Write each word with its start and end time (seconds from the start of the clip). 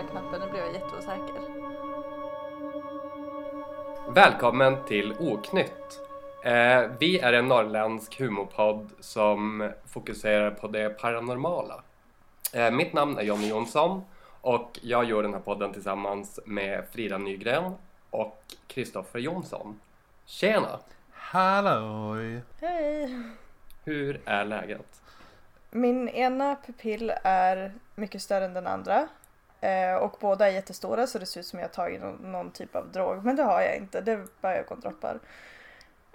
där 0.00 0.08
knappen, 0.08 0.40
nu 0.40 0.50
blev 0.50 0.64
jag 0.64 0.74
jätteosäker. 0.74 1.40
Välkommen 4.14 4.76
till 4.84 5.14
Oknytt! 5.18 6.00
Eh, 6.44 6.90
vi 6.98 7.18
är 7.18 7.32
en 7.32 7.48
norrländsk 7.48 8.20
humorpodd 8.20 8.90
som 9.00 9.70
fokuserar 9.86 10.50
på 10.50 10.68
det 10.68 10.90
paranormala. 10.90 11.82
Eh, 12.52 12.70
mitt 12.70 12.92
namn 12.92 13.18
är 13.18 13.22
Jonny 13.22 13.48
Jonsson 13.48 14.02
och 14.40 14.78
jag 14.82 15.04
gör 15.04 15.22
den 15.22 15.34
här 15.34 15.40
podden 15.40 15.72
tillsammans 15.72 16.40
med 16.46 16.84
Frida 16.92 17.18
Nygren 17.18 17.72
och 18.10 18.42
Kristoffer 18.66 19.18
Jonsson. 19.18 19.80
Tjena! 20.24 20.78
Halloj! 21.12 22.40
Hej! 22.60 23.22
Hur 23.84 24.20
är 24.24 24.44
läget? 24.44 25.02
Min 25.70 26.08
ena 26.08 26.56
pupill 26.66 27.12
är 27.24 27.72
mycket 27.94 28.22
större 28.22 28.44
än 28.44 28.54
den 28.54 28.66
andra. 28.66 29.08
Eh, 29.60 29.94
och 29.94 30.16
båda 30.20 30.46
är 30.48 30.52
jättestora 30.52 31.06
så 31.06 31.18
det 31.18 31.26
ser 31.26 31.40
ut 31.40 31.46
som 31.46 31.58
jag 31.58 31.66
har 31.66 31.72
tagit 31.72 32.00
någon, 32.00 32.32
någon 32.32 32.50
typ 32.50 32.76
av 32.76 32.92
drog. 32.92 33.24
Men 33.24 33.36
det 33.36 33.42
har 33.42 33.60
jag 33.60 33.76
inte, 33.76 34.00
det 34.00 34.12
är 34.12 34.26
bara 34.40 34.56
ögondroppar. 34.56 35.18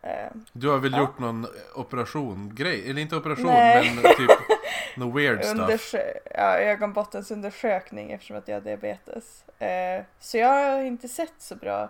Eh, 0.03 0.27
Du 0.51 0.69
har 0.69 0.77
väl 0.77 0.91
Ja. 0.91 0.99
gjort 0.99 1.19
någon 1.19 1.47
operation 1.75 2.55
grej? 2.55 2.89
Eller 2.89 3.01
inte 3.01 3.15
operation 3.15 3.45
Nej. 3.45 3.91
men 3.95 4.03
typ 4.03 4.31
någon 4.97 5.15
weird 5.15 5.43
stuff. 5.45 5.57
undersö- 5.59 6.17
ja, 6.35 6.57
ögonbottensundersökning 6.57 8.11
eftersom 8.11 8.37
att 8.37 8.47
jag 8.47 8.55
har 8.55 8.61
diabetes. 8.61 9.43
Eh, 9.59 10.03
så 10.19 10.37
jag 10.37 10.47
har 10.47 10.81
inte 10.81 11.07
sett 11.07 11.33
så 11.37 11.55
bra 11.55 11.89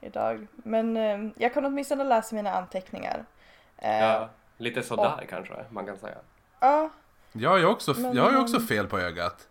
idag. 0.00 0.46
Men 0.52 0.96
eh, 0.96 1.18
jag 1.36 1.54
kan 1.54 1.64
åtminstone 1.64 2.04
läsa 2.04 2.34
mina 2.34 2.52
anteckningar. 2.52 3.24
Eh, 3.78 3.98
Ja, 4.00 4.28
lite 4.56 4.82
sådär 4.82 5.26
kanske 5.30 5.54
man 5.70 5.86
kan 5.86 5.96
säga. 5.98 6.16
ja, 6.60 6.90
Jag 7.32 7.50
har 7.50 7.58
ju 7.58 7.66
också, 7.66 7.94
Men, 7.98 8.16
jag 8.16 8.22
har 8.22 8.30
ju 8.30 8.38
också 8.38 8.60
fel 8.60 8.86
på 8.86 8.98
ögat. 8.98 9.48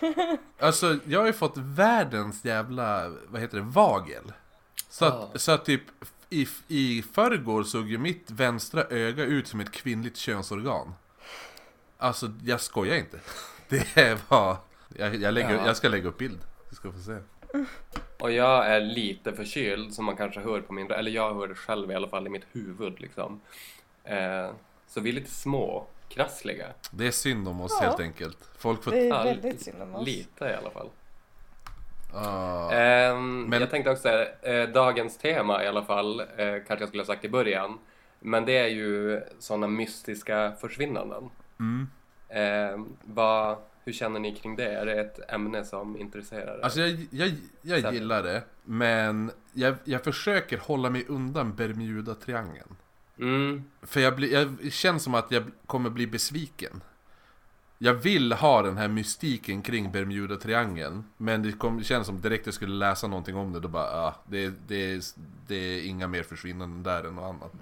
Alltså 0.58 0.98
jag 1.06 1.20
har 1.20 1.26
ju 1.26 1.32
fått 1.32 1.56
världens 1.56 2.44
jävla, 2.44 3.12
vad 3.28 3.40
heter 3.40 3.56
det, 3.56 3.62
vagel. 3.64 4.32
Så 4.88 5.04
att, 5.04 5.14
Ah. 5.14 5.38
så 5.38 5.52
att 5.52 5.64
typ 5.64 5.82
i, 6.30 6.48
i 6.68 7.02
förrgår 7.12 7.62
såg 7.62 7.88
ju 7.90 7.98
mitt 7.98 8.30
vänstra 8.30 8.84
öga 8.90 9.24
ut 9.24 9.48
som 9.48 9.60
ett 9.60 9.72
kvinnligt 9.72 10.16
könsorgan. 10.16 10.94
Alltså 11.98 12.32
jag 12.44 12.60
skojar 12.60 12.96
inte. 12.96 13.20
Det 13.68 14.18
var, 14.30 14.56
jag, 14.96 15.14
jag, 15.14 15.34
lägger, 15.34 15.54
Ja. 15.54 15.66
jag 15.66 15.76
ska 15.76 15.88
lägga 15.88 16.08
upp 16.08 16.18
bild. 16.18 16.38
Du 16.70 16.76
ska 16.76 16.92
få 16.92 16.98
se. 16.98 17.18
Och 18.20 18.32
jag 18.32 18.66
är 18.66 18.80
lite 18.80 19.32
förkyld 19.32 19.94
som 19.94 20.04
man 20.04 20.16
kanske 20.16 20.40
hör 20.40 20.60
på 20.60 20.72
min 20.72 20.90
eller 20.90 21.10
jag 21.10 21.34
hör 21.34 21.48
det 21.48 21.54
själv 21.54 21.90
i 21.90 21.94
alla 21.94 22.08
fall 22.08 22.26
i 22.26 22.30
mitt 22.30 22.46
huvud 22.52 23.00
liksom. 23.00 23.40
Eh, 24.04 24.50
så 24.88 25.00
vi 25.00 25.10
är 25.10 25.14
lite 25.14 25.30
små, 25.30 25.86
krassliga. 26.12 26.66
Det 26.90 27.06
är 27.06 27.10
synd 27.10 27.48
om 27.48 27.60
oss 27.60 27.78
Ja. 27.80 27.86
helt 27.86 28.00
enkelt. 28.00 28.38
Folk 28.58 28.82
får... 28.84 28.90
det 28.90 29.08
är 29.08 29.24
väldigt 29.24 29.62
synd 29.62 29.82
om 29.82 29.94
oss. 29.94 30.06
Lite 30.06 30.44
i 30.44 30.54
alla 30.54 30.70
fall. 30.70 30.88
Ah. 32.14 32.70
Ehm, 32.72 33.42
Men- 33.44 33.60
Jag 33.60 33.70
tänkte 33.70 33.90
också, 33.90 34.08
eh, 34.42 34.68
dagens 34.68 35.16
tema 35.18 35.64
i 35.64 35.66
alla 35.66 35.82
fall, 35.84 36.20
eh, 36.20 36.26
kanske 36.36 36.74
jag 36.78 36.88
skulle 36.88 37.02
ha 37.02 37.06
sagt 37.06 37.24
i 37.24 37.28
början. 37.28 37.78
Men 38.20 38.44
det 38.44 38.58
är 38.58 38.66
ju 38.68 39.20
sådana 39.38 39.66
mystiska 39.66 40.52
försvinnanden. 40.60 41.30
Mm. 41.60 41.88
Ehm, 42.28 42.96
vad, 43.02 43.56
hur 43.84 43.92
känner 43.92 44.20
ni 44.20 44.34
kring 44.34 44.56
det? 44.56 44.72
Är 44.72 44.86
det 44.86 45.00
ett 45.00 45.30
ämne 45.30 45.64
som 45.64 45.96
intresserar 45.96 46.58
er? 46.58 46.64
Alltså 46.64 46.80
jag, 46.80 47.06
jag, 47.10 47.30
jag 47.82 47.94
gillar 47.94 48.22
det, 48.22 48.42
men 48.64 49.30
jag, 49.52 49.74
jag 49.84 50.04
försöker 50.04 50.58
hålla 50.58 50.90
mig 50.90 51.04
undan 51.08 51.52
Bermuda-triangeln. 51.56 52.74
Mm, 53.18 53.64
För 53.82 54.00
jag, 54.00 54.16
blir, 54.16 54.32
jag 54.32 54.72
känns 54.72 55.02
som 55.02 55.14
att 55.14 55.30
jag 55.30 55.42
kommer 55.66 55.90
bli 55.90 56.06
besviken. 56.06 56.82
Jag 57.78 57.94
vill 57.94 58.32
ha 58.32 58.62
den 58.62 58.76
här 58.76 58.88
mystiken 58.88 59.62
kring 59.62 59.92
Bermuda-triangeln, 59.92 61.04
men 61.16 61.42
det, 61.42 61.52
kom, 61.52 61.78
det 61.78 61.84
känns 61.84 62.06
som 62.06 62.20
direkt 62.20 62.46
jag 62.46 62.54
skulle 62.54 62.74
läsa 62.74 63.06
någonting 63.06 63.36
om 63.36 63.52
det, 63.52 63.60
då 63.60 63.68
bara, 63.68 64.06
ah, 64.06 64.14
det, 64.28 64.52
det, 64.68 65.14
det 65.46 65.54
är 65.56 65.86
inga 65.86 66.06
mer 66.06 66.22
försvinnanden 66.22 66.82
där 66.82 67.04
än 67.08 67.14
något 67.14 67.24
annat. 67.24 67.52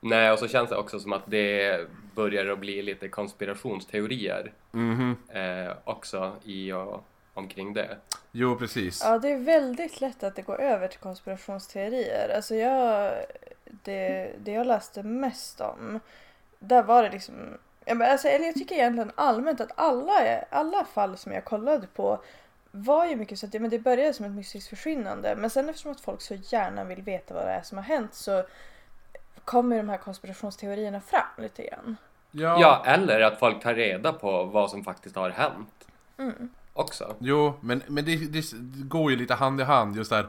nej, 0.00 0.32
och 0.32 0.38
så 0.38 0.48
känns 0.48 0.70
det 0.70 0.76
också 0.76 1.00
som 1.00 1.12
att 1.12 1.22
det 1.26 1.86
börjar 2.14 2.46
att 2.46 2.58
bli 2.58 2.82
lite 2.82 3.08
konspirationsteorier 3.08 4.52
Mhm, 4.72 5.16
eh, 5.28 5.72
också 5.84 6.36
i 6.44 6.72
och 6.72 7.04
omkring 7.34 7.72
det. 7.74 7.96
jo 8.32 8.56
precis. 8.56 9.00
Ja, 9.04 9.18
det 9.18 9.28
är 9.30 9.38
väldigt 9.38 10.00
lätt 10.00 10.22
att 10.22 10.36
det 10.36 10.42
går 10.42 10.60
över 10.60 10.88
till 10.88 10.98
konspirationsteorier. 10.98 12.32
Alltså 12.36 12.54
jag, 12.54 13.12
det, 13.84 14.32
det 14.44 14.52
jag 14.52 14.66
läste 14.66 15.02
mest 15.02 15.60
om, 15.60 16.00
där 16.58 16.82
var 16.82 17.02
det 17.02 17.10
liksom, 17.10 17.34
ja, 17.84 18.06
alltså, 18.06 18.28
eller 18.28 18.46
jag 18.46 18.54
tycker 18.54 18.74
egentligen 18.74 19.12
allmänt 19.14 19.60
att 19.60 19.72
alla, 19.74 20.42
alla 20.50 20.84
fall 20.84 21.16
som 21.16 21.32
jag 21.32 21.44
kollade 21.44 21.86
på 21.86 22.22
var 22.70 23.06
ju 23.06 23.16
mycket 23.16 23.38
så 23.38 23.46
att 23.46 23.52
det, 23.52 23.60
men 23.60 23.70
det 23.70 23.78
började 23.78 24.12
som 24.12 24.26
ett 24.26 24.32
mystiskt 24.32 24.70
försvinnande. 24.70 25.36
Men 25.36 25.50
sen 25.50 25.68
eftersom 25.68 25.92
att 25.92 26.00
folk 26.00 26.20
så 26.20 26.34
gärna 26.34 26.84
vill 26.84 27.02
veta 27.02 27.34
vad 27.34 27.46
det 27.46 27.52
är 27.52 27.62
som 27.62 27.78
har 27.78 27.84
hänt 27.84 28.14
så 28.14 28.44
kommer 29.44 29.76
de 29.76 29.88
här 29.88 29.96
konspirationsteorierna 29.96 31.00
fram 31.00 31.28
lite 31.36 31.62
grann. 31.62 31.96
Ja, 32.30 32.82
eller 32.86 33.20
att 33.20 33.38
folk 33.38 33.62
tar 33.62 33.74
reda 33.74 34.12
på 34.12 34.44
vad 34.44 34.70
som 34.70 34.84
faktiskt 34.84 35.16
har 35.16 35.30
hänt 35.30 35.74
Mm. 36.18 36.48
också. 36.72 37.16
Jo, 37.18 37.54
men, 37.60 37.82
men 37.86 38.04
det, 38.04 38.16
det 38.32 38.42
går 38.88 39.10
ju 39.10 39.16
lite 39.16 39.34
hand 39.34 39.60
i 39.60 39.64
hand 39.64 39.96
just 39.96 40.10
där. 40.10 40.26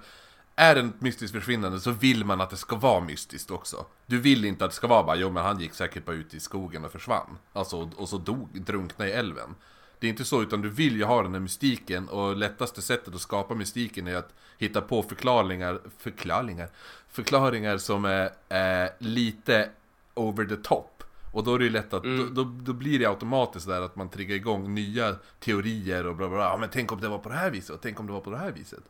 Är 0.59 0.75
det 0.75 0.81
ett 0.81 1.01
mystiskt 1.01 1.35
försvinnande 1.35 1.79
så 1.79 1.91
vill 1.91 2.25
man 2.25 2.41
att 2.41 2.49
det 2.49 2.57
ska 2.57 2.75
vara 2.75 3.01
mystiskt 3.01 3.51
också. 3.51 3.85
Du 4.05 4.19
vill 4.19 4.45
inte 4.45 4.65
att 4.65 4.71
det 4.71 4.75
ska 4.75 4.87
vara 4.87 5.03
bara, 5.03 5.15
jo 5.15 5.29
men 5.29 5.43
han 5.43 5.59
gick 5.59 5.73
säkert 5.73 6.05
bara 6.05 6.15
ut 6.15 6.33
i 6.33 6.39
skogen 6.39 6.85
och 6.85 6.91
försvann. 6.91 7.37
Alltså, 7.53 7.89
och 7.95 8.09
så 8.09 8.17
dog, 8.17 8.61
drunkna 8.61 9.07
i 9.07 9.11
älven. 9.11 9.55
Det 9.99 10.07
är 10.07 10.09
inte 10.09 10.25
så, 10.25 10.41
utan 10.41 10.61
du 10.61 10.69
vill 10.69 10.95
ju 10.95 11.03
ha 11.03 11.23
den 11.23 11.33
här 11.33 11.39
mystiken 11.39 12.09
och 12.09 12.35
lättaste 12.35 12.81
sättet 12.81 13.15
att 13.15 13.21
skapa 13.21 13.55
mystiken 13.55 14.07
är 14.07 14.15
att 14.15 14.33
hitta 14.57 14.81
på 14.81 15.03
förklaringar, 15.03 15.79
förklaringar, 15.97 16.69
förklaringar 17.09 17.77
som 17.77 18.05
är, 18.05 18.29
är 18.49 18.89
lite 18.97 19.69
over 20.13 20.45
the 20.45 20.55
top. 20.55 21.03
Och 21.31 21.43
då 21.43 21.55
är 21.55 21.59
det 21.59 21.65
ju 21.65 21.71
lätt 21.71 21.93
att, 21.93 22.03
Mm. 22.03 22.33
då, 22.33 22.43
då, 22.43 22.51
då 22.61 22.73
blir 22.73 22.99
det 22.99 23.05
automatiskt 23.05 23.67
där 23.67 23.81
att 23.81 23.95
man 23.95 24.09
triggar 24.09 24.35
igång 24.35 24.73
nya 24.73 25.15
teorier 25.39 26.05
och 26.07 26.15
bla 26.15 26.27
bla 26.27 26.37
bla. 26.37 26.45
Ja, 26.45 26.57
men 26.57 26.69
tänk 26.69 26.91
om 26.91 27.01
det 27.01 27.07
var 27.07 27.17
på 27.17 27.29
det 27.29 27.35
här 27.35 27.51
viset 27.51 27.69
och 27.69 27.81
tänk 27.81 27.99
om 27.99 28.07
det 28.07 28.13
var 28.13 28.21
på 28.21 28.31
det 28.31 28.37
här 28.37 28.51
viset. 28.51 28.83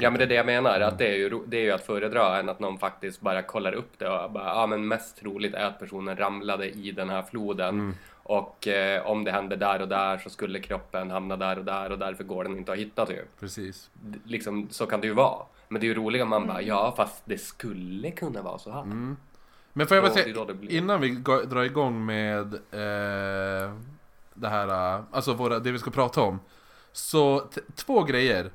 Ja 0.00 0.10
men 0.10 0.18
det 0.18 0.24
är 0.24 0.28
det 0.28 0.34
jag 0.34 0.46
menar, 0.46 0.80
att 0.80 0.98
det 0.98 1.06
är 1.06 1.16
ju, 1.16 1.40
det 1.46 1.56
är 1.56 1.62
ju 1.62 1.70
att 1.70 1.86
föredra 1.86 2.38
än 2.38 2.48
att 2.48 2.60
någon 2.60 2.78
faktiskt 2.78 3.20
bara 3.20 3.42
kollar 3.42 3.72
upp 3.72 3.92
det 3.98 4.08
och 4.08 4.30
bara, 4.30 4.44
ja 4.44 4.66
men 4.66 4.88
mest 4.88 5.16
troligt 5.16 5.54
är 5.54 5.64
att 5.64 5.78
personen 5.78 6.16
ramlade 6.16 6.70
i 6.70 6.92
den 6.92 7.08
här 7.10 7.22
floden 7.22 7.94
och 8.22 8.68
eh, 8.68 9.06
om 9.06 9.24
det 9.24 9.32
hände 9.32 9.56
där 9.56 9.82
och 9.82 9.88
där 9.88 10.18
så 10.18 10.30
skulle 10.30 10.60
kroppen 10.60 11.10
hamna 11.10 11.36
där 11.36 11.58
och 11.58 11.64
där 11.64 11.92
och 11.92 11.98
därför 11.98 12.24
går 12.24 12.44
den 12.44 12.56
inte 12.56 12.72
att 12.72 12.78
hitta 12.78 13.06
typ. 13.06 13.40
Precis. 13.40 13.90
D- 13.92 14.18
Liksom, 14.24 14.68
så 14.70 14.86
kan 14.86 15.00
det 15.00 15.06
ju 15.06 15.12
vara. 15.12 15.42
Men 15.68 15.80
det 15.80 15.86
är 15.86 15.88
ju 15.88 15.94
roligt 15.94 16.22
om 16.22 16.28
man 16.28 16.46
bara, 16.46 16.62
ja 16.62 16.94
fast 16.96 17.22
det 17.24 17.38
skulle 17.38 18.10
kunna 18.10 18.42
vara 18.42 18.58
så 18.58 18.70
här. 18.70 18.82
Men 19.72 19.86
får 19.86 19.94
jag 19.96 20.04
bara 20.04 20.12
säga, 20.12 20.24
innan 20.70 21.00
vi 21.00 21.08
ga- 21.10 21.44
drar 21.44 21.62
igång 21.62 22.06
med 22.06 22.54
eh, 22.54 23.72
det 24.34 24.48
här, 24.48 24.94
eh, 24.96 25.00
alltså 25.10 25.32
våra, 25.32 25.58
det 25.58 25.72
vi 25.72 25.78
ska 25.78 25.90
prata 25.90 26.20
om. 26.20 26.40
Så 26.92 27.44
två 27.74 28.02
grejer. 28.02 28.50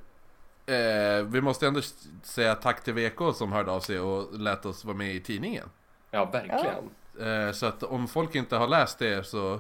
Eh, 0.65 1.23
vi 1.25 1.41
måste 1.41 1.67
ändå 1.67 1.81
säga 2.23 2.55
tack 2.55 2.83
till 2.83 2.93
VK 2.93 3.35
som 3.35 3.51
hörde 3.51 3.71
av 3.71 3.79
sig 3.79 3.99
och 3.99 4.39
lät 4.39 4.65
oss 4.65 4.85
vara 4.85 4.97
med 4.97 5.15
i 5.15 5.19
tidningen. 5.19 5.69
Ja 6.11 6.25
verkligen. 6.25 6.89
Eh, 7.47 7.51
så 7.51 7.65
att 7.65 7.83
om 7.83 8.07
folk 8.07 8.35
inte 8.35 8.55
har 8.55 8.67
läst 8.67 8.99
det 8.99 9.27
så, 9.27 9.59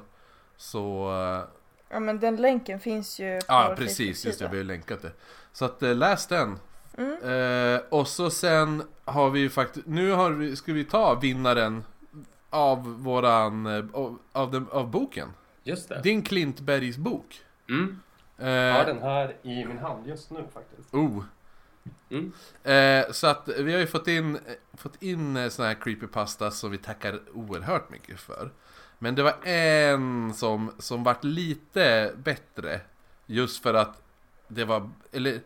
så 0.57 1.11
eh, 1.11 1.49
Ja 1.89 1.99
men 1.99 2.19
den 2.19 2.35
länken 2.35 2.79
finns 2.79 3.19
ju 3.19 3.39
på 3.39 3.45
Ja 3.47 3.65
vår 3.69 3.75
precis, 3.75 4.25
just 4.25 4.39
det, 4.39 4.47
vi 4.51 4.57
har 4.57 4.63
länkat 4.63 5.01
det. 5.01 5.11
Så 5.53 5.65
att 5.65 5.83
eh, 5.83 5.95
läs 5.95 6.27
den. 6.27 6.59
Mm. 6.97 7.75
Eh, 7.75 7.81
och 7.89 8.07
så 8.07 8.29
sen 8.29 8.83
har 9.05 9.29
vi 9.29 9.39
ju 9.39 9.49
faktiskt, 9.49 9.87
nu 9.87 10.11
har 10.11 10.31
vi, 10.31 10.55
ska 10.55 10.73
vi 10.73 10.85
ta 10.85 11.15
vinnaren 11.15 11.83
av 12.49 13.03
våran, 13.03 13.65
eh, 13.65 13.85
av, 13.93 14.19
av, 14.31 14.51
den, 14.51 14.67
av 14.71 14.91
boken. 14.91 15.29
Just 15.63 15.89
det. 15.89 16.01
Din 16.01 16.21
Klintbergs 16.21 16.97
bok. 16.97 17.41
Mm. 17.69 17.99
Eh, 18.43 18.49
Jag 18.49 18.73
har 18.73 18.85
den 18.85 19.01
här 19.01 19.35
i 19.43 19.65
min 19.65 19.77
hand 19.77 20.07
just 20.07 20.31
nu 20.31 20.45
faktiskt. 20.53 20.93
Oh. 20.93 21.23
Mm. 22.09 22.31
Eh, 22.63 23.11
så 23.11 23.27
att 23.27 23.47
vi 23.57 23.73
har 23.73 23.79
ju 23.79 23.87
fått 23.87 24.07
in, 24.07 24.35
eh, 24.35 24.41
fått 24.73 25.03
in 25.03 25.37
eh, 25.37 25.49
såna 25.49 25.67
här 25.67 25.75
creepypasta 25.75 26.51
som 26.51 26.71
vi 26.71 26.77
tackar 26.77 27.19
oerhört 27.33 27.89
mycket 27.89 28.19
för. 28.19 28.51
Men 28.99 29.15
det 29.15 29.23
var 29.23 29.35
en 29.47 30.33
som, 30.33 30.71
som 30.79 31.03
vart 31.03 31.23
lite 31.23 32.13
bättre. 32.17 32.81
Just 33.25 33.63
för 33.63 33.73
att 33.73 34.01
det 34.47 34.65
var, 34.65 34.89
eller 35.11 35.39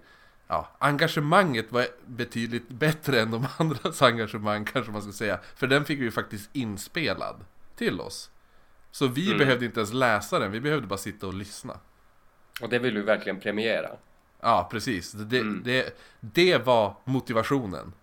ja, 0.48 0.68
engagemanget 0.80 1.72
var 1.72 1.88
betydligt 2.06 2.70
bättre 2.70 3.22
än 3.22 3.32
de 3.32 3.48
andras 3.58 4.02
engagemang 4.02 4.66
kanske 4.66 4.92
man 4.92 5.02
ska 5.02 5.12
säga. 5.12 5.40
För 5.56 5.68
den 5.68 5.86
fick 5.86 6.00
vi 6.00 6.04
ju 6.04 6.12
faktiskt 6.12 6.50
inspelad 6.54 7.46
till 7.76 8.02
oss. 8.02 8.30
Så 8.92 9.08
vi 9.08 9.26
Mm. 9.28 9.38
behövde 9.38 9.66
inte 9.66 9.80
ens 9.80 9.94
läsa 9.94 10.40
den, 10.40 10.52
vi 10.52 10.60
behövde 10.62 10.88
bara 10.88 10.98
sitta 10.98 11.28
och 11.28 11.34
lyssna. 11.34 11.80
Och 12.62 12.70
det 12.70 12.80
vill 12.80 12.96
vi 12.96 13.02
verkligen 13.02 13.40
premiera. 13.40 13.90
Ja, 14.42 14.68
precis. 14.72 15.12
Det, 15.12 15.40
Mm. 15.40 15.62
det, 15.66 15.98
det 16.20 16.58
var 16.58 16.96
motivationen. 17.04 17.94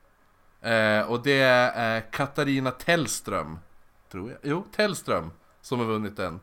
Eh, 0.61 1.01
och 1.11 1.23
det 1.23 1.41
är 1.41 2.01
Katarina 2.01 2.71
Tellström, 2.71 3.59
tror 4.13 4.31
jag. 4.31 4.39
Jo, 4.43 4.65
Tellström, 4.77 5.31
som 5.61 5.79
har 5.79 5.87
vunnit 5.87 6.17
den. 6.17 6.41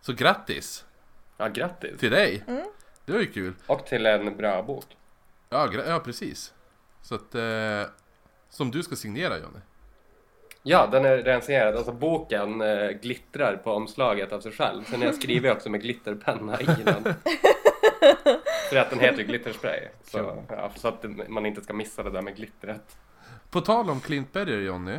Så 0.00 0.12
grattis 0.12 0.84
Ja, 1.36 1.48
grattis! 1.48 2.00
till 2.00 2.10
dig! 2.10 2.44
Det 3.04 3.12
var 3.12 3.20
ju 3.20 3.26
kul. 3.32 3.54
Och 3.66 3.86
till 3.86 4.06
en 4.06 4.36
bra 4.36 4.62
bok. 4.62 4.96
Ja, 5.50 5.72
ja 5.86 6.00
precis. 6.00 6.52
Så 7.02 7.14
att... 7.14 7.34
Eh, 7.34 7.82
som 8.50 8.70
du 8.70 8.82
ska 8.82 8.96
signera 8.96 9.38
Jonny. 9.38 9.58
Ja, 10.66 10.86
den 10.86 11.04
är 11.04 11.16
redan 11.16 11.42
signerad. 11.42 11.76
Alltså 11.76 11.92
boken 11.92 12.60
eh, 12.60 12.88
glittrar 12.90 13.56
på 13.56 13.72
omslaget 13.72 14.32
av 14.32 14.40
sig 14.40 14.52
själv. 14.52 14.84
Sen 14.84 14.98
har 15.00 15.06
jag 15.06 15.14
skrivit 15.14 15.52
också 15.52 15.70
med 15.70 15.80
glitterpenna 15.82 16.60
i 16.60 16.64
den. 16.64 17.04
För 18.70 18.76
att 18.76 18.90
den 18.90 19.00
heter 19.00 19.18
ju 19.18 19.24
glitterspray. 19.24 19.80
Så, 20.04 20.42
ja, 20.48 20.70
så 20.76 20.88
att 20.88 21.04
man 21.28 21.46
inte 21.46 21.60
ska 21.62 21.72
missa 21.72 22.02
det 22.02 22.10
där 22.10 22.22
med 22.22 22.36
glittret. 22.36 22.96
På 23.50 23.60
tal 23.60 23.90
om 23.90 24.00
klintbergare 24.00 24.62
Jonny. 24.62 24.98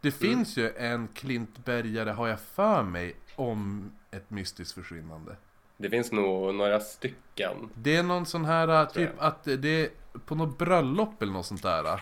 Det 0.00 0.08
Mm. 0.22 0.36
finns 0.36 0.56
ju 0.56 0.70
en 0.76 1.08
klintbergare 1.14 2.10
har 2.10 2.28
jag 2.28 2.40
för 2.40 2.82
mig 2.82 3.16
om 3.36 3.90
ett 4.10 4.30
mystiskt 4.30 4.74
försvinnande. 4.74 5.36
Det 5.76 5.90
finns 5.90 6.12
nog 6.12 6.54
några 6.54 6.80
stycken. 6.80 7.70
Det 7.74 7.96
är 7.96 8.02
någon 8.02 8.26
sån 8.26 8.44
här 8.44 8.86
typ 8.86 9.10
att 9.18 9.44
det 9.44 9.68
är 9.84 9.88
på 10.26 10.34
något 10.34 10.58
bröllop 10.58 11.22
eller 11.22 11.32
något 11.32 11.46
sånt 11.46 11.62
där. 11.62 12.00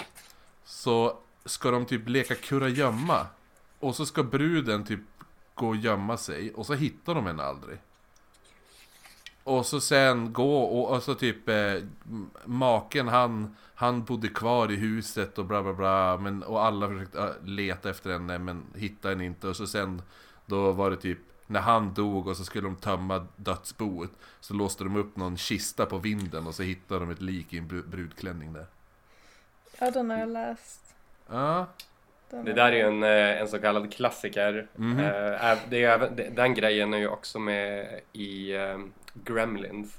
Så 0.64 1.18
ska 1.48 1.70
de 1.70 1.86
typ 1.86 2.08
leka 2.08 2.34
kurragömma. 2.34 3.26
Och 3.78 3.96
så 3.96 4.06
ska 4.06 4.22
bruden 4.22 4.84
typ 4.84 5.00
gå 5.54 5.68
och 5.68 5.76
gömma 5.76 6.16
sig 6.16 6.52
och 6.54 6.66
så 6.66 6.74
hittar 6.74 7.14
de 7.14 7.26
henne 7.26 7.42
aldrig. 7.42 7.78
Och 9.44 9.66
så 9.66 9.80
sen 9.80 10.32
gå 10.32 10.58
och, 10.62 10.94
och 10.94 11.02
så 11.02 11.14
typ 11.14 11.48
eh, 11.48 11.74
maken 12.44 13.08
han, 13.08 13.56
han 13.74 14.04
bodde 14.04 14.28
kvar 14.28 14.72
i 14.72 14.76
huset 14.76 15.38
och 15.38 15.44
bla 15.44 15.62
bla 15.62 15.72
bla. 15.72 16.18
Men, 16.18 16.42
och 16.42 16.64
alla 16.64 16.88
försökte 16.88 17.18
eh, 17.18 17.44
leta 17.44 17.90
efter 17.90 18.10
henne 18.10 18.38
men 18.38 18.64
hittade 18.74 19.14
henne 19.14 19.24
inte. 19.24 19.48
Och 19.48 19.56
så 19.56 19.66
sen 19.66 20.02
då 20.46 20.72
var 20.72 20.90
det 20.90 20.96
typ 20.96 21.18
när 21.46 21.60
han 21.60 21.94
dog 21.94 22.26
och 22.26 22.36
så 22.36 22.44
skulle 22.44 22.68
de 22.68 22.76
tömma 22.76 23.26
dödsboet. 23.36 24.10
Så 24.40 24.54
låste 24.54 24.84
de 24.84 24.96
upp 24.96 25.16
någon 25.16 25.36
kista 25.36 25.86
på 25.86 25.98
vinden 25.98 26.46
och 26.46 26.54
så 26.54 26.62
hittade 26.62 27.00
de 27.00 27.10
ett 27.10 27.22
lik 27.22 27.52
i 27.52 27.58
en 27.58 27.68
brudklänning 27.68 28.52
där. 28.52 28.66
Ja, 29.80 29.90
den 29.90 30.10
har 30.10 30.18
jag 30.18 30.28
läst. 30.28 30.87
Ja, 31.30 31.66
Det 32.30 32.52
där 32.52 32.72
är 32.72 32.76
ju 32.76 32.80
en, 32.80 33.02
eh, 33.02 33.40
en 33.40 33.48
så 33.48 33.58
kallad 33.58 33.92
klassiker. 33.94 34.66
Eh, 34.78 35.44
är- 35.44 35.58
det 35.70 35.84
är, 35.84 35.90
även- 35.94 36.34
den 36.34 36.54
grejen 36.54 36.94
är 36.94 36.98
ju 36.98 37.08
också 37.08 37.38
med 37.38 38.00
i 38.12 38.54
eh, 38.56 38.78
Gremlins. 39.14 39.98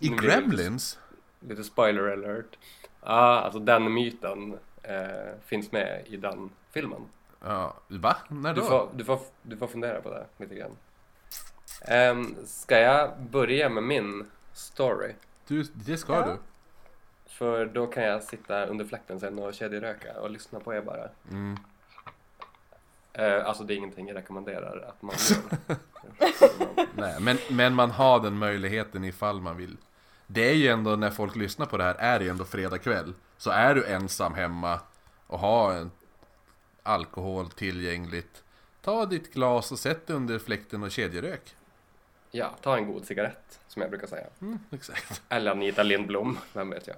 i 0.00 0.08
det 0.08 0.14
lite- 0.14 0.26
Gremlins? 0.26 0.98
Lite 1.40 1.64
spoiler 1.64 2.12
alert. 2.12 2.58
Ja, 3.02 3.40
alltså 3.40 3.58
den 3.58 3.94
myten 3.94 4.58
eh, 4.82 5.34
finns 5.46 5.72
med 5.72 6.02
i 6.06 6.16
den 6.16 6.50
filmen. 6.70 7.02
Ja, 7.44 7.74
va? 7.88 8.16
När 8.28 8.54
Du 8.54 8.60
då? 8.60 8.66
får, 8.66 8.88
du, 8.94 9.04
får, 9.04 9.18
du 9.42 9.56
får 9.56 9.66
fundera 9.66 10.00
på 10.00 10.10
det 10.10 10.26
lite 10.36 10.54
grann. 10.54 10.76
Um, 12.10 12.36
ska 12.46 12.78
jag 12.80 13.20
börja 13.20 13.68
med 13.68 13.82
min 13.82 14.30
story? 14.52 15.12
Du, 15.46 15.62
det 15.62 15.96
ska 15.96 16.12
Ja. 16.14 16.26
du. 16.26 16.36
För 17.38 17.66
då 17.66 17.86
kan 17.86 18.02
jag 18.02 18.22
sitta 18.22 18.66
under 18.66 18.84
fläkten 18.84 19.20
sen 19.20 19.38
och 19.38 19.54
kedjeröka 19.54 20.20
och 20.20 20.30
lyssna 20.30 20.60
på 20.60 20.74
er 20.74 20.82
bara. 20.82 21.08
Mm. 21.30 21.58
Eh, 23.12 23.46
alltså 23.46 23.64
det 23.64 23.74
är 23.74 23.76
ingenting 23.76 24.08
jag 24.08 24.16
rekommenderar 24.16 24.88
att 24.88 25.02
man 25.02 25.14
gör. 25.30 25.76
Nej, 26.94 27.16
men, 27.20 27.38
men 27.50 27.74
man 27.74 27.90
har 27.90 28.20
den 28.20 28.38
möjligheten 28.38 29.04
ifall 29.04 29.40
man 29.40 29.56
vill. 29.56 29.76
Det 30.26 30.50
är 30.50 30.54
ju 30.54 30.68
ändå 30.68 30.96
när 30.96 31.10
folk 31.10 31.36
lyssnar 31.36 31.66
på 31.66 31.76
det 31.76 31.84
här, 31.84 31.94
är 31.94 32.18
det 32.18 32.24
ju 32.24 32.30
ändå 32.30 32.44
fredag 32.44 32.78
kväll. 32.78 33.14
Så 33.36 33.50
är 33.50 33.74
du 33.74 33.86
ensam 33.86 34.34
hemma 34.34 34.80
och 35.26 35.38
har 35.38 35.72
en 35.72 35.90
alkohol 36.82 37.50
tillgängligt. 37.50 38.42
Ta 38.82 39.06
ditt 39.06 39.34
glas 39.34 39.72
och 39.72 39.78
sätt 39.78 40.06
det 40.06 40.14
under 40.14 40.38
fläkten 40.38 40.82
och 40.82 40.90
kedjerök. 40.90 41.56
Ja, 42.30 42.50
ta 42.62 42.76
en 42.76 42.86
god 42.92 43.04
cigarett 43.04 43.60
som 43.68 43.82
jag 43.82 43.90
brukar 43.90 44.06
säga. 44.06 44.26
Mm, 44.40 44.58
exakt. 44.70 45.22
Eller 45.28 45.50
Anita 45.50 45.82
Lindblom, 45.82 46.38
vem 46.52 46.70
vet 46.70 46.86
jag. 46.86 46.96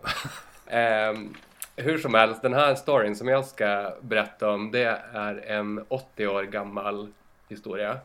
Ehm, 0.66 1.34
hur 1.76 1.98
som 1.98 2.14
helst, 2.14 2.42
den 2.42 2.54
här 2.54 2.74
storyn 2.74 3.16
som 3.16 3.28
jag 3.28 3.46
ska 3.46 3.94
berätta 4.00 4.50
om 4.50 4.70
det 4.70 5.02
är 5.12 5.34
en 5.46 5.84
80 5.88 6.26
år 6.26 6.42
gammal 6.42 7.12
historia. 7.48 7.98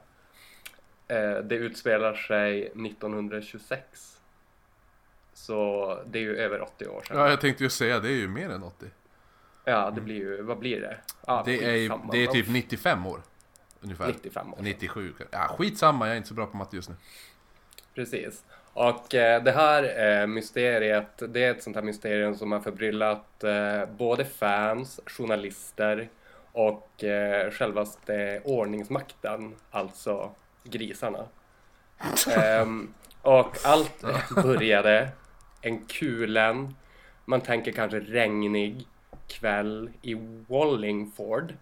Eh, 1.08 1.38
det 1.38 1.56
utspelar 1.56 2.14
sig 2.14 2.62
1926. 2.66 4.18
Så 5.34 6.00
det 6.06 6.20
är 6.20 6.24
ju 6.24 6.38
över 6.38 6.62
80 6.62 6.88
år 6.88 7.02
sedan. 7.08 7.18
Ja, 7.18 7.30
jag 7.30 7.42
tänkte 7.42 7.64
ju 7.64 7.70
säga, 7.70 8.00
det 8.00 8.08
är 8.08 8.18
ju 8.18 8.28
mer 8.28 8.50
än 8.50 8.64
80. 8.64 8.86
Ja, 9.66 9.92
det 9.96 10.02
blir 10.02 10.16
ju, 10.16 10.42
vad 10.42 10.60
blir 10.60 10.82
det? 10.82 10.98
Ja, 11.28 11.44
Det 11.46 11.86
är, 11.86 12.12
det 12.12 12.24
är 12.24 12.28
typ 12.28 12.50
95 12.50 13.06
år. 13.06 13.22
Ungefär. 13.86 14.08
95 14.08 14.54
år. 14.54 14.58
97. 14.62 15.14
Ja, 15.32 15.56
skitsamma, 15.58 16.08
jag 16.08 16.14
är 16.14 16.18
inte 16.18 16.30
så 16.30 16.34
bra 16.34 16.46
på 16.46 16.58
matte 16.58 16.76
just 16.76 16.90
nu. 16.90 16.96
Precis. 17.96 18.44
Och 18.74 19.14
eh, 19.16 19.44
det 19.44 19.52
här 19.52 20.08
eh, 20.22 20.28
mysteriet, 20.28 21.22
det 21.30 21.44
är 21.44 21.52
ett 21.52 21.64
sånt 21.64 21.76
här 21.76 21.84
mysterium 21.84 22.36
som 22.36 22.52
har 22.52 22.60
förbryllat 22.60 23.44
eh, 23.44 23.86
både 23.98 24.26
fans, 24.26 25.00
journalister 25.06 26.10
och 26.52 27.04
eh, 27.04 27.52
självaste 27.52 28.42
ordningsmakten, 28.44 29.56
alltså 29.72 30.32
grisarna. 30.64 31.26
Ehm, 32.38 32.94
och 33.22 33.58
allt 33.64 34.06
började 34.44 35.10
en 35.62 35.86
kulen, 35.86 36.76
man 37.26 37.42
tänker 37.42 37.72
kanske 37.72 38.00
regnig 38.00 38.88
kväll 39.28 39.90
i 40.02 40.14
Wallingford 40.48 41.54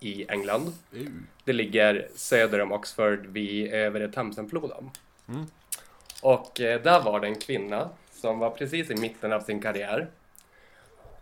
i 0.00 0.26
England. 0.28 0.72
Uh. 0.96 1.08
Det 1.44 1.52
ligger 1.52 2.08
söder 2.14 2.60
om 2.60 2.72
Oxford 2.72 3.26
vid 3.26 3.72
övre 3.72 4.08
Themsenfloden. 4.08 4.90
Mm. 5.28 5.46
Och 6.22 6.60
eh, 6.60 6.82
där 6.82 7.02
var 7.02 7.20
det 7.20 7.26
en 7.26 7.38
kvinna 7.38 7.88
som 8.10 8.38
var 8.38 8.50
precis 8.50 8.90
i 8.90 8.94
mitten 8.94 9.32
av 9.32 9.40
sin 9.40 9.60
karriär. 9.60 10.08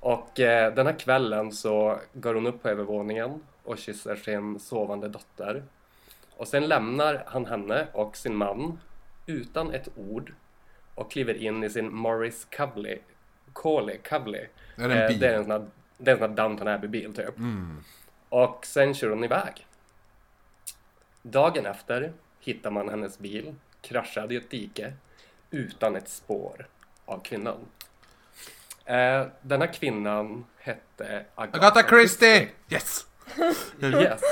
Och 0.00 0.40
eh, 0.40 0.74
den 0.74 0.86
här 0.86 0.98
kvällen 0.98 1.52
så 1.52 1.98
går 2.12 2.34
hon 2.34 2.46
upp 2.46 2.62
på 2.62 2.68
övervåningen 2.68 3.42
och 3.62 3.78
kysser 3.78 4.16
sin 4.16 4.60
sovande 4.60 5.08
dotter. 5.08 5.62
Och 6.36 6.48
sen 6.48 6.66
lämnar 6.66 7.24
han 7.26 7.46
henne 7.46 7.86
och 7.92 8.16
sin 8.16 8.36
man 8.36 8.78
utan 9.26 9.74
ett 9.74 9.88
ord 9.96 10.32
och 10.94 11.10
kliver 11.10 11.34
in 11.34 11.64
i 11.64 11.70
sin 11.70 11.94
Morris. 11.94 12.46
Är 14.76 14.88
det 14.88 14.94
en 14.94 15.08
Eh? 15.08 15.18
Det 15.18 15.26
är 15.26 15.34
en 15.34 15.42
sån 15.42 15.52
här, 15.52 15.66
det 15.98 16.10
är 16.10 16.14
en 16.14 16.18
sån 16.20 16.28
här 16.30 16.36
Downton 16.36 16.68
Abbey-bil 16.68 17.14
typ. 17.14 17.38
Mm. 17.38 17.84
Och 18.28 18.66
sen 18.66 18.94
kör 18.94 19.10
hon 19.10 19.24
iväg. 19.24 19.66
Dagen 21.22 21.66
efter 21.66 22.12
hittar 22.40 22.70
man 22.70 22.88
hennes 22.88 23.18
bil 23.18 23.54
kraschad 23.80 24.32
i 24.32 24.36
ett 24.36 24.50
dike 24.50 24.92
utan 25.50 25.96
ett 25.96 26.08
spår 26.08 26.66
av 27.04 27.20
kvinnan. 27.20 27.58
Eh, 28.84 29.26
denna 29.42 29.66
kvinnan 29.66 30.44
hette 30.58 31.24
Agatha, 31.34 31.58
Agatha 31.58 31.88
Christie! 31.88 32.48
Yes! 32.68 33.06
Yes. 33.82 34.22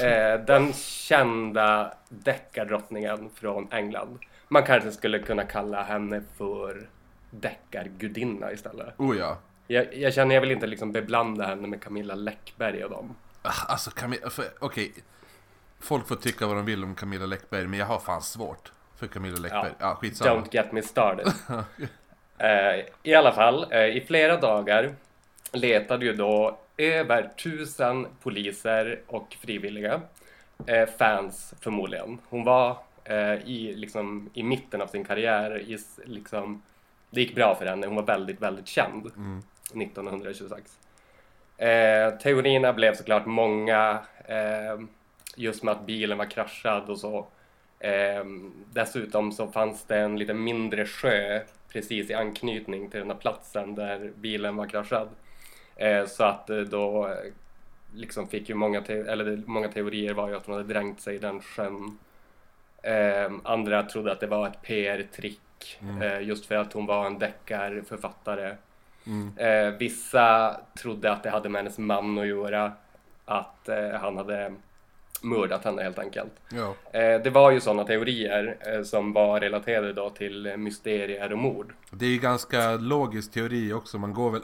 Eh, 0.00 0.40
den 0.44 0.72
kända 0.72 1.94
deckardrottningen 2.08 3.30
från 3.34 3.72
England. 3.72 4.18
Man 4.48 4.62
kanske 4.62 4.92
skulle 4.92 5.18
kunna 5.18 5.44
kalla 5.44 5.82
henne 5.82 6.22
för 6.36 6.88
deckargudinna 7.30 8.52
istället. 8.52 8.94
Oh 8.96 9.16
ja. 9.16 9.38
Jag, 9.66 9.94
jag 9.96 10.14
känner 10.14 10.34
jag 10.34 10.40
vill 10.42 10.50
inte 10.52 10.66
liksom 10.66 10.92
beblanda 10.92 11.46
henne 11.46 11.68
med 11.68 11.82
Camilla 11.82 12.14
Läckberg 12.14 12.84
och 12.84 12.90
dem. 12.90 13.14
Ah, 13.42 13.52
Alltså 13.68 13.90
Camilla, 13.90 14.30
okej. 14.58 14.92
Folk 15.80 16.08
får 16.08 16.16
tycka 16.16 16.46
vad 16.46 16.56
de 16.56 16.64
vill 16.64 16.84
om 16.84 16.94
Camilla 16.94 17.26
Läckberg, 17.26 17.66
men 17.66 17.78
jag 17.78 17.86
har 17.86 17.98
fan 17.98 18.22
svårt 18.22 18.72
för 18.96 19.06
Camilla 19.06 19.36
Läckberg. 19.38 19.72
Ja, 19.78 19.94
skitsamma. 19.94 20.30
Don't 20.40 20.48
get 20.50 20.72
me 20.72 20.82
started. 20.82 21.26
Eh, 22.38 22.84
I 23.02 23.14
alla 23.14 23.32
fall, 23.32 23.66
eh, 23.72 23.84
i 23.86 24.04
flera 24.06 24.36
dagar 24.40 24.94
letade 25.52 26.04
ju 26.06 26.12
då 26.12 26.58
över 26.76 27.30
tusen 27.42 28.06
poliser 28.22 29.00
och 29.06 29.36
frivilliga. 29.40 30.00
Eh, 30.66 30.88
fans 30.98 31.54
förmodligen. 31.60 32.18
Hon 32.28 32.44
var 32.44 32.78
i, 33.44 33.74
liksom, 33.74 34.30
i 34.34 34.42
mitten 34.42 34.82
av 34.82 34.86
sin 34.86 35.04
karriär. 35.04 35.58
I, 35.60 35.78
liksom, 36.04 36.62
det 37.10 37.20
gick 37.20 37.34
bra 37.34 37.54
för 37.54 37.66
henne. 37.66 37.86
Hon 37.86 37.96
var 37.96 38.02
väldigt, 38.02 38.40
väldigt 38.42 38.66
känd 38.68 39.10
1926. 39.74 40.78
Eh, 41.58 42.10
teorierna 42.18 42.72
blev 42.72 42.94
såklart 42.94 43.26
många. 43.26 43.98
Eh, 44.24 44.80
just 45.36 45.62
med 45.62 45.72
att 45.72 45.86
bilen 45.86 46.18
var 46.18 46.30
kraschad 46.30 46.90
och 46.90 46.98
så. 46.98 47.26
Eh, 47.80 48.24
dessutom 48.72 49.32
så 49.32 49.46
fanns 49.46 49.84
det 49.84 49.98
en 49.98 50.18
lite 50.18 50.34
mindre 50.34 50.86
sjö 50.86 51.40
precis 51.68 52.10
i 52.10 52.14
anknytning 52.14 52.90
till 52.90 53.00
den 53.00 53.10
här 53.10 53.16
platsen 53.18 53.74
där 53.74 54.12
bilen 54.16 54.56
var 54.56 54.66
kraschad. 54.66 55.08
Eh, 55.76 56.06
så 56.06 56.24
att 56.24 56.50
eh, 56.50 56.58
då 56.58 57.06
eh, 57.08 57.14
liksom 57.94 58.28
fick 58.28 58.48
ju 58.48 58.54
många, 58.54 58.80
te- 58.80 59.00
eller 59.08 59.42
många 59.46 59.68
teorier 59.68 60.14
var 60.14 60.28
ju 60.28 60.36
att 60.36 60.46
hon 60.46 60.54
hade 60.56 60.68
dränkt 60.74 61.00
sig 61.00 61.14
i 61.14 61.18
den 61.18 61.40
sjön. 61.40 61.98
Andra 63.44 63.82
trodde 63.82 64.12
att 64.12 64.20
det 64.20 64.26
var 64.26 64.46
ett 64.46 64.62
PR-trick 64.62 65.78
eh, 66.02 66.20
just 66.22 66.46
för 66.46 66.54
att 66.54 66.72
hon 66.72 66.86
var 66.86 67.06
en 67.06 67.18
deckarförfattare. 67.18 68.56
Eh, 69.36 69.70
vissa 69.78 70.56
trodde 70.82 71.12
att 71.12 71.22
det 71.22 71.30
hade 71.30 71.48
med 71.48 71.58
hennes 71.58 71.78
man 71.78 72.18
att 72.18 72.26
göra. 72.26 72.72
Att 73.24 73.68
eh, 73.68 73.90
han 74.00 74.16
hade 74.16 74.54
mördat 75.22 75.64
henne 75.64 75.82
helt 75.82 75.98
enkelt. 75.98 76.32
Ja. 76.48 76.74
Eh, 76.98 77.22
det 77.22 77.30
var 77.30 77.50
ju 77.50 77.60
sådana 77.60 77.84
teorier 77.84 78.56
eh, 78.60 78.82
som 78.82 79.12
var 79.12 79.40
relaterade 79.40 79.92
då 79.92 80.10
till 80.10 80.46
eh, 80.46 80.56
mysterier 80.56 81.32
och 81.32 81.38
mord. 81.38 81.74
Det 81.90 82.04
är 82.06 82.10
ju 82.10 82.18
ganska 82.18 82.76
logisk 82.76 83.32
teori 83.32 83.72
också. 83.72 83.98
Man 83.98 84.14
går 84.14 84.30
väl... 84.30 84.42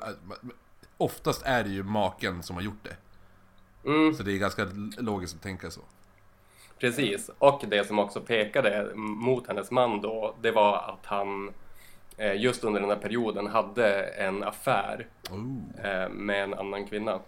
Oftast 0.97 1.43
är 1.47 1.65
det 1.65 1.71
ju 1.71 1.83
maken 1.83 2.43
som 2.43 2.57
har 2.57 2.63
gjort 2.63 2.83
det. 2.85 2.97
Mm, 3.89 4.15
Så 4.15 4.23
det 4.23 4.33
är 4.33 4.39
ganska 4.39 4.67
logiskt 4.99 5.35
att 5.37 5.43
tänka 5.43 5.71
så. 5.71 5.81
precis. 6.79 7.31
Och 7.39 7.63
det 7.69 7.87
som 7.87 7.99
också 7.99 8.21
pekade 8.21 8.91
mot 8.95 9.47
hennes 9.47 9.71
man 9.71 10.01
då, 10.01 10.35
det 10.41 10.51
var 10.51 10.77
att 10.77 11.07
han 11.07 11.49
eh, 11.49 11.53
just 12.19 12.65
under 12.65 12.81
den 12.81 12.91
här 12.91 12.97
perioden 12.97 13.47
hade 13.47 14.03
en 14.03 14.43
affär 14.45 15.07
Oh. 15.31 15.87
eh, 15.87 16.09
med 16.09 16.43
en 16.45 16.55
annan 16.55 16.87
kvinna. 16.87 17.21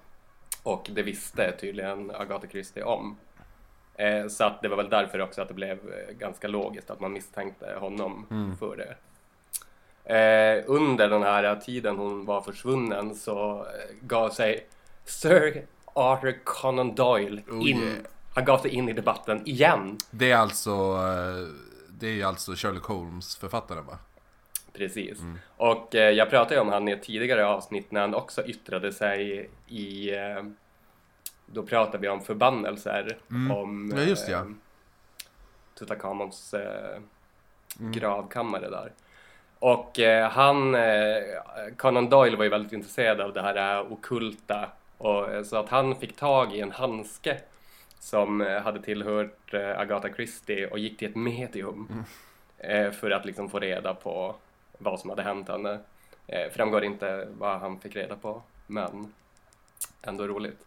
Och 0.62 0.90
det 0.92 1.02
visste 1.02 1.52
tydligen 1.52 2.10
Agatha 2.14 2.46
Christie 2.46 2.82
om. 2.82 3.16
Eh, 3.94 4.26
så 4.28 4.44
att 4.44 4.62
det 4.62 4.68
var 4.68 4.76
väl 4.76 4.88
därför 4.88 5.20
också 5.20 5.42
att 5.42 5.48
det 5.48 5.54
blev 5.54 5.72
eh, 5.92 6.14
ganska 6.14 6.48
logiskt 6.48 6.90
att 6.90 7.00
man 7.00 7.12
misstänkte 7.12 7.76
honom 7.80 8.26
för 8.58 8.76
det. 8.76 8.94
Eh, 10.04 10.64
under 10.66 11.08
den 11.08 11.22
här 11.22 11.56
tiden 11.56 11.96
hon 11.96 12.24
var 12.24 12.40
försvunnen 12.40 13.14
så 13.14 13.58
eh, 13.60 13.96
gav 14.00 14.30
sig 14.30 14.66
Sir 15.04 15.66
Arthur 15.94 16.38
Conan 16.44 16.94
Doyle 16.94 17.42
Oh, 17.50 17.70
in, 17.70 17.82
yeah. 17.82 17.94
han 18.34 18.44
gav 18.44 18.58
sig 18.58 18.70
in 18.70 18.88
i 18.88 18.92
debatten 18.92 19.42
igen. 19.48 19.98
Det 20.10 20.30
är 20.30 20.36
alltså... 20.36 20.70
eh, 20.70 21.48
Det 21.88 22.20
är 22.20 22.26
alltså 22.26 22.52
Sherlock 22.56 22.84
Holmes 22.84 23.36
författaren 23.36 23.86
va? 23.86 23.98
Precis. 24.74 25.18
Och 25.56 25.94
eh, 25.94 26.10
jag 26.10 26.30
pratade 26.30 26.54
ju 26.54 26.60
om 26.60 26.68
han 26.68 26.88
i 26.88 26.92
ett 26.92 27.02
tidigare 27.02 27.46
avsnitt 27.46 27.90
när 27.90 28.00
han 28.00 28.14
också 28.14 28.46
yttrade 28.46 28.92
sig 28.92 29.50
i... 29.68 30.14
Eh, 30.14 30.42
då 31.46 31.62
pratade 31.62 31.98
vi 31.98 32.08
om 32.08 32.20
förbannelser. 32.20 33.18
Om 33.52 33.92
Ja, 33.96 34.02
just 34.02 34.26
det, 34.26 34.32
ja. 34.32 34.38
eh, 34.38 34.46
Tutankhamons 35.78 36.54
eh, 36.54 37.00
gravkammare 37.78 38.70
där. 38.70 38.92
Och 39.58 40.00
eh, 40.00 40.30
han, 40.30 40.74
eh, 40.74 41.22
Conan 41.76 42.08
Doyle 42.08 42.36
var 42.36 42.44
ju 42.44 42.50
väldigt 42.50 42.72
intresserad 42.72 43.20
av 43.20 43.32
det 43.32 43.42
här 43.42 43.76
eh, 43.76 43.92
okulta. 43.92 44.68
Och, 44.98 45.46
så 45.46 45.56
att 45.56 45.68
han 45.68 45.96
fick 45.96 46.16
tag 46.16 46.54
i 46.54 46.60
en 46.60 46.72
handske 46.72 47.38
som 47.98 48.40
hade 48.64 48.82
tillhört 48.82 49.54
Agatha 49.54 50.08
Christie 50.14 50.66
och 50.66 50.78
gick 50.78 50.98
till 50.98 51.08
ett 51.08 51.16
medium 51.16 52.04
eh, 52.58 52.90
för 52.90 53.10
att 53.10 53.24
liksom 53.24 53.50
få 53.50 53.58
reda 53.58 53.94
på 53.94 54.36
vad 54.78 55.00
som 55.00 55.10
hade 55.10 55.22
hänt 55.22 55.48
henne. 55.48 55.78
Eh, 56.26 56.50
framgår 56.52 56.84
inte 56.84 57.28
vad 57.38 57.60
han 57.60 57.78
fick 57.80 57.96
reda 57.96 58.16
på, 58.16 58.42
men 58.66 59.12
ändå 60.02 60.26
roligt. 60.26 60.66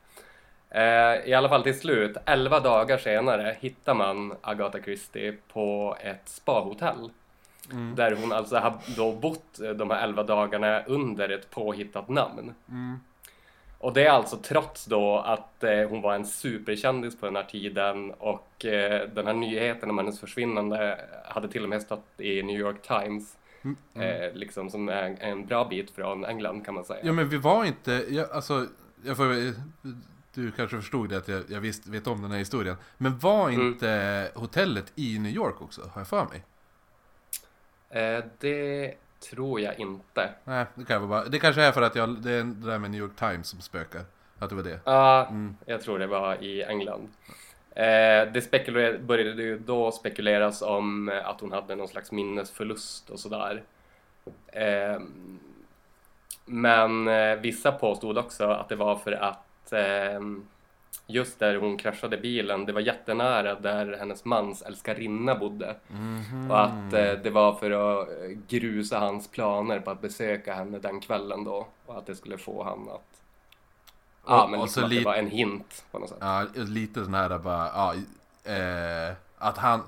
Eh, 0.70 1.16
I 1.26 1.34
alla 1.34 1.50
fall 1.50 1.64
till 1.64 1.80
slut, 1.80 2.18
11 2.26 2.60
dagar 2.60 2.98
senare, 2.98 3.58
hittar 3.60 3.94
man 3.94 4.36
Agatha 4.42 4.80
Christie 4.82 5.38
på 5.54 5.98
ett 6.02 6.30
spahotell. 6.30 7.12
Där 7.96 8.16
hon 8.16 8.32
alltså 8.32 8.58
har 8.58 8.74
då 8.96 9.12
bott 9.12 9.60
de 9.76 9.90
här 9.90 10.04
11 10.04 10.24
dagarna 10.24 10.84
under 10.84 11.30
ett 11.30 11.50
påhittat 11.50 12.10
namn. 12.10 12.54
Och 13.80 13.94
det 13.94 14.06
är 14.06 14.10
alltså 14.10 14.38
trots 14.38 14.86
då 14.86 15.18
att 15.18 15.64
eh, 15.64 15.90
hon 15.90 16.02
var 16.02 16.16
en 16.16 16.26
superkändis 16.26 17.20
på 17.20 17.26
den 17.26 17.36
här 17.36 17.44
tiden 17.44 18.12
och 18.12 18.66
eh, 18.66 19.10
den 19.10 19.28
här 19.28 19.34
nyheten 19.34 19.90
om 19.90 19.98
hennes 19.98 20.20
försvinnande 20.20 21.00
hade 21.26 21.48
till 21.48 21.64
och 21.64 21.70
med 21.70 21.82
stått 21.82 22.20
i 22.20 22.44
New 22.44 22.60
York 22.60 22.82
Times. 22.82 23.38
Eh, 23.94 24.34
liksom 24.34 24.70
som 24.70 24.90
är 24.90 25.18
en 25.20 25.46
bra 25.46 25.66
bit 25.66 25.92
från 25.92 26.26
England 26.26 26.66
kan 26.66 26.74
man 26.76 26.86
säga. 26.86 27.00
Ja 27.04 27.14
men 27.14 27.30
vi 27.30 27.38
var 27.38 27.66
inte... 27.66 28.06
Jag, 28.10 28.32
alltså, 28.32 28.68
jag 29.04 29.18
får, 29.18 29.54
du 30.34 30.52
kanske 30.52 30.78
förstod 30.78 31.10
det 31.10 31.18
att 31.18 31.28
jag, 31.28 31.44
jag 31.50 31.60
visst, 31.62 31.88
vet 31.88 32.08
om 32.08 32.22
den 32.22 32.32
här 32.32 32.38
historien. 32.40 32.76
Men 32.98 33.20
var 33.20 33.50
Mm. 33.50 33.68
inte 33.68 34.32
hotellet 34.36 34.92
i 34.96 35.20
New 35.20 35.32
York 35.32 35.62
också? 35.62 35.82
Har 35.94 36.02
jag 36.02 36.08
för 36.08 36.26
mig? 36.26 36.44
Eh, 37.90 38.24
det 38.40 38.94
tror 39.32 39.62
jag 39.62 39.80
inte. 39.80 40.30
Nej, 40.44 40.66
det 40.76 40.86
kan 40.86 41.10
bara... 41.10 41.26
Det 41.26 41.40
kanske 41.40 41.64
är 41.64 41.72
för 41.72 41.82
att 41.82 41.96
jag, 41.96 42.22
det 42.22 42.32
är 42.32 42.44
det 42.44 42.68
där 42.68 42.80
med 42.80 42.92
New 42.92 43.02
York 43.02 43.16
Times 43.16 43.48
som 43.48 43.62
spökar. 43.62 44.02
Att 44.40 44.50
det 44.50 44.56
var 44.56 44.64
det. 44.64 44.80
Ja, 44.84 45.32
jag 45.66 45.82
tror 45.82 46.00
det 46.00 46.08
var 46.08 46.44
i 46.44 46.64
England. 46.64 47.10
Eh, 47.78 48.32
det 48.32 48.42
spekuler- 48.42 48.98
började 48.98 49.44
ju 49.44 49.60
då 49.60 49.92
spekuleras 49.92 50.62
om 50.62 51.10
eh, 51.10 51.28
att 51.28 51.42
hon 51.42 51.52
hade 51.52 51.76
någon 51.76 51.88
slags 51.88 52.12
minnesförlust 52.12 53.10
och 53.10 53.20
sådär. 53.20 53.64
Eh, 54.48 55.00
men 56.46 57.08
eh, 57.08 57.36
vissa 57.36 57.72
påstod 57.72 58.18
också 58.18 58.44
att 58.46 58.70
det 58.70 58.76
var 58.76 58.96
för 58.96 59.12
att 59.12 59.74
eh, 59.74 60.22
just 61.08 61.40
där 61.40 61.56
hon 61.56 61.78
kraschade 61.78 62.18
bilen, 62.18 62.66
det 62.66 62.74
var 62.74 62.82
jättenära 62.82 63.56
där 63.56 63.98
hennes 64.00 64.26
mans 64.26 64.62
älskarinna 64.62 65.36
bodde. 65.36 65.76
Och 66.52 66.64
att 66.64 66.94
eh, 66.94 67.12
det 67.24 67.30
var 67.30 67.54
för 67.54 67.72
att 67.72 68.10
eh, 68.10 68.38
grusa 68.48 69.00
hans 69.00 69.28
planer 69.28 69.80
på 69.80 69.92
att 69.92 70.02
besöka 70.02 70.54
henne 70.54 70.80
den 70.80 71.00
kvällen 71.00 71.44
då. 71.44 71.68
Och 71.86 71.98
att 71.98 72.06
det 72.06 72.16
skulle 72.16 72.38
få 72.38 72.64
han 72.64 72.90
att... 72.90 73.17
Ja, 74.28 74.44
Och- 74.44 74.50
men 74.50 74.62
liksom 74.62 74.84
att 74.84 74.90
det 74.90 75.04
var 75.06 75.16
en 75.16 75.28
hint 75.30 75.86
på 75.92 76.00
något 76.00 76.10
sätt. 76.10 76.18
Ja, 76.22 76.46
lite 76.54 77.04
sån 77.04 77.14
här 77.14 77.38
bara... 77.40 77.68
Ja, 77.76 77.94
eh, 78.54 79.14
att 79.38 79.58
han... 79.58 79.82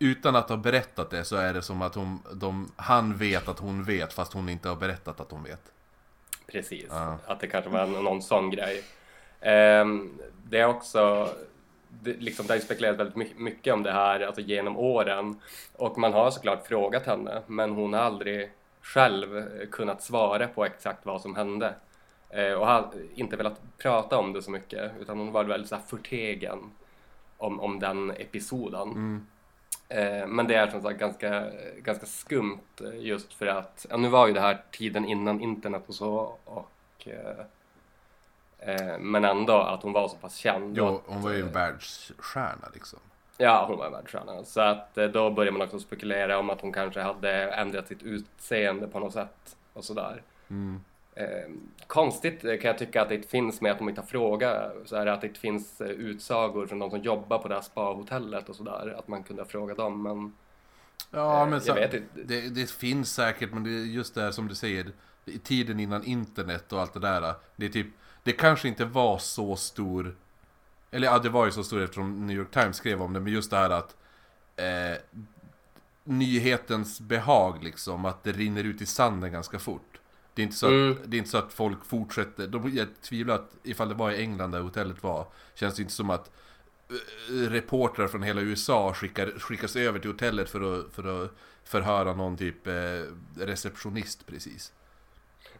Utan 0.00 0.36
att 0.36 0.48
ha 0.48 0.56
berättat 0.56 1.10
det 1.10 1.24
så 1.24 1.36
är 1.36 1.54
det 1.54 1.62
som 1.62 1.82
att 1.82 1.94
hon, 1.94 2.22
de, 2.32 2.72
han 2.76 3.16
vet 3.16 3.48
att 3.48 3.58
hon 3.58 3.84
vet 3.84 4.12
fast 4.12 4.32
hon 4.32 4.48
inte 4.48 4.68
har 4.68 4.76
berättat 4.76 5.20
att 5.20 5.30
hon 5.30 5.42
vet. 5.42 5.60
Precis, 6.46 6.86
Ja. 6.90 7.18
att 7.26 7.40
det 7.40 7.46
kanske 7.46 7.70
var 7.70 7.86
någon, 7.86 8.04
någon 8.04 8.22
sån 8.22 8.50
grej. 8.50 8.82
Ehm, 9.40 10.18
det 10.44 10.58
är 10.58 10.66
också, 10.66 11.28
det, 11.88 12.12
liksom, 12.12 12.46
det 12.46 12.52
har 12.52 12.56
ju 12.58 12.64
spekulerats 12.64 12.98
väldigt 12.98 13.16
my- 13.16 13.34
mycket 13.36 13.74
om 13.74 13.82
det 13.82 13.92
här 13.92 14.20
alltså, 14.20 14.40
genom 14.40 14.76
åren 14.76 15.40
och 15.76 15.98
man 15.98 16.12
har 16.12 16.30
såklart 16.30 16.66
frågat 16.66 17.06
henne 17.06 17.42
men 17.46 17.70
hon 17.70 17.92
har 17.92 18.00
aldrig 18.00 18.52
själv 18.82 19.38
eh, 19.38 19.68
kunnat 19.72 20.02
svara 20.02 20.46
på 20.48 20.64
exakt 20.64 21.06
vad 21.06 21.20
som 21.22 21.36
hände. 21.36 21.74
Eh, 22.30 22.52
och 22.52 22.66
har 22.66 22.90
inte 23.14 23.36
velat 23.36 23.60
prata 23.78 24.18
om 24.18 24.32
det 24.32 24.42
så 24.42 24.50
mycket 24.50 24.92
utan 25.00 25.18
hon 25.18 25.32
var 25.32 25.44
väldigt 25.44 25.68
så 25.68 25.74
här, 25.74 25.82
förtegen 25.82 26.70
om, 27.36 27.60
om 27.60 27.78
den 27.78 28.10
episoden. 28.10 29.26
Eh, 29.88 30.26
Men 30.26 30.46
det 30.46 30.54
är 30.54 30.70
som 30.70 30.82
sagt 30.82 31.00
ganska, 31.00 31.50
ganska 31.78 32.06
skumt 32.06 32.80
eh, 32.80 33.00
just 33.00 33.34
för 33.34 33.46
att, 33.46 33.86
ja, 33.90 33.96
nu 33.96 34.08
var 34.08 34.26
ju 34.26 34.32
det 34.32 34.40
här 34.40 34.62
tiden 34.70 35.04
innan 35.04 35.40
internet 35.40 35.82
och 35.86 35.94
så 35.94 36.36
och 36.44 37.08
eh, 37.08 37.44
men 38.98 39.24
ändå 39.24 39.52
att 39.52 39.82
hon 39.82 39.92
var 39.92 40.08
så 40.08 40.16
pass 40.16 40.36
känd. 40.36 40.76
Jo, 40.76 40.86
att, 40.86 41.02
hon 41.06 41.22
var 41.22 41.32
ju 41.32 41.40
en 41.40 41.52
världsstjärna 41.52 42.68
liksom. 42.74 42.98
Ja, 43.36 43.64
hon 43.68 43.78
var 43.78 43.86
en 43.86 43.92
världsstjärna. 43.92 44.44
Så 44.44 44.60
att 44.60 44.94
då 44.94 45.30
börjar 45.30 45.52
man 45.52 45.62
också 45.62 45.78
spekulera 45.78 46.38
om 46.38 46.50
att 46.50 46.60
hon 46.60 46.72
kanske 46.72 47.00
hade 47.00 47.32
ändrat 47.50 47.88
sitt 47.88 48.02
utseende 48.02 48.88
på 48.88 49.00
något 49.00 49.12
sätt 49.12 49.56
och 49.72 49.84
sådär. 49.84 50.22
Mm. 50.50 50.80
Eh, 51.18 51.50
konstigt 51.86 52.44
eh, 52.44 52.58
kan 52.58 52.68
jag 52.68 52.78
tycka 52.78 53.02
att 53.02 53.08
det 53.08 53.14
inte 53.14 53.28
finns 53.28 53.60
med 53.60 53.72
att 53.72 53.78
de 53.78 53.88
inte 53.88 54.00
har 54.00 54.06
frågat, 54.06 54.72
så 54.84 54.96
här, 54.96 55.06
att 55.06 55.20
det 55.20 55.26
inte 55.26 55.40
finns 55.40 55.80
eh, 55.80 55.88
utsagor 55.88 56.66
från 56.66 56.78
de 56.78 56.90
som 56.90 57.02
jobbar 57.02 57.38
på 57.38 57.48
det 57.48 57.54
här 57.54 57.62
spahotellet 57.62 58.48
och 58.48 58.56
sådär, 58.56 58.94
att 58.98 59.08
man 59.08 59.22
kunde 59.22 59.44
fråga 59.44 59.74
dem, 59.74 60.02
men 60.02 60.32
Ja, 61.10 61.42
Eh, 61.42 61.48
men 61.48 61.60
så, 61.60 61.74
det, 61.74 62.48
det 62.48 62.70
finns 62.70 63.12
säkert, 63.14 63.52
men 63.52 63.64
det 63.64 63.70
är 63.70 63.84
just 63.84 64.14
det 64.14 64.20
här 64.20 64.30
som 64.30 64.48
du 64.48 64.54
säger. 64.54 64.92
Tiden 65.42 65.80
innan 65.80 66.04
internet 66.04 66.72
och 66.72 66.80
allt 66.80 66.94
det 66.94 67.00
där. 67.00 67.34
Det 67.56 67.66
är 67.66 67.70
typ, 67.70 67.86
det 68.22 68.32
kanske 68.32 68.68
inte 68.68 68.84
var 68.84 69.18
så 69.18 69.56
stor. 69.56 70.16
Eller 70.90 71.06
ja, 71.06 71.18
det 71.18 71.28
var 71.28 71.46
ju 71.46 71.52
så 71.52 71.64
stor 71.64 71.82
eftersom 71.82 72.26
New 72.26 72.36
York 72.36 72.50
Times 72.50 72.76
skrev 72.76 73.02
om 73.02 73.12
det. 73.12 73.20
Men 73.20 73.32
just 73.32 73.50
det 73.50 73.56
här 73.56 73.70
att 73.70 73.96
eh, 74.56 74.98
nyhetens 76.04 77.00
behag 77.00 77.64
liksom, 77.64 78.04
att 78.04 78.24
det 78.24 78.32
rinner 78.32 78.64
ut 78.64 78.82
i 78.82 78.86
sanden 78.86 79.32
ganska 79.32 79.58
fort. 79.58 80.00
Det 80.38 80.42
är 80.42 80.44
inte 80.44 80.56
så 80.56 80.66
att, 80.66 80.72
Mm. 80.72 80.96
det 81.04 81.16
är 81.16 81.18
inte 81.18 81.30
så 81.30 81.38
att 81.38 81.52
folk 81.52 81.84
fortsätter. 81.84 82.46
De, 82.46 82.74
jag 82.74 82.86
tvivlar 83.02 83.34
att 83.34 83.50
ifall 83.62 83.88
det 83.88 83.94
var 83.94 84.10
i 84.10 84.20
England 84.20 84.50
där 84.52 84.60
hotellet 84.60 85.02
var, 85.02 85.26
känns 85.54 85.74
det 85.74 85.82
inte 85.82 85.94
som 85.94 86.10
att 86.10 86.30
eh, 86.90 87.50
reportrar 87.50 88.08
från 88.08 88.22
hela 88.22 88.40
USA 88.40 88.94
skickar, 88.94 89.26
skickas 89.38 89.76
över 89.76 89.98
till 89.98 90.10
hotellet 90.10 90.50
för 90.50 90.78
att, 90.80 90.92
för 90.94 91.24
att 91.24 91.30
förhöra 91.64 92.14
någon 92.14 92.36
typ 92.36 92.66
eh, 92.66 92.72
receptionist 93.38 94.26
precis. 94.26 94.72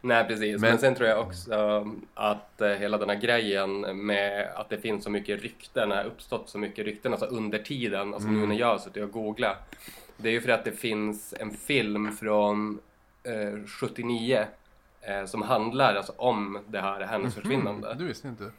Nej 0.01 0.27
precis, 0.27 0.61
men, 0.61 0.69
Men- 0.69 0.79
sen 0.79 0.95
tror 0.95 1.09
jag 1.09 1.19
också 1.19 1.85
att 2.13 2.61
eh, 2.61 2.69
hela 2.69 2.97
den 2.97 3.09
här 3.09 3.19
grejen 3.19 3.81
med 4.05 4.47
att 4.55 4.69
det 4.69 4.77
finns 4.77 5.03
så 5.03 5.09
mycket 5.09 5.41
rykten, 5.41 5.91
har 5.91 6.03
uppstått 6.03 6.49
så 6.49 6.57
mycket 6.57 6.85
rykten 6.85 7.11
alltså 7.11 7.27
under 7.27 7.59
tiden, 7.59 8.13
alltså 8.13 8.29
nu 8.29 8.47
när 8.47 8.59
jag 8.59 8.67
har 8.67 8.77
suttit 8.77 9.03
och 9.03 9.11
googlat. 9.11 9.75
Det 10.17 10.29
är 10.29 10.33
ju 10.33 10.41
för 10.41 10.49
att 10.49 10.65
det 10.65 10.71
finns 10.71 11.33
en 11.39 11.51
film 11.51 12.17
från 12.17 12.79
eh, 13.23 13.65
79 13.67 14.45
eh, 15.01 15.25
som 15.25 15.41
handlar 15.41 15.95
alltså 15.95 16.13
om 16.17 16.59
det 16.67 16.79
här 16.81 17.01
hennes 17.01 17.35
försvinnande. 17.35 17.93
Du 17.93 18.05
visste 18.05 18.27
inte? 18.27 18.51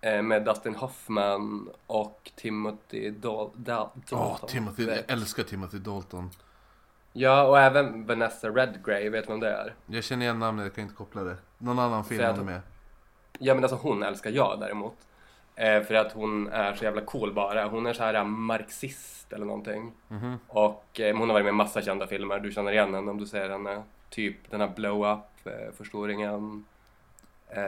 Eh, 0.00 0.22
med 0.22 0.44
Dustin 0.44 0.74
Hoffman 0.74 1.68
och 1.86 2.30
Timothy 2.36 3.10
Dal- 3.10 3.50
Dal- 3.56 3.88
Dalton. 4.10 4.48
Timothy, 4.48 4.84
jag 4.84 5.10
älskar 5.10 5.42
Timothy 5.42 5.78
Dalton. 5.78 6.30
Ja, 7.12 7.42
och 7.44 7.58
även 7.60 8.06
Vanessa 8.06 8.48
Redgrave, 8.48 9.08
vet 9.08 9.26
du 9.26 9.32
vem 9.32 9.40
det 9.40 9.50
är? 9.50 9.74
Jag 9.86 10.04
känner 10.04 10.22
igen 10.24 10.38
namnet, 10.38 10.64
jag 10.64 10.74
kan 10.74 10.82
inte 10.82 10.94
koppla 10.94 11.22
det. 11.24 11.36
Någon 11.58 11.78
annan 11.78 12.04
film 12.04 12.24
att- 12.30 12.38
är 12.38 12.42
med. 12.42 12.60
Ja 13.38 13.54
men 13.54 13.64
alltså 13.64 13.76
hon 13.82 14.02
älskar 14.02 14.30
jag 14.30 14.60
däremot. 14.60 14.94
Eh, 15.56 15.82
för 15.82 15.94
att 15.94 16.12
hon 16.12 16.48
är 16.48 16.74
så 16.74 16.84
jävla 16.84 17.00
cool 17.00 17.32
bara. 17.34 17.66
Hon 17.68 17.86
är 17.86 17.92
så 17.92 18.02
här 18.02 18.24
marxist 18.24 19.32
eller 19.32 19.46
någonting. 19.46 19.92
Mhm. 20.08 20.38
Och 20.48 21.00
eh, 21.00 21.16
hon 21.16 21.28
har 21.28 21.34
varit 21.34 21.44
med 21.44 21.50
i 21.52 21.56
massa 21.56 21.82
kända 21.82 22.06
filmer. 22.06 22.40
Du 22.40 22.52
känner 22.52 22.72
igen 22.72 22.94
henne 22.94 23.10
om 23.10 23.18
du 23.18 23.26
ser 23.26 23.50
henne. 23.50 23.82
Typ 24.10 24.50
den 24.50 24.60
här 24.60 24.68
Blow 24.68 25.06
Up, 25.12 25.46
eh, 25.46 25.72
Förstoringen. 25.76 26.64
Eh, 27.48 27.62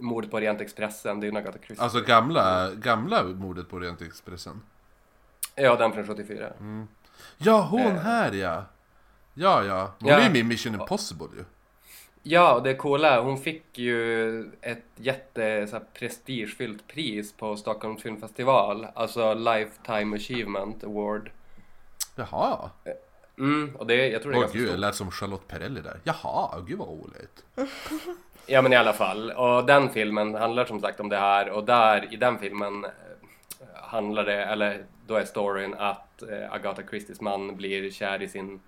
Mordet 0.00 0.30
på 0.30 0.36
Orientexpressen, 0.36 1.20
det 1.20 1.24
är 1.26 1.28
ju 1.28 1.30
en 1.30 1.36
Agatha 1.36 1.58
Christie. 1.58 1.84
Alltså 1.84 2.00
gamla, 2.00 2.70
gamla 2.74 3.22
mordet 3.24 3.68
på 3.70 3.76
Orientexpressen. 3.76 4.60
Ja, 5.54 5.76
den 5.76 5.92
från 5.92 6.06
74. 6.06 6.52
Ja, 7.38 7.62
hon 7.70 7.80
Eh. 7.80 7.92
här 7.94 8.32
ja! 8.32 8.64
Ja, 9.34 9.64
ja. 9.64 9.92
Hon 10.00 10.08
Ja. 10.08 10.14
är 10.18 10.22
ju 10.24 10.28
med 10.28 10.36
i 10.36 10.42
Mission 10.44 10.74
Impossible 10.74 11.26
ju. 11.36 11.44
Ja, 12.22 12.54
och 12.54 12.62
det 12.62 12.74
coola, 12.74 13.20
hon 13.20 13.38
fick 13.38 13.78
ju 13.78 14.40
ett 14.60 14.84
jätte 14.96 15.66
så 15.66 15.76
här, 15.76 15.84
prestigefyllt 15.94 16.86
pris 16.86 17.32
på 17.32 17.56
Stockholms 17.56 18.02
filmfestival. 18.02 18.86
Alltså 18.94 19.34
Lifetime 19.34 20.16
Achievement 20.16 20.84
Award. 20.84 21.30
Jaha. 22.16 22.70
Mm, 23.38 23.76
och 23.76 23.86
det, 23.86 24.08
jag 24.08 24.22
tror 24.22 24.32
det 24.32 24.36
är 24.36 24.38
Åh 24.38 24.42
ganska 24.42 24.58
gud, 24.58 24.70
det 24.70 24.76
lät 24.76 24.94
som 24.94 25.10
Charlotte 25.10 25.48
Perrelli 25.48 25.80
där. 25.80 26.00
Jaha, 26.04 26.60
gud 26.66 26.78
vad 26.78 26.88
roligt. 26.88 27.44
Ja 28.50 28.62
men 28.62 28.72
i 28.72 28.76
alla 28.76 28.92
fall. 28.92 29.30
Och 29.30 29.66
den 29.66 29.90
filmen 29.90 30.34
handlar 30.34 30.64
som 30.64 30.80
sagt 30.80 31.00
om 31.00 31.08
det 31.08 31.16
här 31.16 31.50
och 31.50 31.64
där 31.64 32.14
i 32.14 32.16
den 32.16 32.38
filmen 32.38 32.84
eh, 32.84 32.90
handlar 33.74 34.24
det, 34.24 34.44
eller 34.44 34.84
då 35.06 35.14
är 35.14 35.24
storyn 35.24 35.74
att 35.78 36.22
eh, 36.22 36.52
Agatha 36.52 36.82
Christies 36.90 37.20
man 37.20 37.56
blir 37.56 37.90
kär 37.90 38.22
i 38.22 38.28
sin 38.28 38.60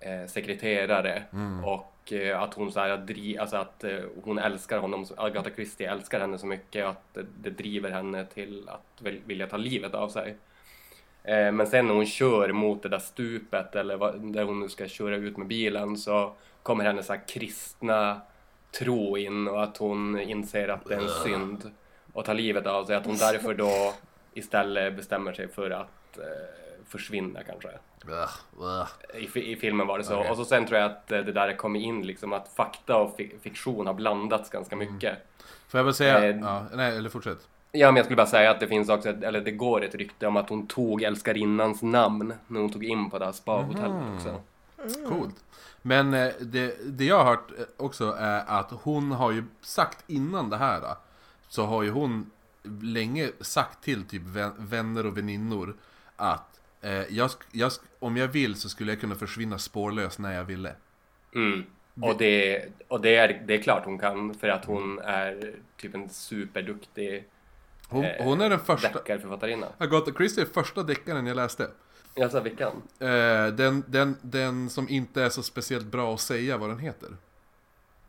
eh, 0.00 0.26
sekreterare 0.26 1.22
och 1.64 2.12
eh, 2.12 2.42
att 2.42 2.54
hon 2.54 2.72
så 2.72 2.80
här, 2.80 2.96
dri, 2.96 3.38
alltså 3.38 3.56
att 3.56 3.84
eh, 3.84 3.98
hon 4.24 4.38
älskar 4.38 4.78
honom, 4.78 5.06
Agatha 5.16 5.50
Christie 5.50 5.90
älskar 5.90 6.20
henne 6.20 6.38
så 6.38 6.46
mycket 6.46 6.86
att 6.86 7.16
det, 7.34 7.50
driver 7.50 7.90
henne 7.90 8.26
till 8.26 8.68
att 8.68 9.02
vilja 9.02 9.46
ta 9.46 9.56
livet 9.56 9.94
av 9.94 10.08
sig. 10.08 10.36
Eh, 11.24 11.52
Men 11.52 11.66
sen 11.66 11.86
när 11.86 11.94
hon 11.94 12.06
kör 12.06 12.52
mot 12.52 12.82
det 12.82 12.88
där 12.88 12.98
stupet 12.98 13.74
eller 13.76 14.32
där 14.32 14.44
hon 14.44 14.60
nu 14.60 14.68
ska 14.68 14.88
köra 14.88 15.16
ut 15.16 15.36
med 15.36 15.46
bilen 15.46 15.96
så 15.96 16.32
kommer 16.62 16.84
hennes 16.84 17.06
så 17.06 17.16
kristna 17.28 18.20
tro 18.78 19.18
in 19.18 19.48
och 19.48 19.62
att 19.62 19.76
hon 19.76 20.20
inser 20.20 20.68
att 20.68 20.84
det 20.88 20.94
är 20.94 20.98
en 20.98 21.08
synd 21.08 21.70
och 22.12 22.24
tar 22.24 22.34
livet 22.34 22.66
av 22.66 22.84
sig. 22.84 22.96
Att 22.96 23.06
hon 23.06 23.16
därför 23.16 23.54
då 23.54 23.94
istället 24.34 24.96
bestämmer 24.96 25.32
sig 25.32 25.48
för 25.48 25.70
att 25.70 26.18
eh, 26.18 26.24
försvinna 26.88 27.42
kanske. 27.42 27.68
Ugh, 28.08 28.30
ugh. 28.60 28.88
I, 29.36 29.52
I 29.52 29.56
filmen 29.56 29.86
var 29.86 29.98
det 29.98 30.04
så. 30.04 30.14
Okej. 30.18 30.30
Och 30.30 30.36
så 30.36 30.44
sen 30.44 30.66
tror 30.66 30.80
jag 30.80 30.90
att 30.90 31.12
eh, 31.12 31.20
det 31.20 31.32
där 31.32 31.56
kommer 31.56 31.80
in 31.80 32.06
liksom 32.06 32.32
att 32.32 32.48
fakta 32.48 32.96
och 32.96 33.16
fi- 33.16 33.34
fiktion 33.42 33.86
har 33.86 33.94
blandats 33.94 34.50
ganska 34.50 34.76
mycket. 34.76 35.18
Får 35.68 35.78
jag 35.78 35.84
bara 35.86 35.92
säga, 35.92 36.24
Eh, 36.30 36.36
ja, 36.40 36.66
nej 36.72 36.96
eller 36.96 37.10
fortsätt. 37.10 37.48
Ja, 37.72 37.86
men 37.86 37.96
jag 37.96 38.04
skulle 38.04 38.16
bara 38.16 38.26
säga 38.26 38.50
att 38.50 38.60
det 38.60 38.68
finns 38.68 38.88
också, 38.88 39.08
ett, 39.08 39.22
eller 39.22 39.40
det 39.40 39.50
går 39.50 39.84
ett 39.84 39.94
rykte 39.94 40.26
om 40.26 40.36
att 40.36 40.48
hon 40.48 40.66
tog 40.66 41.02
älskarinnans 41.02 41.82
namn 41.82 42.34
när 42.46 42.60
hon 42.60 42.72
tog 42.72 42.84
in 42.84 43.10
på 43.10 43.18
det 43.18 43.24
här 43.24 43.32
spahotellet 43.32 44.14
också. 44.14 44.40
Coolt. 45.08 45.44
Men 45.82 46.14
eh, 46.14 46.32
det, 46.40 46.76
det 46.98 47.04
jag 47.04 47.18
har 47.18 47.24
hört 47.24 47.50
eh, 47.58 47.64
också 47.76 48.16
är 48.18 48.44
att 48.46 48.70
hon 48.70 49.12
har 49.12 49.32
ju 49.32 49.44
sagt 49.60 50.04
innan 50.06 50.50
det 50.50 50.56
här 50.56 50.82
eh, 50.82 50.96
så 51.48 51.64
har 51.64 51.82
ju 51.82 51.90
hon 51.90 52.30
länge 52.82 53.30
sagt 53.40 53.84
till 53.84 54.04
typ 54.04 54.22
vän- 54.22 54.54
vänner 54.58 55.06
och 55.06 55.18
väninnor 55.18 55.76
att 56.16 56.60
eh, 56.80 56.92
jag, 56.92 57.30
jag, 57.52 57.72
om 57.98 58.16
jag 58.16 58.28
vill 58.28 58.54
så 58.54 58.68
skulle 58.68 58.92
jag 58.92 59.00
kunna 59.00 59.14
försvinna 59.14 59.58
spårlöst 59.58 60.18
när 60.18 60.32
jag 60.34 60.44
ville. 60.44 60.72
Mm. 61.34 61.64
Och, 62.00 62.16
det, 62.18 62.64
och 62.88 63.00
det, 63.00 63.16
är, 63.16 63.42
det 63.46 63.54
är 63.54 63.62
klart 63.62 63.84
hon 63.84 63.98
kan 63.98 64.34
för 64.34 64.48
att 64.48 64.64
hon 64.64 64.98
är 64.98 65.54
typ 65.76 65.94
en 65.94 66.08
superduktig 66.08 67.24
Hon, 67.92 68.04
Eh, 68.04 68.24
hon 68.24 68.40
är 68.40 68.50
den 68.50 68.58
första, 68.58 68.92
deckarförfattarinna. 68.92 69.66
Agatha 69.78 70.12
Christie 70.12 70.44
är 70.44 70.48
första 70.48 70.82
deckaren 70.82 71.26
jag 71.26 71.36
läste. 71.36 71.70
Alltså 72.22 72.40
vilken? 72.40 72.72
Eh, 72.98 73.46
den, 73.46 73.84
den, 73.86 74.16
den 74.22 74.70
som 74.70 74.88
inte 74.88 75.22
är 75.22 75.28
så 75.28 75.42
speciellt 75.42 75.86
bra 75.86 76.14
att 76.14 76.20
säga 76.20 76.56
vad 76.58 76.68
den 76.70 76.78
heter. 76.78 77.08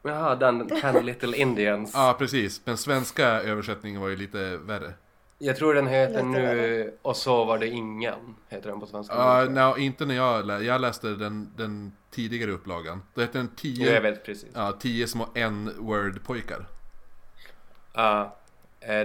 Jaha, 0.02 0.36
den 0.36 0.68
Ten 0.82 1.06
Little 1.06 1.38
Indians. 1.38 1.92
Ja, 1.94 2.16
precis. 2.20 2.60
Den 2.60 2.78
svenska 2.78 3.28
översättningen 3.28 4.02
var 4.02 4.08
ju 4.08 4.16
lite 4.16 4.58
värre. 4.58 4.94
Jag 5.38 5.58
tror 5.58 5.74
den 5.74 5.88
heter 5.88 6.14
Lite 6.14 6.24
nu 6.24 6.42
värre. 6.42 6.92
Och 7.02 7.16
så 7.16 7.46
var 7.46 7.58
det 7.58 7.68
ingen, 7.68 8.36
heter 8.50 8.70
den 8.70 8.80
på 8.80 8.86
svenska. 8.86 9.14
Ja, 9.16 9.46
no, 9.50 9.78
inte 9.78 10.06
när 10.06 10.16
jag 10.16 10.46
läste. 10.46 10.66
Jag 10.66 10.82
läste 10.82 11.08
den, 11.08 11.52
den 11.56 11.92
tidigare 12.12 12.52
upplagan. 12.52 13.02
Då 13.14 13.22
hette 13.22 13.38
den 13.38 13.50
Jo, 13.62 13.86
jag 13.86 14.02
10, 14.04 14.12
vet 14.12 14.26
precis. 14.26 14.50
ja, 14.54 14.72
10 14.80 15.08
små 15.08 15.28
n-word 15.36 16.24
pojkar. 16.24 16.66
Ja, 17.94 18.22
eh, 18.22 18.28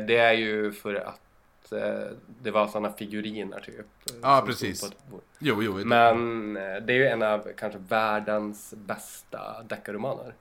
det 0.06 0.16
är 0.16 0.32
ju 0.32 0.72
för 0.72 0.94
att 0.94 1.72
eh, 1.72 2.16
det 2.42 2.50
var 2.50 2.66
sådana 2.66 2.92
figuriner 2.92 3.60
typ. 3.60 3.78
eh, 3.78 4.16
Ja, 4.22 4.38
som 4.38 4.46
precis. 4.46 4.90
Jo, 5.38 5.62
jo. 5.62 5.72
Men 5.84 6.56
eh, 6.56 6.62
det 6.76 6.92
är 6.92 6.96
ju 6.96 7.06
en 7.06 7.22
av 7.22 7.48
kanske 7.56 7.78
världens 7.78 8.74
bästa 8.76 9.62
deckarromaner. 9.62 10.34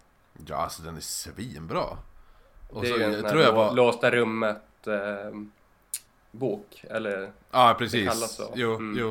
Ja, 0.47 0.55
alltså 0.55 0.81
den 0.81 0.97
är 0.97 1.01
svinbra. 1.01 1.83
Och 2.69 2.81
Det 2.81 2.87
är 2.87 2.91
så, 2.93 2.97
ju 2.99 3.03
en 3.03 3.13
jag 3.13 3.29
tror 3.29 3.41
jag 3.41 3.53
var... 3.53 3.73
låsta 3.73 4.11
rummet 4.11 4.87
eh, 4.87 5.31
bok, 6.31 6.83
eller 6.89 7.31
Ja, 7.51 7.67
det 7.69 7.73
precis. 7.75 8.09
kallas 8.09 8.35
så. 8.35 8.51
Jo, 8.55 8.75
Mm. 8.75 8.97
jo. 8.99 9.09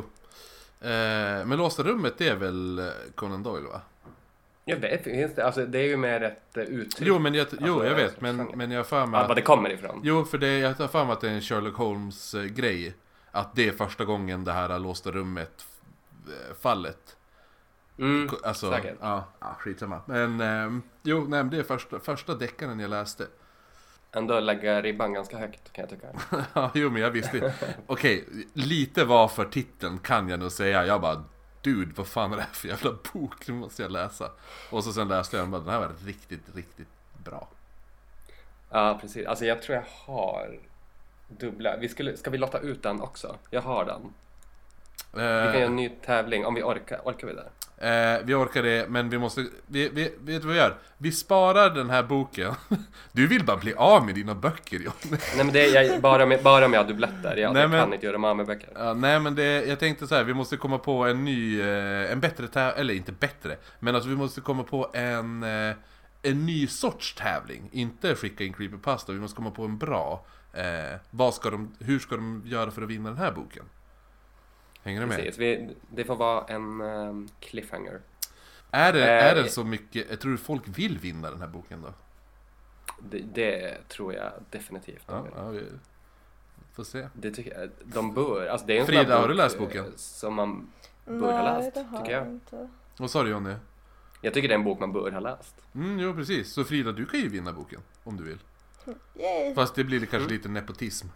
Eh, 0.81 1.47
men 1.47 1.57
Låsta 1.59 1.83
rummet 1.83 2.19
det 2.19 2.29
är 2.29 2.37
väl 2.37 2.79
eh, 2.79 2.85
Conan 3.15 3.43
Doyle 3.43 3.67
va? 3.69 3.81
Jag 4.69 4.77
vet 4.77 5.05
finns 5.05 5.35
det, 5.35 5.47
alltså 5.47 5.67
det 5.67 5.79
är 5.79 5.83
ju 5.87 5.97
mer 5.97 6.23
ett 6.23 6.57
eh, 6.57 6.63
uttryck. 6.63 7.09
Jo, 7.09 7.19
men 7.19 7.35
jag, 7.35 7.47
jo, 7.61 7.73
Alltså, 7.73 7.87
jag 7.87 7.95
vet. 7.95 8.21
Men, 8.21 8.39
genre. 8.39 8.57
men 8.57 8.71
jag 8.71 8.79
har 8.79 8.85
för 8.85 9.07
mig 9.07 9.21
att... 9.21 9.29
var 9.29 9.35
det 9.35 9.43
kommer 9.43 9.71
ifrån. 9.73 10.01
Jo, 10.05 10.25
för 10.25 10.39
det, 10.39 10.59
jag 10.59 10.77
tar 10.79 10.89
för 10.89 11.05
mig 11.05 11.13
att 11.13 11.21
det 11.21 11.29
är 11.29 11.33
en 11.35 11.41
Sherlock 11.41 11.75
Holmes-grej. 11.75 12.95
Att 13.31 13.55
det 13.55 13.69
är 13.69 13.73
första 13.73 14.05
gången 14.05 14.45
det 14.45 14.53
här 14.53 14.79
låsta 14.79 15.11
rummet-fallet. 15.11 17.17
Mm, 17.99 18.29
Alltså, 18.43 18.71
säkert. 18.71 18.97
ja, 19.01 19.25
ja, 19.41 19.57
skitsamma. 19.59 20.01
Men, 20.07 20.41
ehm, 20.41 20.83
jo, 21.03 21.25
nej, 21.29 21.45
det 21.45 21.59
är 21.59 21.63
första, 21.63 22.01
första 22.01 22.35
deckaren 22.35 22.81
jag 22.81 22.91
läste. 22.91 23.27
Ändå 24.13 24.41
lägga 24.41 24.83
ribban 24.83 25.13
ganska 25.13 25.39
högt 25.39 25.73
kan 25.73 25.83
jag 25.83 25.91
tycka. 25.91 26.07
Ja, 26.55 26.71
jo, 26.75 26.91
men 26.91 27.03
jag 27.03 27.11
visste 27.11 27.55
Okej, 27.87 28.29
lite 28.53 29.05
var 29.05 29.29
för 29.29 29.45
titeln 29.45 29.99
kan 29.99 30.29
jag 30.29 30.41
nog 30.41 30.53
säga. 30.53 30.87
Jag 30.87 31.01
bara, 31.01 31.25
dude, 31.67 31.93
vad 31.97 32.07
fan 32.07 32.33
är 32.33 32.37
det 32.37 32.43
här 32.43 32.53
för 32.53 32.69
jävla 32.69 32.93
bok? 33.13 33.49
Nu 33.49 33.55
måste 33.55 33.83
jag 33.83 33.91
läsa. 33.91 34.31
Och 34.71 34.85
så 34.85 34.93
sen 34.93 35.09
läste 35.09 35.37
jag 35.37 35.47
den 35.47 35.55
och 35.55 35.61
bara, 35.61 35.73
den 35.73 35.83
här 35.83 35.89
var 35.89 36.07
riktigt, 36.07 36.55
riktigt 36.55 36.89
bra. 37.25 37.49
Ja, 38.71 38.99
precis. 39.01 39.27
Alltså 39.27 39.45
jag 39.45 39.63
tror 39.63 39.77
jag 39.77 39.85
har 40.07 40.59
dubbla. 41.29 41.77
Vi 41.77 41.89
skulle, 41.89 42.17
ska 42.17 42.31
vi 42.31 42.39
lotta 42.39 42.59
ut 42.59 42.83
den 42.83 43.01
också? 43.01 43.37
Jag 43.51 43.63
har 43.63 43.85
den. 43.85 44.13
Vi 45.13 45.21
kan 45.21 45.61
göra 45.61 45.67
en 45.67 45.77
ny 45.77 45.89
tävling 45.89 46.47
om 46.47 46.55
vi 46.55 46.63
orkar. 46.63 47.01
Orkar 47.05 47.27
vi 47.27 47.35
det? 47.35 47.49
Eh, 47.79 48.17
vi 48.25 48.35
orkar 48.35 48.63
det, 48.63 48.89
men 48.91 49.09
vi 49.09 49.19
måste... 49.19 49.47
Vi, 49.67 49.89
vi, 49.89 50.03
vet 50.05 50.17
du 50.25 50.39
vad 50.39 50.49
vi 50.49 50.57
gör? 50.57 50.77
Vi 50.99 51.13
sparar 51.13 51.71
den 51.71 51.91
här 51.91 52.03
boken. 52.03 52.55
Du 53.13 53.27
vill 53.27 53.45
bara 53.45 53.57
bli 53.57 53.75
av 53.75 54.07
med 54.07 54.15
dina 54.15 54.35
böcker, 54.35 54.79
John. 54.79 54.93
Nej 55.11 55.21
men 55.37 55.53
det 55.53 55.65
är 55.77 55.83
jag, 55.85 56.01
bara, 56.01 56.27
med, 56.27 56.43
bara 56.43 56.67
om 56.67 56.73
jag 56.73 56.81
har 56.81 56.89
dubbletter. 56.89 57.37
Jag, 57.37 57.53
Nej, 57.53 57.63
jag 57.63 57.71
men- 57.71 57.81
kan 57.81 57.93
inte 57.95 58.07
göra 58.07 58.19
mig 58.19 58.31
av 58.31 58.37
med 58.37 58.47
böcker. 58.47 58.69
Ja, 58.75 58.95
nej 58.95 59.21
men 59.21 59.35
det, 59.35 59.65
jag 59.65 59.79
tänkte 59.79 60.07
så 60.07 60.15
här, 60.15 60.25
vi 60.25 60.35
måste 60.35 60.57
komma 60.57 60.79
på 60.79 61.05
en 61.07 61.25
ny, 61.25 61.61
eh, 61.61 62.13
en 62.13 62.21
bättre 62.21 62.49
tävling, 62.49 62.81
eller 62.81 62.95
inte 62.95 63.13
bättre, 63.13 63.57
men 63.81 63.95
alltså 63.95 64.11
vi 64.11 64.17
måste 64.17 64.41
komma 64.41 64.63
på 64.63 64.91
en, 64.95 65.43
eh, 65.43 65.75
en 66.23 66.47
ny 66.47 66.67
sorts 66.67 67.15
tävling. 67.15 67.69
Inte 67.73 68.15
skicka 68.15 68.45
in 68.45 68.53
creepypasta, 68.53 69.13
vi 69.13 69.19
måste 69.19 69.37
komma 69.37 69.51
på 69.51 69.65
en 69.65 69.79
bra. 69.79 70.27
Eh, 70.53 70.99
vad 71.11 71.35
ska 71.35 71.51
de, 71.51 71.75
hur 71.81 71.99
ska 71.99 72.15
de 72.17 72.43
göra 72.45 72.71
för 72.71 72.83
att 72.83 72.89
vinna 72.89 73.09
den 73.09 73.19
här 73.19 73.33
boken? 73.33 73.65
Hänger 74.87 75.01
du 75.01 75.07
med? 75.07 75.17
Precis. 75.17 75.39
Vi, 75.39 75.75
det 75.91 76.05
får 76.05 76.17
vara 76.17 76.45
en 76.45 76.81
ehm, 76.81 77.29
cliffhanger. 77.41 78.01
Är, 78.71 78.93
det, 78.93 79.03
Eh, 79.05 79.25
är 79.25 79.35
den 79.35 79.49
så 79.51 79.65
mycket, 79.65 80.11
jag 80.11 80.21
tror 80.21 80.33
du 80.33 80.39
folk 80.39 80.63
vill 80.67 80.99
vinna 80.99 81.31
den 81.31 81.41
här 81.41 81.49
boken 81.49 81.83
då? 81.83 81.93
Det, 82.99 83.19
det 83.19 83.89
tror 83.89 84.15
jag 84.15 84.33
definitivt. 84.51 85.07
de 85.07 85.13
Ja, 85.15 85.27
ja 85.37 85.49
vi 85.49 85.63
får 86.73 86.85
se. 86.85 87.09
Det 87.13 87.31
tycker 87.31 87.61
jag. 87.61 87.71
De 87.85 88.15
bör. 88.15 88.47
Alltså 88.47 88.67
det 88.67 88.77
är 88.77 88.81
en 88.81 88.87
Frida, 88.87 89.21
har 89.21 89.29
du 89.29 89.35
läst 89.35 89.55
eh, 89.57 89.61
boken? 89.63 89.93
Som 89.97 90.35
man 90.35 90.71
bör 91.05 91.33
ha 91.33 91.43
Nej, 91.53 91.63
läst, 91.63 91.75
det 91.75 91.83
har 91.83 91.99
tycker 91.99 92.13
jag 92.13 92.27
jag. 92.27 92.33
inte. 92.33 92.69
Vad 92.99 93.11
sa 93.11 93.23
du 93.23 93.31
Jonny? 93.31 93.55
Jag 94.21 94.35
tycker 94.35 94.49
det 94.49 94.55
är 94.55 94.59
en 94.59 94.65
bok 94.65 94.81
man 94.81 94.93
bör 94.93 95.11
ha 95.11 95.21
läst. 95.21 95.55
Mm, 95.75 95.99
jo 95.99 96.15
precis. 96.15 96.53
Så 96.53 96.65
Frida, 96.65 96.93
du 96.93 97.07
kan 97.07 97.21
ju 97.21 97.29
vinna 97.29 97.53
boken. 97.53 97.81
Om 98.05 98.17
du 98.17 98.25
vill. 98.25 98.39
Yay! 99.15 99.55
Fast 99.55 99.75
det 99.75 99.85
blir 99.85 100.01
kanske 100.01 100.17
Mm. 100.17 100.29
lite 100.33 100.49
nepotism. 100.49 101.07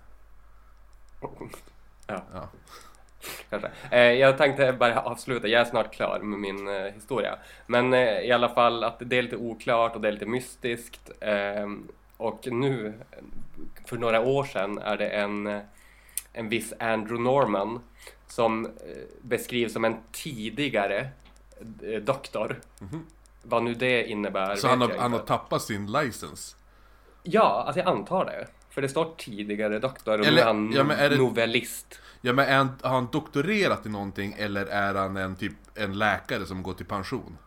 Ja. 2.07 2.23
Ja. 2.33 2.49
Kanske. 3.51 3.71
Eh, 3.91 4.01
jag 4.01 4.39
tänkte 4.39 4.73
bara 4.73 5.01
avsluta, 5.01 5.49
jag 5.49 5.61
är 5.61 5.65
snart 5.65 5.93
klar 5.95 6.19
med 6.21 6.39
min 6.39 6.69
eh, 6.69 6.93
historia. 6.93 7.39
Men 7.67 7.93
eh, 7.93 8.21
i 8.21 8.33
alla 8.33 8.49
fall 8.49 8.85
att 8.85 8.97
det 8.99 9.19
är 9.19 9.23
lite 9.23 9.37
oklart 9.37 9.95
och 9.95 10.01
det 10.01 10.09
är 10.09 10.13
lite 10.13 10.27
mystiskt. 10.27 11.11
Eh, 11.21 11.67
och 12.17 12.49
nu, 12.53 12.95
för 13.87 13.97
några 13.97 14.21
år 14.21 14.45
sedan, 14.45 14.79
är 14.79 14.97
det 14.97 15.09
en, 15.09 15.61
en 16.33 16.49
viss 16.49 16.73
Andrew 16.81 17.23
Norman 17.25 17.81
som 18.27 18.65
eh, 18.67 18.71
beskrivs 19.23 19.73
som 19.73 19.85
en 19.85 19.97
tidigare 20.13 21.09
eh, 21.83 22.01
doktor. 22.03 22.61
Vad 23.43 23.63
nu 23.63 23.75
det 23.75 24.05
innebär. 24.05 24.57
Så 24.57 24.69
han 24.69 24.81
har, 24.81 24.93
han 24.99 25.13
har 25.13 25.21
tappat 25.21 25.63
sin 25.63 25.93
license? 25.93 26.57
Ja, 27.23 27.65
alltså 27.67 27.81
jag 27.81 27.89
antar 27.89 28.25
det. 28.25 28.47
För 28.71 28.83
det 28.83 28.89
står 28.89 29.15
tidigare 29.17 29.79
doktor 29.79 30.19
och 30.21 30.27
Eller- 30.27 30.37
nu 30.37 30.41
är 30.41 30.45
han 30.45 30.73
ja, 30.73 30.95
är 31.05 31.11
det- 31.11 31.17
novellist. 31.17 32.01
Ja 32.21 32.33
men 32.33 32.53
han, 32.55 32.69
har 32.83 32.91
han 32.95 33.09
doktorerat 33.13 33.87
i 33.87 33.89
någonting 33.89 34.35
eller 34.39 34.67
är 34.67 34.95
han 34.95 35.17
en 35.17 35.37
typ 35.37 35.53
en 35.75 35.99
läkare 35.99 36.47
som 36.47 36.63
går 36.63 36.75
till 36.75 36.87
pension? 36.87 37.39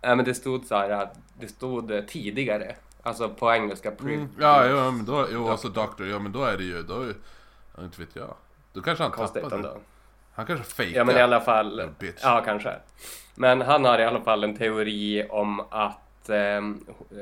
Ja, 0.00 0.14
men 0.14 0.24
det 0.24 0.34
stod 0.34 0.64
så 0.66 0.74
här 0.76 0.90
att 0.90 1.18
det 1.40 1.48
stod 1.48 1.90
eh, 1.90 2.00
tidigare. 2.04 2.76
Alltså 3.02 3.28
på 3.28 3.52
engelska. 3.52 3.90
Pre- 3.90 4.14
Mm, 4.14 4.28
ja, 4.38 4.66
ja 4.66 4.90
men 4.90 5.04
då, 5.04 5.26
jo 5.32 5.48
alltså 5.48 5.68
doktor, 5.68 6.06
ja 6.08 6.18
men 6.18 6.32
då 6.32 6.44
är 6.44 6.56
det 6.56 6.64
ju, 6.64 6.82
då, 6.82 7.00
är- 7.02 7.14
ja, 7.76 7.84
inte 7.84 8.00
vet 8.00 8.16
jag. 8.16 8.34
Då 8.72 8.82
kanske 8.82 9.04
han 9.04 9.12
tappade. 9.12 9.56
ändå. 9.56 9.76
Han 10.34 10.46
kanske 10.46 10.64
fejkar. 10.74 10.98
Ja 10.98 11.04
men 11.04 11.16
i 11.16 11.20
alla 11.20 11.40
fall. 11.40 11.90
Ja 12.22 12.42
kanske. 12.44 12.74
Men 13.34 13.60
han 13.60 13.84
har 13.84 13.98
i 13.98 14.04
alla 14.04 14.20
fall 14.20 14.44
en 14.44 14.56
teori 14.56 15.26
om 15.30 15.60
att 15.70 16.28
eh, 16.28 16.60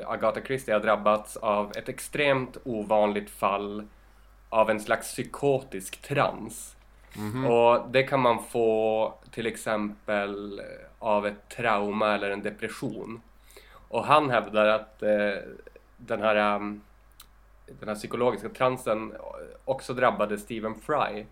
Agatha 0.05 0.41
Christie 0.41 0.73
har 0.73 0.81
drabbats 0.81 1.37
av 1.37 1.71
ett 1.77 1.89
extremt 1.89 2.57
ovanligt 2.63 3.29
fall 3.29 3.87
av 4.49 4.69
en 4.69 4.79
slags 4.79 5.07
psykotisk 5.11 6.01
trans. 6.01 6.74
Mhm. 7.17 7.45
Och 7.45 7.89
det 7.89 8.03
kan 8.03 8.19
man 8.19 8.43
få 8.43 9.13
till 9.31 9.47
exempel 9.47 10.61
av 10.99 11.27
ett 11.27 11.49
trauma 11.49 12.15
eller 12.15 12.31
en 12.31 12.41
depression. 12.41 13.21
Och 13.87 14.05
han 14.05 14.29
hävdar 14.29 14.65
att 14.65 15.03
eh, 15.03 15.33
den 15.97 16.21
här 16.21 16.55
um, 16.55 16.81
den 17.79 17.89
här 17.89 17.95
psykologiska 17.95 18.49
transen 18.49 19.13
också 19.65 19.93
drabbade 19.93 20.37
Stephen 20.37 20.75
Fry. 20.75 21.25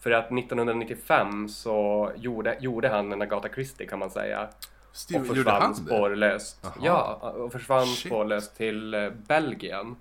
För 0.00 0.10
att 0.10 0.24
1995 0.24 1.48
så 1.48 2.10
gjorde, 2.16 2.56
gjorde 2.60 2.88
han 2.88 3.12
en 3.12 3.22
Agatha 3.22 3.48
Christie 3.48 3.86
kan 3.86 3.98
man 3.98 4.10
säga. 4.10 4.48
Steve, 4.92 5.20
och 5.20 5.26
försvann 5.26 5.74
spårlöst. 5.74 6.66
Ja, 6.80 7.14
och 7.14 7.52
försvann 7.52 7.86
Shit. 7.86 8.06
spårlöst 8.06 8.56
till 8.56 8.94
eh, 8.94 9.10
Belgien. 9.10 9.96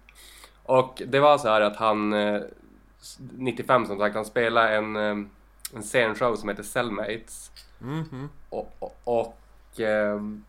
Och 0.64 1.02
det 1.08 1.20
var 1.20 1.38
så 1.38 1.50
här 1.50 1.62
att 1.62 1.76
han 1.76 2.14
eh, 2.14 2.42
95 3.38 3.86
som 3.86 4.00
sagt, 4.00 4.16
han 4.16 4.26
spelade 4.26 4.76
en, 4.76 4.96
eh, 4.96 5.26
en 5.76 5.84
scenshow 5.84 6.36
som 6.36 6.50
heter 6.50 6.64
Cellmates. 6.64 7.52
Mhm. 7.80 8.30
Och, 8.50 8.76
och, 8.80 8.96
och 9.04 9.80
ehm, 9.80 10.44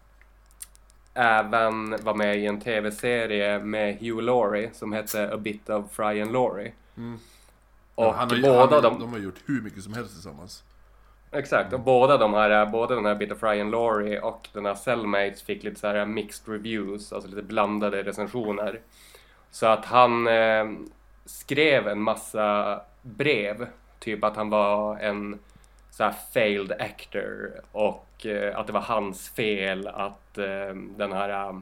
även 1.15 1.97
var 2.05 2.15
med 2.15 2.39
i 2.39 2.47
en 2.47 2.61
tv-serie 2.61 3.59
med 3.59 3.99
Hugh 3.99 4.23
Laurie 4.23 4.71
som 4.73 4.93
hette 4.93 5.35
A 5.35 5.37
Bit 5.37 5.71
of 5.71 5.93
Fry 5.93 6.21
and 6.21 6.33
Laurie. 6.33 6.73
Mm. 6.97 7.19
Och 7.95 8.05
Ja, 8.05 8.13
han 8.13 8.31
har, 8.31 8.43
båda 8.43 8.81
han, 8.81 8.83
de... 8.83 9.01
de 9.01 9.13
har 9.13 9.19
gjort 9.19 9.41
hur 9.47 9.63
mycket 9.63 9.83
som 9.83 9.93
helst 9.93 10.13
tillsammans. 10.13 10.65
Exakt, 11.31 11.73
och 11.73 11.81
båda 11.81 12.17
de 12.17 12.35
här, 12.35 12.67
både 12.67 12.95
den 12.95 13.05
här 13.05 13.15
Bit 13.15 13.33
of 13.33 13.39
Fry 13.39 13.61
and 13.61 13.71
Laurie 13.71 14.21
och 14.21 14.49
den 14.53 14.67
här 14.67 14.75
Cellmates 14.75 15.43
fick 15.43 15.63
lite 15.63 15.81
så 15.81 15.87
här 15.87 16.07
mixed 16.07 16.55
reviews, 16.55 17.13
alltså 17.13 17.31
lite 17.31 17.43
blandade 17.43 18.03
recensioner. 18.03 18.81
Så 19.51 19.67
att 19.67 19.85
han 19.85 20.27
eh, 20.27 20.65
skrev 21.33 21.89
en 21.89 22.03
massa 22.03 22.81
brev, 23.03 23.67
typ 23.99 24.25
att 24.25 24.37
han 24.37 24.51
var 24.51 24.99
en 24.99 25.39
så 25.91 26.05
här 26.05 26.15
failed 26.33 26.73
actor 26.73 27.61
och 27.73 28.27
eh, 28.27 28.59
att 28.59 28.67
det 28.67 28.73
var 28.73 28.81
hans 28.81 29.29
fel 29.29 29.89
att 29.89 30.39
eh, 30.39 30.75
den 30.97 31.13
här 31.13 31.29
eh, 31.29 31.59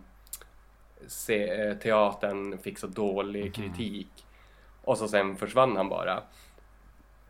se, 1.06 1.74
teatern 1.74 2.58
fick 2.58 2.78
så 2.78 2.86
dålig 2.86 3.54
kritik. 3.54 4.26
Och 4.84 4.98
så 4.98 5.08
sen 5.08 5.36
försvann 5.36 5.76
han 5.76 5.88
bara. 5.88 6.22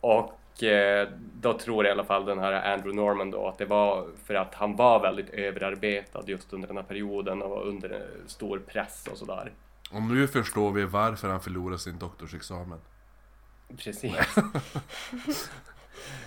Och 0.01 0.63
eh, 0.63 1.09
då 1.41 1.59
tror 1.59 1.87
i 1.87 1.91
alla 1.91 2.05
fall 2.05 2.25
den 2.25 2.39
här 2.39 2.53
Andrew 2.53 3.03
Norman 3.03 3.31
då 3.31 3.49
att 3.49 3.59
det 3.59 3.67
var 3.67 4.07
för 4.25 4.35
att 4.35 4.55
han 4.55 4.77
var 4.77 5.01
väldigt 5.01 5.31
överarbetad 5.31 6.23
just 6.27 6.53
under 6.53 6.69
den 6.69 6.77
här 6.77 6.85
perioden 6.85 7.43
och 7.43 7.51
var 7.51 7.63
under 7.63 8.03
stor 8.27 8.59
press 8.59 9.09
och 9.13 9.19
sådär. 9.19 9.53
Och 9.91 10.03
nu 10.03 10.29
förstår 10.29 10.73
vi 10.73 10.85
varför 10.85 11.29
han 11.29 11.41
förlorade 11.41 11.79
sin 11.79 11.99
doktorsexamen. 11.99 12.79
Precis. 13.79 14.15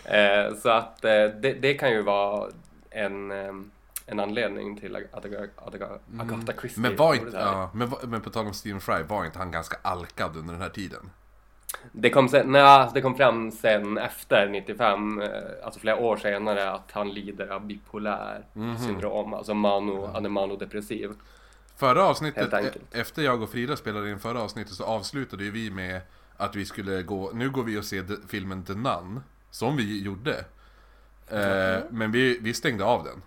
eh, 0.06 0.56
så 0.62 0.70
att 0.70 1.06
eh, 1.06 1.12
det, 1.26 1.54
det 1.62 1.74
kan 1.74 1.92
ju 1.92 2.02
vara 2.02 2.50
en, 2.90 3.32
eh, 3.32 3.54
en 4.06 4.20
anledning 4.20 4.78
till 4.80 4.96
att 4.96 5.02
Aga- 5.26 5.48
Aga- 5.56 6.00
Agatha 6.20 6.54
Christie 6.60 6.82
Men 6.82 6.96
var 6.96 7.16
inte, 7.16 7.38
ja, 7.38 7.70
men, 7.74 7.92
men 8.04 8.22
på 8.22 8.30
tal 8.30 8.46
om 8.48 8.54
Stephen 8.54 8.82
Fry, 8.82 9.04
var 9.04 9.26
inte 9.26 9.40
han 9.40 9.52
ganska 9.52 9.78
alkad 9.82 10.38
under 10.38 10.54
den 10.54 10.62
här 10.62 10.70
tiden? 10.70 11.10
Det 11.92 12.10
kom, 12.10 12.30
sen, 12.30 12.52
nej, 12.52 12.90
det 12.94 13.02
kom 13.02 13.16
fram 13.16 13.52
sen 13.52 13.98
efter 13.98 14.50
95, 14.50 15.22
eh, 15.22 15.30
alltså 15.64 15.80
flera 15.80 15.96
år 15.98 16.18
senare, 16.18 16.72
att 16.72 16.92
han 16.92 17.10
lider 17.10 17.48
av 17.48 17.66
bipolär 17.66 18.46
Mhm. 18.54 18.78
syndrom, 18.78 19.34
alltså 19.34 19.54
mano, 19.54 20.06
han 20.14 20.26
är 20.26 20.30
manodepressiv. 20.30 21.12
Förra 21.84 22.04
avsnittet, 22.04 22.54
e- 22.54 22.72
efter 22.92 23.22
jag 23.22 23.42
och 23.42 23.50
Frida 23.50 23.76
spelade 23.76 24.12
in 24.12 24.20
förra 24.20 24.42
avsnittet 24.42 24.74
så 24.74 24.84
avslutade 24.84 25.44
ju 25.44 25.52
vi 25.52 25.72
med 25.72 26.02
att 26.38 26.56
vi 26.56 26.66
skulle 26.66 27.04
gå, 27.04 27.32
nu 27.34 27.50
går 27.50 27.64
vi 27.64 27.78
och 27.78 27.86
ser 27.86 28.04
de, 28.04 28.18
filmen 28.28 28.64
The 28.64 28.74
Nun, 28.74 29.24
som 29.52 29.78
vi 29.78 30.04
gjorde. 30.04 30.46
Eh, 31.28 31.84
men 31.90 32.12
vi, 32.12 32.40
vi 32.42 32.54
stängde 32.54 32.84
av 32.84 33.04
den. 33.04 33.22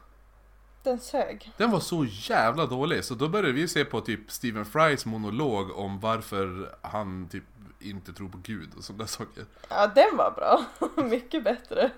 Den 0.82 1.00
sög. 1.00 1.52
Den 1.56 1.70
var 1.70 1.80
så 1.80 2.06
jävla 2.10 2.66
dålig, 2.66 3.04
så 3.04 3.14
då 3.14 3.28
började 3.28 3.52
vi 3.52 3.68
se 3.68 3.84
på 3.84 4.00
typ 4.00 4.30
Stephen 4.30 4.64
Frys 4.64 5.06
monolog 5.06 5.70
om 5.78 6.00
varför 6.00 6.76
han 6.82 7.28
typ 7.28 7.44
inte 7.80 8.12
tror 8.12 8.28
på 8.28 8.38
Gud 8.42 8.68
och 8.76 8.84
sådana 8.84 9.06
saker. 9.06 9.44
Ja, 9.68 9.86
den 9.86 10.16
var 10.16 10.30
bra. 10.30 10.64
Mycket 11.04 11.44
bättre. 11.44 11.90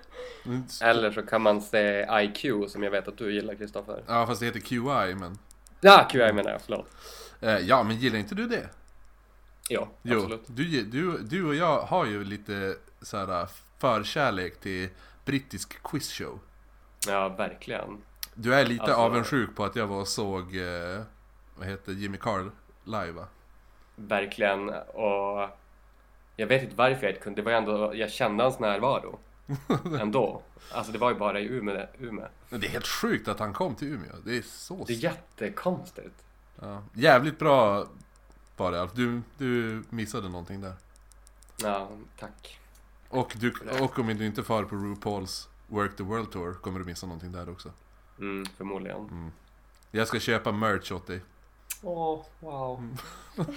Mm, 0.45 0.63
Eller 0.81 1.11
så 1.11 1.21
kan 1.21 1.41
man 1.41 1.61
se 1.61 2.07
IQ, 2.21 2.69
som 2.69 2.83
jag 2.83 2.91
vet 2.91 3.07
att 3.07 3.17
du 3.17 3.33
gillar 3.33 3.55
Kristoffer. 3.55 4.03
Ja, 4.07 4.27
fast 4.27 4.39
det 4.39 4.45
heter 4.45 4.59
QI, 4.59 5.15
men... 5.15 5.37
Ja, 5.81 6.07
QI 6.11 6.33
menar 6.33 6.51
jag, 6.51 6.61
förlåt. 6.61 6.87
Eh, 7.41 7.57
ja, 7.57 7.83
men 7.83 7.95
gillar 7.97 8.19
inte 8.19 8.35
du 8.35 8.47
det? 8.47 8.69
Ja, 9.69 9.87
Jo, 10.01 10.17
absolut. 10.19 10.41
du, 10.47 10.83
du, 10.83 11.17
du 11.17 11.45
och 11.47 11.55
jag 11.55 11.81
har 11.81 12.05
ju 12.05 12.23
lite 12.23 12.75
så 13.01 13.17
här 13.17 13.47
förkärlek 13.77 14.59
till 14.59 14.89
brittisk 15.25 15.83
quizshow. 15.83 16.39
Ja, 17.07 17.29
verkligen. 17.29 17.97
Du 18.33 18.53
är 18.55 18.65
lite 18.65 18.83
Alltså- 18.83 18.97
avundsjuk 18.97 19.55
på 19.55 19.63
att 19.65 19.75
jag 19.75 19.87
var 19.87 19.99
och 20.01 20.07
såg, 20.07 20.55
eh, 20.55 21.01
vad 21.55 21.67
heter 21.67 21.91
Jimmy 21.91 22.17
Carl 22.17 22.49
live 22.83 23.11
va? 23.11 23.25
Verkligen. 23.95 24.69
Och 24.87 25.49
jag 26.35 26.47
vet 26.47 26.63
inte 26.63 26.75
varför 26.75 27.03
jag 27.03 27.11
inte 27.11 27.21
kunde. 27.23 27.41
Det 27.41 27.45
var 27.45 27.51
ändå, 27.51 27.95
jag 27.95 28.11
kände 28.11 28.43
hans 28.43 28.59
närvaro. 28.59 29.19
Ändå. 30.01 30.41
Alltså 30.71 30.91
det 30.91 30.97
var 30.97 31.11
ju 31.11 31.17
bara 31.19 31.39
i 31.39 31.45
Umeå. 31.47 31.85
Umeå. 31.99 32.27
Men 32.49 32.59
Det 32.59 32.67
är 32.67 32.71
helt 32.71 32.87
sjukt 32.87 33.27
att 33.27 33.39
han 33.39 33.53
kom 33.53 33.75
till 33.75 33.87
Umeå, 33.87 34.15
det 34.25 34.37
är 34.37 34.41
så... 34.41 34.83
Det 34.87 34.93
är 34.93 34.97
jättekonstigt. 34.97 36.23
ja. 36.61 36.83
Jävligt 36.93 37.39
bra 37.39 37.87
var 38.57 38.71
det 38.71 38.81
Alf, 38.81 38.91
du, 38.93 39.21
du 39.37 39.83
missade 39.89 40.29
någonting 40.29 40.61
där. 40.61 40.73
Ja, 41.63 41.89
tack. 42.19 42.59
Och, 43.09 43.33
du, 43.39 43.53
och 43.81 43.99
om 43.99 44.07
du 44.07 44.25
inte 44.25 44.43
far 44.43 44.63
på 44.63 44.75
RuPaul's 44.75 45.47
Work 45.67 45.97
the 45.97 46.03
World 46.03 46.31
Tour 46.31 46.53
kommer 46.53 46.79
du 46.79 46.85
missa 46.85 47.07
någonting 47.07 47.31
där 47.31 47.49
också. 47.49 47.71
Mm, 48.19 48.45
förmodligen. 48.57 49.31
Jag 49.91 50.07
ska 50.07 50.19
köpa 50.19 50.51
merch 50.51 50.91
åt 50.91 51.07
dig. 51.07 51.21
Åh, 51.83 52.25
wow. 52.39 52.97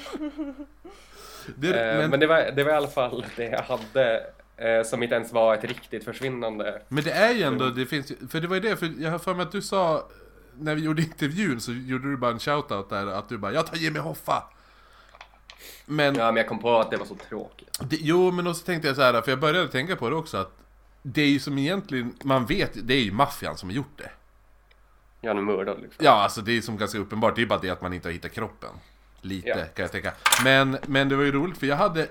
Det, 1.57 1.92
Eh, 1.92 1.98
men 1.98 2.11
men, 2.11 2.20
det, 2.20 2.26
var, 2.26 2.50
det 2.57 2.64
var 2.64 2.70
i 2.72 2.74
alla 2.74 2.88
fall 2.88 3.26
det 3.37 3.44
jag 3.44 3.62
hade 3.62 4.26
eh, 4.62 4.83
som 4.85 5.03
inte 5.03 5.14
ens 5.14 5.33
var 5.33 5.55
ett 5.55 5.64
riktigt 5.64 6.05
försvinnande. 6.05 6.83
men 6.88 7.05
det 7.05 7.12
är 7.12 7.33
ju 7.35 7.42
ändå, 7.42 7.68
det 7.70 7.87
finns 7.87 8.11
ju- 8.11 8.29
för 8.29 8.40
det 8.40 8.46
var 8.48 8.55
ju 8.55 8.61
det, 8.61 8.77
för 8.77 8.92
jag 8.98 9.11
har 9.11 9.18
för 9.18 9.35
mig 9.35 9.42
att 9.42 9.53
du 9.53 9.62
sa 9.62 10.09
när 10.59 10.75
vi 10.75 10.83
gjorde 10.83 11.03
intervjun 11.03 11.61
så 11.61 11.72
gjorde 11.72 12.11
du 12.11 12.16
bara 12.16 12.31
en 12.31 12.38
shoutout 12.38 12.90
där 12.90 13.07
att 13.07 13.29
du 13.29 13.38
bara 13.38 13.53
'Jag 13.53 13.66
tar 13.66 13.77
Jimmy 13.77 13.98
Hoffa' 13.98 14.42
Men, 15.87 16.14
Ja, 16.14 16.27
men 16.27 16.37
jag 16.37 16.48
kom 16.48 16.59
på 16.59 16.79
att 16.79 16.90
det 16.90 16.96
var 16.96 17.07
så 17.07 17.14
tråkigt. 17.29 17.79
det, 17.81 17.96
jo 18.01 18.31
men 18.31 18.46
också 18.46 18.64
tänkte 18.66 18.88
jag 18.88 18.96
så 18.96 19.03
här, 19.03 19.22
för 19.22 19.33
jag 19.33 19.40
började 19.40 19.68
tänka 19.68 19.96
på 19.96 20.11
det 20.11 20.16
också 20.16 20.37
att 20.37 20.53
Det 21.03 21.22
är 21.22 21.27
ju 21.29 21.38
som 21.40 21.59
egentligen, 21.59 22.14
man 22.25 22.46
vet, 22.46 22.70
det 22.88 22.94
är 22.94 23.01
ju 23.01 23.12
maffian 23.12 23.57
som 23.57 23.68
har 23.68 23.75
gjort 23.77 23.98
det 23.98 24.11
Jag 25.20 25.37
är 25.37 25.40
mördad 25.40 25.81
liksom. 25.83 26.05
Ja, 26.05 26.11
alltså 26.22 26.40
det 26.40 26.53
är 26.57 26.61
som 26.61 26.77
ganska 26.77 26.98
uppenbart, 26.98 27.37
det 27.37 27.42
är 27.42 27.46
bara 27.46 27.59
det 27.59 27.70
att 27.70 27.83
man 27.83 27.92
inte 27.92 28.09
har 28.09 28.12
hittat 28.12 28.33
kroppen 28.33 28.70
Lite, 29.20 29.48
Ja. 29.48 29.55
kan 29.55 29.83
jag 29.83 29.92
tänka 29.92 30.12
Men, 30.44 30.79
men 30.87 31.09
det 31.09 31.16
var 31.16 31.25
ju 31.25 31.33
roligt 31.33 31.59
för 31.59 31.66
jag 31.66 31.77
hade 31.77 32.09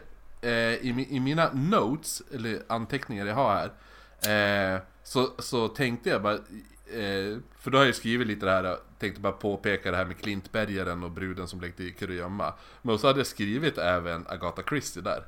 i, 0.50 0.92
mi- 0.94 1.08
I 1.10 1.20
mina 1.20 1.50
notes, 1.54 2.22
eller 2.34 2.62
anteckningar 2.68 3.26
jag 3.26 3.36
har 3.36 3.70
här 4.24 4.76
eh, 4.76 4.82
så, 5.04 5.30
så 5.40 5.68
tänkte 5.68 6.10
jag 6.10 6.22
bara 6.22 6.34
eh, 6.34 7.38
För 7.60 7.72
då 7.72 7.78
har 7.78 7.86
jag 7.86 7.96
skrivit 7.96 8.28
lite 8.28 8.46
det 8.46 8.52
här, 8.52 8.78
tänkte 9.00 9.22
bara 9.22 9.32
påpeka 9.34 9.92
det 9.92 9.98
här 9.98 10.06
med 10.06 10.18
Klintbergaren 10.22 11.04
och 11.04 11.12
bruden 11.12 11.48
som 11.48 11.62
lekte 11.62 11.84
i 11.84 11.92
kurragömma 11.92 12.54
Men 12.82 13.00
så 13.00 13.08
hade 13.08 13.20
jag 13.20 13.28
skrivit 13.28 13.78
även 13.78 14.26
Agatha 14.30 14.64
Christie 14.70 15.02
där 15.02 15.24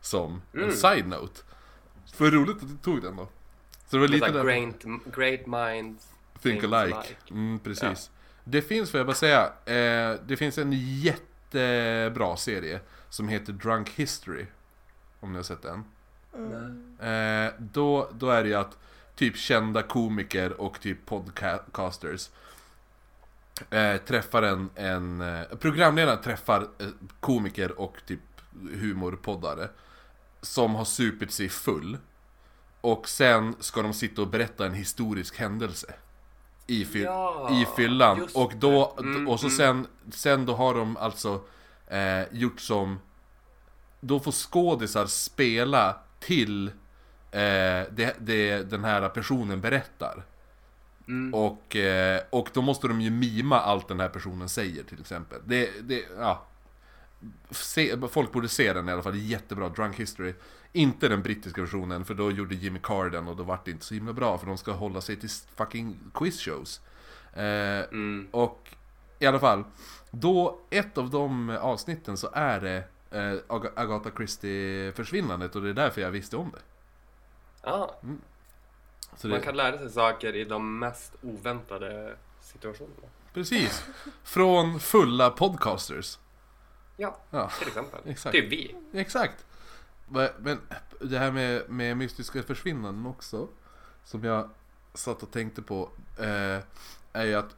Som 0.00 0.42
en 0.52 0.60
Mm. 0.62 0.74
side-note 0.74 1.40
För 2.14 2.30
roligt 2.30 2.56
att 2.56 2.68
du 2.68 2.76
tog 2.76 3.02
den 3.02 3.16
då 3.16 3.28
Så 3.86 3.96
det 3.96 4.00
var 4.00 4.08
Lite 4.08 4.30
där 4.32 4.44
great, 4.44 5.14
great 5.14 5.46
minds 5.46 6.06
Think 6.42 6.60
Think 6.60 6.72
alike. 6.74 6.96
alike. 6.96 7.14
Mm, 7.30 7.58
precis. 7.58 8.10
Det 8.44 8.62
finns, 8.62 8.90
får 8.90 8.98
jag 8.98 9.06
bara 9.06 9.16
säga, 9.16 9.44
eh, 9.64 10.20
det 10.26 10.36
finns 10.38 10.58
en 10.58 10.72
jättebra 10.72 12.36
serie 12.36 12.80
som 13.10 13.28
heter 13.28 13.52
Drunk 13.52 13.90
History. 13.90 14.46
Om 15.20 15.32
ni 15.32 15.36
har 15.36 15.42
sett 15.42 15.62
den. 15.62 15.84
Eh, 17.00 17.52
då, 17.58 18.10
då 18.18 18.30
är 18.30 18.42
det 18.42 18.48
ju 18.48 18.54
att 18.54 18.78
typ 19.16 19.36
kända 19.36 19.82
komiker 19.82 20.60
och 20.60 20.80
typ 20.80 21.06
podcasters 21.06 22.30
eh, 23.70 23.96
träffar 23.96 24.42
en, 24.42 24.70
en 24.74 25.20
eh, 25.20 25.42
programledaren 25.60 26.22
träffar 26.22 26.68
komiker 27.20 27.80
och 27.80 27.96
typ 28.06 28.20
humorpoddare. 28.72 29.68
Som 30.40 30.74
har 30.74 30.84
supit 30.84 31.32
sig 31.32 31.48
full. 31.48 31.98
Och 32.80 33.08
sen 33.08 33.56
ska 33.60 33.82
de 33.82 33.92
sitta 33.92 34.22
och 34.22 34.28
berätta 34.28 34.66
en 34.66 34.74
historisk 34.74 35.38
händelse. 35.38 35.94
I, 36.66 36.84
fy- 36.84 37.02
Ja, 37.02 37.50
i 37.52 37.66
fyllan. 37.76 38.28
Och 38.34 38.52
då. 38.56 38.96
Mm, 38.98 39.28
och 39.28 39.40
så 39.40 39.46
mm. 39.46 39.56
sen, 39.56 39.86
sen 40.10 40.46
då 40.46 40.54
har 40.54 40.74
de 40.74 40.96
alltså 40.96 41.40
eh, 41.90 42.22
gjort 42.32 42.60
som 42.60 42.98
Då 44.00 44.20
får 44.20 44.32
skådisar 44.32 45.06
spela 45.06 45.96
till 46.20 46.68
eh, 47.30 47.82
det, 47.90 48.16
det 48.18 48.70
den 48.70 48.84
här 48.84 49.08
personen 49.08 49.60
berättar. 49.60 50.22
Mm. 51.08 51.34
Och, 51.34 51.76
eh, 51.76 52.20
och 52.30 52.48
då 52.52 52.62
måste 52.62 52.88
de 52.88 53.00
ju 53.00 53.10
mima 53.10 53.60
allt 53.60 53.88
den 53.88 54.00
här 54.00 54.08
personen 54.08 54.48
säger 54.48 54.82
till 54.82 55.00
exempel. 55.00 55.40
Det, 55.44 55.70
det, 55.82 56.04
ja. 56.18 56.44
Se, 57.50 57.96
folk 58.08 58.32
borde 58.32 58.48
se 58.48 58.72
den 58.72 58.88
i 58.88 58.92
alla 58.92 59.02
fall, 59.02 59.16
jättebra. 59.16 59.68
Drunk 59.68 59.96
History. 59.96 60.34
Inte 60.72 61.08
den 61.08 61.22
brittiska 61.22 61.60
versionen, 61.60 62.04
för 62.04 62.14
då 62.14 62.30
gjorde 62.30 62.54
Jimmy 62.54 62.78
Carr 62.82 63.10
den 63.10 63.28
och 63.28 63.36
då 63.36 63.42
vart 63.42 63.64
det 63.64 63.70
inte 63.70 63.84
så 63.84 63.94
himla 63.94 64.12
bra, 64.12 64.38
för 64.38 64.46
de 64.46 64.58
ska 64.58 64.72
hålla 64.72 65.00
sig 65.00 65.16
till 65.16 65.30
fucking 65.56 65.98
quizshows. 66.14 66.80
Eh, 67.34 67.84
Mm. 67.90 68.28
och 68.30 68.74
i 69.18 69.26
alla 69.26 69.38
fall, 69.38 69.64
då, 70.10 70.58
ett 70.70 70.98
av 70.98 71.10
de 71.10 71.50
avsnitten 71.50 72.16
så 72.16 72.28
är 72.32 72.60
det 72.60 72.84
eh, 73.10 73.38
Ag- 73.48 73.72
Agatha 73.76 74.10
Christie 74.16 74.92
försvinnandet 74.92 75.56
och 75.56 75.62
det 75.62 75.68
är 75.68 75.74
därför 75.74 76.00
jag 76.00 76.10
visste 76.10 76.36
om 76.36 76.50
det. 76.50 76.60
Ah, 77.70 77.94
Så 79.16 79.28
man 79.28 79.38
det 79.38 79.44
kan 79.44 79.56
lära 79.56 79.78
sig 79.78 79.90
saker 79.90 80.36
i 80.36 80.44
de 80.44 80.78
mest 80.78 81.12
oväntade 81.22 82.16
situationerna. 82.40 83.06
Precis. 83.34 83.84
Från 84.22 84.80
fulla 84.80 85.30
podcasters. 85.30 86.18
Ja, 86.96 87.16
Ja, 87.30 87.50
till 87.58 87.68
exempel. 87.68 88.00
Exakt. 88.06 88.32
Typ 88.36 88.52
vi. 88.52 88.76
exakt. 88.92 89.46
Men 90.38 90.60
det 91.00 91.18
här 91.18 91.30
med, 91.32 91.70
med 91.70 91.96
mystiska 91.96 92.42
försvinnanden 92.42 93.06
också, 93.06 93.48
som 94.04 94.24
jag 94.24 94.50
satt 94.94 95.22
och 95.22 95.30
tänkte 95.30 95.62
på, 95.62 95.90
eh, 96.18 96.58
är 97.12 97.24
ju 97.24 97.34
att 97.34 97.56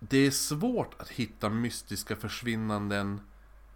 det 0.00 0.18
är 0.18 0.30
svårt 0.30 0.94
att 1.00 1.08
hitta 1.08 1.48
mystiska 1.48 2.16
försvinnanden 2.16 3.20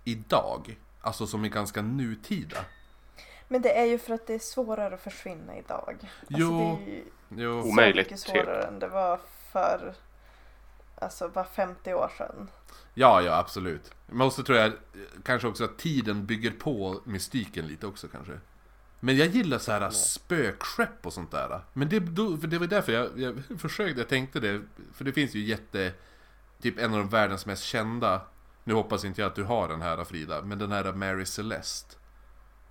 idag. 0.05 0.77
Alltså 1.01 1.27
som 1.27 1.45
är 1.45 1.49
ganska 1.49 1.83
nutida. 1.83 2.65
Men 3.49 3.63
det 3.63 3.79
är 3.79 3.85
ju 3.85 3.99
för 3.99 4.15
att 4.15 4.27
det 4.27 4.35
är 4.35 4.39
svårare 4.39 4.95
att 4.95 5.01
försvinna 5.01 5.57
idag. 5.59 5.97
Alltså 6.01 6.09
Jo. 6.29 6.79
det 6.85 6.91
är 6.93 6.95
ju 6.97 7.05
Jo, 7.29 7.63
så 7.63 7.69
Omöjligt, 7.69 7.97
mycket 8.11 8.25
typ. 8.27 8.33
svårare 8.37 8.63
än 8.67 8.79
det 8.79 8.89
var 8.89 9.21
för 9.53 9.95
alltså 10.95 11.29
bara 11.29 11.45
50 11.45 11.95
år 11.95 12.11
sedan. 12.19 12.51
ja, 12.95 13.23
ja 13.23 13.37
absolut. 13.39 13.91
Men 14.07 14.27
också 14.27 14.43
tror 14.43 14.59
jag 14.59 14.73
kanske 15.25 15.49
också 15.49 15.65
att 15.65 15.79
tiden 15.79 16.27
bygger 16.27 16.51
på 16.51 17.01
mystiken 17.05 17.67
lite 17.67 17.87
också 17.87 18.09
kanske. 18.09 18.33
Men 19.01 19.17
jag 19.17 19.29
gillar 19.29 19.59
så 19.59 19.73
här 19.73 19.91
spökskepp 19.91 21.07
och 21.07 21.13
sånt 21.13 21.31
där. 21.31 21.61
Men 21.73 21.89
det, 21.89 22.01
då, 22.01 22.37
för 22.37 22.47
det 22.47 22.59
var 22.59 22.67
därför 22.67 22.93
jag, 22.93 23.19
jag 23.21 23.43
försökte, 23.61 24.01
jag 24.01 24.09
tänkte 24.09 24.41
det. 24.41 24.63
För 24.93 25.05
det 25.05 25.13
finns 25.13 25.35
ju 25.35 25.41
jätte, 25.45 25.93
typ 26.65 26.79
en 26.79 26.93
av 26.93 26.99
de 26.99 27.09
världens 27.09 27.47
mest 27.47 27.63
kända. 27.63 28.21
Nu 28.65 28.75
hoppas 28.75 29.05
inte 29.05 29.21
jag 29.21 29.29
att 29.29 29.35
du 29.35 29.45
har 29.45 29.69
den 29.69 29.83
här 29.83 30.05
Frida, 30.05 30.43
men 30.43 30.59
den 30.59 30.73
här 30.73 30.93
Mary 30.93 31.27
Celeste. 31.27 31.97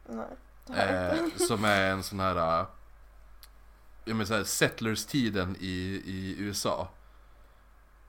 Nej. 0.06 0.26
det 0.68 0.74
har 0.74 0.86
jag 0.86 1.18
Eh, 1.18 1.24
inte. 1.24 1.40
som 1.46 1.66
är 1.66 1.92
en 1.92 2.04
sån 2.04 2.20
här, 2.20 2.60
eh, 2.60 2.66
ja 4.06 4.14
men 4.14 4.28
så 4.28 4.34
här 4.34 4.44
settlers-tiden 4.44 5.56
i, 5.60 6.02
i 6.06 6.36
USA. 6.40 6.90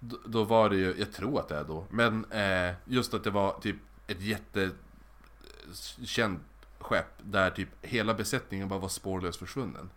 Då, 0.00 0.18
då 0.26 0.44
var 0.44 0.70
det 0.70 0.76
ju, 0.76 0.94
jag 0.98 1.12
tror 1.12 1.40
att 1.40 1.48
det 1.48 1.56
är 1.56 1.64
då, 1.64 1.86
men 1.90 2.32
eh, 2.32 2.74
just 2.84 3.14
att 3.14 3.24
det 3.24 3.30
var 3.30 3.60
typ 3.60 3.76
ett 4.06 4.20
jättekänt 4.20 6.42
skepp 6.78 7.12
där 7.22 7.50
typ 7.50 7.68
hela 7.82 8.14
besättningen 8.14 8.68
bara 8.68 8.78
var 8.78 8.88
spårlöst 8.88 9.38
försvunnen. 9.38 9.90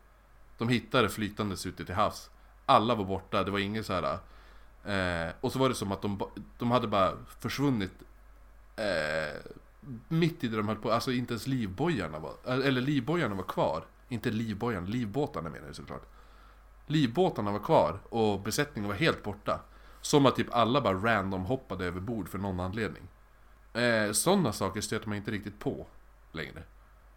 De 0.58 0.69
hittade 0.69 1.10
flytandes 1.10 1.65
ute 1.65 1.86
till 1.86 1.95
havs. 1.95 2.30
Alla 2.65 2.95
var 2.95 3.06
borta, 3.06 3.43
det 3.43 3.52
var 3.52 3.60
ingen 3.60 3.84
så 3.84 3.93
här. 3.93 4.19
Eh, 4.88 5.34
och 5.41 5.52
så 5.52 5.60
var 5.60 5.69
det 5.69 5.76
som 5.76 5.91
att 5.91 6.02
de, 6.02 6.21
de 6.58 6.71
hade 6.71 6.88
bara 6.88 7.13
försvunnit 7.39 7.91
eh, 8.76 9.41
mitt 10.08 10.43
i 10.43 10.47
det 10.47 10.58
de 10.58 10.67
höll 10.67 10.78
på, 10.78 10.91
alltså 10.91 11.12
inte 11.12 11.34
ens 11.34 11.47
livbojarna 11.47 12.19
var, 12.19 12.34
eh, 12.45 12.54
eller 12.67 12.82
livbojarna 12.82 13.36
var 13.36 13.43
kvar. 13.43 13.84
Inte 14.10 14.30
livbojarna, 14.30 14.88
livbåtarna 14.88 15.50
menar 15.50 15.67
jag 15.67 15.76
såklart. 15.76 16.06
Livbåtarna 16.86 17.52
var 17.52 17.60
kvar 17.60 18.00
och 18.10 18.39
besättningen 18.41 18.88
var 18.88 18.95
helt 18.95 19.23
borta. 19.23 19.60
Som 20.02 20.26
att 20.26 20.36
typ 20.36 20.56
alla 20.56 20.82
bara 20.82 20.93
random 20.93 21.45
hoppade 21.45 21.86
över 21.86 22.00
bord 22.00 22.30
för 22.30 22.38
någon 22.38 22.60
anledning. 22.60 23.04
Eh, 23.73 24.12
Sådana 24.12 24.54
saker 24.54 24.82
stöter 24.82 25.08
man 25.08 25.17
inte 25.17 25.32
riktigt 25.32 25.60
på 25.60 25.88
längre. 26.32 26.63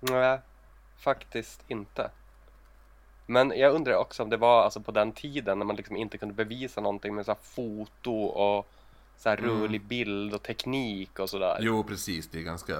Nej, 0.00 0.40
faktiskt 0.96 1.64
inte. 1.68 2.10
Men 3.30 3.52
jag 3.56 3.74
undrar 3.74 3.94
också 3.94 4.22
om 4.22 4.30
det 4.30 4.36
var 4.36 4.62
alltså 4.62 4.80
på 4.80 4.92
den 4.92 5.12
tiden 5.12 5.58
när 5.58 5.66
man 5.66 5.76
liksom 5.76 5.96
inte 5.96 6.18
kunde 6.18 6.34
bevisa 6.34 6.80
någonting 6.80 7.14
med 7.14 7.24
så 7.24 7.30
här 7.30 7.38
foto 7.42 8.14
och 8.24 8.68
så 9.16 9.28
här 9.28 9.38
Mm. 9.38 9.50
rörlig 9.50 9.82
bild 9.84 10.34
och 10.34 10.42
teknik 10.42 11.18
och 11.18 11.30
sådär. 11.30 11.58
Jo 11.60 11.84
precis, 11.84 12.28
det 12.28 12.38
är 12.38 12.42
ganska 12.42 12.76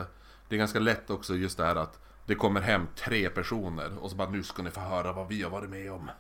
Det 0.48 0.54
är 0.54 0.58
ganska 0.58 0.78
lätt 0.78 1.10
också 1.10 1.34
just 1.34 1.58
det 1.58 1.64
här 1.64 1.76
att 1.76 1.98
Det 2.26 2.34
kommer 2.34 2.60
hem 2.60 2.86
tre 2.96 3.30
personer 3.30 3.98
och 4.00 4.10
så 4.10 4.16
bara 4.16 4.30
nu 4.30 4.42
ska 4.42 4.62
ni 4.62 4.70
få 4.70 4.80
höra 4.80 5.12
vad 5.12 5.28
vi 5.28 5.42
har 5.42 5.50
varit 5.50 5.70
med 5.70 5.92
om. 5.92 6.10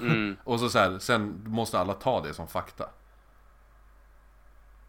Mm, 0.00 0.36
Och 0.44 0.60
så, 0.60 0.68
så 0.68 0.78
här, 0.78 0.98
sen 0.98 1.42
måste 1.46 1.78
alla 1.78 1.94
ta 1.94 2.20
det 2.20 2.34
som 2.34 2.48
fakta. 2.48 2.88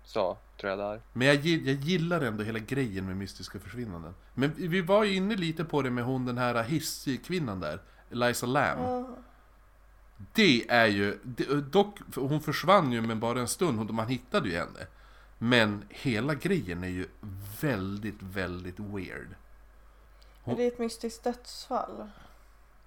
så 0.03 0.37
tror 0.57 0.69
jag 0.69 0.79
det 0.79 0.85
är. 0.85 1.01
Men 1.13 1.27
jag, 1.27 1.35
jag 1.45 1.75
gillar 1.75 2.21
ändå 2.21 2.43
hela 2.43 2.59
grejen 2.59 3.05
med 3.05 3.17
mystiska 3.17 3.59
försvinnanden. 3.59 4.13
Men 4.33 4.53
vi 4.57 4.81
var 4.81 5.03
ju 5.03 5.15
inne 5.15 5.35
lite 5.35 5.65
på 5.65 5.81
det 5.81 5.89
med 5.89 6.03
hon 6.03 6.25
den 6.25 6.37
här 6.37 6.63
hisskvinnan 6.63 7.59
där, 7.59 7.79
Eliza 8.11 8.45
Lam. 8.45 8.79
Ja. 8.79 9.07
Det 10.33 10.69
är 10.69 10.85
ju, 10.85 11.19
det, 11.23 11.71
dock, 11.71 11.99
hon 12.15 12.41
försvann 12.41 12.91
ju 12.91 13.01
men 13.01 13.19
bara 13.19 13.39
en 13.39 13.47
stund, 13.47 13.77
hon- 13.77 13.95
man 13.95 14.07
hittade 14.07 14.49
ju 14.49 14.55
henne. 14.57 14.87
Men 15.37 15.85
hela 15.89 16.33
grejen 16.33 16.83
är 16.83 16.87
ju 16.87 17.07
väldigt, 17.61 18.21
väldigt 18.21 18.79
weird. 18.79 19.35
Är 20.45 20.55
det 20.55 20.65
ett 20.65 20.79
mystiskt 20.79 21.23
dödsfall? 21.23 22.09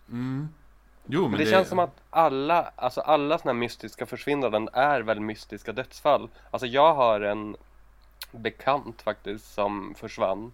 Mm. 0.09 0.49
Jo 1.07 1.23
men, 1.23 1.31
Men 1.31 1.41
det, 1.41 1.47
känns 1.47 1.69
som 1.69 1.79
att 1.79 2.01
alla, 2.11 2.73
alltså 2.77 3.01
alla 3.01 3.39
såna 3.39 3.53
här 3.53 3.59
mystiska 3.59 4.07
försvinnanden 4.07 4.69
är 4.73 5.01
väl 5.01 5.21
mystiska 5.21 5.73
dödsfall. 5.73 6.29
Alltså 6.51 6.67
jag 6.67 6.95
har 6.95 7.21
en 7.21 7.57
bekant 8.33 9.03
faktiskt 9.03 9.55
som 9.55 9.95
försvann 9.95 10.53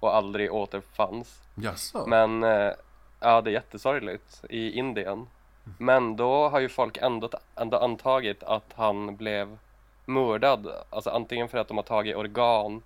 och 0.00 0.16
aldrig 0.16 0.52
återfanns. 0.52 1.40
Jaså? 1.54 2.06
Men 2.06 2.42
eh, 2.42 2.72
ja, 3.22 3.40
det 3.40 3.50
är 3.50 3.52
jättesorgligt 3.52 4.44
i 4.50 4.70
Indien. 4.78 5.26
Men 5.78 6.16
då 6.16 6.48
har 6.48 6.60
ju 6.60 6.68
folk 6.68 6.96
ändå, 6.96 7.30
ändå 7.56 7.76
antagit 7.78 8.42
att 8.42 8.72
han 8.74 9.16
blev 9.16 9.58
mördad. 10.04 10.66
Alltså 10.90 11.10
antingen 11.10 11.48
för 11.48 11.58
att 11.58 11.68
de 11.68 11.76
har 11.76 11.84
tagit 11.84 12.16
organ 12.16 12.82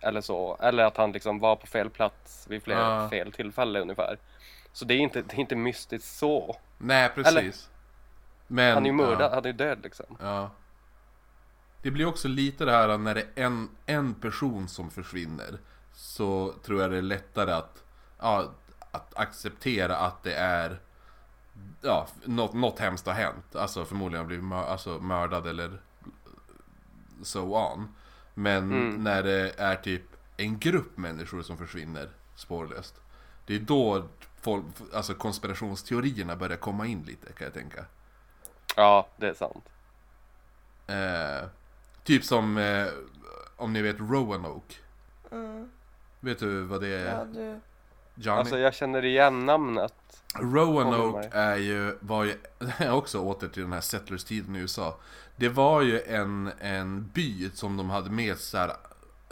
eller 0.00 0.20
så. 0.20 0.56
Eller 0.60 0.84
att 0.84 0.96
han 0.96 1.12
liksom 1.12 1.38
var 1.38 1.56
på 1.56 1.66
fel 1.66 1.90
plats 1.90 2.46
vid 2.48 2.62
flera 2.62 3.04
Ah. 3.04 3.08
fel 3.08 3.32
tillfälle 3.32 3.80
ungefär. 3.80 4.18
Så 4.72 4.84
det 4.84 4.94
är 4.94 4.98
inte, 4.98 5.22
det 5.22 5.34
är 5.34 5.38
inte 5.40 5.56
mystiskt 5.56 6.08
så. 6.08 6.56
Nej 6.78 7.08
precis. 7.14 7.70
Men, 8.46 8.74
Han 8.74 8.82
är 8.82 8.86
ju 8.86 8.92
mördad, 8.96 9.30
Ja, 9.30 9.34
han 9.34 9.44
är 9.44 9.48
ju 9.48 9.52
död 9.52 9.78
liksom. 9.82 10.18
ja. 10.20 10.50
Det 11.82 11.90
blir 11.90 12.06
också 12.06 12.28
lite 12.28 12.64
det 12.64 12.72
här 12.72 12.98
när 12.98 13.14
det 13.14 13.20
är 13.34 13.44
en, 13.44 13.68
en 13.86 14.14
person 14.14 14.68
som 14.68 14.90
försvinner. 14.90 15.58
Så 15.94 16.52
tror 16.64 16.80
jag 16.82 16.90
det 16.90 16.96
är 16.98 17.02
lättare 17.02 17.52
att, 17.52 17.82
ja, 18.18 18.44
att 18.92 19.18
acceptera 19.18 19.96
att 19.96 20.22
det 20.22 20.34
är 20.34 20.80
Ja, 21.80 22.06
något, 22.24 22.52
något 22.54 22.78
hemskt 22.78 23.06
har 23.06 23.14
hänt. 23.14 23.56
Alltså 23.56 23.84
förmodligen 23.84 24.20
har 24.20 24.26
blivit 24.26 24.44
mör, 24.44 24.64
alltså, 24.64 24.98
mördad 25.00 25.46
eller 25.46 25.80
so 27.22 27.56
on. 27.72 27.88
Men 28.34 28.72
Mm. 28.72 29.04
när 29.04 29.22
det 29.22 29.60
är 29.60 29.76
typ 29.76 30.02
en 30.36 30.58
grupp 30.58 30.96
människor 30.96 31.42
som 31.42 31.56
försvinner 31.58 32.10
spårlöst. 32.36 32.94
Det 33.46 33.54
är 33.54 33.60
då 33.60 34.08
folk, 34.40 34.64
alltså 34.94 35.14
konspirationsteorierna 35.14 36.36
börjar 36.36 36.56
komma 36.56 36.86
in 36.86 37.02
lite 37.02 37.32
kan 37.32 37.44
jag 37.44 37.54
tänka. 37.54 37.84
Ja, 38.76 39.08
det 39.16 39.28
är 39.28 39.34
sant. 39.34 39.68
Eh, 40.86 41.48
typ 42.04 42.24
som, 42.24 42.58
eh, 42.58 42.86
om 43.56 43.72
ni 43.72 43.82
vet 43.82 44.00
Roanoke. 44.00 44.74
Mm. 45.30 45.70
Vet 46.20 46.38
du 46.38 46.62
vad 46.62 46.80
det 46.80 46.88
är? 46.88 47.18
Ja, 47.18 47.24
du... 47.24 47.60
Johnny? 48.22 48.38
Alltså 48.40 48.58
jag 48.58 48.74
känner 48.74 49.04
igen 49.04 49.46
namnet. 49.46 49.94
Roanoke 50.34 51.28
är 51.32 51.56
ju, 51.56 51.96
var 52.00 52.24
ju, 52.24 52.36
också 52.90 53.18
åter 53.18 53.48
till 53.48 53.62
den 53.62 53.72
här 53.72 53.80
settlers-tiden 53.80 54.56
i 54.56 54.58
USA. 54.58 54.98
Det 55.36 55.48
var 55.48 55.82
ju 55.82 56.02
en, 56.02 56.52
en 56.60 57.10
by 57.14 57.50
som 57.54 57.76
de 57.76 57.90
hade 57.90 58.10
med 58.10 58.38
så 58.38 58.58
här, 58.58 58.72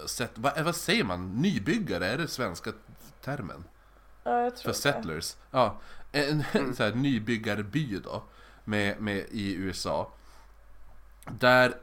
set, 0.07 0.31
vad, 0.35 0.61
vad 0.64 0.76
säger 0.76 1.05
man? 1.05 1.31
Nybyggare, 1.33 2.07
är 2.07 2.18
det 2.18 2.29
svenska 2.29 2.72
termen? 3.24 3.64
Ja, 4.24 4.42
jag 4.42 4.57
tror 4.57 4.62
För 4.62 4.68
det. 4.68 4.94
settlers. 4.94 5.37
Ja, 5.50 5.76
en 6.12 6.44
Mm. 6.53 6.74
så 6.74 6.83
här 6.83 6.94
nybyggarby 6.94 7.98
då. 8.05 8.22
Med, 8.64 9.00
med, 9.00 9.24
I 9.31 9.55
USA. 9.55 10.12
Där 11.38 11.74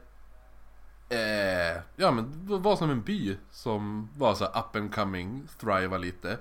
Eh, 1.10 1.82
ja 1.96 2.10
men 2.10 2.46
det 2.46 2.58
var 2.58 2.76
som 2.76 2.90
en 2.90 3.02
by 3.02 3.36
som 3.50 4.08
var 4.16 4.34
så 4.34 4.44
up 4.44 4.76
and 4.76 4.94
coming, 4.94 5.48
thriva 5.60 5.98
lite. 5.98 6.38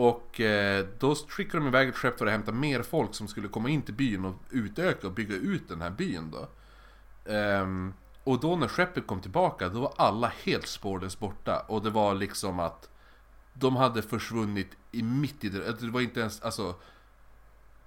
Och 0.00 0.40
eh, 0.40 0.86
då 0.98 1.14
skickade 1.14 1.64
de 1.64 1.68
iväg 1.68 1.88
ett 1.88 1.96
skepp 1.96 2.18
för 2.18 2.26
att 2.26 2.32
hämta 2.32 2.52
mer 2.52 2.82
folk 2.82 3.14
som 3.14 3.28
skulle 3.28 3.48
komma 3.48 3.68
in 3.68 3.82
till 3.82 3.94
byn 3.94 4.24
och 4.24 4.34
utöka 4.50 5.06
och 5.06 5.12
bygga 5.12 5.34
ut 5.34 5.68
den 5.68 5.80
här 5.82 5.90
byn 5.90 6.30
då. 6.30 6.48
Ehm, 7.32 7.94
och 8.24 8.40
då 8.40 8.56
när 8.56 8.68
skeppet 8.68 9.06
kom 9.06 9.20
tillbaka 9.20 9.68
då 9.68 9.80
var 9.80 9.92
alla 9.96 10.32
helt 10.44 10.66
spårlöst 10.66 11.18
borta. 11.18 11.60
Och 11.68 11.82
det 11.82 11.90
var 11.90 12.14
liksom 12.14 12.60
att 12.60 12.88
de 13.52 13.76
hade 13.76 14.02
försvunnit 14.02 14.70
i 14.92 15.02
mitt 15.02 15.44
i 15.44 15.48
det. 15.48 15.80
Det 15.80 15.90
var 15.90 16.00
inte 16.00 16.20
ens, 16.20 16.42
alltså... 16.42 16.68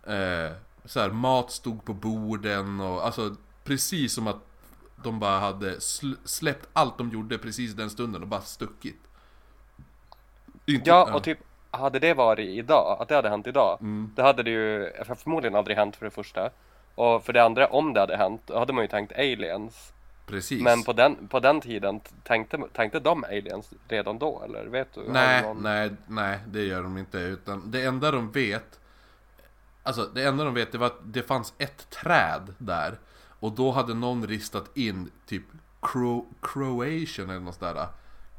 Eh, 0.04 0.52
så 0.86 1.00
här, 1.00 1.10
mat 1.12 1.52
stod 1.52 1.86
på 1.86 1.94
borden 1.94 2.80
och 2.80 3.06
alltså 3.06 3.36
precis 3.64 4.14
som 4.14 4.28
att 4.28 4.42
de 5.04 5.20
bara 5.20 5.40
hade 5.40 5.78
sl- 5.78 6.18
släppt 6.26 6.68
allt 6.74 6.98
de 6.98 7.10
gjorde 7.10 7.38
precis 7.38 7.74
den 7.74 7.90
stunden 7.90 8.22
och 8.22 8.28
bara 8.28 8.42
stuckit. 8.42 9.02
Inte- 10.66 10.90
Ja, 10.90 11.14
och 11.16 11.24
typ 11.24 11.40
hade 11.74 12.00
det 12.00 12.14
varit 12.14 12.50
idag, 12.50 12.98
att 13.02 13.08
det 13.10 13.16
hade 13.16 13.30
hänt 13.30 13.48
idag, 13.48 13.78
Mm. 13.82 14.12
det 14.16 14.22
hade 14.24 14.44
det 14.44 14.50
ju 14.52 14.92
förmodligen 15.16 15.56
aldrig 15.56 15.78
hänt 15.78 15.96
för 15.96 16.06
det 16.06 16.12
första. 16.12 16.50
Och 16.96 17.26
för 17.26 17.34
det 17.34 17.44
andra, 17.44 17.68
om 17.68 17.94
det 17.94 18.00
hade 18.00 18.18
hänt, 18.18 18.42
då 18.46 18.60
hade 18.60 18.74
man 18.74 18.84
ju 18.84 18.88
tänkt 18.88 19.12
aliens. 19.14 19.94
Precis. 20.26 20.62
Men 20.64 20.84
på 20.84 20.94
den, 20.94 21.28
på 21.28 21.40
den 21.40 21.62
tiden, 21.62 22.00
tänkte, 22.24 22.60
tänkte 22.74 23.00
de 23.00 23.24
aliens 23.24 23.74
redan 23.88 24.20
då, 24.20 24.42
eller 24.46 24.66
vet 24.66 24.94
du? 24.94 25.02
Nej, 25.08 25.42
någon- 25.42 25.64
nej, 25.64 25.92
nej, 26.08 26.40
det 26.48 26.64
gör 26.64 26.84
de 26.84 26.98
inte. 26.98 27.18
Utan 27.18 27.72
det 27.72 27.86
enda 27.86 28.12
de 28.12 28.32
vet 28.32 28.80
Alltså 29.86 30.10
det 30.14 30.24
enda 30.24 30.44
de 30.44 30.54
vet 30.54 30.72
det 30.72 30.78
var 30.78 30.88
att 30.88 31.00
det 31.04 31.24
fanns 31.24 31.54
ett 31.58 31.90
träd 31.90 32.54
där 32.58 32.98
Och 33.40 33.52
då 33.52 33.72
hade 33.72 33.94
någon 33.94 34.28
ristat 34.28 34.78
in 34.78 35.12
typ 35.26 35.44
Cro 35.82 36.26
Croatian 36.42 37.30
eller 37.30 37.40
något 37.40 37.56
sådär 37.56 37.88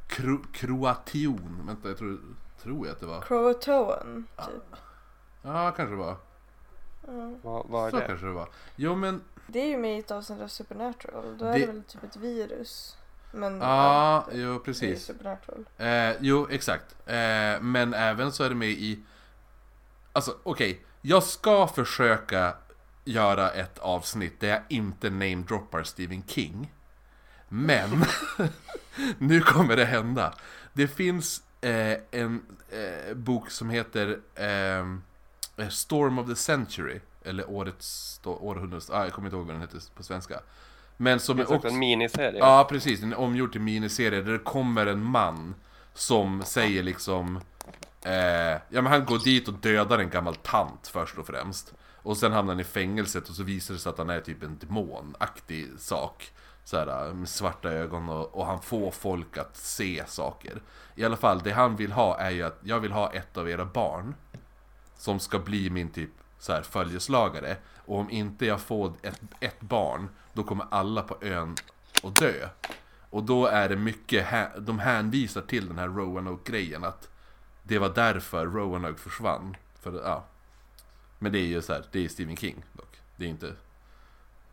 Kro 0.09 0.38
Kroation, 0.53 1.62
vänta 1.66 1.88
jag 1.88 1.99
tror, 1.99 2.18
tror 2.64 2.87
jag 2.87 2.92
att 2.94 3.00
det 3.00 3.07
var 3.07 3.20
Croatoan, 3.20 4.27
typ. 4.37 4.81
Ja 5.42 5.70
kanske 5.77 5.94
det 5.94 5.96
var, 5.98 6.16
Vad, 7.42 7.66
vad 7.68 7.90
så 7.90 7.96
är 7.96 8.00
det? 8.00 8.07
kanske 8.07 8.27
det 8.27 8.33
var 8.33 8.48
Jo 8.77 8.94
men, 8.94 9.22
Det 9.46 9.59
är 9.61 9.66
ju 9.66 9.77
med 9.79 9.96
i 9.96 9.98
ett 9.98 10.11
avsnitt 10.11 10.40
av 10.42 10.48
Supernatural. 10.48 11.38
Då 11.38 11.44
är 11.44 11.53
Det- 11.53 11.59
det 11.59 11.66
väl 11.66 11.83
typ 11.83 12.05
ett 12.05 12.16
virus. 12.16 12.96
Men 13.33 13.61
ja, 13.61 14.27
jo 14.33 14.48
det 14.48 14.55
är 14.55 14.59
precis 14.59 15.05
Supernatural. 15.05 15.64
Eh, 15.79 16.12
jo, 16.20 16.48
exakt. 16.50 16.96
Eh, 17.07 17.61
men 17.61 17.94
även 17.94 18.33
så 18.33 18.44
är 18.44 18.48
det 18.48 18.55
med 18.55 18.68
i... 18.68 19.03
Alltså, 20.12 20.37
okej. 20.42 20.85
Jag 21.00 21.22
ska 21.22 21.66
försöka 21.66 22.57
göra 23.05 23.50
ett 23.50 23.79
avsnitt 23.79 24.40
där 24.40 24.48
jag 24.48 24.61
inte 24.68 25.11
namedroppar 25.11 25.83
Stephen 25.83 26.22
King. 26.27 26.74
Men, 27.48 28.05
nu 29.18 29.40
kommer 29.40 29.77
det 29.77 29.85
hända. 29.85 30.35
Det 30.72 30.88
finns 30.88 31.42
eh, 31.64 31.98
en 32.11 32.42
eh, 32.70 33.14
bok 33.14 33.50
som 33.50 33.70
heter 33.70 34.20
ehm, 34.35 35.03
eh, 35.57 35.68
Storm 35.68 36.18
of 36.18 36.29
the 36.29 36.37
Century. 36.37 37.00
Eller 37.24 37.50
årets, 37.50 38.20
århundradets, 38.24 38.90
ah, 38.90 39.05
jag 39.05 39.12
kommer 39.12 39.29
inte 39.29 39.37
ihåg 39.37 39.46
vad 39.46 39.55
den 39.55 39.62
heter 39.62 39.81
på 39.94 40.03
svenska. 40.03 40.40
Men 40.96 41.20
som 41.20 41.37
Det 41.37 41.42
är 41.42 41.53
också... 41.53 41.68
en 41.68 41.79
miniserie. 41.79 42.38
Ja, 42.38 42.66
precis. 42.70 43.03
En 43.03 43.14
omgjord 43.14 43.53
till 43.53 43.61
miniserie 43.61 44.22
där 44.22 44.33
det 44.33 44.38
kommer 44.38 44.87
en 44.87 45.05
man 45.05 45.55
som 45.94 46.42
säger 46.42 46.83
liksom... 46.83 47.40
Eh, 48.03 48.12
ja, 48.68 48.83
men 48.83 48.87
han 48.87 49.05
går 49.05 49.18
dit 49.24 49.48
och 49.48 49.55
dödar 49.55 49.98
en 49.98 50.11
gammal 50.11 50.35
tant 50.35 50.88
först 50.88 51.18
och 51.18 51.27
främst. 51.27 51.74
Och 52.03 52.16
sen 52.16 52.33
hamnar 52.33 52.53
han 52.53 52.61
i 52.61 52.64
fängelset 52.64 53.29
och 53.29 53.35
så 53.35 53.42
visar 53.42 53.74
det 53.74 53.81
sig 53.81 53.90
att 53.90 53.98
han 53.98 54.11
är 54.11 54.20
typ 54.20 54.42
en 54.42 54.59
demonaktig 54.59 55.70
sak. 55.79 56.33
Så 56.64 56.77
här, 56.77 57.09
äh, 57.09 57.14
med 57.14 57.29
svarta 57.29 57.70
ögon 57.70 58.09
och, 58.09 58.35
och 58.35 58.46
han 58.46 58.62
får 58.62 58.90
folk 58.90 59.38
att 59.38 59.57
se 59.57 60.05
saker. 60.07 60.62
I 60.94 61.05
alla 61.05 61.16
fall, 61.16 61.38
det 61.38 61.50
han 61.50 61.77
vill 61.77 61.92
ha 61.92 62.18
är 62.18 62.31
ju 62.31 62.42
att 62.42 62.59
jag 62.62 62.81
vill 62.81 62.92
ha 62.92 63.12
ett 63.12 63.37
av 63.37 63.50
era 63.50 63.64
barn. 63.64 64.14
Som 64.96 65.20
ska 65.20 65.38
bli 65.38 65.70
min 65.70 65.90
typ 65.90 66.11
så 66.38 66.53
här 66.53 66.62
följeslagare. 66.62 67.57
Och 67.77 67.98
om 67.98 68.11
inte 68.11 68.46
jag 68.46 68.61
får 68.61 68.92
ett, 69.03 69.20
ett 69.40 69.61
barn, 69.61 70.09
då 70.33 70.42
kommer 70.42 70.66
alla 70.70 71.03
på 71.03 71.16
ön 71.20 71.57
att 72.03 72.16
dö. 72.16 72.48
Och 73.11 73.22
då 73.22 73.46
är 73.46 73.68
det 73.68 73.77
mycket, 73.77 74.27
de 74.59 74.79
hänvisar 74.79 75.40
till 75.40 75.68
den 75.68 75.79
här 75.79 75.88
Roanoke-grejen 75.88 76.85
att 76.85 77.09
det 77.62 77.79
var 77.79 77.88
därför 77.88 78.46
Roanoke 78.46 79.00
försvann. 79.00 79.57
För, 79.81 80.03
ja. 80.05 80.24
Men 81.18 81.33
det 81.33 81.38
är 81.38 81.46
ju 81.46 81.62
så 81.62 81.72
här, 81.72 81.85
det 81.92 82.05
är 82.05 82.09
Stephen 82.09 82.37
King 82.37 82.64
dock. 82.72 83.00
Det 83.16 83.24
är 83.24 83.29
inte 83.29 83.53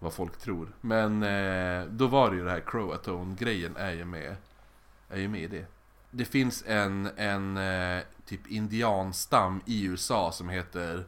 vad 0.02 0.14
folk 0.14 0.38
tror. 0.38 0.72
Men 0.82 1.24
eh, 1.24 1.86
då 1.86 2.08
var 2.08 2.32
det 2.32 2.38
ju 2.38 2.44
det 2.44 2.52
här 2.52 2.64
Croatone-grejen 2.66 3.76
är 3.78 3.92
ju 3.92 4.06
med, 4.06 4.36
är 5.10 5.20
ju 5.20 5.28
med 5.28 5.42
i 5.42 5.48
det. 5.48 5.66
Det 6.12 6.26
finns 6.26 6.64
en, 6.68 7.10
en 7.18 7.58
eh, 7.58 8.04
typ 8.26 8.48
indianstam 8.48 9.62
i 9.66 9.86
USA 9.86 10.32
som 10.32 10.50
heter 10.50 11.04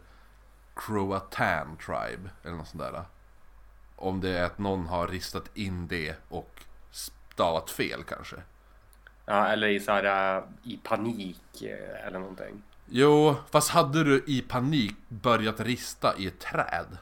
Croatan 0.75 1.77
Tribe 1.77 2.29
eller 2.43 2.55
något 2.55 2.67
sånt 2.67 2.83
där. 2.83 3.03
Om 3.95 4.21
det 4.21 4.37
är 4.37 4.43
att 4.43 4.57
någon 4.57 4.87
har 4.87 5.07
ristat 5.07 5.49
in 5.53 5.87
det 5.87 6.15
och 6.29 6.63
stavat 6.91 7.69
fel 7.69 8.03
kanske. 8.03 8.35
Ja, 9.25 9.47
eller 9.47 9.67
i, 9.67 9.79
så 9.79 9.91
här, 9.91 10.37
äh, 10.37 10.43
i 10.63 10.77
panik 10.83 11.61
eh, 11.61 12.07
eller 12.07 12.19
någonting. 12.19 12.63
Jo, 12.85 13.35
fast 13.51 13.69
hade 13.69 14.03
du 14.03 14.23
i 14.27 14.41
panik 14.41 14.95
börjat 15.07 15.59
rista 15.59 16.17
i 16.17 16.27
ett 16.27 16.39
träd? 16.39 16.97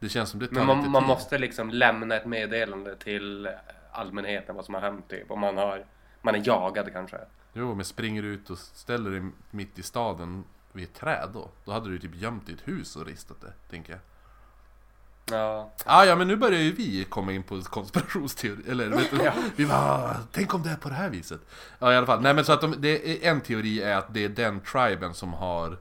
Det 0.00 0.08
känns 0.08 0.30
som 0.30 0.40
det 0.40 0.46
tar 0.46 0.54
Men 0.54 0.66
lite 0.66 0.76
man, 0.80 0.90
man 0.90 1.02
tid. 1.02 1.08
måste 1.08 1.38
liksom 1.38 1.70
lämna 1.70 2.14
ett 2.16 2.26
meddelande 2.26 2.96
till 2.96 3.48
allmänheten 3.92 4.56
vad 4.56 4.64
som 4.64 4.74
har 4.74 4.80
hänt 4.80 5.08
typ. 5.08 5.30
Om 5.30 5.40
man, 5.40 5.56
har, 5.56 5.84
man 6.22 6.34
är 6.34 6.42
jagad 6.46 6.92
kanske. 6.92 7.18
Jo, 7.52 7.74
men 7.74 7.84
springer 7.84 8.22
du 8.22 8.28
ut 8.28 8.50
och 8.50 8.58
ställer 8.58 9.10
dig 9.10 9.22
mitt 9.50 9.78
i 9.78 9.82
staden 9.82 10.44
vid 10.72 10.84
ett 10.84 10.94
träd 10.94 11.28
då? 11.34 11.48
Då 11.64 11.72
hade 11.72 11.90
du 11.90 11.98
typ 11.98 12.14
gömt 12.14 12.46
ditt 12.46 12.68
hus 12.68 12.96
och 12.96 13.06
ristat 13.06 13.36
det, 13.40 13.52
tänker 13.70 13.92
jag. 13.92 14.00
Ja, 15.30 15.70
Ah, 15.84 16.04
ja, 16.04 16.16
men 16.16 16.28
nu 16.28 16.36
börjar 16.36 16.60
ju 16.60 16.72
vi 16.72 17.04
komma 17.04 17.32
in 17.32 17.42
på 17.42 17.60
konspirationsteori, 17.62 18.70
eller 18.70 18.88
vet 18.96 19.10
du, 19.10 19.16
Ja. 19.24 19.32
vi 19.56 19.66
bara, 19.66 19.76
"Ah, 19.78 20.16
tänk 20.32 20.54
om 20.54 20.62
det 20.62 20.70
är 20.70 20.76
på 20.76 20.88
det 20.88 20.94
här 20.94 21.10
viset. 21.10 21.40
Ja, 21.78 21.92
i 21.92 21.96
alla 21.96 22.06
fall. 22.06 22.22
Nej, 22.22 22.34
men 22.34 22.44
så 22.44 22.52
att 22.52 22.60
de, 22.60 22.74
det 22.78 23.26
är, 23.26 23.30
en 23.30 23.40
teori 23.40 23.82
är 23.82 23.96
att 23.96 24.14
det 24.14 24.24
är 24.24 24.28
den 24.28 24.60
triben 24.60 25.14
som 25.14 25.32
har 25.34 25.76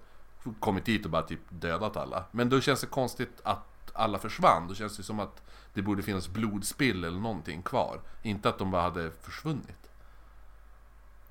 kommit 0.60 0.86
dit 0.86 1.06
och 1.06 1.12
bara 1.12 1.22
typ 1.22 1.40
dödat 1.50 1.98
alla. 1.98 2.24
Men 2.32 2.50
då 2.50 2.62
känns 2.62 2.82
det 2.82 2.88
konstigt 2.88 3.40
att 3.44 3.77
alla 3.98 4.20
försvann. 4.20 4.68
Då 4.68 4.76
känns 4.76 4.98
det 4.98 5.04
som 5.04 5.20
att 5.20 5.42
det 5.74 5.82
borde 5.82 6.04
finnas 6.04 6.28
blodspill 6.28 7.04
eller 7.04 7.20
någonting 7.20 7.62
kvar. 7.62 8.00
Inte 8.22 8.50
att 8.50 8.58
de 8.60 8.72
bara 8.72 8.82
hade 8.82 9.12
försvunnit. 9.22 9.90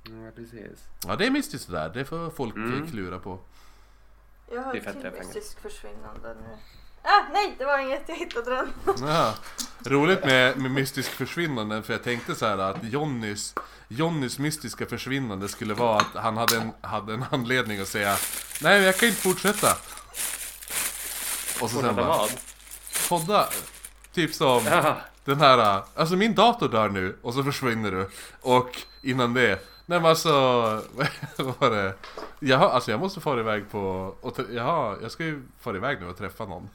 ja 0.04 0.30
precis. 0.36 0.78
Ja, 1.06 1.16
det 1.16 1.26
är 1.26 1.30
mystiskt 1.30 1.66
det 1.66 1.72
där. 1.72 1.88
Det 1.88 2.04
får 2.04 2.30
folk 2.30 2.56
Mm. 2.56 2.90
klura 2.90 3.18
på. 3.18 3.38
Jag 4.52 4.62
har 4.62 4.72
Det 4.72 4.78
är 4.78 4.86
ett 4.86 4.92
till 4.92 5.02
det 5.02 5.08
är 5.08 5.10
pengar. 5.12 5.24
mystisk 5.34 5.60
försvinnande 5.60 6.34
nu. 6.34 6.56
Ah, 7.02 7.22
nej, 7.32 7.54
det 7.58 7.64
var 7.64 7.78
inget. 7.78 8.08
Jag 8.08 8.16
hittade 8.16 8.50
den. 8.50 8.68
Ja. 9.08 9.34
Roligt 9.84 10.24
med, 10.24 10.56
med 10.58 10.70
mystisk 10.70 11.10
försvinnande 11.10 11.82
för 11.82 11.92
jag 11.92 12.02
tänkte 12.02 12.34
så 12.34 12.46
här 12.46 12.58
att 12.58 12.84
Jonnys, 12.84 13.54
Jonnys 13.88 14.38
mystiska 14.38 14.86
försvinnande 14.86 15.48
skulle 15.48 15.74
vara 15.74 15.96
att 16.00 16.14
han 16.14 16.36
hade 16.36 16.56
en, 16.56 16.72
hade 16.80 17.14
en 17.14 17.24
anledning 17.30 17.80
att 17.80 17.88
säga 17.88 18.16
Nej 18.62 18.82
jag 18.82 18.96
kan 18.96 19.08
inte 19.08 19.20
fortsätta. 19.20 19.68
Och 21.62 21.70
så 21.70 21.80
sen 21.80 21.96
bara 21.96 22.06
vad? 22.06 22.30
Podda. 23.08 23.46
Typ 24.14 24.34
som 24.34 24.60
Ja, 24.66 24.96
den 25.24 25.40
här, 25.40 25.82
alltså 25.96 26.16
min 26.16 26.34
dator 26.34 26.68
dör 26.68 26.88
nu 26.88 27.16
och 27.22 27.34
så 27.34 27.42
försvinner 27.42 27.90
du. 27.90 28.08
Och 28.40 28.70
innan 29.02 29.34
det, 29.34 29.48
nej 29.86 30.00
men 30.00 30.06
alltså, 30.06 30.30
vad 31.36 31.54
var 31.58 31.70
det? 31.70 31.94
Jaha, 32.40 32.68
alltså 32.70 32.90
jag 32.90 33.00
måste 33.00 33.20
fara 33.20 33.40
iväg 33.40 33.70
på, 33.70 34.14
och 34.20 34.38
jaha, 34.54 34.96
jag 35.02 35.10
ska 35.10 35.24
ju 35.24 35.42
fara 35.60 35.76
iväg 35.76 36.00
nu 36.00 36.06
och 36.08 36.18
träffa 36.18 36.44
någon. 36.44 36.68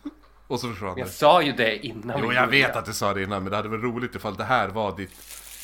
Och 0.47 0.59
så 0.59 0.69
försvann 0.69 0.97
jag 0.97 1.07
det. 1.07 1.11
sa 1.11 1.41
ju 1.41 1.51
det 1.51 1.85
innan 1.85 2.19
Jo 2.19 2.33
jag 2.33 2.47
vet 2.47 2.75
att 2.75 2.85
du 2.85 2.93
sa 2.93 3.13
det 3.13 3.23
innan 3.23 3.43
men 3.43 3.51
det 3.51 3.57
hade 3.57 3.69
varit 3.69 3.83
roligt 3.83 4.15
ifall 4.15 4.35
det 4.35 4.43
här 4.43 4.67
var 4.67 4.97
ditt 4.97 5.11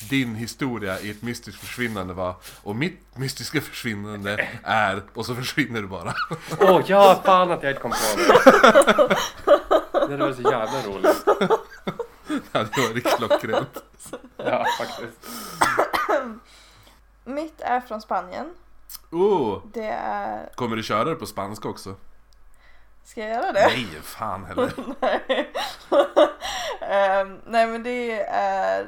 din 0.09 0.35
historia 0.35 0.99
i 0.99 1.09
ett 1.09 1.21
mystiskt 1.21 1.61
försvinnande 1.61 2.13
var 2.13 2.35
Och 2.63 2.75
mitt 2.75 2.99
mystiska 3.17 3.61
försvinnande 3.61 4.47
är 4.63 5.01
och 5.13 5.25
så 5.25 5.35
försvinner 5.35 5.81
du 5.81 5.87
bara 5.87 6.13
Åh 6.59 6.81
ja, 6.87 7.21
fan 7.25 7.51
att 7.51 7.63
jag 7.63 7.71
inte 7.71 7.81
kom 7.81 7.91
på 7.91 7.97
det. 8.17 9.17
Det 10.07 10.11
hade 10.13 10.23
varit 10.23 10.35
så 10.35 10.41
jävla 10.41 10.81
roligt. 10.81 11.25
Det 12.27 12.57
hade 12.57 12.81
varit 12.89 13.05
klockrent 13.17 13.83
Ja, 14.37 14.65
faktiskt. 14.79 15.27
Mitt 17.23 17.61
är 17.61 17.79
från 17.81 18.01
Spanien. 18.01 18.53
Oh, 19.11 19.61
Det 19.73 19.89
är... 20.03 20.49
kommer 20.55 20.75
du 20.75 20.83
köra 20.83 21.03
det 21.09 21.15
på 21.15 21.25
spanska 21.25 21.67
också? 21.69 21.95
Ska 23.03 23.21
jag 23.21 23.29
göra 23.29 23.51
det? 23.51 23.67
Nej 23.67 23.87
fan 24.03 24.45
heller 24.45 24.71
nej. 24.99 25.51
Ehm, 26.81 27.39
nej 27.45 27.67
men 27.67 27.83
det 27.83 28.21
är 28.29 28.81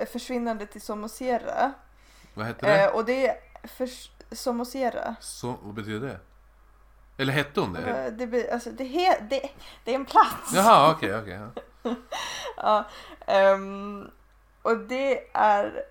eh, 0.00 0.06
försvinnandet 0.06 0.76
i 0.76 0.80
Somosierra. 0.80 1.72
Vad 2.34 2.46
heter 2.46 2.66
det? 2.66 2.84
Eh, 2.84 2.90
och 2.94 3.04
det 3.04 3.26
är 3.26 3.36
förs- 3.68 4.10
Somosierra. 4.32 5.14
Så, 5.20 5.54
vad 5.62 5.74
betyder 5.74 6.08
det? 6.08 6.18
Eller 7.20 7.32
hette 7.32 7.60
hon 7.60 7.72
det? 7.72 7.80
Eh, 7.90 8.12
det, 8.12 8.26
blir- 8.26 8.52
alltså, 8.52 8.70
det, 8.70 8.84
he- 8.84 9.26
det, 9.30 9.48
det 9.84 9.90
är 9.90 9.94
en 9.94 10.04
plats. 10.06 10.52
Jaha 10.54 10.90
okej 10.92 11.16
okej 11.18 11.40
ja. 11.82 11.90
Ja, 12.56 12.84
ehm, 13.26 14.10
Och 14.62 14.76
det 14.78 15.36
är, 15.36 15.84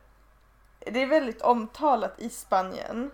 det 0.80 1.02
är 1.02 1.08
väldigt 1.08 1.42
omtalat 1.42 2.14
i 2.18 2.30
Spanien. 2.30 3.12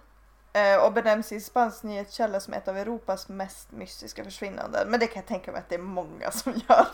eh, 0.54 0.76
Och 0.86 0.94
benämns 0.94 1.32
i 1.32 1.42
spansk 1.42 1.84
nyhetskälla 1.84 2.40
som 2.40 2.54
ett 2.54 2.68
av 2.68 2.78
Europas 2.78 3.30
mest 3.30 3.72
mystiska 3.72 4.24
försvinnanden. 4.24 4.88
Men 4.90 5.00
det 5.00 5.08
kan 5.08 5.16
jag 5.22 5.28
tänka 5.28 5.52
mig 5.52 5.60
att 5.60 5.70
det 5.70 5.76
är 5.76 5.80
många 5.80 6.32
som 6.32 6.54
gör. 6.70 6.86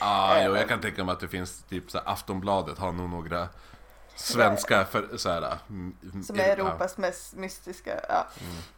Ah, 0.00 0.42
jo, 0.42 0.56
jag 0.56 0.68
kan 0.68 0.80
tänka 0.80 1.04
mig 1.04 1.12
att 1.12 1.20
det 1.20 1.28
finns 1.28 1.62
typ 1.62 1.90
så 1.90 1.98
Aftonbladet 1.98 2.78
har 2.78 2.92
nog 2.92 3.10
några 3.10 3.48
svenska 4.18 4.84
för, 4.84 5.16
så 5.16 5.28
här, 5.28 5.58
mm, 5.68 6.22
Som 6.26 6.38
är 6.40 6.44
Europas 6.44 6.96
mest 6.96 7.34
mystiska. 7.34 8.00
Ja. 8.08 8.26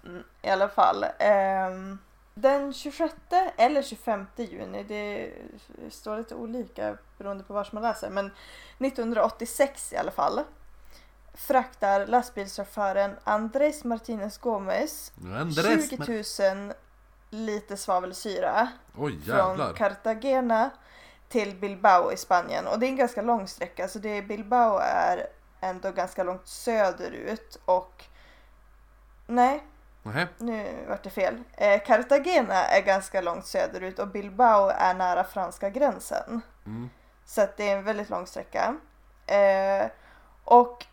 Mm, 0.05 0.23
I 0.43 0.49
alla 0.51 0.69
fall. 0.69 1.07
Ehm, 1.19 1.99
den 2.35 2.73
26 2.73 3.15
eller 3.57 3.83
25 3.83 4.27
juni, 4.37 4.83
det 4.83 5.33
står 5.91 6.17
lite 6.19 6.35
olika 6.35 6.97
beroende 7.19 7.45
på 7.45 7.55
var 7.55 7.69
man 7.73 7.83
läser, 7.83 8.11
men 8.11 8.31
1986 8.79 9.93
i 9.93 9.97
alla 9.97 10.11
fall 10.11 10.41
fraktar 11.35 12.07
lastbilschauffören 12.07 13.17
Andrés 13.25 13.85
Martinez 13.85 14.39
Gomez 14.39 15.13
Ja, 15.25 15.39
Andres, 15.39 15.91
20 15.91 16.55
000 16.55 16.73
liter 17.31 17.77
svavelsyra 17.77 18.69
Oj 18.97 19.21
från. 19.21 19.75
Cartagena 19.75 20.71
till 21.31 21.57
Bilbao 21.57 22.13
i 22.13 22.17
Spanien. 22.17 22.67
Och 22.67 22.79
det 22.79 22.87
är 22.87 22.89
en 22.89 22.97
ganska 22.97 23.23
lång 23.23 23.47
sträcka 23.47 23.89
så 23.89 23.99
det, 23.99 24.23
Bilbao 24.23 24.79
är 24.79 25.27
ändå 25.61 25.91
ganska 25.91 26.23
långt 26.23 26.47
söderut 26.47 27.59
och 27.65 28.05
nej, 29.27 29.65
Nähä. 30.03 30.29
nu 30.39 30.85
vart 30.89 31.03
det 31.03 31.11
fel. 31.11 31.43
Eh, 31.53 31.83
Cartagena 31.83 32.65
är 32.65 32.83
ganska 32.83 33.21
långt 33.21 33.47
söderut 33.47 33.99
och 33.99 34.09
Bilbao 34.09 34.69
är 34.69 34.95
nära 34.95 35.25
franska 35.25 35.71
gränsen. 35.71 36.41
Mm. 36.67 36.91
Så 37.25 37.47
det 37.57 37.69
är 37.69 37.77
en 37.77 37.85
väldigt 37.85 38.11
lång 38.11 38.27
sträcka. 38.27 38.77
Eh, 39.27 39.91
och 40.45 40.87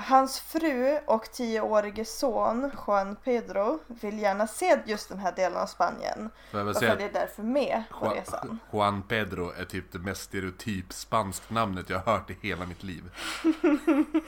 hans 0.00 0.40
fru 0.40 0.98
och 1.06 1.32
tioårige 1.32 2.04
son 2.04 2.70
Juan 2.86 3.16
Pedro 3.16 3.78
vill 3.86 4.18
gärna 4.18 4.46
se 4.46 4.78
just 4.86 5.08
den 5.08 5.18
här 5.18 5.32
delen 5.32 5.58
av 5.58 5.66
Spanien 5.66 6.30
och 6.50 6.76
följer 6.76 7.12
därför 7.12 7.42
med 7.42 7.82
på 7.90 8.06
Juan, 8.06 8.14
resan. 8.14 8.58
Juan 8.72 9.02
Pedro 9.02 9.50
är 9.50 9.64
typ 9.64 9.92
det 9.92 9.98
mest 9.98 10.22
stereotyp 10.22 10.92
spanskt 10.92 11.50
namnet 11.50 11.90
jag 11.90 11.98
har 11.98 12.12
hört 12.12 12.30
i 12.30 12.36
hela 12.42 12.66
mitt 12.66 12.82
liv. 12.82 13.04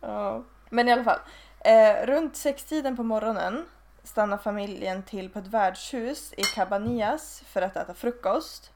Ja. 0.00 0.44
Men 0.70 0.88
i 0.88 0.92
alla 0.92 1.04
fall. 1.04 1.18
Eh, 1.60 2.06
runt 2.06 2.36
sextiden 2.36 2.96
på 2.96 3.02
morgonen 3.02 3.64
stannar 4.02 4.38
familjen 4.38 5.02
till 5.02 5.30
på 5.30 5.38
ett 5.38 5.46
värdshus 5.46 6.32
i 6.36 6.42
Cabanillas 6.42 7.42
för 7.46 7.62
att 7.62 7.76
äta 7.76 7.94
frukost. 7.94 8.72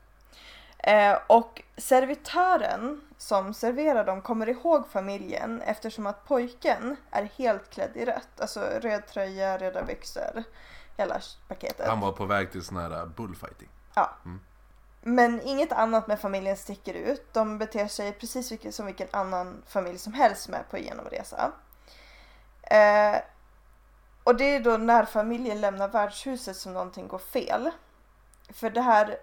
Eh, 0.83 1.19
och 1.27 1.63
servitören 1.77 3.01
som 3.19 3.55
serverar 3.55 4.05
dem 4.05 4.23
kommer 4.23 4.49
ihåg 4.49 4.89
familjen 4.89 5.63
eftersom 5.63 6.07
att 6.07 6.25
pojken 6.25 6.97
är 7.11 7.31
helt 7.37 7.71
klädd 7.71 7.91
i 7.95 8.05
rött. 8.05 8.41
Alltså 8.41 8.61
röd 8.61 9.07
tröja, 9.07 9.59
röda 9.59 9.83
byxor, 9.83 10.45
hela 10.97 11.21
paketet. 11.49 11.89
Han 11.89 12.01
var 12.01 12.13
på 12.13 12.27
väg 12.27 12.53
till 12.53 12.65
sån 12.65 12.77
här 12.77 13.03
uh, 13.03 13.07
bullfighting. 13.07 13.69
Ja. 13.95 14.11
Mm. 14.25 14.41
Men 15.03 15.41
inget 15.41 15.73
annat 15.73 16.07
med 16.07 16.21
familjen 16.21 16.57
sticker 16.57 16.95
ut. 16.95 17.33
De 17.33 17.59
beter 17.59 17.87
sig 17.87 18.13
precis 18.13 18.77
som 18.77 18.87
vilken 18.87 19.09
annan 19.11 19.63
familj 19.67 19.99
som 19.99 20.13
helst 20.13 20.49
med 20.49 20.71
på 20.71 20.79
genomresa. 20.79 21.53
Eh, 22.63 23.17
och 24.25 24.37
det 24.37 24.45
är 24.45 24.61
då 24.61 24.77
när 24.77 25.05
familjen 25.05 25.61
lämnar 25.61 25.89
värdshuset 25.89 26.57
som 26.57 26.73
någonting 26.73 27.09
går 27.09 27.19
fel. 27.19 27.71
För 28.49 28.71
det 28.71 28.81
här 28.81 29.17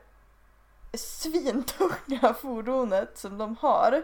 svintunga 0.98 2.34
fordonet 2.42 3.18
som 3.18 3.38
de 3.38 3.56
har 3.60 4.04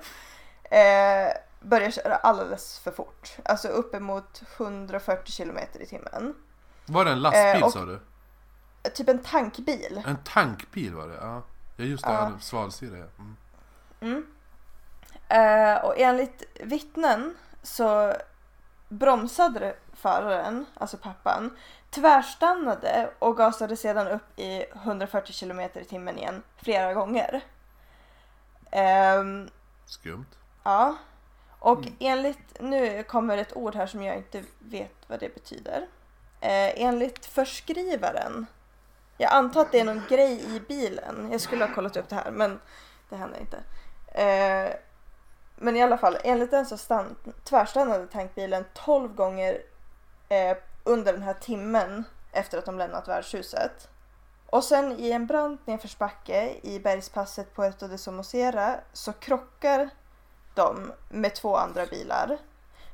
eh, 0.64 1.34
börjar 1.62 1.92
köra 1.92 2.16
alldeles 2.16 2.80
för 2.80 2.92
fort. 2.92 3.38
Alltså 3.46 3.68
uppemot 3.68 4.42
140 4.58 5.32
kilometer 5.32 5.80
i 5.82 5.86
timmen. 5.86 6.36
Var 6.86 7.06
det 7.06 7.12
en 7.12 7.22
lastbil 7.22 7.62
Eh, 7.62 7.64
och- 7.64 7.74
sa 7.74 7.86
du? 7.86 8.00
Typ 8.94 9.10
en 9.10 9.20
tankbil. 9.24 10.02
En 10.08 10.18
tankbil 10.24 10.94
var 10.96 11.08
det? 11.08 11.16
Ja, 11.16 11.42
ja 11.78 11.86
just 11.86 12.04
det, 12.06 12.12
Ja. 12.14 12.32
svalsyra 12.42 12.98
ja. 12.98 13.06
Mm. 13.20 13.36
Mm. 14.02 14.26
Eh, 15.28 15.86
och 15.86 16.00
enligt 16.00 16.44
vittnen 16.60 17.36
så 17.64 18.14
bromsade 18.90 19.76
föraren, 19.94 20.66
alltså 20.74 20.98
pappan, 20.98 21.58
tvärstannade 21.90 23.10
och 23.20 23.38
gasade 23.38 23.78
sedan 23.78 24.08
upp 24.08 24.40
i 24.40 24.66
140 24.74 25.34
km 25.40 25.60
i 25.60 25.86
timmen 25.90 26.18
igen 26.18 26.44
flera 26.58 26.94
gånger. 26.94 27.42
Ehm, 28.72 29.50
Skumt. 29.86 30.26
ja. 30.64 30.96
Och 31.60 31.80
enligt, 32.00 32.60
nu 32.60 33.04
kommer 33.04 33.38
ett 33.38 33.56
ord 33.56 33.76
här 33.76 33.88
som 33.88 34.04
jag 34.04 34.18
inte 34.18 34.44
vet 34.60 34.96
vad 35.08 35.20
det 35.20 35.34
betyder. 35.34 35.88
Eh, 36.42 36.82
enligt 36.82 37.26
förskrivaren, 37.26 38.46
jag 39.18 39.32
antar 39.32 39.62
att 39.62 39.72
det 39.72 39.80
är 39.80 39.86
någon 39.86 40.02
grej 40.10 40.56
i 40.56 40.60
bilen, 40.60 41.30
jag 41.32 41.42
skulle 41.42 41.66
ha 41.66 41.76
kollat 41.76 41.98
upp 41.98 42.10
det 42.10 42.16
här 42.16 42.32
men 42.32 42.60
det 43.10 43.16
händer 43.16 43.40
inte. 43.40 43.58
Eh, 44.08 44.74
men 45.56 45.76
i 45.76 45.84
alla 45.84 45.98
fall, 45.98 46.18
enligt 46.24 46.52
den 46.52 46.66
så 46.66 46.78
stann, 46.78 47.16
tvärstannade 47.44 48.08
tankbilen 48.08 48.66
12 48.74 49.16
gånger 49.16 49.62
eh, 50.34 50.58
under 50.84 51.14
den 51.14 51.24
här 51.24 51.34
timmen 51.34 52.04
efter 52.32 52.58
att 52.58 52.66
de 52.66 52.78
lämnat 52.78 53.08
värdshuset. 53.08 53.90
Och 54.46 54.64
sen 54.64 54.92
i 55.00 55.12
en 55.12 55.28
brant 55.28 55.68
nedförsbacke 55.68 56.56
i 56.64 56.80
bergspasset 56.80 57.56
Puerto 57.56 57.88
de 57.88 57.98
Somosera 57.98 58.80
så 58.94 59.14
krockar 59.14 59.90
de 60.54 60.94
med 61.10 61.36
två 61.36 61.58
andra 61.58 61.86
bilar, 61.86 62.38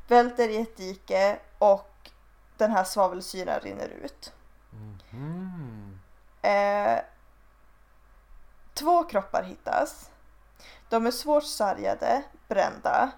välter 0.08 0.50
i 0.50 0.62
ett 0.62 0.78
dike 0.78 1.40
och 1.58 2.10
den 2.58 2.72
här 2.72 2.84
svavelsyran 2.84 3.60
rinner 3.60 3.88
ut. 3.88 4.34
Mm. 5.12 6.00
Eh, 6.42 7.00
två 8.74 9.04
kroppar 9.04 9.44
hittas. 9.44 10.10
De 10.90 11.08
är 11.08 11.12
svårt 11.12 11.44
sargade, 11.44 12.24
brända 12.48 13.12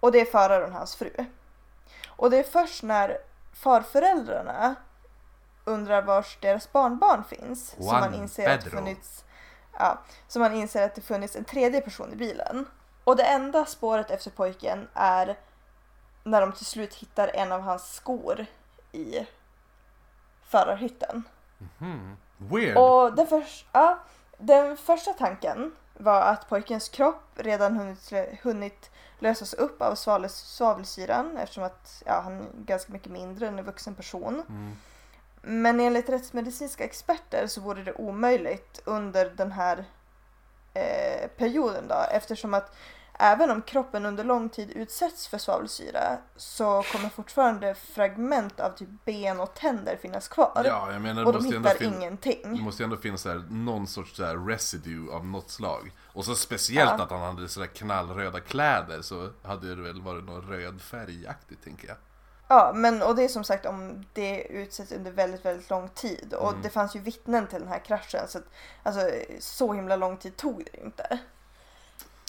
och 0.00 0.12
det 0.12 0.20
är 0.20 0.24
föraren 0.24 0.70
och 0.70 0.78
hans 0.78 0.96
fru. 0.96 1.12
Och 2.08 2.30
det 2.30 2.38
är 2.38 2.42
först 2.42 2.82
när 2.82 3.18
farföräldrarna 3.56 4.74
undrar 5.64 6.02
var 6.02 6.26
deras 6.40 6.72
barnbarn 6.72 7.24
finns 7.24 7.68
som 7.70 7.84
Juan 7.84 8.00
man 8.00 8.14
inser 8.14 8.50
att 8.50 8.60
det 8.60 8.64
Pedro. 8.70 8.78
funnits 8.78 9.24
Ja, 9.78 9.98
så 10.28 10.38
man 10.38 10.54
inser 10.54 10.82
att 10.86 10.94
det 10.94 11.00
funnits 11.00 11.36
en 11.36 11.44
tredje 11.44 11.80
person 11.80 12.12
i 12.12 12.16
bilen. 12.16 12.66
Och 13.04 13.16
det 13.16 13.24
enda 13.24 13.64
spåret 13.66 14.10
efter 14.10 14.30
pojken 14.30 14.88
är 14.94 15.38
när 16.24 16.40
de 16.40 16.52
till 16.52 16.66
slut 16.66 16.94
hittar 16.94 17.28
en 17.28 17.52
av 17.52 17.60
hans 17.60 17.94
skor 17.94 18.46
i 18.92 19.26
förarhytten. 20.42 21.22
Mm. 21.80 22.16
Weird. 22.38 22.76
Och 22.76 23.14
den, 23.14 23.26
förs- 23.26 23.64
ja, 23.72 23.98
den 24.38 24.76
första 24.76 25.12
tanken 25.12 25.72
var 25.94 26.20
att 26.20 26.48
pojkens 26.48 26.88
kropp 26.88 27.24
redan 27.34 27.76
hunnit, 27.76 28.12
hunnit 28.42 28.90
lösas 29.18 29.54
upp 29.54 29.82
av 29.82 29.94
svavel, 29.94 30.30
svavelsyran 30.30 31.36
eftersom 31.36 31.64
att 31.64 32.02
ja, 32.06 32.20
han 32.24 32.40
är 32.40 32.46
ganska 32.64 32.92
mycket 32.92 33.12
mindre 33.12 33.48
än 33.48 33.58
en 33.58 33.64
vuxen 33.64 33.94
person. 33.94 34.42
Mm. 34.48 34.76
Men 35.42 35.80
enligt 35.80 36.08
rättsmedicinska 36.08 36.84
experter 36.84 37.46
så 37.46 37.60
vore 37.60 37.82
det 37.82 37.92
omöjligt 37.92 38.80
under 38.84 39.30
den 39.36 39.52
här 39.52 39.84
eh, 40.74 41.28
perioden 41.28 41.88
då 41.88 41.94
eftersom 42.10 42.54
att 42.54 42.76
även 43.18 43.50
om 43.50 43.62
kroppen 43.62 44.06
under 44.06 44.24
lång 44.24 44.48
tid 44.48 44.70
utsätts 44.70 45.28
för 45.28 45.38
svavelsyra 45.38 46.18
så 46.36 46.82
kommer 46.92 47.08
fortfarande 47.08 47.74
fragment 47.74 48.60
av 48.60 48.70
typ 48.70 48.88
ben 49.04 49.40
och 49.40 49.54
tänder 49.54 49.96
finnas 50.02 50.28
kvar. 50.28 50.62
Ja, 50.64 50.92
jag 50.92 51.02
menar 51.02 51.24
och 51.24 51.32
de 51.32 51.38
måste 51.38 51.50
ju 51.50 51.56
ändå 51.56 51.68
hittar 51.68 51.78
fin- 51.80 51.90
Det 51.90 51.96
ingenting. 51.96 52.62
måste 52.62 52.82
ju 52.82 52.84
ändå 52.84 52.96
finnas 52.96 53.20
så 53.22 53.28
här, 53.28 53.44
någon 53.50 53.86
sorts 53.86 54.16
så 54.16 54.24
här 54.24 54.36
residue 54.36 55.12
av 55.14 55.26
något 55.26 55.50
slag. 55.50 55.92
Och 56.12 56.24
så 56.24 56.34
speciellt 56.34 56.92
Ja. 56.98 57.04
att 57.04 57.10
han 57.10 57.20
hade 57.36 57.48
sådär 57.48 57.66
knallröda 57.66 58.40
kläder 58.40 59.02
så 59.02 59.30
hade 59.42 59.74
det 59.74 59.82
väl 59.82 60.00
varit 60.02 60.24
någon 60.24 60.42
röd 60.50 60.80
färgaktigt 60.82 61.64
tänker 61.64 61.88
jag. 61.88 61.96
Ja, 62.48 62.72
men 62.74 63.02
och 63.02 63.16
det 63.16 63.24
är 63.24 63.28
som 63.28 63.44
sagt 63.44 63.66
om 63.66 64.04
det 64.12 64.42
utsätts 64.42 64.92
under 64.92 65.10
väldigt, 65.10 65.44
väldigt 65.44 65.70
lång 65.70 65.88
tid. 65.88 66.34
Och 66.34 66.48
Mm. 66.48 66.62
det 66.62 66.70
fanns 66.70 66.96
ju 66.96 67.00
vittnen 67.00 67.46
till 67.46 67.58
den 67.60 67.68
här 67.68 67.78
kraschen 67.78 68.28
så 68.28 68.38
att 68.38 68.44
alltså 68.82 69.10
så 69.40 69.72
himla 69.72 69.96
lång 69.96 70.16
tid 70.16 70.36
tog 70.36 70.64
det 70.72 70.80
inte. 70.84 71.18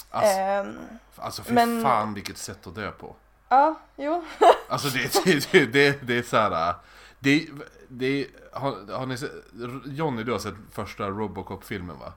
Alltså, 0.10 0.38
Ehm, 0.40 0.78
alltså 1.16 1.44
fy 1.44 1.54
men- 1.54 1.82
fan 1.82 2.14
vilket 2.14 2.38
sätt 2.38 2.68
att 2.68 2.76
dö 2.76 2.92
på. 2.92 3.16
ja, 3.50 3.80
jo. 3.96 4.24
Alltså 4.70 4.88
det, 4.88 5.24
det, 5.26 5.52
det, 5.52 5.66
det, 5.66 6.02
det 6.08 6.18
är 6.18 6.24
såhär... 6.24 6.74
Det, 7.20 7.48
det, 7.88 8.28
har, 8.54 8.94
har 8.98 9.06
ni 9.06 9.18
sett, 9.18 9.32
Johnny 9.86 10.24
du 10.24 10.32
har 10.32 10.40
sett 10.40 10.54
första 10.72 11.10
Robocop-filmen 11.10 12.00
va? 12.00 12.14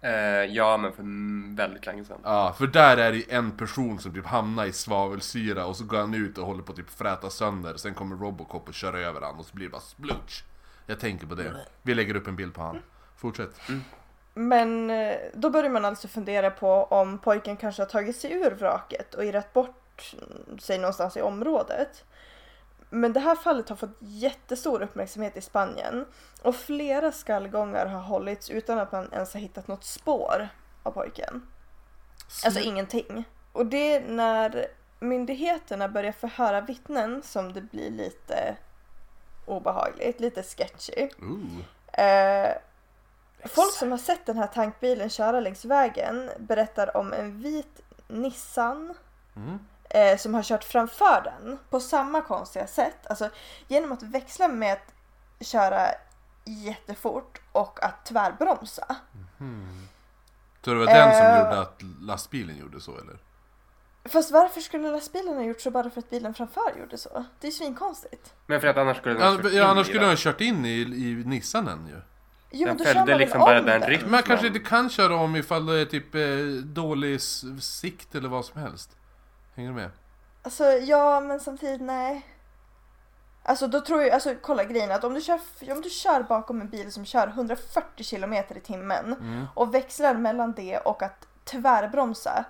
Eh, 0.00 0.12
ja, 0.44 0.76
men 0.76 0.92
för 0.92 1.02
mm, 1.02 1.56
väldigt 1.56 1.86
länge 1.86 2.04
sedan. 2.04 2.18
Ja, 2.24 2.54
för 2.58 2.66
där 2.66 2.96
är 2.96 3.12
det 3.12 3.32
en 3.32 3.50
person 3.50 3.98
som 3.98 4.14
typ 4.14 4.26
hamnar 4.26 4.64
i 4.64 4.72
svavelsyra 4.72 5.66
och 5.66 5.76
så 5.76 5.84
går 5.84 5.98
han 5.98 6.14
ut 6.14 6.38
och 6.38 6.46
håller 6.46 6.62
på 6.62 6.72
att 6.72 6.76
typ 6.78 6.90
fräta 6.90 7.30
sönder. 7.30 7.76
Sen 7.76 7.94
kommer 7.94 8.16
Robocop 8.16 8.68
och 8.68 8.74
kör 8.74 8.94
över 8.94 9.20
han 9.20 9.34
och 9.36 9.44
så 9.46 9.54
blir 9.56 9.66
det 9.66 9.70
bara 9.72 9.80
splutch. 9.80 10.42
Jag 10.86 11.00
tänker 11.00 11.26
på 11.26 11.34
det. 11.34 11.66
Vi 11.82 11.94
lägger 11.94 12.16
upp 12.16 12.26
en 12.26 12.36
bild 12.36 12.54
på 12.54 12.62
han. 12.62 12.78
Fortsätt. 13.16 13.60
Men 14.38 14.90
eh, 14.90 15.16
då 15.34 15.50
börjar 15.50 15.70
man 15.70 15.84
alltså 15.84 16.08
fundera 16.08 16.50
på 16.50 16.84
om 16.84 17.18
pojken 17.18 17.56
kanske 17.56 17.82
har 17.82 17.86
tagit 17.86 18.16
sig 18.16 18.32
ur 18.32 18.50
vraket 18.50 19.14
och 19.14 19.24
irrat 19.24 19.52
bort 19.52 20.14
sig 20.58 20.78
någonstans 20.78 21.16
i 21.16 21.22
området. 21.22 22.04
Men 22.90 23.12
det 23.12 23.20
här 23.20 23.36
fallet 23.36 23.68
har 23.68 23.76
fått 23.76 23.96
jättestor 23.98 24.82
uppmärksamhet 24.82 25.36
i 25.36 25.40
Spanien 25.40 26.06
och 26.42 26.56
flera 26.56 27.12
skallgångar 27.12 27.86
har 27.86 28.00
hållits 28.00 28.50
utan 28.50 28.78
att 28.78 28.92
man 28.92 29.12
ens 29.12 29.34
har 29.34 29.40
hittat 29.40 29.68
något 29.68 29.84
spår 29.84 30.48
av 30.82 30.90
pojken. 30.90 31.46
Alltså 32.44 32.60
ingenting. 32.60 33.24
Och 33.52 33.66
det 33.66 33.94
är 33.94 34.08
när 34.08 34.66
myndigheterna 35.00 35.88
börjar 35.88 36.12
förhöra 36.12 36.60
vittnen 36.60 37.22
som 37.22 37.52
det 37.52 37.60
blir 37.60 37.90
lite 37.90 38.56
obehagligt, 39.46 40.20
lite 40.20 40.42
sketchy. 40.42 41.08
Ooh. 41.22 42.04
Eh, 42.04 42.56
folk 43.48 43.72
som 43.72 43.90
har 43.90 43.98
sett 43.98 44.26
den 44.26 44.38
här 44.38 44.46
tankbilen 44.46 45.10
köra 45.10 45.40
längs 45.40 45.64
vägen 45.64 46.30
berättar 46.38 46.96
om 46.96 47.12
en 47.12 47.42
vit 47.42 47.80
Nissan 48.08 48.94
Mm. 49.36 49.58
eh, 49.90 50.18
som 50.18 50.34
har 50.34 50.42
kört 50.42 50.64
framför 50.64 51.22
den 51.24 51.58
på 51.70 51.80
samma 51.80 52.20
konstiga 52.22 52.66
sätt. 52.66 53.06
Alltså 53.06 53.30
genom 53.68 53.92
att 53.92 54.02
växla 54.02 54.48
med 54.48 54.72
att 54.72 55.46
köra 55.46 55.88
jättefort 56.44 57.40
och 57.52 57.84
att 57.84 58.06
tvärbromsa. 58.06 58.96
Så 60.64 60.70
det 60.72 60.78
var 60.78 60.86
den 60.86 61.12
som 61.14 61.22
Eh. 61.26 61.38
gjorde 61.38 61.60
att 61.60 61.82
lastbilen 62.00 62.56
gjorde 62.56 62.80
så 62.80 62.90
eller? 62.98 63.18
Fast 64.04 64.30
varför 64.30 64.60
skulle 64.60 64.90
lastbilen 64.90 65.34
ha 65.34 65.42
gjort 65.42 65.60
så 65.60 65.70
bara 65.70 65.90
för 65.90 65.98
att 66.00 66.10
bilen 66.10 66.34
framför 66.34 66.78
gjorde 66.80 66.98
så? 66.98 67.24
Det 67.40 67.46
är 67.46 67.50
ju 67.50 67.56
svinkonstigt. 67.56 68.34
Men 68.46 68.60
för 68.60 68.68
att 68.68 68.76
annars 68.76 68.96
skulle 68.96 69.14
den 69.14 69.22
ha 69.22 69.30
Ja, 69.30 69.36
kört 69.42 69.52
in 69.52 69.58
ja, 69.58 69.64
annars 69.66 69.86
i 69.86 69.90
skulle 69.90 70.00
den. 70.00 70.10
ha 70.10 70.16
kört 70.16 70.40
in 70.40 70.64
i, 70.64 70.70
i 70.80 71.22
Nissanen 71.26 71.86
ju. 71.86 72.00
Jo, 72.50 72.66
Den 72.66 72.78
följde 72.78 73.00
man 73.12 73.18
liksom 73.18 73.40
om 73.40 73.44
bara 73.44 73.60
den 73.60 73.82
rytmen. 73.82 74.10
Men 74.10 74.22
kanske 74.22 74.46
inte 74.46 74.58
kan 74.58 74.90
köra 74.90 75.14
om 75.16 75.36
ifall 75.36 75.66
det 75.66 75.80
är 75.80 75.84
typ 75.84 76.14
eh, 76.14 76.20
dålig 76.64 77.20
sikt 77.60 78.14
eller 78.14 78.28
vad 78.28 78.44
som 78.44 78.60
helst. 78.60 78.90
Hänger 79.54 79.68
du 79.70 79.74
med? 79.76 79.90
Alltså 80.42 80.64
ja, 80.64 81.20
men 81.20 81.40
samtidigt 81.40 81.80
nej. 81.80 82.26
Alltså 83.42 83.66
då 83.66 83.80
tror 83.80 84.02
jag, 84.02 84.10
alltså 84.10 84.34
kolla 84.42 84.64
grejen 84.64 84.90
att 84.90 85.04
om 85.04 85.14
du, 85.14 85.20
kör, 85.20 85.40
om 85.70 85.80
du 85.80 85.90
kör 85.90 86.22
bakom 86.22 86.60
en 86.60 86.68
bil 86.68 86.92
som 86.92 87.04
kör 87.04 87.28
140 87.28 88.04
kilometer 88.04 88.56
i 88.56 88.60
timmen 88.60 89.12
Mm. 89.12 89.46
och 89.54 89.74
växlar 89.74 90.14
mellan 90.14 90.52
det 90.52 90.78
och 90.78 91.02
att 91.02 91.26
tvärbromsa. 91.44 92.44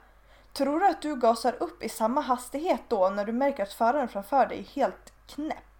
Tror 0.52 0.80
du 0.80 0.86
att 0.86 1.02
du 1.02 1.16
gasar 1.16 1.54
upp 1.60 1.82
i 1.82 1.88
samma 1.88 2.20
hastighet 2.20 2.80
då 2.88 3.08
när 3.08 3.24
du 3.24 3.32
märker 3.32 3.62
att 3.62 3.72
föraren 3.72 4.08
framför 4.08 4.46
dig 4.46 4.58
är 4.58 4.80
helt 4.80 5.12
knäpp? 5.26 5.75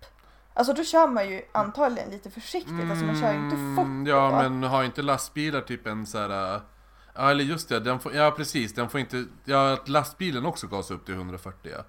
Alltså 0.56 0.72
då 0.72 0.84
kör 0.84 1.06
man 1.06 1.28
ju 1.28 1.42
antagligen 1.52 2.10
lite 2.10 2.30
försiktigt, 2.30 2.90
alltså 2.90 3.04
man 3.04 3.16
kör 3.20 3.32
ju 3.32 3.38
inte 3.38 3.56
fort 3.76 3.84
Mm, 3.86 4.04
då. 4.04 4.10
Ja, 4.10 4.30
men 4.48 4.62
har 4.62 4.84
inte 4.84 5.02
lastbilar 5.02 5.60
typ 5.60 5.86
en 5.86 6.06
så 6.06 6.18
här... 6.18 6.54
äh, 6.54 6.60
Ja, 7.18 7.30
eller 7.30 7.44
just 7.44 7.68
det, 7.68 7.80
den 7.80 8.00
får, 8.00 8.14
ja 8.14 8.30
precis, 8.36 8.74
den 8.74 8.88
får 8.88 9.00
inte... 9.00 9.24
Ja, 9.44 9.72
att 9.72 9.88
lastbilen 9.88 10.46
också 10.46 10.66
gasar 10.66 10.94
upp 10.94 11.06
till 11.06 11.14
140 11.14 11.70
ja. 11.74 11.84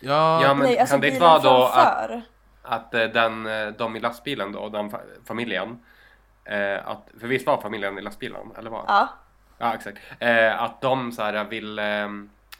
Ja, 0.00 0.42
Ja, 0.42 0.54
men 0.54 0.66
Nej, 0.66 0.78
alltså 0.78 0.92
kan 0.94 1.00
det 1.00 1.08
inte 1.08 1.20
vara 1.20 1.38
då 1.38 1.64
att, 1.64 1.72
framför. 1.74 2.22
att 2.62 2.94
eh, 2.94 3.04
den, 3.04 3.46
eh, 3.46 3.68
de 3.68 3.96
i 3.96 4.00
lastbilen 4.00 4.52
då, 4.52 4.68
den 4.68 4.90
fa- 4.90 5.00
familjen, 5.24 5.78
eh, 6.44 6.88
att, 6.88 7.08
för 7.20 7.26
visst 7.26 7.46
var 7.46 7.60
familjen 7.60 7.98
i 7.98 8.02
lastbilen, 8.02 8.46
eller 8.58 8.70
vad? 8.70 8.84
Ja. 8.88 9.08
Ja, 9.58 9.74
exakt. 9.74 9.98
Eh, 10.18 10.62
att 10.62 10.80
de 10.80 11.12
så 11.12 11.22
här 11.22 11.44
vill 11.44 11.78
eh, 11.78 11.84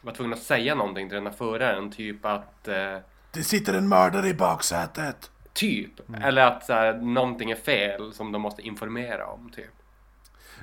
vara 0.01 0.15
tvungna 0.15 0.35
att 0.35 0.41
säga 0.41 0.75
någonting 0.75 1.09
till 1.09 1.15
den 1.15 1.27
här 1.27 1.33
föraren, 1.33 1.91
typ 1.91 2.25
att 2.25 2.67
eh, 2.67 2.97
det 3.31 3.43
sitter 3.43 3.73
en 3.73 3.89
mördare 3.89 4.27
i 4.27 4.33
baksätet! 4.33 5.31
Typ. 5.57 6.09
Mm. 6.09 6.21
Eller 6.21 6.41
att 6.45 6.65
så 6.65 6.73
här, 6.73 6.93
någonting 6.93 7.51
är 7.51 7.55
fel 7.55 8.13
som 8.13 8.31
de 8.31 8.41
måste 8.41 8.61
informera 8.61 9.25
om, 9.27 9.49
typ. 9.55 9.71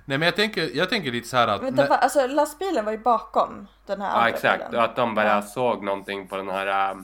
Nej 0.05 0.19
men 0.19 0.27
jag 0.27 0.37
tänker, 0.37 0.77
jag 0.77 0.89
tänker 0.91 1.13
lite 1.13 1.29
så 1.29 1.37
här 1.37 1.49
att... 1.49 1.63
Vänta, 1.63 1.83
när- 1.83 1.97
alltså 1.97 2.27
lastbilen 2.27 2.85
var 2.85 2.93
ju 2.93 2.99
bakom 2.99 3.67
den 3.87 4.01
här 4.01 4.09
Ja, 4.09 4.15
andra 4.15 4.29
exakt. 4.29 4.71
bilen. 4.71 4.85
Att 4.85 4.97
de 4.97 5.15
bara 5.15 5.27
Ja. 5.29 5.43
såg 5.43 5.85
någonting 5.85 6.29
på 6.29 6.37
den 6.37 6.49
här 6.49 6.91
äh, 6.91 6.97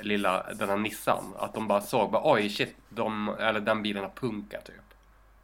lilla, 0.00 0.46
den 0.54 0.68
här 0.68 0.76
Nissan. 0.76 1.34
Att 1.38 1.54
de 1.54 1.68
bara 1.68 1.80
såg, 1.80 2.10
bara, 2.10 2.22
oj 2.32 2.48
shit, 2.50 2.76
de, 2.88 3.28
eller 3.38 3.60
den 3.60 3.82
bilen 3.82 4.02
har 4.02 4.10
punka 4.10 4.60
typ. 4.60 4.74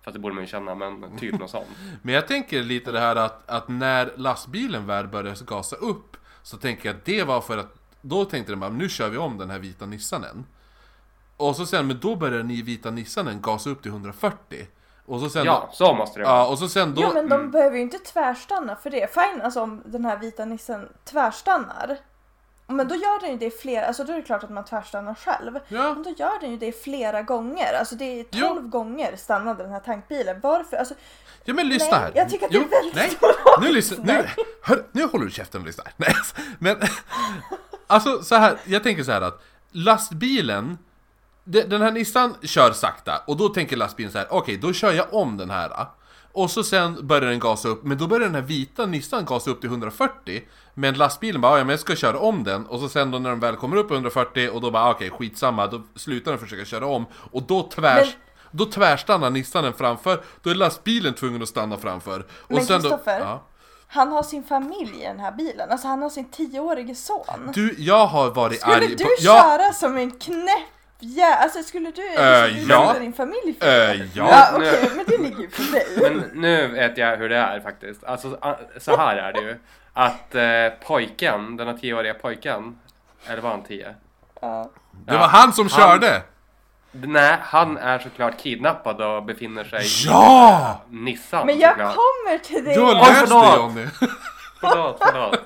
Fast 0.03 0.13
det 0.13 0.19
borde 0.21 0.35
man 0.35 0.45
ju 0.45 0.49
känna, 0.51 0.75
men 0.75 1.17
typ 1.19 1.39
något 1.39 1.51
sånt. 1.51 1.67
Men 2.03 2.15
jag 2.15 2.29
tänker 2.29 2.63
lite 2.63 2.93
det 2.93 3.01
här 3.01 3.17
att, 3.17 3.51
att 3.51 3.69
när 3.69 4.13
lastbilen 4.17 4.87
väl 4.87 5.09
började 5.09 5.45
gasa 5.47 5.77
upp 5.77 6.17
Så 6.43 6.57
tänker 6.57 6.89
jag 6.89 6.97
att 6.97 7.05
det 7.05 7.23
var 7.23 7.41
för 7.41 7.59
att 7.59 7.75
Då 8.01 8.25
tänkte 8.25 8.53
de 8.53 8.61
bara, 8.61 8.71
nu 8.71 8.89
kör 8.89 9.09
vi 9.09 9.19
om 9.19 9.39
den 9.39 9.51
här 9.51 9.59
vita 9.59 9.87
Nissanen 9.87 10.45
Och 11.49 11.57
så 11.57 11.67
sen, 11.67 11.87
men 11.87 11.99
då 12.01 12.17
började 12.17 12.39
den 12.39 12.51
i 12.51 12.63
vita 12.63 12.91
Nissanen 12.91 13.41
gasa 13.43 13.71
upp 13.71 13.83
till 13.83 13.91
140 13.91 14.67
Och 15.07 15.21
så 15.21 15.29
sen 15.31 15.45
Ja, 15.47 15.71
så 15.73 15.95
måste 15.95 16.19
det 16.19 16.25
Ja, 16.25 16.35
vara. 16.37 16.47
och 16.47 16.59
så 16.59 16.69
sen 16.69 16.95
då 16.95 17.03
Jo 17.03 17.11
men 17.15 17.29
de 17.29 17.51
behöver 17.51 17.77
ju 17.77 17.83
inte 17.83 17.99
tvärstanna 17.99 18.77
för 18.77 18.91
det. 18.91 19.15
Fine 19.15 19.43
alltså 19.43 19.61
om 19.63 19.83
den 19.85 20.05
här 20.05 20.19
vita 20.19 20.45
nissen 20.45 20.89
tvärstannar. 21.05 21.97
Men 22.67 22.89
då 22.89 22.95
gör 22.95 23.21
den 23.21 23.31
ju 23.31 23.37
det 23.37 23.51
flera, 23.61 23.87
alltså 23.87 24.05
då 24.05 24.13
är 24.13 24.17
det 24.17 24.23
klart 24.23 24.45
att 24.45 24.51
man 24.51 24.65
tvärstannar 24.65 25.15
själv. 25.15 25.59
Ja, 25.69 25.95
Men 25.95 26.03
då 26.03 26.11
gör 26.11 26.41
den 26.41 26.51
ju 26.51 26.57
det 26.57 26.83
flera 26.85 27.23
gånger. 27.23 27.73
Alltså 27.79 27.95
det 27.95 28.21
är 28.21 28.25
12 28.25 28.43
Jo. 28.63 28.69
gånger 28.69 29.17
stannade 29.17 29.63
den 29.63 29.73
här 29.73 29.81
tankbilen. 29.81 30.41
Varför? 30.43 30.77
Alltså, 30.77 30.95
ja 31.45 31.55
men 31.55 31.69
lyssna 31.69 31.89
Nej, 31.91 32.01
här 32.01 32.13
jag 32.15 32.29
tycker 32.31 32.47
att 32.47 32.53
det 32.53 32.59
är 32.59 32.69
väldigt 32.69 32.95
nej, 32.95 33.11
stor 33.11 33.61
nu 33.61 33.73
lyssna, 33.73 34.05
nu, 34.05 34.27
hör, 34.63 34.85
nu 34.93 35.05
håller 35.07 35.25
du 35.25 35.31
käften 35.31 35.61
och 35.61 35.67
lyssnar 35.67 35.87
Nej, 35.97 36.09
alltså, 36.09 36.35
men 36.59 36.77
Alltså 37.87 38.23
så 38.23 38.35
här, 38.35 38.57
jag 38.65 38.83
tänker 38.83 39.03
så 39.03 39.13
här 39.13 39.21
att 39.21 39.43
Lastbilen 39.71 40.79
Den 41.45 41.83
här 41.83 41.91
Nissan 41.93 42.35
kör 42.43 42.73
sakta 42.73 43.23
och 43.27 43.37
då 43.37 43.49
tänker 43.49 43.77
lastbilen 43.77 44.13
så 44.13 44.19
här: 44.19 44.27
okej 44.31 44.57
då 44.57 44.73
kör 44.73 44.93
jag 44.93 45.15
om 45.15 45.37
den 45.37 45.51
här 45.51 45.87
Och 46.33 46.51
så 46.51 46.65
sen 46.65 47.07
börjar 47.07 47.31
den 47.31 47.39
gasa 47.39 47.69
upp, 47.69 47.85
men 47.85 47.99
då 47.99 48.07
börjar 48.07 48.25
den 48.27 48.35
här 48.35 48.43
vita 48.43 48.87
Nissan 48.87 49.25
gasa 49.25 49.51
upp 49.51 49.61
till 49.61 49.71
140 49.71 50.43
Men 50.75 50.95
lastbilen 50.95 51.41
bara, 51.41 51.59
ja 51.59 51.65
men 51.65 51.71
jag 51.71 51.81
ska 51.81 51.97
köra 51.97 52.19
om 52.19 52.45
den 52.45 52.67
Och 52.67 52.81
så 52.81 52.89
sen 52.89 53.11
då 53.11 53.19
när 53.19 53.31
den 53.31 53.41
väl 53.41 53.57
kommer 53.57 53.77
upp 53.77 53.89
på 53.89 53.95
140 53.95 54.51
och 54.53 54.61
då 54.61 54.71
bara 54.71 54.91
okej 54.91 55.11
skitsamma, 55.11 55.67
då 55.67 55.83
slutar 55.95 56.31
den 56.31 56.41
försöka 56.41 56.65
köra 56.65 56.87
om 56.87 57.07
Och 57.33 57.43
då 57.43 57.63
tvärs 57.63 58.07
Men- 58.07 58.59
Då 58.59 58.65
tvärstannar 58.67 59.31
Nissanen 59.31 59.73
framför, 59.73 60.23
då 60.43 60.51
är 60.51 60.55
lastbilen 60.55 61.15
tvungen 61.15 61.43
att 61.43 61.49
stanna 61.49 61.79
framför 61.79 62.21
och 62.31 62.51
Men 62.55 62.67
Kristoffer? 62.67 63.21
ja. 63.21 63.43
Han 63.87 64.13
har 64.13 64.23
sin 64.23 64.43
familj 64.45 65.01
i 65.01 65.05
den 65.05 65.21
här 65.21 65.33
bilen. 65.33 65.71
Alltså 65.71 65.89
han 65.89 66.03
har 66.03 66.11
sin 66.11 66.25
tioårige 66.25 66.95
son. 66.95 67.51
Du, 67.55 67.75
jag 67.79 68.07
har 68.07 68.31
varit 68.31 68.61
Skulle 68.61 68.77
arg 68.77 68.97
du 68.97 69.05
på... 69.05 69.11
Köra 69.23 69.73
som 69.73 69.97
en 69.97 70.11
knäpp 70.11 70.69
jä- 71.01 71.37
Alltså 71.43 71.63
skulle 71.63 71.91
du 71.91 72.03
Äh, 72.15 72.49
liksom 72.49 72.71
ja. 72.71 72.87
låta 72.87 72.99
din 72.99 73.13
familj 73.13 73.55
få 73.61 73.67
äh, 73.67 73.71
det? 73.71 74.09
ja. 74.15 74.29
Ja 74.31 74.49
okej, 74.57 74.91
men 74.97 75.05
det 75.09 75.19
ligger 75.19 75.41
ju 75.41 75.49
på 75.49 75.63
dig. 75.63 75.87
Men 76.11 76.31
nu 76.35 76.67
vet 76.67 76.99
jag 76.99 77.17
hur 77.17 77.29
det 77.29 77.37
är 77.37 77.61
faktiskt. 77.61 78.05
Alltså, 78.05 78.39
så 78.81 78.97
här 78.97 79.17
är 79.17 79.33
det 79.33 79.41
ju. 79.41 79.57
Att 79.93 80.35
eh, 80.35 80.87
pojken, 80.87 81.57
den 81.57 81.67
här 81.69 81.75
tioåriga 81.75 82.15
pojken, 82.15 82.79
eller 83.27 83.43
var 83.43 83.51
han 83.51 83.63
tio? 83.63 83.95
Ja. 84.41 84.71
Det 85.07 85.17
var 85.17 85.29
han 85.29 85.53
som 85.53 85.69
Han- 85.71 85.81
körde! 85.81 86.23
Nej, 86.93 87.37
han 87.43 87.77
är 87.79 87.99
såklart 87.99 88.37
kidnappad 88.39 89.01
och 89.03 89.23
befinner 89.25 89.65
sig 89.65 89.83
Ja! 90.07 90.81
i 90.91 90.95
Nissan 90.95 91.47
Men 91.47 91.59
jag 91.59 91.71
såklart. 91.71 91.95
kommer 91.95 92.39
till 92.39 92.65
det! 92.65 92.75
Du 92.75 92.81
har 92.81 92.95
Oj, 92.95 92.99
läst 93.09 93.29
det. 93.29 93.57
Jonny! 93.57 93.87
Förlåt, 94.61 94.99
förlåt. 95.01 95.41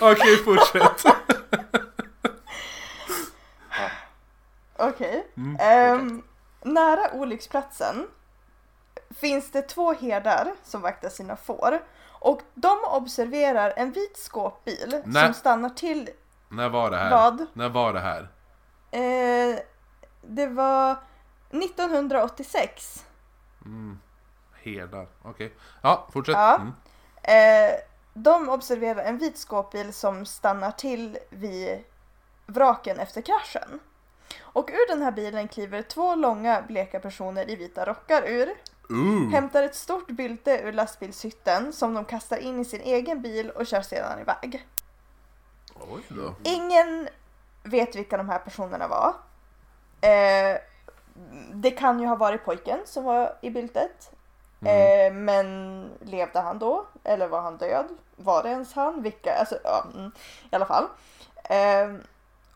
Okej, 0.00 0.36
fortsätt! 0.36 1.04
Okej. 4.78 5.26
Mm, 5.36 5.56
Ehm, 5.60 6.22
nära 6.62 7.12
olycksplatsen 7.12 8.06
finns 9.10 9.50
det 9.50 9.62
två 9.62 9.92
herdar 9.92 10.54
som 10.64 10.80
vaktar 10.82 11.08
sina 11.08 11.36
får. 11.36 11.82
Och 12.18 12.42
de 12.54 12.78
observerar 12.84 13.72
en 13.76 13.92
vit 13.92 14.16
skåpbil 14.16 15.02
Nej. 15.04 15.24
som 15.24 15.34
stannar 15.34 15.70
till. 15.70 16.08
När 16.48 16.68
var 16.68 16.90
det 16.90 16.96
här? 16.96 17.10
Vad? 17.10 17.46
När 17.52 17.68
var 17.68 17.92
det 17.92 18.00
här? 18.00 18.28
Eh, 18.90 19.58
det 20.22 20.46
var 20.46 20.96
1986. 21.50 23.04
Herdar, 24.62 25.06
okej. 25.22 25.54
Ja, 25.82 26.08
fortsätt. 26.12 26.34
Ja. 26.36 26.54
Mm. 26.54 26.72
Eh, 27.22 27.74
de 28.14 28.48
observerar 28.48 29.02
en 29.04 29.18
vit 29.18 29.38
skåpbil 29.38 29.92
som 29.92 30.26
stannar 30.26 30.70
till 30.70 31.18
vid 31.30 31.84
vraken 32.46 32.98
efter 32.98 33.20
kraschen. 33.22 33.80
Och 34.40 34.70
ur 34.70 34.88
den 34.88 35.02
här 35.02 35.12
bilen 35.12 35.48
kliver 35.48 35.82
två 35.82 36.14
långa 36.14 36.62
bleka 36.62 37.00
personer 37.00 37.50
i 37.50 37.56
vita 37.56 37.84
rockar 37.84 38.22
ur. 38.26 38.54
Ooh. 38.88 39.30
Hämtar 39.30 39.62
ett 39.62 39.74
stort 39.74 40.10
bylte 40.10 40.60
ur 40.64 40.72
lastbilshytten 40.72 41.72
som 41.72 41.94
de 41.94 42.04
kastar 42.04 42.36
in 42.36 42.60
i 42.60 42.64
sin 42.64 42.80
egen 42.80 43.22
bil 43.22 43.50
och 43.50 43.66
kör 43.66 43.82
sedan 43.82 44.20
iväg. 44.20 44.66
Oj 45.74 46.02
då. 46.08 46.34
Ingen 46.42 47.08
vet 47.62 47.96
vilka 47.96 48.16
de 48.16 48.28
här 48.28 48.38
personerna 48.38 48.88
var. 48.88 49.14
Eh, 50.00 50.58
det 51.52 51.70
kan 51.70 52.00
ju 52.00 52.06
ha 52.06 52.16
varit 52.16 52.44
pojken 52.44 52.80
som 52.84 53.04
var 53.04 53.34
i 53.40 53.50
byltet. 53.50 54.10
Eh, 54.64 55.12
men 55.12 55.90
levde 56.00 56.40
han 56.40 56.58
då? 56.58 56.86
Eller 57.04 57.28
var 57.28 57.40
han 57.40 57.56
död? 57.56 57.86
Var 58.16 58.42
det 58.42 58.48
ens 58.48 58.72
han? 58.72 59.02
Vilka? 59.02 59.34
Alltså, 59.34 59.58
ja, 59.64 59.86
mm, 59.94 60.12
I 60.50 60.54
alla 60.56 60.66
fall. 60.66 60.86
Eh, 61.44 61.94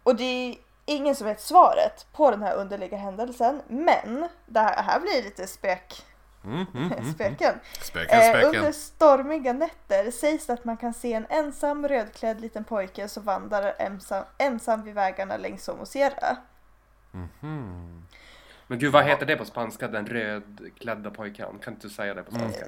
och 0.02 0.16
det 0.16 0.56
ingen 0.90 1.14
som 1.16 1.26
vet 1.26 1.40
svaret 1.40 2.06
på 2.12 2.30
den 2.30 2.42
här 2.42 2.54
underliga 2.54 2.96
händelsen. 2.96 3.62
Men 3.68 4.28
det 4.46 4.60
här, 4.60 4.82
här 4.82 5.00
blir 5.00 5.22
lite 5.22 5.46
spök, 5.46 6.02
Mm, 6.44 6.66
mm, 6.74 6.92
mm. 6.92 7.12
spöken. 7.14 7.54
Späken, 7.80 8.20
Eh, 8.20 8.30
späken. 8.30 8.48
under 8.60 8.72
stormiga 8.72 9.52
nätter 9.52 10.10
sägs 10.10 10.46
det 10.46 10.52
att 10.52 10.64
man 10.64 10.76
kan 10.76 10.94
se 10.94 11.12
en 11.12 11.26
ensam 11.28 11.88
rödklädd 11.88 12.40
liten 12.40 12.64
pojke 12.64 13.08
som 13.08 13.22
vandrar 13.24 13.74
ensam, 13.78 14.24
ensam 14.38 14.82
vid 14.84 14.94
vägarna 14.94 15.36
längs 15.36 15.64
Somosierra. 15.64 16.36
Mhm. 17.10 18.02
Men 18.66 18.78
gud, 18.78 18.92
vad 18.92 19.04
heter 19.04 19.26
det 19.26 19.36
på 19.36 19.44
spanska? 19.44 19.88
Den 19.88 20.06
rödklädda 20.06 21.10
pojken? 21.10 21.58
Kan 21.64 21.72
inte 21.74 21.86
du 21.86 21.90
säga 21.94 22.14
det 22.14 22.22
på 22.22 22.30
spanska? 22.34 22.64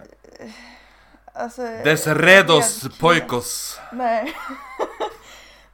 Alltså, 1.33 1.63
Desredos 1.63 2.99
poikos. 3.01 3.81
Nej. 3.93 4.35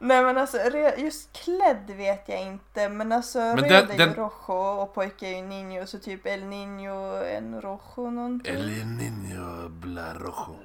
Nej 0.01 0.23
men 0.23 0.37
alltså 0.37 0.57
just 0.97 1.33
klädd 1.33 1.89
vet 1.89 2.29
jag 2.29 2.41
inte 2.41 2.89
men 2.89 3.11
alltså 3.11 3.39
Men 3.39 3.57
röd 3.57 3.69
den- 3.87 3.91
är 3.91 3.97
den- 3.97 4.09
ju 4.09 4.15
rojo 4.15 4.81
och 4.81 4.93
pojke 4.93 5.27
är 5.27 5.35
ju 5.37 5.43
niño 5.43 5.85
så 5.85 5.99
typ 5.99 6.25
el 6.25 6.43
niño 6.43 7.23
en 7.25 7.61
rojo 7.61 8.09
någonting. 8.09 8.55
El 8.55 8.69
niño 8.85 9.69
blarojo. 9.69 10.55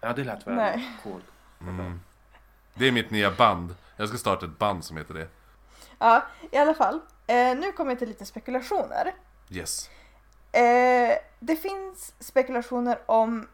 Ja, 0.00 0.12
det 0.12 0.24
lät 0.24 0.46
väl 0.46 0.54
Nej. 0.54 0.90
coolt. 1.02 1.24
Mm. 1.60 2.00
Det 2.74 2.88
är 2.88 2.92
mitt 2.92 3.10
nya 3.10 3.30
band. 3.30 3.74
Jag 3.96 4.08
ska 4.08 4.18
starta 4.18 4.46
ett 4.46 4.58
band 4.58 4.84
som 4.84 4.96
heter 4.96 5.14
det. 5.14 5.28
Ja 5.98 6.22
i 6.50 6.56
alla 6.56 6.74
fall. 6.74 7.00
Eh, 7.26 7.56
nu 7.56 7.72
kommer 7.72 7.90
jag 7.90 7.98
till 7.98 8.08
lite 8.08 8.24
spekulationer. 8.26 9.14
Yes. 9.50 9.90
Eh, 10.52 11.16
det 11.40 11.56
finns 11.56 12.14
spekulationer 12.18 12.98
om 13.06 13.48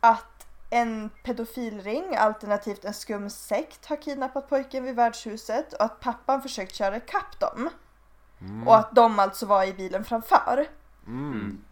att 0.00 0.24
en 0.72 1.10
pedofilring 1.22 2.16
alternativt 2.16 2.84
en 2.84 2.94
skum 2.94 3.30
sekt 3.30 3.86
har 3.86 3.96
kidnappat 3.96 4.48
pojken 4.48 4.84
vid 4.84 4.94
värdshuset 4.94 5.72
och 5.72 5.84
att 5.84 6.00
pappan 6.00 6.42
försökt 6.42 6.74
köra 6.74 6.96
ikapp 6.96 7.40
dem. 7.40 7.68
Och 8.66 8.76
att 8.76 8.94
de 8.94 9.18
alltså 9.18 9.46
var 9.46 9.64
i 9.64 9.72
bilen 9.72 10.04
framför. 10.04 10.66
Mm. 11.06 11.64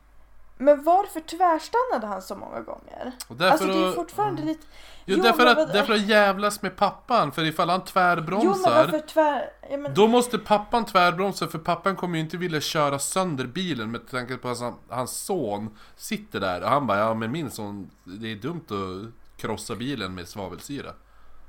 Men 0.60 0.82
varför 0.82 1.20
tvärstannade 1.20 2.06
han 2.06 2.22
så 2.22 2.34
många 2.34 2.60
gånger? 2.60 3.12
Och 3.28 3.36
därför 3.36 3.52
alltså 3.52 3.66
det 3.66 3.84
är 3.84 3.86
ju 3.86 3.92
fortfarande 3.92 4.42
lite... 4.42 4.66
Jo, 5.04 5.16
Jo, 5.16 5.22
därför, 5.22 5.44
men 5.44 5.58
att, 5.58 5.72
därför 5.72 5.92
att 5.92 6.08
jävlas 6.08 6.62
med 6.62 6.76
pappan. 6.76 7.32
För 7.32 7.44
ifall 7.44 7.68
han 7.68 7.78
Jo 7.78 7.84
men 7.84 7.92
tvärbromsar. 7.92 8.70
varför 8.70 8.98
tvär... 8.98 9.50
Ja, 9.70 9.76
men... 9.76 9.94
Då 9.94 10.06
måste 10.06 10.38
pappan 10.38 10.84
tvärbromsa 10.84 11.48
för 11.48 11.58
pappan 11.58 11.96
kommer 11.96 12.18
ju 12.18 12.24
inte 12.24 12.36
vilja 12.36 12.60
köra 12.60 12.98
sönder 12.98 13.44
bilen 13.44 13.90
med 13.90 14.08
tanke 14.10 14.36
på 14.36 14.48
att 14.48 14.60
han, 14.60 14.74
hans 14.88 15.16
son 15.16 15.76
sitter 15.96 16.40
där 16.40 16.62
och 16.62 16.68
han 16.68 16.86
bara 16.86 16.98
ja 16.98 17.14
men 17.14 17.32
min 17.32 17.50
son, 17.50 17.90
det 18.04 18.32
är 18.32 18.36
dumt 18.36 18.64
att 18.68 19.40
krossa 19.40 19.76
bilen 19.76 20.14
med 20.14 20.28
svavelsyra. 20.28 20.92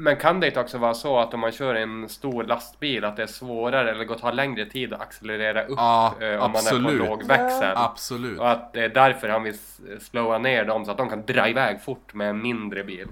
Men 0.01 0.17
kan 0.17 0.39
det 0.39 0.47
inte 0.47 0.59
också 0.59 0.77
vara 0.77 0.93
så 0.93 1.19
att 1.19 1.33
om 1.33 1.39
man 1.39 1.51
kör 1.51 1.75
en 1.75 2.09
stor 2.09 2.43
lastbil 2.43 3.05
att 3.05 3.15
det 3.15 3.23
är 3.23 3.27
svårare 3.27 3.91
eller 3.91 4.15
tar 4.15 4.33
längre 4.33 4.65
tid 4.65 4.93
att 4.93 5.01
accelerera 5.01 5.63
upp 5.63 5.77
Ja, 5.77 6.15
eh, 6.19 6.43
om 6.43 6.51
man 6.51 6.55
är 6.55 6.59
absolut. 6.59 6.99
på 6.99 7.05
låg 7.05 7.23
växel? 7.23 7.73
Absolut. 7.75 8.39
Och 8.39 8.51
att 8.51 8.73
det 8.73 8.81
är 8.81 8.89
därför 8.89 9.29
han 9.29 9.43
vill 9.43 9.57
slåa 9.99 10.37
ner 10.37 10.65
dem 10.65 10.85
så 10.85 10.91
att 10.91 10.97
de 10.97 11.09
kan 11.09 11.25
dra 11.25 11.49
iväg 11.49 11.81
fort 11.81 12.13
med 12.13 12.29
en 12.29 12.41
mindre 12.41 12.83
bil. 12.83 13.07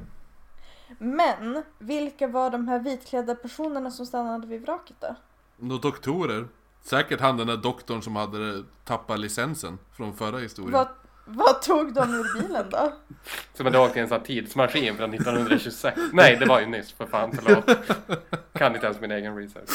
Men 0.98 1.64
vilka 1.80 2.28
var 2.28 2.50
de 2.50 2.68
här 2.68 2.80
vitklädda 2.80 3.36
personerna 3.36 3.92
som 3.92 4.06
stannade 4.06 4.48
vid 4.48 4.62
vraket 4.62 4.96
då? 5.00 5.16
Några 5.58 5.82
doktorer. 5.82 6.48
Säkert 6.82 7.22
han 7.22 7.38
den 7.38 7.48
där 7.48 7.58
doktorn 7.58 8.02
som 8.02 8.16
hade 8.16 8.64
tappat 8.86 9.20
licensen 9.20 9.78
från 9.98 10.14
förra 10.14 10.38
historien. 10.38 10.74
Vad, 10.74 10.88
vad 11.30 11.62
tog 11.62 11.94
de 11.94 12.14
ur 12.14 12.42
bilen 12.42 12.70
då? 12.70 12.94
Som 13.54 13.68
att 13.68 13.76
åkt 13.76 13.98
i 13.98 14.00
en 14.00 14.08
sån 14.08 14.18
här 14.18 14.26
tidsmaskin 14.26 14.98
från 14.98 15.14
1926. 15.14 16.00
Nej, 16.14 16.36
det 16.36 16.46
var 16.46 16.60
ju 16.60 16.66
nyss 16.66 16.92
för 16.92 17.06
fan, 17.06 17.32
förlåt. 17.32 17.66
Kan 18.54 18.76
inte 18.76 18.86
ens 18.86 19.02
min 19.02 19.12
egen 19.12 19.38
research. 19.38 19.70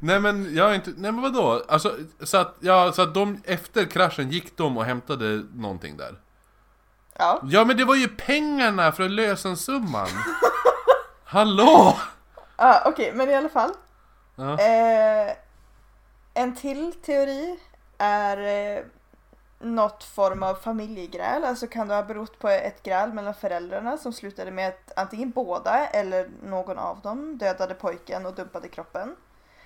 Nej 0.00 0.20
men 0.20 0.54
jag 0.54 0.70
är 0.70 0.74
inte, 0.74 0.90
nej 0.96 1.12
men 1.12 1.22
vadå? 1.22 1.62
Alltså, 1.68 1.96
så 2.20 2.36
att, 2.36 2.56
ja, 2.60 2.92
så 2.92 3.02
att 3.02 3.14
de, 3.14 3.42
efter 3.44 3.84
kraschen 3.84 4.30
gick 4.30 4.56
de 4.56 4.78
och 4.78 4.84
hämtade 4.84 5.42
någonting 5.54 5.96
där. 5.96 6.14
Ja. 7.18 7.40
Ja 7.44 7.64
men 7.64 7.76
det 7.76 7.84
var 7.84 7.94
ju 7.94 8.08
pengarna 8.08 8.92
för 8.92 9.08
lösensumman! 9.08 10.08
Hallå! 11.24 11.96
Ah, 12.56 12.88
Okej, 12.88 13.12
men 13.14 13.30
i 13.30 13.34
alla 13.34 13.48
fall. 13.48 13.70
Ja. 14.36 14.52
Eh, 14.60 15.32
en 16.34 16.56
till 16.56 16.92
teori 16.92 17.58
är 17.98 18.36
eh, 18.76 18.82
något 19.60 20.04
form 20.04 20.42
av 20.42 20.54
familjegräl. 20.54 21.44
Alltså 21.44 21.66
kan 21.66 21.88
det 21.88 21.94
ha 21.94 22.02
berott 22.02 22.38
på 22.38 22.48
ett 22.48 22.82
gräl 22.82 23.12
mellan 23.12 23.34
föräldrarna 23.34 23.96
som 23.98 24.12
slutade 24.12 24.50
med 24.50 24.68
att 24.68 24.98
antingen 24.98 25.30
båda 25.30 25.86
eller 25.86 26.30
någon 26.42 26.78
av 26.78 27.00
dem 27.00 27.38
dödade 27.38 27.74
pojken 27.74 28.26
och 28.26 28.34
dumpade 28.34 28.68
kroppen. 28.68 29.16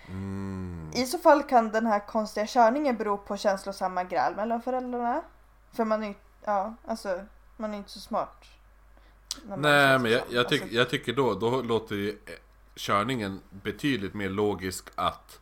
Mm. 0.09 0.91
I 0.95 1.07
så 1.07 1.19
fall 1.19 1.43
kan 1.43 1.71
den 1.71 1.87
här 1.87 2.07
konstiga 2.07 2.47
körningen 2.47 2.97
bero 2.97 3.17
på 3.17 3.37
känslosamma 3.37 4.05
gräl 4.05 4.37
mellan 4.37 4.63
föräldrarna. 4.63 5.23
För 5.73 5.85
man 5.85 6.03
är 6.03 6.09
ju, 6.09 6.15
ja, 6.45 6.75
alltså, 6.87 7.21
man 7.57 7.75
är 7.75 7.79
inte 7.79 7.91
så 7.91 8.01
smart. 8.01 8.45
Nej 9.45 9.99
men 9.99 10.11
jag, 10.11 10.23
jag, 10.31 10.49
tyck, 10.49 10.63
Alltså, 10.63 10.77
jag 10.77 10.91
tycker 10.91 11.13
då, 11.13 11.35
då 11.35 11.63
låter 11.63 11.95
ju 11.95 12.09
eh, 12.09 12.35
körningen 12.77 13.41
betydligt 13.51 14.15
mer 14.15 14.29
logisk 14.29 14.89
att 14.95 15.41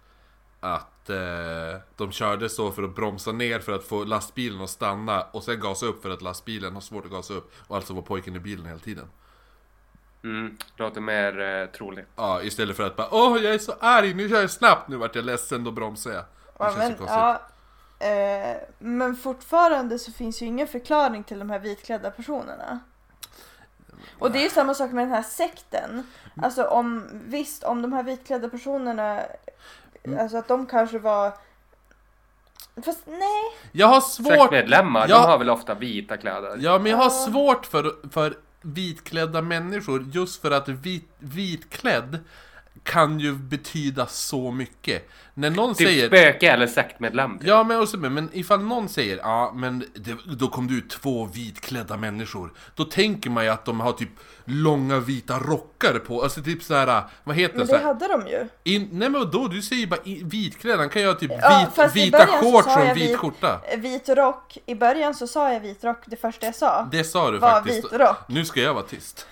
att 0.60 0.91
eh, 1.10 1.80
de 1.96 2.12
körde 2.12 2.48
så 2.48 2.70
för 2.70 2.82
att 2.82 2.94
bromsa 2.94 3.32
ner 3.32 3.58
för 3.58 3.72
att 3.72 3.84
få 3.84 4.04
lastbilen 4.04 4.60
att 4.60 4.70
stanna 4.70 5.22
och 5.22 5.44
sen 5.44 5.60
gasa 5.60 5.86
upp 5.86 6.02
för 6.02 6.10
att 6.10 6.22
lastbilen 6.22 6.74
har 6.74 6.80
svårt 6.80 7.04
att 7.04 7.10
gasa 7.10 7.34
upp 7.34 7.52
och 7.68 7.76
alltså 7.76 7.94
var 7.94 8.02
pojken 8.02 8.36
i 8.36 8.40
bilen 8.40 8.66
hela 8.66 8.78
tiden. 8.78 9.06
Mm, 10.24 10.58
låter 10.76 11.00
mer 11.00 11.40
eh, 11.40 11.66
troligt. 11.66 12.08
Ja, 12.16 12.42
istället 12.42 12.76
för 12.76 12.86
att 12.86 12.96
bara 12.96 13.08
Åh, 13.10 13.38
jag 13.42 13.54
är 13.54 13.58
så 13.58 13.74
arg, 13.80 14.14
nu 14.14 14.28
kör 14.28 14.40
jag 14.40 14.50
snabbt, 14.50 14.88
nu 14.88 14.96
vart 14.96 15.14
jag 15.14 15.24
ledsen, 15.24 15.64
då 15.64 15.70
bromsar 15.70 16.10
jag. 16.10 16.24
Det 16.58 16.64
Ja, 16.64 16.72
men, 16.76 16.96
ja, 17.06 17.40
eh, 18.06 18.56
men 18.78 19.16
fortfarande 19.16 19.98
så 19.98 20.12
finns 20.12 20.42
ju 20.42 20.46
ingen 20.46 20.68
förklaring 20.68 21.24
till 21.24 21.38
de 21.38 21.50
här 21.50 21.58
vitklädda 21.58 22.10
personerna. 22.10 22.80
Och 24.18 24.30
det 24.30 24.38
är 24.38 24.42
ju 24.42 24.50
samma 24.50 24.74
sak 24.74 24.92
med 24.92 25.04
den 25.04 25.14
här 25.14 25.22
sekten. 25.22 26.06
Alltså 26.42 26.64
om, 26.64 27.08
visst 27.12 27.64
om 27.64 27.82
de 27.82 27.92
här 27.92 28.02
vitklädda 28.02 28.48
personerna, 28.48 29.22
Mm. 30.04 30.18
alltså 30.18 30.36
att 30.36 30.48
de 30.48 30.66
kanske 30.66 30.98
var 30.98 31.32
Fast 32.84 33.06
nej, 33.06 33.42
Jag 33.72 33.86
har 33.86 34.00
svårt... 34.00 34.26
Sektmedlemmar, 34.32 35.06
Ja. 35.08 35.18
de 35.18 35.24
har 35.30 35.38
väl 35.38 35.50
ofta 35.50 35.74
vita 35.74 36.16
kläder? 36.16 36.56
Ja, 36.60 36.78
men 36.78 36.90
jag 36.90 36.98
har 36.98 37.10
svårt 37.10 37.66
för, 37.66 37.94
för 38.10 38.34
vitklädda 38.62 39.42
människor 39.42 40.04
just 40.12 40.42
för 40.42 40.50
att 40.50 40.68
vit, 40.68 41.08
vitklädd 41.18 42.18
kan 42.82 43.20
ju 43.20 43.32
betyda 43.32 44.06
så 44.06 44.50
mycket. 44.50 45.08
När 45.34 45.50
någon 45.50 45.74
Typ 45.74 45.86
säger... 45.88 46.06
spöke 46.06 46.50
eller 46.52 46.66
sektmedlem? 46.66 47.38
typ. 47.38 47.48
Ja 47.48 47.64
men, 47.64 47.80
också, 47.80 47.96
men 47.96 48.14
men 48.14 48.30
ifall 48.32 48.60
någon 48.62 48.88
säger 48.88 49.16
ja 49.16 49.52
men 49.56 49.78
det, 49.94 50.16
då 50.36 50.48
kom 50.48 50.68
det 50.68 50.74
ut 50.74 50.90
två 50.90 51.24
vitklädda 51.26 51.96
människor 51.96 52.52
Då 52.74 52.84
tänker 52.84 53.30
man 53.30 53.44
ju 53.44 53.50
att 53.50 53.64
de 53.64 53.80
har 53.80 53.92
typ 53.92 54.08
långa 54.44 54.98
vita 55.00 55.38
rockar 55.38 55.98
på, 55.98 56.22
alltså 56.22 56.42
typ 56.42 56.62
såhär, 56.62 57.02
vad 57.24 57.36
heter 57.36 57.58
men 57.58 57.66
det? 57.66 57.72
det 57.72 57.78
Såhär, 57.78 57.94
hade 57.94 58.08
de 58.08 58.26
ju. 58.26 58.48
in, 58.74 58.88
nej 58.92 59.08
men 59.10 59.20
vadå, 59.20 59.48
du 59.48 59.62
säger 59.62 59.80
ju 59.80 59.86
bara 59.88 60.00
i, 60.04 60.22
vitklädd, 60.24 60.78
han 60.78 60.88
kan 60.88 61.02
ju 61.02 61.08
ha 61.08 61.14
typ 61.14 61.30
Ja, 61.42 61.66
vit, 61.76 61.96
vita 61.96 62.26
shorts 62.26 62.66
och 62.66 62.80
en 62.82 62.94
vit 62.94 63.10
vit- 63.10 63.18
skjorta 63.18 63.60
Vit 63.76 64.08
rock, 64.08 64.58
i 64.66 64.74
början 64.74 65.14
så 65.14 65.26
sa 65.26 65.52
jag 65.52 65.60
vit 65.60 65.84
rock, 65.84 65.98
det 66.06 66.16
första 66.16 66.46
jag 66.46 66.54
sa 66.54 66.88
Det 66.92 67.04
sa 67.04 67.30
du 67.30 67.38
var 67.38 67.50
faktiskt 67.50 67.84
vit 67.84 67.92
rock. 67.92 68.16
Nu 68.28 68.44
ska 68.44 68.60
jag 68.60 68.74
vara 68.74 68.84
tyst 68.84 69.26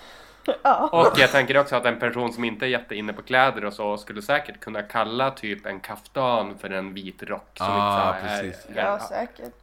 Ja. 0.62 0.88
Och 0.92 1.18
jag 1.18 1.30
tänker 1.30 1.58
också 1.58 1.76
att 1.76 1.84
en 1.84 1.98
person 1.98 2.32
som 2.32 2.44
inte 2.44 2.66
är 2.66 2.68
jätteinne 2.68 3.12
på 3.12 3.22
kläder 3.22 3.64
och 3.64 3.72
så 3.72 3.96
skulle 3.96 4.22
säkert 4.22 4.60
kunna 4.60 4.82
kalla 4.82 5.30
typ 5.30 5.66
en 5.66 5.80
kaftan 5.80 6.58
för 6.58 6.70
en 6.70 6.94
vit 6.94 7.22
rock. 7.22 7.50
Som 7.54 7.66
Ah, 7.66 8.16
inte 8.16 8.28
så 8.28 8.28
här 8.28 8.42
precis. 8.42 8.66
är, 8.76 8.84
ja, 8.84 8.98
säkert. 9.08 9.54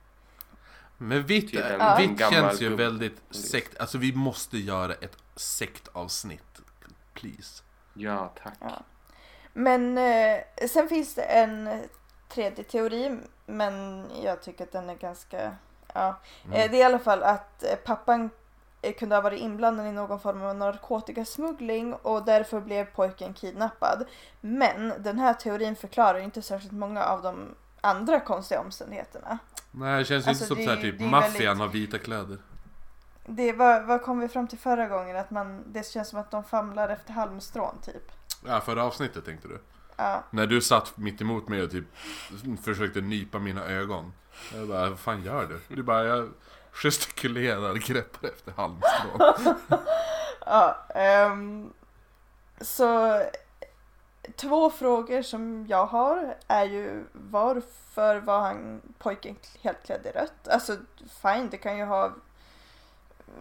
Men 0.98 1.24
vitt, 1.24 1.52
Typ 1.52 1.66
en 1.66 1.82
äh, 1.82 1.98
vitt 1.98 2.20
känns 2.20 2.62
ju 2.62 2.76
väldigt 2.76 3.22
sekt, 3.30 3.80
alltså 3.80 3.98
vi 3.98 4.14
måste 4.14 4.58
göra 4.58 4.94
ett 4.94 5.18
sektavsnitt 5.36 6.62
Please 7.14 7.64
Ja, 7.94 8.32
tack. 8.44 8.54
Ja. 8.60 8.84
Men 9.54 9.98
eh, 9.98 10.40
sen 10.70 10.90
finns 10.90 11.16
det 11.16 11.22
en 11.22 11.70
tredje 12.30 12.64
teori, 12.64 13.18
men 13.46 14.06
jag 14.24 14.42
tycker 14.42 14.64
att 14.64 14.72
den 14.72 14.90
är 14.90 14.96
ganska... 14.96 15.56
Ja. 15.94 16.20
Mm. 16.46 16.62
Eh, 16.62 16.72
det 16.72 16.78
är 16.78 16.80
i 16.80 16.84
alla 16.84 17.00
fall 17.00 17.24
att 17.24 17.64
eh, 17.64 17.76
pappan 17.76 18.26
eh, 18.26 18.30
kunde 18.94 19.16
ha 19.16 19.22
varit 19.22 19.40
inblandad 19.40 19.88
i 19.88 19.92
någon 19.92 20.20
form 20.20 20.42
av 20.42 20.56
narkotikasmuggling 20.56 21.94
och 21.94 22.26
därför 22.26 22.62
blev 22.62 22.86
pojken 22.86 23.34
kidnappad. 23.34 24.06
Men 24.42 24.94
den 25.00 25.20
här 25.20 25.34
teorin 25.34 25.76
förklarar 25.76 26.20
inte 26.20 26.42
särskilt 26.42 26.74
många 26.74 27.04
av 27.04 27.22
de 27.22 27.56
andra 27.82 28.20
konstiga 28.20 28.62
omständigheterna. 28.62 29.38
Nej 29.72 30.00
det 30.00 30.06
känns 30.06 30.28
Alltså, 30.28 30.44
inte 30.44 30.48
som 30.48 30.58
det- 30.58 30.64
så 30.64 30.70
här 30.70 30.82
typ 30.92 31.00
maffian 31.12 31.60
har 31.60 31.68
vita 31.68 31.98
kläder 31.98 32.38
Det, 33.26 33.54
vad, 33.54 33.86
vad 33.86 34.02
kom 34.02 34.20
vi 34.20 34.28
fram 34.28 34.48
till 34.48 34.58
förra 34.58 34.88
gången? 34.88 35.18
Att 35.18 35.32
man, 35.32 35.64
det 35.68 35.88
känns 35.88 36.10
som 36.10 36.20
att 36.20 36.32
de 36.32 36.44
famlar 36.44 36.90
efter 36.90 37.14
halmstrån 37.14 37.76
typ. 37.86 38.12
Ja 38.48 38.62
förra 38.62 38.84
avsnittet 38.84 39.26
tänkte 39.26 39.48
du 39.48 39.60
Ja. 40.00 40.24
När 40.32 40.48
du 40.48 40.62
satt 40.62 40.98
mitt 40.98 41.22
emot 41.22 41.48
mig 41.48 41.64
och 41.64 41.72
typ 41.72 41.86
försökte 42.64 43.02
nypa 43.02 43.40
mina 43.40 43.66
ögon. 43.66 44.14
Jag 44.56 44.68
bara, 44.68 44.90
vad 44.90 45.00
fan 45.00 45.24
gör 45.24 45.46
du? 45.48 45.76
Du 45.76 45.84
bara, 45.84 46.04
jag 46.06 46.30
gestikulerar, 46.84 47.76
greppar 47.76 48.28
efter 48.28 48.52
halmstrån. 48.52 49.56
Ja, 50.50 50.86
ehm, 50.96 51.74
så 52.62 53.22
två 54.36 54.70
frågor 54.70 55.22
som 55.22 55.66
jag 55.70 55.86
har 55.86 56.36
är 56.48 56.64
ju 56.64 57.04
varför 57.14 58.20
var 58.20 58.40
han 58.40 58.82
pojken 58.98 59.36
helt 59.62 59.84
klädd 59.86 60.06
i 60.06 60.10
rött? 60.10 60.48
Alltså 60.48 60.78
fine, 61.22 61.50
det 61.50 61.58
kan 61.58 61.78
ju 61.78 61.86
ha 61.86 62.12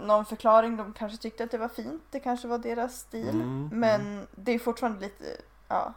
någon 0.01 0.24
förklaring. 0.26 0.76
De 0.76 0.93
kanske 0.93 1.18
tyckte 1.18 1.45
att 1.45 1.51
det 1.51 1.59
var 1.59 1.68
fint. 1.68 2.03
Det 2.11 2.20
kanske 2.20 2.49
var 2.49 2.59
deras 2.59 2.99
stil. 3.01 3.28
Mm, 3.28 3.68
Men 3.72 4.26
det 4.34 4.53
är 4.53 4.59
fortfarande 4.59 5.01
lite, 5.01 5.24
ja. 5.68 5.93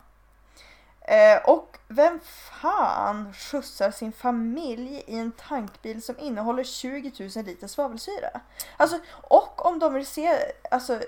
Eh, 1.01 1.37
och 1.49 1.77
vem 1.87 2.19
fan 2.61 3.33
skjutsar 3.33 3.91
sin 3.91 4.11
familj 4.11 5.03
i 5.07 5.15
en 5.19 5.31
tankbil 5.31 6.01
som 6.01 6.19
innehåller 6.19 6.63
20 6.63 7.29
000 7.35 7.45
liter 7.45 7.67
svavelsyra? 7.67 8.41
Alltså, 8.77 8.99
och 9.11 9.65
om 9.65 9.79
de 9.79 9.93
vill 9.93 10.05
se, 10.07 10.29
alltså, 10.71 10.99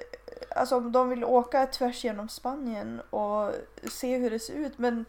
alltså 0.56 0.78
om 0.78 0.92
de 0.92 1.10
vill 1.10 1.24
åka 1.24 1.66
tvärs 1.66 2.04
genom 2.04 2.30
Spanien 2.30 3.02
och 3.10 3.52
se 3.92 4.18
hur 4.18 4.30
det 4.30 4.40
ser 4.40 4.54
ut. 4.54 4.78
Men 4.78 5.06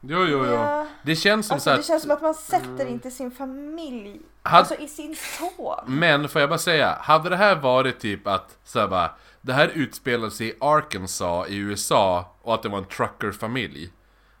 Jo, 0.00 0.24
jo, 0.24 0.46
jo. 0.46 0.52
ja, 0.54 0.86
Det 1.02 1.16
känns 1.16 1.46
som 1.46 1.54
alltså, 1.54 1.70
så 1.70 1.74
det 1.74 1.80
att... 1.80 1.86
känns 1.86 2.02
som 2.02 2.10
att 2.10 2.22
man 2.22 2.34
sätter 2.34 2.86
inte 2.86 3.10
sin 3.10 3.30
familj, 3.30 4.20
Had- 4.42 4.58
alltså 4.58 4.74
i 4.74 4.88
sin 4.88 5.16
son. 5.16 5.84
Men 5.86 6.28
får 6.28 6.40
jag 6.40 6.50
bara 6.50 6.58
säga, 6.58 6.98
hade 7.00 7.28
det 7.28 7.36
här 7.36 7.54
varit 7.56 8.00
typ 8.00 8.26
att 8.26 8.56
så 8.64 8.80
här 8.80 8.88
bara, 8.88 9.10
det 9.42 9.52
här 9.52 9.68
utspelar 9.74 10.28
sig 10.30 10.48
i 10.48 10.54
Arkansas 10.60 11.48
i 11.48 11.56
USA 11.56 12.34
och 12.42 12.54
att 12.54 12.62
det 12.62 12.68
var 12.68 12.78
en 12.78 12.84
truckerfamilj. 12.84 13.90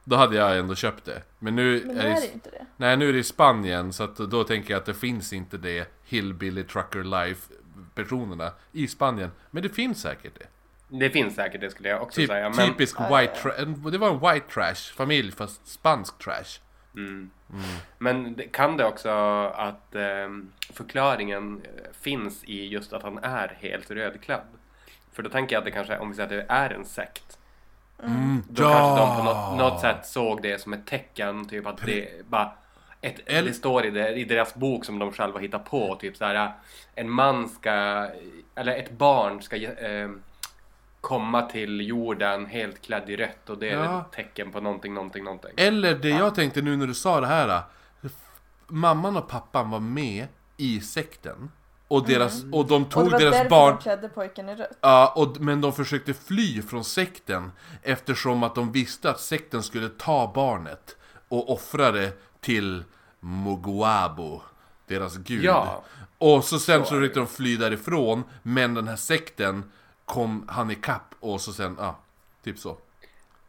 Då 0.04 0.16
hade 0.16 0.36
jag 0.36 0.58
ändå 0.58 0.74
köpt 0.74 1.04
det. 1.04 1.22
Men 1.38 1.56
nu 1.56 1.82
Men 1.86 1.96
är 1.98 2.02
det 2.02 2.08
det, 2.08 2.14
är 2.16 2.20
det 2.20 2.32
inte 2.34 2.50
det. 2.50 2.66
nej, 2.76 2.96
nu 2.96 3.08
är 3.08 3.12
det 3.12 3.18
i 3.18 3.22
Spanien 3.24 3.92
så 3.92 4.04
att 4.04 4.16
då 4.16 4.44
tänker 4.44 4.70
jag 4.70 4.78
att 4.80 4.86
det 4.86 4.94
finns 4.94 5.32
inte 5.32 5.56
det 5.58 5.88
Hillbilly 6.04 6.62
Trucker 6.62 7.04
Life 7.04 7.52
personerna 7.94 8.52
i 8.72 8.88
Spanien. 8.88 9.30
Men 9.50 9.62
det 9.62 9.68
finns 9.68 10.00
säkert 10.02 10.32
det. 10.38 10.46
Det 10.98 11.10
finns 11.10 11.34
säkert 11.34 11.60
det 11.60 11.70
skulle 11.70 11.88
jag 11.88 12.02
också 12.02 12.20
Typ, 12.20 12.30
säga. 12.30 12.50
Men, 12.56 12.68
typisk 12.68 13.00
white 13.00 13.32
ja. 13.44 13.50
tra- 13.50 13.62
en- 13.62 13.90
Det 13.90 13.98
var 13.98 14.10
en 14.10 14.34
white 14.34 14.46
trash 14.54 14.94
familj 14.96 15.32
fast 15.32 15.66
spansk 15.66 16.18
trash. 16.18 16.60
mm. 16.96 17.30
men 17.98 18.34
det, 18.36 18.42
kan 18.44 18.76
det 18.76 18.84
också 18.84 19.08
att 19.54 19.94
ehm, 19.94 20.52
förklaringen 20.72 21.60
eh, 21.64 21.92
finns 22.00 22.44
i 22.44 22.66
just 22.66 22.92
att 22.92 23.02
han 23.02 23.18
är 23.18 23.56
helt 23.60 23.90
rödklädd? 23.90 24.40
För 25.12 25.22
då 25.22 25.30
tänker 25.30 25.54
jag 25.56 25.60
att 25.60 25.64
det 25.64 25.70
kanske, 25.70 25.98
om 25.98 26.08
vi 26.10 26.14
säger 26.16 26.40
att 26.40 26.48
det 26.48 26.54
är 26.54 26.70
en 26.70 26.84
sekt. 26.84 27.38
Mm, 28.02 28.42
Då 28.48 28.62
kanske 28.62 29.00
de 29.00 29.16
på 29.16 29.22
något, 29.24 29.58
något 29.58 29.80
sätt 29.80 30.06
såg 30.06 30.42
det 30.42 30.60
som 30.60 30.72
ett 30.72 30.86
tecken, 30.86 31.48
typ 31.48 31.66
att 31.66 31.76
det 31.86 32.26
bara 32.28 32.52
ett, 33.00 33.20
Eller- 33.26 33.48
det 33.48 33.54
står 33.54 33.86
i, 33.86 33.90
det, 33.90 34.14
i 34.14 34.24
deras 34.24 34.54
bok 34.54 34.84
som 34.84 34.98
de 34.98 35.12
själva 35.12 35.38
hittar 35.38 35.58
på, 35.58 35.94
typ 35.94 36.16
så 36.16 36.24
här 36.24 36.52
en 36.94 37.10
man 37.10 37.48
ska, 37.48 37.70
eller 38.54 38.76
ett 38.76 38.90
barn 38.90 39.42
ska 39.42 39.56
eh, 39.56 40.10
komma 41.00 41.42
till 41.42 41.88
jorden 41.88 42.46
helt 42.46 42.82
klädd 42.82 43.10
i 43.10 43.16
rött 43.16 43.50
och 43.50 43.58
det 43.58 43.70
är 43.70 43.84
Ja. 43.84 44.00
ett 44.00 44.12
tecken 44.12 44.52
på 44.52 44.60
någonting, 44.60 44.94
någonting, 44.94 45.24
någonting. 45.24 45.50
Eller 45.56 45.94
det 45.94 46.08
jag 46.08 46.34
tänkte 46.34 46.62
nu 46.62 46.76
när 46.76 46.86
du 46.86 46.94
sa 46.94 47.20
det 47.20 47.26
här. 47.26 47.60
Mamman 48.66 49.16
och 49.16 49.28
pappan 49.28 49.70
var 49.70 49.80
med 49.80 50.26
i 50.56 50.80
sekten. 50.80 51.50
Och, 51.92 52.06
deras, 52.06 52.44
och 52.52 52.66
de 52.66 52.74
Och 52.74 52.80
det 52.80 52.90
tog 52.90 53.10
var 53.10 53.18
deras 53.18 53.48
barn... 53.48 53.76
de 53.76 53.82
klädde 53.82 54.08
pojken 54.08 54.48
i 54.48 54.54
rött. 54.54 54.78
Ja, 54.80 55.12
och, 55.16 55.40
men 55.40 55.60
de 55.60 55.72
försökte 55.72 56.14
fly 56.14 56.62
från 56.62 56.84
sekten 56.84 57.52
eftersom 57.82 58.42
att 58.42 58.54
de 58.54 58.72
visste 58.72 59.10
att 59.10 59.20
sekten 59.20 59.62
skulle 59.62 59.88
ta 59.88 60.32
barnet 60.34 60.96
och 61.28 61.52
offra 61.52 61.92
det 61.92 62.12
till 62.40 62.84
Moguabo, 63.20 64.42
deras 64.86 65.16
gud. 65.16 65.44
Ja. 65.44 65.82
Och 66.18 66.44
så 66.44 66.58
sen 66.58 66.84
Så 66.84 66.90
försökte 66.90 67.20
de 67.20 67.26
fly 67.26 67.56
därifrån, 67.56 68.24
men 68.42 68.74
den 68.74 68.88
här 68.88 68.96
sekten 68.96 69.72
kom 70.04 70.44
han 70.48 70.70
ikapp 70.70 71.14
och 71.20 71.40
så 71.40 71.52
sen, 71.52 71.76
ja, 71.78 71.98
typ 72.44 72.58
så. 72.58 72.76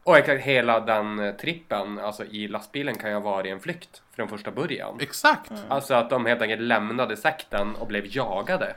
Och 0.03 0.17
exakt 0.17 0.41
hela 0.43 0.79
den 0.79 1.19
eh, 1.19 1.35
trippen, 1.35 1.99
alltså 1.99 2.25
i 2.25 2.47
lastbilen 2.47 2.95
kan 2.97 3.09
ju 3.09 3.15
ha 3.15 3.21
varit 3.21 3.51
en 3.51 3.59
flykt 3.59 4.01
från 4.11 4.27
första 4.27 4.51
början. 4.51 4.97
Exakt! 5.01 5.51
Alltså 5.69 5.93
att 5.93 6.09
de 6.09 6.25
helt 6.25 6.41
enkelt 6.41 6.61
lämnade 6.61 7.17
sekten 7.17 7.75
och 7.75 7.87
blev 7.87 8.03
jagade. 8.07 8.75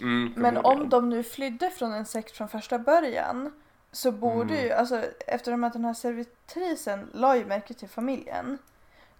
Mm, 0.00 0.32
Men 0.36 0.56
om 0.56 0.88
de 0.88 1.08
nu 1.10 1.22
flydde 1.22 1.70
från 1.70 1.92
en 1.92 2.04
sekt 2.06 2.36
från 2.36 2.48
första 2.48 2.78
början 2.78 3.52
så 3.92 4.12
borde 4.12 4.54
Mm. 4.54 4.64
ju, 4.66 4.72
alltså 4.72 5.02
eftersom 5.26 5.64
att 5.64 5.72
den 5.72 5.84
här 5.84 5.94
servitrisen 5.94 7.10
la 7.14 7.36
ju 7.36 7.44
märke 7.44 7.74
till 7.74 7.88
familjen. 7.88 8.58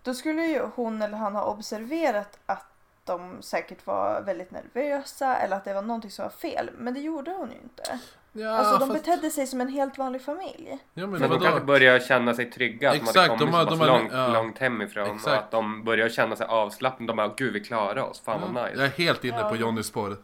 Då 0.03 0.15
skulle 0.15 0.43
ju 0.43 0.61
hon 0.75 1.03
eller 1.03 1.17
han 1.17 1.35
ha 1.35 1.45
observerat 1.45 2.39
att 2.47 2.67
de 3.05 3.43
säkert 3.43 3.87
var 3.87 4.21
väldigt 4.21 4.51
nervösa 4.51 5.37
eller 5.37 5.57
att 5.57 5.65
det 5.65 5.75
var 5.75 5.83
någonting 5.83 6.11
som 6.11 6.23
var 6.23 6.31
fel. 6.31 6.71
Men 6.79 6.95
det 6.95 7.01
gjorde 7.01 7.31
hon 7.31 7.51
ju 7.51 7.57
inte. 7.63 7.99
Ja, 8.35 8.51
alltså 8.51 8.79
de 8.79 8.89
fast- 8.89 9.05
betedde 9.05 9.31
sig 9.31 9.47
som 9.47 9.61
en 9.61 9.69
helt 9.69 9.99
vanlig 9.99 10.23
familj. 10.23 10.79
Ja, 10.95 11.07
men 11.07 11.21
Men 11.21 11.31
de 11.31 11.41
kanske 11.41 11.61
börjar 11.61 12.01
känna 12.01 12.35
sig 12.35 12.51
trygga, 12.51 12.89
att 12.91 12.95
de 12.97 13.01
Exakt, 13.01 13.17
hade 13.17 13.29
de 13.29 13.39
kommit 13.39 13.55
har- 13.55 13.63
så 13.65 13.71
pass 13.71 13.79
de 13.79 13.89
har- 13.89 13.99
långt, 13.99 14.13
ja. 14.13 14.29
långt 14.29 14.59
hemifrån 14.59 15.09
och 15.11 15.15
Exakt. 15.17 15.39
att 15.45 15.51
de 15.51 15.85
börjar 15.85 16.09
känna 16.09 16.37
sig 16.37 16.47
avslappnade. 16.47 17.11
De 17.13 17.17
bara, 17.17 17.35
gud 17.37 17.53
vi 17.53 17.61
klarar 17.61 18.03
oss, 18.03 18.21
fan 18.21 18.41
vad 18.41 18.63
Ja, 18.63 18.69
nice. 18.69 18.77
Jag 18.83 18.87
är 18.87 18.91
helt 18.99 19.25
inne 19.25 19.39
Ja. 19.41 19.49
på 19.49 19.57
Johnnys 19.57 19.87
spår. 19.87 20.17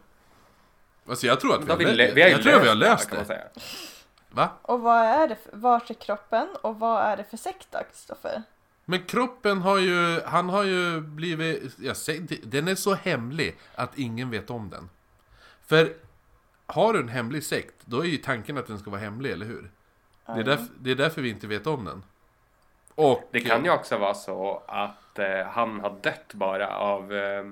Alltså 1.09 1.27
jag 1.27 1.39
tror 1.39 1.53
att 1.55 1.59
vi 1.63 1.69
har, 1.69 1.69
har 1.69 1.77
vi, 1.77 1.85
lö- 1.85 2.07
lö- 2.09 2.13
vi 2.13 2.21
har 2.21 2.29
jag 2.29 2.41
tror 2.43 2.53
att 2.53 2.63
vi 2.63 2.67
har 2.67 2.75
det 2.75 2.79
löst 2.79 3.11
det. 3.11 3.25
säga. 3.25 3.43
Va? 4.31 4.49
Och 4.61 4.81
vad 4.81 5.01
är 5.05 5.27
det, 5.27 5.35
för, 5.35 5.57
vart 5.57 5.89
är 5.89 5.93
kroppen 5.93 6.47
och 6.61 6.79
vad 6.79 7.03
är 7.03 7.17
det 7.17 7.23
för 7.23 7.37
sekt 7.37 7.67
då, 7.71 7.79
Kristoffer? 7.91 8.43
Men 8.85 9.03
kroppen 9.03 9.61
har 9.61 9.77
ju, 9.77 10.21
han 10.25 10.49
har 10.49 10.63
ju 10.63 11.01
blivit, 11.01 11.73
jag 11.79 11.97
säger, 11.97 12.21
det- 12.21 12.41
den 12.43 12.67
är 12.67 12.75
så 12.75 12.93
hemlig 12.93 13.57
att 13.75 13.97
ingen 13.97 14.29
vet 14.29 14.49
om 14.49 14.69
den. 14.69 14.89
För 15.67 15.93
har 16.69 16.93
du 16.93 16.99
en 16.99 17.09
hemlig 17.09 17.43
sekt, 17.43 17.75
då 17.85 17.99
är 17.99 18.07
ju 18.07 18.17
tanken 18.17 18.57
att 18.57 18.67
den 18.67 18.79
ska 18.79 18.89
vara 18.89 19.01
hemlig, 19.01 19.31
eller 19.31 19.45
hur? 19.45 19.71
Det 20.25 20.39
är, 20.39 20.43
därf, 20.43 20.59
det 20.79 20.91
är 20.91 20.95
därför 20.95 21.21
vi 21.21 21.29
inte 21.29 21.47
vet 21.47 21.67
om 21.67 21.85
den. 21.85 22.03
Och... 22.95 23.29
Det 23.31 23.39
kan 23.39 23.63
ju 23.65 23.71
också 23.71 23.97
vara 23.97 24.13
så 24.13 24.63
att 24.67 25.19
eh, 25.19 25.47
han 25.47 25.79
har 25.79 25.97
dött 26.01 26.33
bara 26.33 26.77
av 26.77 27.13
eh, 27.13 27.45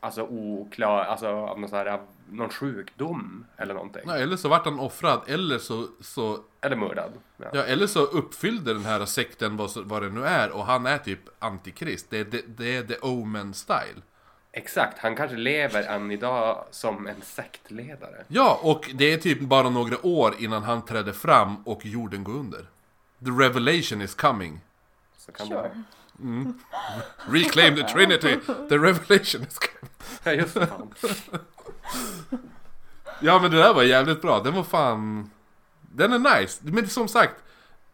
alltså 0.00 0.22
oklar, 0.22 1.04
alltså 1.04 1.28
av 1.28 1.60
någon, 1.60 1.70
här, 1.70 2.00
någon 2.30 2.50
sjukdom 2.50 3.46
eller 3.56 3.74
någonting. 3.74 4.02
Ja, 4.06 4.16
eller 4.16 4.36
så 4.36 4.48
vart 4.48 4.64
han 4.64 4.80
offrad, 4.80 5.22
eller 5.26 5.58
så, 5.58 5.86
så, 6.00 6.38
Eller 6.60 6.76
mördad. 6.76 7.12
Ja. 7.36 7.46
ja, 7.52 7.62
eller 7.62 7.86
så 7.86 8.00
uppfyllde 8.00 8.74
den 8.74 8.84
här 8.84 9.04
sekten 9.04 9.56
vad, 9.56 9.70
vad 9.76 10.02
det 10.02 10.08
nu 10.08 10.24
är 10.24 10.50
och 10.50 10.66
han 10.66 10.86
är 10.86 10.98
typ 10.98 11.20
antikrist. 11.38 12.10
Det 12.10 12.18
är, 12.18 12.24
det, 12.24 12.42
det 12.46 12.76
är 12.76 12.82
the 12.82 12.96
omen 13.02 13.54
style. 13.54 14.02
Exakt, 14.58 14.98
han 14.98 15.16
kanske 15.16 15.36
lever 15.36 15.82
än 15.82 16.10
idag 16.10 16.64
som 16.70 17.06
en 17.06 17.22
sektledare. 17.22 18.24
Ja, 18.28 18.60
och 18.62 18.90
det 18.94 19.12
är 19.12 19.16
typ 19.18 19.40
bara 19.40 19.70
några 19.70 20.06
år 20.06 20.34
innan 20.38 20.62
han 20.62 20.84
trädde 20.84 21.12
fram 21.12 21.56
och 21.64 21.86
jorden 21.86 22.24
går 22.24 22.32
under. 22.32 22.66
The 23.24 23.30
revelation 23.30 24.02
is 24.02 24.14
coming. 24.14 24.60
Så 25.16 25.32
kan 25.32 25.48
det 25.48 25.54
Sure. 25.54 25.62
vara. 26.18 26.52
Reclaim 27.30 27.76
the 27.76 27.82
trinity! 27.82 28.36
The 28.68 28.78
revelation 28.78 29.42
is 29.42 29.58
coming. 29.58 29.92
Ja, 30.24 30.32
just 30.32 30.54
det. 30.54 30.66
Fan. 30.66 30.92
Ja 33.20 33.38
men 33.42 33.50
det 33.50 33.56
där 33.56 33.74
var 33.74 33.82
jävligt 33.82 34.22
bra, 34.22 34.40
den 34.42 34.54
var 34.54 34.62
fan... 34.64 35.30
Den 35.80 36.12
är 36.12 36.38
nice, 36.40 36.60
men 36.64 36.88
som 36.88 37.08
sagt 37.08 37.34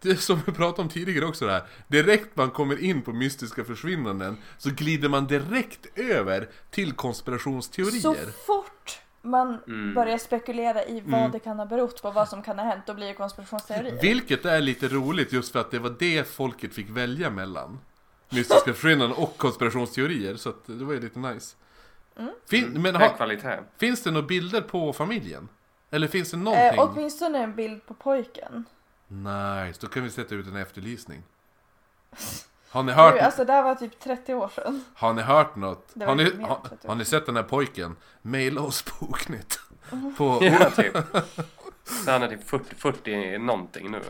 det 0.03 0.17
som 0.17 0.41
vi 0.47 0.53
pratade 0.53 0.83
om 0.83 0.89
tidigare 0.89 1.25
också 1.27 1.47
där. 1.47 1.63
Direkt 1.89 2.37
man 2.37 2.51
kommer 2.51 2.85
in 2.85 3.03
på 3.03 3.13
mystiska 3.13 3.65
försvinnanden 3.65 4.37
så 4.59 4.71
glider 4.71 5.09
man 5.09 5.27
direkt 5.27 5.99
över 5.99 6.49
till 6.71 6.93
konspirationsteorier. 6.93 8.01
Så 8.01 8.15
fort 8.47 8.99
man 9.23 9.59
Mm. 9.67 9.95
börjar 9.95 10.19
spekulera 10.19 10.85
i 10.85 11.01
vad 11.07 11.21
Mm. 11.21 11.31
det 11.33 11.39
kan 11.39 11.59
ha 11.59 11.67
berott 11.67 12.03
på, 12.03 12.11
vad 12.11 12.29
som 12.29 12.43
kan 12.43 12.59
ha 12.59 12.67
hänt, 12.67 12.83
då 12.87 12.95
blir 12.95 13.07
det 13.07 13.15
konspirationsteorier. 13.15 13.99
Vilket 14.03 14.45
är 14.45 14.61
lite 14.61 14.89
roligt 14.89 15.33
just 15.33 15.53
för 15.53 15.61
att 15.61 15.71
det 15.71 15.79
var 15.79 15.95
det 15.99 16.29
folket 16.29 16.75
fick 16.75 16.91
välja 16.91 17.31
mellan. 17.31 17.79
Mystiska 18.31 18.73
försvinnanden 18.75 19.19
och 19.19 19.37
konspirationsteorier, 19.39 20.37
så 20.37 20.49
att 20.49 20.67
det 20.67 20.85
var 20.85 20.93
ju 20.95 21.01
lite 21.01 21.19
nice. 21.19 21.57
Fin- 22.51 22.83
men 22.83 22.95
Hög 22.97 23.11
ha, 23.11 23.17
kvalitet. 23.17 23.59
finns 23.79 24.03
det 24.03 24.11
några 24.11 24.27
bilder 24.27 24.61
på 24.61 24.93
familjen? 24.93 25.49
Eller 25.91 26.09
finns 26.09 26.31
det 26.31 26.37
Eh, 26.37 26.43
någonting? 26.43 26.79
åtminstone 26.81 27.39
en 27.39 27.55
bild 27.55 27.87
på 27.87 27.95
pojken. 27.95 28.65
Nice, 29.13 29.79
då 29.81 29.87
kan 29.87 30.03
vi 30.03 30.11
sätta 30.11 30.35
ut 30.35 30.47
en 30.47 30.57
efterlysning. 30.57 31.23
Har 32.71 32.83
ni 32.83 32.93
hört, 32.93 33.15
Oj, 33.15 33.21
Alltså 33.21 33.45
det 33.45 33.53
här 33.53 33.63
var 33.63 33.75
typ 33.75 34.01
30 34.01 34.35
år 34.35 34.49
sedan. 34.49 34.85
har 34.95 35.13
ni 35.13 35.23
hört 35.23 35.57
något? 35.57 35.93
Har 36.05 36.15
ni, 36.15 36.25
har, 36.25 36.61
30 36.69 36.87
år 36.87 36.89
har 36.89 36.95
ni 36.95 37.05
sett 37.05 37.27
den 37.27 37.37
här 37.37 37.43
pojken? 37.43 37.97
Maila 38.23 38.61
oss 38.61 38.83
på 38.83 39.05
Oknytt. 39.07 39.61
På, 40.17 40.39
Ja, 40.43 40.71
typ. 40.71 40.97
Så 42.05 42.11
han 42.11 42.23
är 42.23 42.29
typ 42.29 42.49
40, 42.49 42.75
40 42.75 43.39
någonting 43.39 43.91
nu. 43.91 44.01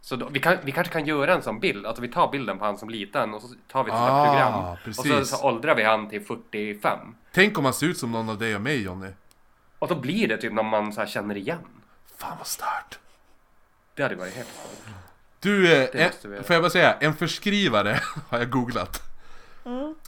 Så 0.00 0.16
då, 0.16 0.28
vi, 0.28 0.40
kan, 0.40 0.56
vi 0.62 0.72
kanske 0.72 0.92
kan 0.92 1.06
göra 1.06 1.34
en 1.34 1.42
sån 1.42 1.60
bild, 1.60 1.86
att 1.86 1.98
vi 1.98 2.08
tar 2.08 2.30
bilden 2.32 2.58
på 2.58 2.64
han 2.64 2.78
som 2.78 2.88
liten 2.90 3.34
och 3.34 3.42
så 3.42 3.48
tar 3.68 3.84
vi 3.84 3.90
ett 3.90 3.96
sånt 3.96 4.10
Ah, 4.10 4.24
program. 4.26 4.54
Och 4.88 4.94
så, 4.94 5.02
precis. 5.02 5.30
så 5.30 5.46
åldrar 5.46 5.74
vi 5.74 5.82
han 5.84 6.08
till 6.08 6.24
45. 6.26 6.98
Tänk 7.32 7.58
om 7.58 7.64
han 7.64 7.74
ser 7.74 7.86
ut 7.86 7.98
som 7.98 8.12
någon 8.12 8.28
av 8.30 8.38
dig 8.38 8.54
och 8.54 8.60
mig 8.60 8.82
Jonny. 8.82 9.10
Och 9.78 9.88
då 9.88 9.94
blir 9.94 10.28
det 10.28 10.36
typ 10.36 10.52
någon 10.52 10.66
man 10.66 10.92
så 10.92 11.00
här 11.00 11.08
känner 11.08 11.36
igen. 11.36 11.58
Fan 12.16 12.38
vad 12.38 12.46
stört. 12.46 12.98
Det 13.96 14.02
hade 14.02 14.14
varit 14.14 14.34
helt 14.34 14.48
stort. 14.48 14.94
Du, 15.40 15.72
eh, 15.72 15.88
en, 15.92 16.44
får 16.44 16.54
jag 16.54 16.62
bara 16.62 16.70
säga, 16.70 16.96
en 17.00 17.14
förskrivare 17.16 18.00
har 18.28 18.38
jag 18.38 18.50
googlat. 18.50 19.02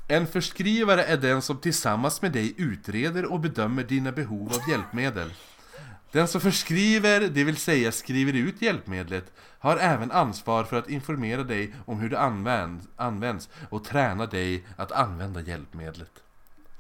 En 0.09 0.27
förskrivare 0.27 1.05
är 1.05 1.17
den 1.17 1.43
som 1.43 1.59
tillsammans 1.61 2.23
med 2.23 2.33
dig 2.33 2.55
utreder 2.59 3.33
och 3.33 3.41
bedömer 3.41 3.83
dina 3.83 4.13
behov 4.13 4.53
av 4.53 4.71
hjälpmedel. 4.71 5.33
Den 6.13 6.29
som 6.29 6.41
förskriver, 6.41 7.21
det 7.21 7.45
vill 7.45 7.57
säga 7.57 7.93
skriver 7.93 8.33
ut 8.33 8.63
hjälpmedlet, 8.63 9.25
har 9.59 9.77
även 9.77 10.11
ansvar 10.13 10.65
för 10.65 10.79
att 10.79 10.89
informera 10.89 11.43
dig 11.43 11.75
om 11.87 12.01
hur 12.01 12.11
det 12.11 12.19
används, 12.19 12.87
används 12.97 13.49
och 13.71 13.85
träna 13.85 14.27
dig 14.27 14.67
att 14.77 14.93
använda 14.93 15.41
hjälpmedlet. 15.41 16.11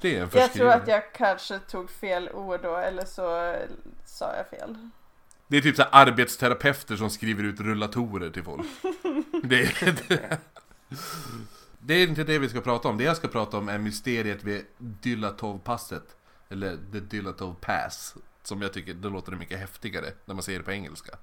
Det 0.01 0.09
är 0.09 0.15
en 0.15 0.21
Jag 0.21 0.31
tror 0.31 0.41
förskrivare. 0.43 0.75
att 0.75 0.89
jag 0.89 1.13
kanske 1.13 1.59
tog 1.59 1.91
fel 1.91 2.31
ord 2.35 2.61
då 2.63 2.77
eller 2.77 3.05
så 3.05 3.57
sa 4.05 4.35
jag 4.37 4.59
fel. 4.61 4.91
Det 5.49 5.57
är 5.57 5.61
typ 5.61 5.77
så 5.77 5.83
arbetsterapeuter 5.83 6.97
som 6.97 7.11
skriver 7.11 7.45
ut 7.45 7.61
rullatorer 7.61 8.31
till 8.31 8.45
folk. 8.45 8.67
Det 9.43 9.63
är, 9.83 9.93
det, 10.09 10.39
det 11.79 11.95
är 11.95 12.07
inte 12.09 12.25
det 12.25 12.39
vi 12.39 12.49
ska 12.49 12.61
prata 12.61 12.89
om. 12.89 12.99
Det 12.99 13.05
jag 13.05 13.17
ska 13.17 13.29
prata 13.29 13.59
om 13.59 13.69
är 13.69 13.79
mysteriet 13.79 14.45
vid 14.45 14.65
Dylatov-passet. 14.79 16.17
Eller 16.49 16.79
The 16.93 17.01
Dylatov 17.01 17.55
Pass. 17.61 18.15
Som 18.43 18.63
jag 18.63 18.73
tycker, 18.73 18.95
det 18.95 19.09
låter 19.09 19.33
mycket 19.33 19.59
häftigare 19.59 20.13
när 20.25 20.35
man 20.35 20.43
säger 20.43 20.59
det 20.59 20.65
på 20.65 20.73
engelska. 20.73 21.17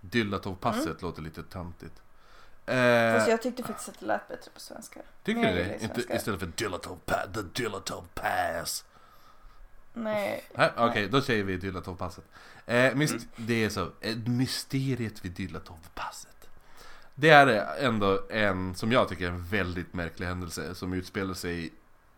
Dylatov-passet 0.00 1.02
låter 1.02 1.22
lite 1.22 1.42
töntigt. 1.42 2.02
Eh, 2.66 3.14
Fast 3.14 3.28
jag 3.28 3.42
tyckte 3.42 3.62
faktiskt 3.62 3.88
att 3.88 4.00
det 4.00 4.06
lät 4.06 4.28
bättre 4.28 4.50
på 4.54 4.60
svenska. 4.60 5.00
tycker 5.24 5.40
du 5.40 5.46
det? 5.64 5.78
Inte, 5.82 6.14
istället 6.14 6.40
för 6.40 6.46
Dylatov 6.46 6.98
Pass, 7.04 7.26
The 7.34 7.42
Dylatov 7.42 8.04
Pass. 8.14 8.84
Nej. 9.94 10.44
Nej, 10.54 10.70
Okej, 10.76 11.08
då 11.08 11.20
säger 11.20 11.44
vi 11.44 11.56
Dylatov-passet. 11.56 12.24
Eh, 12.66 12.94
myst- 12.94 13.26
Det 13.36 13.64
är 13.64 13.68
så, 13.68 13.90
mysteriet 14.26 15.24
vid 15.24 15.32
Dylatov-passet. 15.32 16.48
Det 17.14 17.30
är 17.30 17.46
ändå 17.86 18.20
en, 18.30 18.74
som 18.74 18.92
jag 18.92 19.08
tycker, 19.08 19.28
en 19.28 19.44
väldigt 19.44 19.94
märklig 19.94 20.26
händelse 20.26 20.74
som 20.74 20.92
utspelar 20.92 21.34
sig 21.34 21.70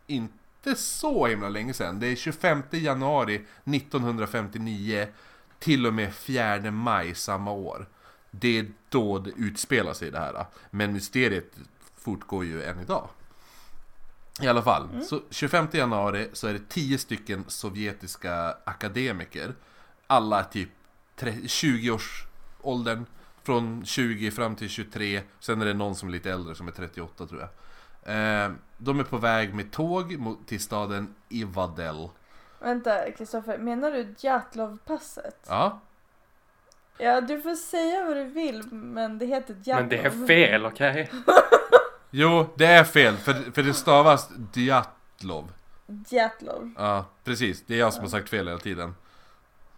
inte 0.06 0.74
så 0.76 1.26
himla 1.26 1.48
länge 1.48 1.74
sedan. 1.74 2.00
Det 2.00 2.06
är 2.06 2.16
25 2.16 2.62
januari 2.70 3.44
1959 3.64 5.06
till 5.58 5.86
och 5.86 5.94
med 5.94 6.14
4 6.14 6.70
maj 6.70 7.14
samma 7.14 7.50
år. 7.50 7.86
Det 8.30 8.58
är 8.58 8.66
då 8.88 9.18
det 9.18 9.30
utspelar 9.36 9.92
sig 9.92 10.10
det 10.10 10.18
här. 10.18 10.46
Men 10.70 10.92
mysteriet 10.92 11.52
fortgår 11.96 12.44
ju 12.44 12.62
än 12.62 12.80
idag. 12.80 13.08
I 14.42 14.48
alla 14.48 14.62
fall, 14.62 14.88
så 15.02 15.20
25 15.30 15.68
januari 15.72 16.28
så 16.32 16.46
är 16.46 16.52
det 16.52 16.68
10 16.68 16.98
stycken 16.98 17.44
sovjetiska 17.48 18.56
akademiker. 18.64 19.54
Alla 20.06 20.44
typ 20.44 20.68
20-årsåldern. 21.16 23.06
Från 23.42 23.84
20 23.84 24.30
fram 24.30 24.56
till 24.56 24.68
23. 24.68 25.22
Sen 25.40 25.62
är 25.62 25.66
det 25.66 25.74
någon 25.74 25.94
som 25.94 26.08
är 26.08 26.12
lite 26.12 26.30
äldre 26.30 26.54
som 26.54 26.68
är 26.68 26.72
38 26.72 27.26
tror 27.26 27.40
jag. 27.40 27.48
Eh, 28.14 28.50
de 28.78 29.00
är 29.00 29.04
på 29.04 29.16
väg 29.16 29.54
med 29.54 29.72
tåg 29.72 30.18
mot, 30.18 30.46
till 30.48 30.60
staden 30.60 31.14
Ivadel. 31.28 32.08
Vänta 32.58 33.10
Kristoffer, 33.10 33.58
menar 33.58 33.90
du 33.90 34.14
Djatlov-passet? 34.18 35.46
Ja, 35.48 35.80
Ja, 36.98 37.20
du 37.20 37.40
får 37.40 37.54
säga 37.54 38.04
vad 38.04 38.16
du 38.16 38.24
vill 38.24 38.62
men 38.72 39.18
det 39.18 39.26
heter 39.26 39.54
Djatlov. 39.54 39.76
Men 39.76 39.88
det 39.88 39.98
är 39.98 40.26
fel, 40.26 40.66
okej? 40.66 41.10
jo 42.18 42.46
det 42.56 42.66
är 42.66 42.84
fel 42.84 43.16
för, 43.16 43.34
för 43.54 43.62
det 43.62 43.74
stavas 43.74 44.28
Djatlov. 44.54 45.52
Djatlov. 46.08 46.72
Ja, 46.78 47.04
precis. 47.24 47.62
Det 47.66 47.74
är 47.74 47.78
jag 47.78 47.92
som 47.92 48.02
har 48.02 48.10
sagt 48.10 48.28
fel 48.28 48.48
hela 48.48 48.58
tiden. 48.60 48.94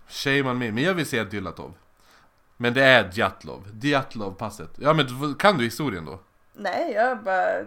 Shame 0.08 0.42
on 0.42 0.58
me. 0.58 0.72
Men 0.72 0.84
jag 0.84 0.94
vill 0.94 1.06
säga 1.06 1.24
Dylatov. 1.24 1.74
Men 2.56 2.74
det 2.74 2.82
är 2.84 3.10
Djatlov. 3.12 3.68
Djatlov-passet. 3.82 4.70
Ja 4.76 4.92
men 4.92 5.34
kan 5.38 5.58
du 5.58 5.64
historien 5.64 6.04
då? 6.04 6.18
Nej, 6.54 6.92
jag 6.94 7.22
bara 7.22 7.64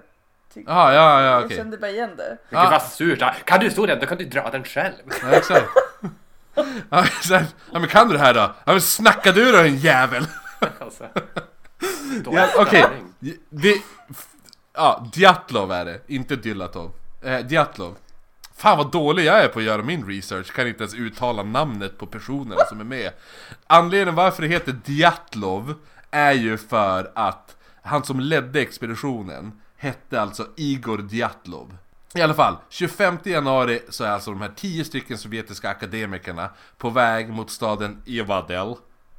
tyckte... 0.53 0.71
Jaha, 0.71 0.93
ja, 0.93 1.21
ja, 1.23 1.31
Jag 1.31 1.45
okej. 1.45 1.57
kände 1.57 1.77
bara 1.77 1.91
igen 1.91 2.15
det. 2.17 2.37
Men 2.49 2.59
Ah. 2.59 2.63
gud 2.63 2.71
vad 2.71 2.81
surt. 2.81 3.45
Kan 3.45 3.59
du 3.59 3.65
historien? 3.65 3.99
Då 3.99 4.05
kan 4.05 4.17
du 4.17 4.25
dra 4.25 4.49
den 4.49 4.63
själv. 4.63 4.93
Ja, 5.21 5.29
exakt. 5.31 5.67
Ja, 6.89 7.03
exakt. 7.03 7.55
ja 7.71 7.79
men 7.79 7.87
kan 7.89 8.07
du 8.07 8.13
det 8.13 8.19
här 8.19 8.33
då? 8.33 8.39
Ja 8.39 8.71
men 8.71 8.81
snacka 8.81 9.31
du 9.31 9.51
då 9.51 9.57
en 9.57 9.77
jävel! 9.77 10.25
Alltså. 10.79 11.07
Ja, 12.31 12.47
Okej, 12.57 12.85
det... 13.49 13.75
Ja, 14.73 15.07
Djatlov 15.13 15.71
är 15.71 15.85
det, 15.85 16.01
inte 16.07 16.35
Dylatov. 16.35 16.91
Eh, 17.21 17.47
Djatlov. 17.47 17.95
Fan 18.55 18.77
vad 18.77 18.91
dålig 18.91 19.25
jag 19.25 19.43
är 19.43 19.47
på 19.47 19.59
att 19.59 19.65
göra 19.65 19.83
min 19.83 20.07
research, 20.07 20.53
kan 20.53 20.67
inte 20.67 20.83
ens 20.83 20.93
uttala 20.93 21.43
namnet 21.43 21.97
på 21.97 22.05
personerna 22.05 22.61
som 22.69 22.79
är 22.79 22.83
med. 22.83 23.11
Anledningen 23.67 24.15
varför 24.15 24.41
det 24.41 24.47
heter 24.47 24.75
Djatlov 24.85 25.73
är 26.11 26.31
ju 26.31 26.57
för 26.57 27.11
att 27.15 27.55
han 27.81 28.03
som 28.03 28.19
ledde 28.19 28.61
expeditionen 28.61 29.61
hette 29.77 30.21
alltså 30.21 30.47
Igor 30.55 31.07
Djatlov. 31.11 31.77
I 32.13 32.21
alla 32.21 32.33
fall, 32.33 32.57
25 32.69 33.17
januari 33.23 33.81
så 33.89 34.03
är 34.03 34.09
alltså 34.09 34.31
de 34.31 34.41
här 34.41 34.51
10 34.55 34.85
stycken 34.85 35.17
sovjetiska 35.17 35.69
akademikerna 35.69 36.49
på 36.77 36.89
väg 36.89 37.29
mot 37.29 37.51
staden 37.51 38.01
Evadel. 38.07 38.75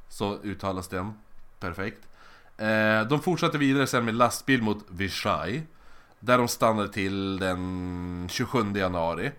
Så 0.09 0.37
uttalas 0.43 0.87
den. 0.87 1.13
Perfekt. 1.59 1.99
Eh, 2.57 3.01
de 3.07 3.21
fortsatte 3.21 3.57
vidare 3.57 3.87
sen 3.87 4.05
med 4.05 4.15
lastbil 4.15 4.61
mot 4.61 4.85
Vishay. 4.87 5.61
Där 6.19 6.37
de 6.37 6.47
stannade 6.47 6.89
till 6.89 7.39
den 7.39 8.27
27 8.31 8.73
januari. 8.75 9.31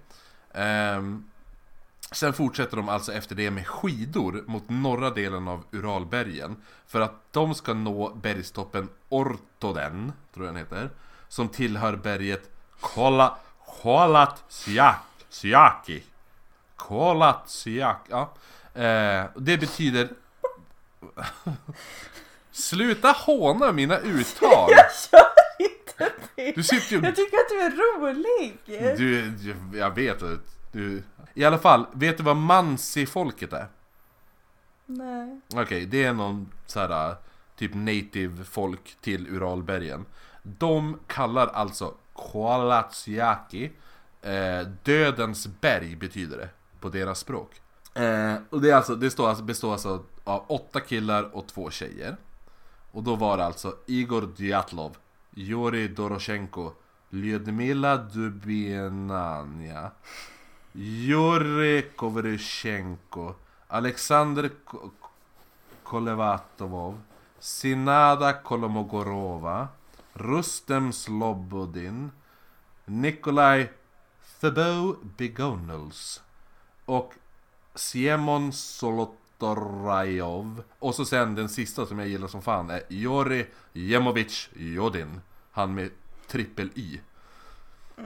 Eh, 0.50 1.02
sen 2.12 2.32
fortsätter 2.32 2.76
de 2.76 2.88
alltså 2.88 3.12
efter 3.12 3.34
det 3.34 3.50
med 3.50 3.66
skidor 3.66 4.44
mot 4.46 4.68
norra 4.68 5.10
delen 5.10 5.48
av 5.48 5.64
Uralbergen. 5.70 6.56
För 6.86 7.00
att 7.00 7.14
de 7.30 7.54
ska 7.54 7.74
nå 7.74 8.14
bergstoppen 8.14 8.88
Ortoden, 9.08 10.12
tror 10.34 10.46
jag 10.46 10.54
den 10.54 10.64
heter. 10.64 10.90
Som 11.28 11.48
tillhör 11.48 11.96
berget 11.96 12.50
Kola, 12.80 13.36
Kolatsiaki. 13.82 16.02
Kolatsiaki, 16.76 18.10
ja. 18.10 18.32
Eh, 18.82 19.24
det 19.36 19.58
betyder... 19.58 20.08
Sluta 22.54 23.12
håna 23.12 23.72
mina 23.72 23.98
uttal! 23.98 24.70
Jag 24.76 24.94
kör 25.10 25.26
inte 25.58 26.12
det! 26.34 26.52
Du 26.54 26.62
sitter 26.62 26.96
ju... 26.96 27.02
Jag 27.02 27.16
tycker 27.16 27.36
att 27.36 27.48
du 27.48 27.60
är 27.60 27.70
rolig! 27.70 28.58
Du, 28.98 29.28
du, 29.30 29.78
jag 29.78 29.94
vet 29.94 30.22
att 30.22 30.56
du... 30.72 31.02
I 31.34 31.44
alla 31.44 31.58
fall, 31.58 31.86
vet 31.92 32.16
du 32.16 32.22
vad 32.22 32.36
Mansi-folket 32.36 33.52
är? 33.52 33.66
Nej. 34.86 35.40
Okej, 35.54 35.86
det 35.86 36.04
är 36.04 36.12
någon 36.12 36.52
så 36.66 36.80
här 36.80 37.14
typ 37.56 37.74
native 37.74 38.44
folk 38.44 38.96
till 39.00 39.28
Uralbergen. 39.28 40.06
De 40.42 40.98
kallar 41.06 41.46
alltså 41.46 41.94
Kolatsiaki 42.12 43.72
eh, 44.22 44.60
Dödens 44.82 45.46
berg 45.46 45.96
betyder 45.96 46.36
det 46.38 46.48
på 46.80 46.88
deras 46.88 47.18
språk. 47.18 47.50
Eh, 47.94 48.34
och 48.50 48.60
det, 48.60 48.70
är 48.70 48.74
alltså, 48.74 48.94
det 48.94 49.10
står 49.10 49.28
alltså, 49.28 49.44
består 49.44 49.72
alltså 49.72 50.04
av 50.24 50.44
åtta 50.48 50.80
killar 50.80 51.36
och 51.36 51.46
två 51.46 51.70
tjejer. 51.70 52.16
Och 52.94 53.02
då 53.02 53.16
var 53.16 53.36
det 53.36 53.44
alltså 53.44 53.76
Igor 53.86 54.28
Djatlov, 54.36 54.96
Jurij 55.30 55.88
Doroshenko, 55.88 56.72
Lyudmila 57.10 57.96
Dubinania, 57.96 59.90
Jurij 60.72 61.82
Kovryshenko, 61.96 63.34
Alexander 63.68 64.50
Ko- 64.64 64.90
Kolevatovov, 65.82 67.00
Sinada 67.38 68.32
Kolomogorova, 68.32 69.68
Rustem 70.12 70.92
Slobodin, 70.92 72.10
Nikolaj 72.84 73.68
Thebo 74.40 74.96
Begonels 75.16 76.22
och 76.84 77.14
Siemon 77.74 78.52
Solotorajov. 79.44 80.62
Och 80.78 80.94
så 80.94 81.04
sen 81.04 81.34
den 81.34 81.48
sista 81.48 81.86
som 81.86 81.98
jag 81.98 82.08
gillar 82.08 82.28
som 82.28 82.42
fan 82.42 82.70
är 82.70 82.80
Jori 82.88 83.46
Jemovic 83.72 84.48
Jodin. 84.56 85.20
Han 85.52 85.74
med 85.74 85.90
trippel 86.28 86.70
Y. 86.74 87.00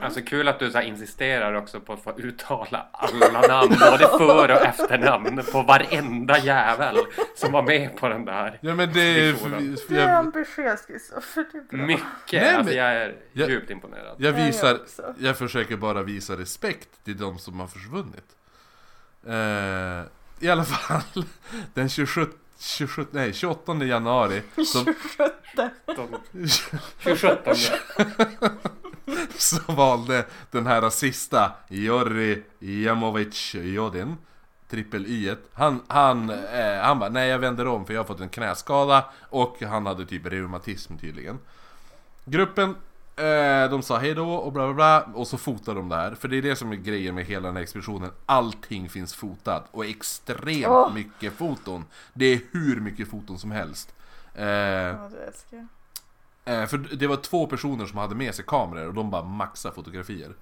Alltså 0.01 0.21
kul 0.21 0.47
att 0.47 0.59
du 0.59 0.71
så 0.71 0.77
här 0.77 0.85
insisterar 0.85 1.53
också 1.53 1.79
på 1.79 1.93
att 1.93 2.03
få 2.03 2.13
uttala 2.19 2.87
alla 2.91 3.41
namn, 3.47 3.69
både 3.79 4.07
för 4.07 4.51
och 4.51 4.61
efternamn 4.61 5.41
på 5.51 5.61
varenda 5.61 6.37
jävel 6.39 6.97
som 7.35 7.51
var 7.51 7.63
med 7.63 7.97
på 7.97 8.09
den 8.09 8.25
där. 8.25 8.57
Ja 8.61 8.75
men 8.75 8.93
det 8.93 9.01
är... 9.01 9.31
Diskussionen. 9.31 9.77
Du 9.89 9.97
är 9.99 10.07
Jag, 10.07 10.09
ambitiös 10.19 10.85
Kristoffer, 10.85 11.45
det 11.51 11.75
är. 11.77 11.77
Mycket, 11.77 12.05
Nej, 12.31 12.55
alltså 12.55 12.63
men- 12.69 12.77
jag 12.77 12.93
är 12.93 13.15
Jag- 13.33 13.49
djupt 13.49 13.69
imponerad. 13.69 14.15
jag 14.17 14.39
jag 14.39 14.45
visar... 14.45 14.79
Jag 15.19 15.37
försöker 15.37 15.77
bara 15.77 16.03
visa 16.03 16.37
respekt 16.37 17.03
till 17.05 17.17
de 17.17 17.39
som 17.39 17.59
har 17.59 17.67
försvunnit. 17.67 18.35
Eh, 19.27 20.09
I 20.39 20.49
alla 20.49 20.63
fall, 20.63 21.25
den 21.73 21.89
27, 21.89 22.25
27, 22.59 23.05
nej, 23.11 23.33
28 23.33 23.85
januari 23.85 24.41
så, 24.55 24.85
27 26.99 27.27
så 29.37 29.71
valde 29.71 30.25
den 30.51 30.67
här 30.67 30.89
sista 30.89 31.51
Jori 31.67 32.43
Jamovic 32.59 33.55
Jodin 33.55 34.17
Trippel 34.69 35.05
Y 35.05 35.35
Han, 35.53 35.81
han, 35.87 36.29
eh, 36.29 36.81
han 36.81 36.99
bara 36.99 37.09
nej 37.09 37.29
jag 37.29 37.39
vänder 37.39 37.67
om 37.67 37.85
för 37.85 37.93
jag 37.93 37.99
har 38.01 38.05
fått 38.07 38.19
en 38.19 38.29
knäskada 38.29 39.05
och 39.29 39.61
han 39.61 39.85
hade 39.85 40.05
typ 40.05 40.25
reumatism 40.25 40.97
tydligen. 40.97 41.39
Gruppen 42.25 42.75
Eh, 43.19 43.69
de 43.69 43.81
sa 43.83 43.97
hej 43.97 44.13
då 44.15 44.29
och 44.33 44.53
bla 44.53 44.65
bla 44.65 44.73
bla 44.73 45.01
och 45.19 45.27
så 45.27 45.37
fotade 45.37 45.79
de 45.79 45.89
det 45.89 45.95
här. 45.95 46.15
För 46.15 46.27
det 46.27 46.37
är 46.37 46.41
det 46.41 46.55
som 46.55 46.71
är 46.71 46.75
grejen 46.75 47.15
med 47.15 47.25
hela 47.25 47.47
den 47.47 47.55
här 47.55 47.63
expeditionen. 47.63 48.11
Allting 48.25 48.89
finns 48.89 49.15
fotat 49.15 49.67
och 49.71 49.85
extremt 49.85 50.67
Åh. 50.67 50.93
mycket 50.93 51.33
foton. 51.33 51.85
Det 52.13 52.25
är 52.25 52.39
hur 52.51 52.79
mycket 52.79 53.07
foton 53.09 53.39
som 53.39 53.51
helst. 53.51 53.93
Eh, 54.35 54.45
Ja, 54.47 55.09
det 55.11 55.25
älskar 55.27 55.57
jag. 56.45 56.61
Eh, 56.61 56.65
för 56.67 56.77
det 56.77 57.07
var 57.07 57.15
två 57.15 57.47
personer 57.47 57.85
som 57.85 57.97
hade 57.97 58.15
med 58.15 58.35
sig 58.35 58.45
kameror 58.47 58.87
och 58.87 58.93
de 58.93 59.11
bara 59.11 59.23
maxade 59.23 59.75
fotografier. 59.75 60.33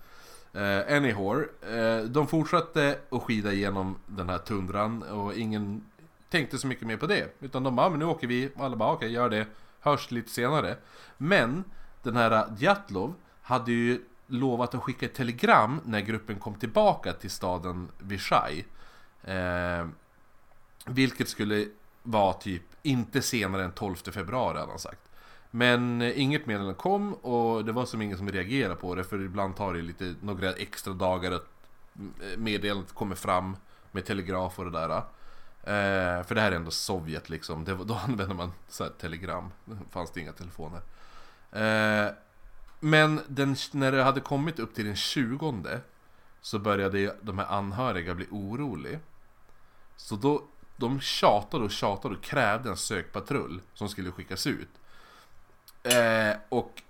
Eh, 0.53 0.95
anyhow, 0.97 1.45
eh, 1.73 1.99
de 2.05 2.27
fortsatte 2.27 2.97
att 3.11 3.21
skida 3.23 3.53
igenom 3.53 3.95
den 4.05 4.29
här 4.29 4.37
tundran 4.37 5.03
och 5.03 5.33
ingen 5.33 5.83
tänkte 6.29 6.57
så 6.57 6.67
mycket 6.67 6.87
mer 6.87 6.97
på 6.97 7.07
det. 7.07 7.35
Utan 7.41 7.63
de 7.63 7.75
bara, 7.75 7.85
"Ja, 7.85 7.89
men 7.89 7.99
nu 7.99 8.05
åker 8.05 8.27
vi. 8.27 8.51
Och 8.55 8.65
alla 8.65 8.75
bara, 8.75 8.91
okej, 8.93 9.11
gör 9.11 9.29
det. 9.29 9.45
Hörs 9.79 10.11
lite 10.11 10.29
senare. 10.29 10.75
Men 11.17 11.63
den 12.07 12.17
här 12.17 12.47
Djatlov 12.57 13.13
hade 13.41 13.71
ju 13.71 14.01
lovat 14.27 14.75
att 14.75 14.83
skicka 14.83 15.05
ett 15.05 15.13
telegram 15.13 15.81
när 15.85 15.99
gruppen 15.99 16.39
kom 16.39 16.55
tillbaka 16.55 17.13
till 17.13 17.29
staden 17.29 17.87
Vishaj. 17.97 18.65
Eh, 19.23 19.87
vilket 20.85 21.29
skulle 21.29 21.67
vara 22.03 22.33
typ 22.33 22.63
inte 22.83 23.21
senare 23.21 23.63
än 23.63 23.71
12 23.71 23.95
februari 23.95 24.59
hade 24.59 24.71
han 24.71 24.79
sagt. 24.79 25.01
Men 25.51 26.01
eh, 26.01 26.21
inget 26.21 26.45
meddelande 26.45 26.73
kom 26.73 27.13
och 27.13 27.65
det 27.65 27.71
var 27.71 27.85
som 27.85 28.01
ingen 28.01 28.17
som 28.17 28.31
reagerade 28.31 28.75
på 28.75 28.95
det 28.95 29.03
för 29.03 29.21
ibland 29.21 29.55
tar 29.55 29.73
det 29.73 29.81
lite 29.81 30.15
några 30.21 30.53
extra 30.53 30.93
dagar 30.93 31.31
att 31.31 31.47
eh, 31.95 32.37
meddelandet 32.37 32.93
kommer 32.93 33.15
fram 33.15 33.57
med 33.91 34.05
telegraf 34.05 34.59
och 34.59 34.65
det 34.65 34.71
där. 34.71 34.89
Eh, 35.67 36.23
för 36.23 36.35
det 36.35 36.41
här 36.41 36.51
är 36.51 36.55
ändå 36.55 36.71
Sovjet 36.71 37.29
liksom, 37.29 37.65
det, 37.65 37.75
då 37.75 37.93
använder 37.93 38.35
man 38.35 38.51
så 38.69 38.83
här 38.83 38.91
telegram. 38.91 39.51
Då 39.65 39.75
fanns 39.91 40.11
det 40.11 40.19
inga 40.19 40.31
telefoner. 40.31 40.81
Eh, 41.51 42.07
men 42.79 43.21
den, 43.27 43.55
när 43.71 43.91
det 43.91 44.03
hade 44.03 44.21
kommit 44.21 44.59
upp 44.59 44.75
till 44.75 44.85
den 44.85 44.95
20 44.95 45.79
så 46.41 46.59
började 46.59 47.15
de 47.21 47.37
här 47.37 47.45
anhöriga 47.45 48.15
bli 48.15 48.27
oroliga. 48.31 48.99
Så 49.95 50.15
då, 50.15 50.43
de 50.77 50.99
tjatade 50.99 51.63
och 51.63 51.71
tjatade 51.71 52.15
och 52.15 52.23
krävde 52.23 52.69
en 52.69 52.77
sökpatrull 52.77 53.61
som 53.73 53.89
skulle 53.89 54.11
skickas 54.11 54.47
ut. 54.47 54.69
Eh, 55.83 56.37
och 56.49 56.81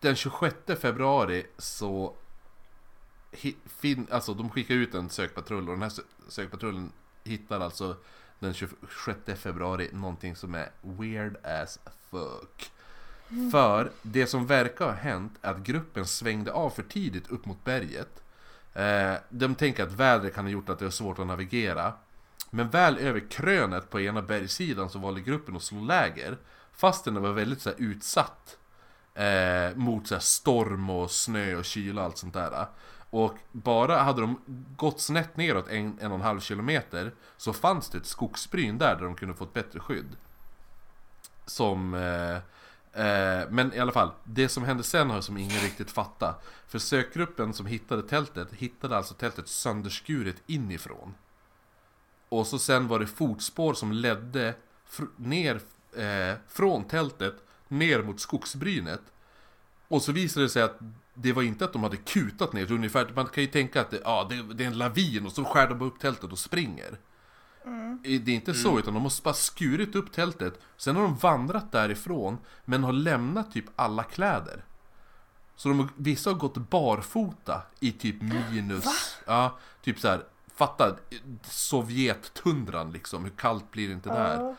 den 0.00 0.16
26 0.16 0.56
februari 0.80 1.46
så 1.58 2.14
fin, 3.66 4.06
alltså 4.10 4.34
de 4.34 4.50
skickar 4.50 4.74
ut 4.74 4.94
en 4.94 5.10
sökpatrull 5.10 5.68
och 5.68 5.74
den 5.74 5.82
här 5.82 5.92
sökpatrullen 6.28 6.92
hittar 7.24 7.60
alltså 7.60 7.96
den 8.38 8.54
26 8.54 9.20
februari 9.36 9.90
någonting 9.92 10.36
som 10.36 10.54
är 10.54 10.70
weird 10.82 11.36
as 11.46 11.78
fuck. 12.10 12.72
För 13.52 13.90
det 14.02 14.26
som 14.26 14.46
verkar 14.46 14.84
ha 14.84 14.92
hänt 14.92 15.32
är 15.42 15.50
att 15.50 15.58
gruppen 15.58 16.06
svängde 16.06 16.52
av 16.52 16.70
för 16.70 16.82
tidigt 16.82 17.30
upp 17.30 17.46
mot 17.46 17.64
berget. 17.64 18.22
Eh, 18.74 19.14
de 19.28 19.54
tänker 19.54 19.82
att 19.82 19.92
vädret 19.92 20.34
kan 20.34 20.44
ha 20.44 20.50
gjort 20.52 20.68
att 20.68 20.78
det 20.78 20.86
är 20.86 20.90
svårt 20.90 21.18
att 21.18 21.26
navigera. 21.26 21.92
Men 22.50 22.70
väl 22.70 22.98
över 22.98 23.30
krönet 23.30 23.90
på 23.90 24.00
ena 24.00 24.22
bergssidan 24.22 24.90
så 24.90 24.98
valde 24.98 25.20
gruppen 25.20 25.56
att 25.56 25.62
slå 25.62 25.80
läger. 25.80 26.38
Fastän 26.72 27.14
det 27.14 27.20
var 27.20 27.32
väldigt 27.32 27.60
så 27.60 27.70
här, 27.70 27.76
utsatt 27.78 28.58
eh, 29.14 29.76
mot 29.76 30.06
så 30.06 30.14
här, 30.14 30.20
storm 30.20 30.90
och 30.90 31.10
snö 31.10 31.56
och 31.56 31.64
kyla 31.64 32.00
och 32.00 32.06
allt 32.06 32.18
sånt 32.18 32.34
där. 32.34 32.66
Och 33.10 33.36
bara 33.52 33.98
hade 33.98 34.20
de 34.20 34.40
gått 34.76 35.00
snett 35.00 35.36
neråt 35.36 35.68
en, 35.68 35.98
en 36.00 36.10
och 36.10 36.18
en 36.18 36.24
halv 36.24 36.40
kilometer 36.40 37.14
så 37.36 37.52
fanns 37.52 37.88
det 37.88 37.98
ett 37.98 38.06
skogsbryn 38.06 38.78
där, 38.78 38.96
där 38.96 39.04
de 39.04 39.14
kunde 39.14 39.34
fått 39.34 39.54
bättre 39.54 39.80
skydd. 39.80 40.16
Som... 41.46 41.94
Eh, 41.94 42.38
Eh, 42.92 43.50
men 43.50 43.74
i 43.74 43.78
alla 43.78 43.92
fall, 43.92 44.10
det 44.24 44.48
som 44.48 44.64
hände 44.64 44.82
sen 44.82 45.10
har 45.10 45.20
som 45.20 45.36
ingen 45.38 45.60
riktigt 45.60 45.90
fattat. 45.90 46.44
För 46.66 46.78
sökgruppen 46.78 47.54
som 47.54 47.66
hittade 47.66 48.02
tältet 48.02 48.52
hittade 48.52 48.96
alltså 48.96 49.14
tältet 49.14 49.48
sönderskuret 49.48 50.36
inifrån. 50.46 51.14
Och 52.28 52.46
så 52.46 52.58
sen 52.58 52.88
var 52.88 52.98
det 52.98 53.06
fotspår 53.06 53.74
som 53.74 53.92
ledde 53.92 54.54
fr- 54.90 55.08
ner 55.16 55.60
eh, 55.96 56.38
från 56.48 56.84
tältet 56.84 57.34
ner 57.68 58.02
mot 58.02 58.20
skogsbrynet. 58.20 59.00
Och 59.88 60.02
så 60.02 60.12
visade 60.12 60.46
det 60.46 60.50
sig 60.50 60.62
att 60.62 60.78
det 61.14 61.32
var 61.32 61.42
inte 61.42 61.64
att 61.64 61.72
de 61.72 61.82
hade 61.82 61.96
kutat 61.96 62.52
ner, 62.52 62.72
ungefär, 62.72 63.12
man 63.14 63.26
kan 63.26 63.42
ju 63.42 63.50
tänka 63.50 63.80
att 63.80 63.90
det, 63.90 64.00
ja, 64.04 64.26
det, 64.30 64.54
det 64.54 64.64
är 64.64 64.68
en 64.68 64.78
lavin 64.78 65.26
och 65.26 65.32
så 65.32 65.44
skär 65.44 65.68
de 65.68 65.82
upp 65.82 65.98
tältet 65.98 66.32
och 66.32 66.38
springer. 66.38 66.98
Eh, 67.64 68.20
Det 68.20 68.30
är 68.30 68.34
inte 68.34 68.54
så, 68.54 68.78
utan 68.78 68.94
de 68.94 69.02
har 69.02 69.22
bara 69.22 69.34
skurit 69.34 69.94
upp 69.94 70.12
tältet, 70.12 70.60
sen 70.76 70.96
har 70.96 71.02
de 71.02 71.16
vandrat 71.16 71.72
därifrån, 71.72 72.38
men 72.64 72.84
har 72.84 72.92
lämnat 72.92 73.52
typ 73.52 73.64
alla 73.76 74.02
kläder. 74.04 74.64
Så 75.56 75.68
de, 75.68 75.88
vissa 75.96 76.30
har 76.30 76.34
gått 76.36 76.56
barfota 76.56 77.62
i 77.80 77.92
typ 77.92 78.22
minus, 78.22 79.16
ja, 79.26 79.58
typ 79.82 79.98
så 80.00 80.08
här. 80.08 80.24
fatta 80.54 80.88
eh, 80.88 80.94
Sovjettundran 81.42 82.92
liksom, 82.92 83.24
hur 83.24 83.30
kallt 83.30 83.70
blir 83.70 83.88
det 83.88 83.94
inte 83.94 84.08
där? 84.08 84.56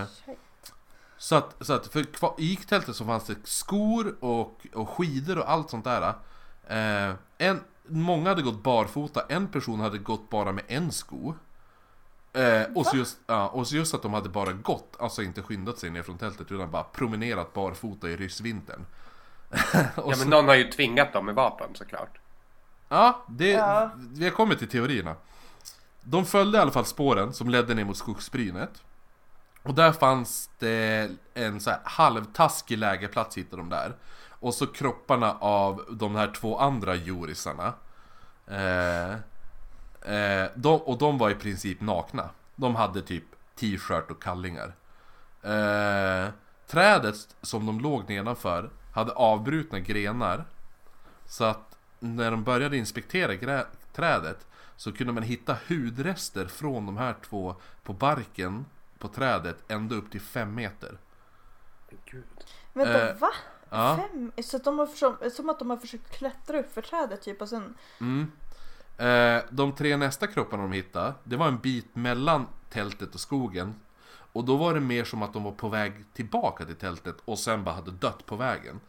Eh, 0.00 0.06
Shit. 0.26 0.72
så 1.18 1.34
att, 1.36 1.56
så 1.66 1.72
att 1.72 1.86
för 1.86 2.06
i 2.38 2.56
tältet 2.56 2.96
så 2.96 3.04
fanns 3.04 3.24
det 3.24 3.36
skor 3.44 4.16
och, 4.20 4.66
och 4.72 4.88
skidor 4.88 5.38
och 5.38 5.50
allt 5.50 5.70
sånt 5.70 5.84
där. 5.84 6.14
Eh, 6.68 7.14
en, 7.38 7.60
många 7.86 8.28
hade 8.28 8.42
gått 8.42 8.62
barfota, 8.62 9.22
en 9.28 9.48
person 9.48 9.80
hade 9.80 9.98
gått 9.98 10.30
bara 10.30 10.52
med 10.52 10.64
en 10.68 10.92
sko. 10.92 11.34
Eh, 12.32 12.62
och, 12.74 12.86
så 12.86 12.96
just, 12.96 13.18
ja, 13.26 13.48
och 13.48 13.66
så 13.66 13.76
just 13.76 13.94
att 13.94 14.02
de 14.02 14.14
hade 14.14 14.28
bara 14.28 14.52
gått, 14.52 14.96
alltså 14.98 15.22
inte 15.22 15.42
skyndat 15.42 15.78
sig 15.78 15.90
ner 15.90 16.02
från 16.02 16.18
tältet 16.18 16.52
utan 16.52 16.70
bara 16.70 16.82
promenerat 16.82 17.52
barfota 17.52 18.08
i 18.10 18.16
ryssvintern. 18.16 18.86
Ja 19.72 19.92
så, 19.96 20.18
men 20.18 20.30
någon 20.30 20.48
har 20.48 20.54
ju 20.54 20.64
tvingat 20.70 21.12
dem 21.12 21.26
med 21.26 21.34
vapen 21.34 21.70
såklart. 21.74 22.18
Ja, 22.88 23.24
det, 23.28 23.50
Ja. 23.50 23.90
vi 23.96 24.24
har 24.24 24.30
kommit 24.30 24.58
till 24.58 24.68
teorierna. 24.68 25.14
De 26.02 26.26
följde 26.26 26.58
i 26.58 26.60
alla 26.60 26.70
fall 26.70 26.84
spåren 26.86 27.32
som 27.32 27.48
ledde 27.48 27.74
ner 27.74 27.84
mot 27.84 27.96
skogsbrynet. 27.96 28.82
Och 29.62 29.74
där 29.74 29.92
fanns 29.92 30.50
det 30.58 31.10
en 31.34 31.60
så 31.60 31.70
här 31.70 31.80
halvtaskig 31.84 32.78
lägerplats 32.78 33.36
hittade 33.38 33.62
de 33.62 33.68
där. 33.68 33.96
Och 34.28 34.54
så 34.54 34.66
kropparna 34.66 35.36
av 35.40 35.84
de 35.90 36.14
här 36.16 36.32
två 36.40 36.58
andra 36.58 36.94
jorisarna. 36.94 37.72
Eh, 38.46 39.14
eh, 40.04 40.50
de, 40.54 40.80
och 40.80 40.98
de 40.98 41.18
var 41.18 41.30
i 41.30 41.34
princip 41.34 41.80
nakna. 41.80 42.30
De 42.56 42.76
hade 42.76 43.02
typ 43.02 43.24
t-shirt 43.54 44.10
och 44.10 44.22
kallingar. 44.22 44.72
Eh, 45.42 46.28
trädet 46.66 47.36
som 47.42 47.66
de 47.66 47.80
låg 47.80 48.08
nedanför 48.08 48.70
hade 48.94 49.12
avbrutna 49.12 49.80
grenar. 49.80 50.44
Så 51.26 51.44
att 51.44 51.76
när 51.98 52.30
de 52.30 52.44
började 52.44 52.76
inspektera 52.76 53.32
grä- 53.34 53.66
trädet 53.92 54.46
så 54.76 54.92
kunde 54.92 55.12
man 55.12 55.22
hitta 55.22 55.56
hudrester 55.68 56.46
från 56.46 56.86
de 56.86 56.96
här 56.96 57.14
två 57.24 57.54
på 57.82 57.92
barken 57.92 58.64
på 58.98 59.08
trädet 59.08 59.56
ända 59.68 59.94
upp 59.94 60.10
till 60.10 60.20
fem 60.20 60.54
meter. 60.54 60.98
Gud. 62.04 62.24
Vänta, 62.72 63.08
Eh, 63.10 63.16
va? 63.16 63.28
Ja. 63.70 63.96
Fem? 64.12 64.32
Så 64.44 64.56
att 64.56 64.64
de 64.64 64.78
har 64.78 64.86
försökt, 64.86 65.32
som 65.34 65.48
att 65.50 65.58
de 65.58 65.70
har 65.70 65.76
försökt 65.76 66.10
klättra 66.10 66.60
upp 66.60 66.74
för 66.74 66.82
trädet 66.82 67.22
typ 67.22 67.42
och 67.42 67.48
sen... 67.48 67.74
Mm. 68.00 68.32
Eh, 68.96 69.42
de 69.50 69.72
tre 69.72 69.96
nästa 69.96 70.26
kropparna 70.26 70.62
de 70.62 70.72
hittade, 70.72 71.14
det 71.24 71.36
var 71.36 71.48
en 71.48 71.58
bit 71.58 71.96
mellan 71.96 72.46
tältet 72.70 73.14
och 73.14 73.20
skogen. 73.20 73.74
Och 74.32 74.44
då 74.44 74.56
var 74.56 74.74
det 74.74 74.80
mer 74.80 75.04
som 75.04 75.22
att 75.22 75.32
de 75.32 75.42
var 75.42 75.52
på 75.52 75.68
väg 75.68 75.92
tillbaka 76.12 76.64
till 76.64 76.76
tältet 76.76 77.16
och 77.24 77.38
sen 77.38 77.64
bara 77.64 77.74
hade 77.74 77.90
dött 77.90 78.26
på 78.26 78.36
vägen. 78.36 78.80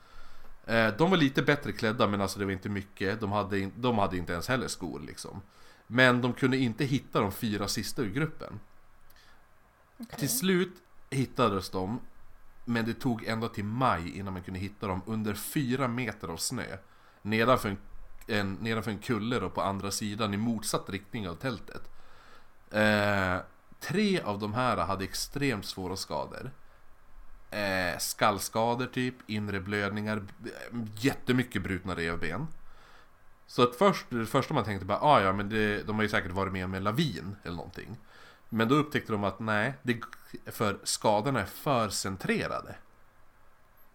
Eh, 0.66 0.88
de 0.98 1.10
var 1.10 1.18
lite 1.18 1.42
bättre 1.42 1.72
klädda 1.72 2.08
men 2.08 2.22
alltså 2.22 2.40
det 2.40 2.46
var 2.46 2.52
inte 2.52 2.70
mycket. 2.70 3.20
De 3.22 3.32
hade, 3.32 3.70
de 3.76 3.98
hade 3.98 4.18
inte 4.18 4.34
ens 4.34 4.48
heller 4.48 4.68
skor 4.68 5.00
liksom. 5.00 5.42
Men 5.88 6.22
de 6.22 6.34
kunde 6.34 6.58
inte 6.58 6.86
hitta 6.86 7.20
de 7.20 7.32
fyra 7.32 7.68
sista 7.68 8.02
ur 8.02 8.10
gruppen. 8.10 8.60
Okej. 10.00 10.20
Till 10.20 10.30
slut 10.30 10.74
hittades 11.10 11.70
de, 11.70 12.00
men 12.66 12.86
det 12.86 12.94
tog 12.94 13.24
ända 13.24 13.50
till 13.50 13.64
maj 13.66 14.18
innan 14.18 14.34
man 14.34 14.44
kunde 14.44 14.60
hitta 14.60 14.88
dem 14.88 15.02
under 15.06 15.34
fyra 15.34 15.88
meter 15.88 16.28
av 16.28 16.38
snö. 16.38 16.78
Nedanför 17.22 17.70
en, 17.70 17.78
en, 18.28 18.54
nedanför 18.54 18.92
en 18.92 19.00
kulle 19.00 19.40
då 19.40 19.50
på 19.50 19.62
andra 19.62 19.92
sidan 19.92 20.34
i 20.34 20.38
motsatt 20.38 20.90
riktning 20.90 21.30
av 21.30 21.36
tältet. 21.36 21.90
Eh, 22.72 23.38
tre 23.80 24.22
av 24.22 24.40
de 24.40 24.54
här 24.54 24.78
hade 24.78 25.04
extremt 25.04 25.66
svåra 25.66 25.96
skador. 25.96 26.52
Eh, 27.52 27.98
skallskador 27.98 28.86
typ, 28.86 29.16
inre 29.28 29.60
blödningar, 29.60 30.24
jättemycket 31.00 31.64
brutna 31.64 31.96
revben. 31.96 32.48
Så 33.48 33.64
att 33.64 33.76
först, 33.76 34.06
det 34.10 34.26
första 34.26 34.54
man 34.54 34.64
tänkte 34.64 34.86
bara, 34.86 35.02
ah, 35.02 35.22
ja 35.22 35.34
men 35.34 35.50
det, 35.50 35.84
de 35.84 35.96
har 35.96 36.04
ju 36.04 36.10
säkert 36.10 36.32
varit 36.32 36.54
med 36.54 36.66
om 36.66 36.74
en 36.74 36.84
lavin 36.84 37.36
eller 37.44 37.56
någonting. 37.56 37.98
Men 38.50 38.68
då 38.68 38.76
upptäckte 38.76 39.12
de 39.12 39.24
att 39.24 39.40
nej, 39.40 39.74
det, 39.84 40.02
för 40.46 40.78
skadorna 40.84 41.42
är 41.42 41.46
för 41.46 41.90
centrerade. 41.90 42.76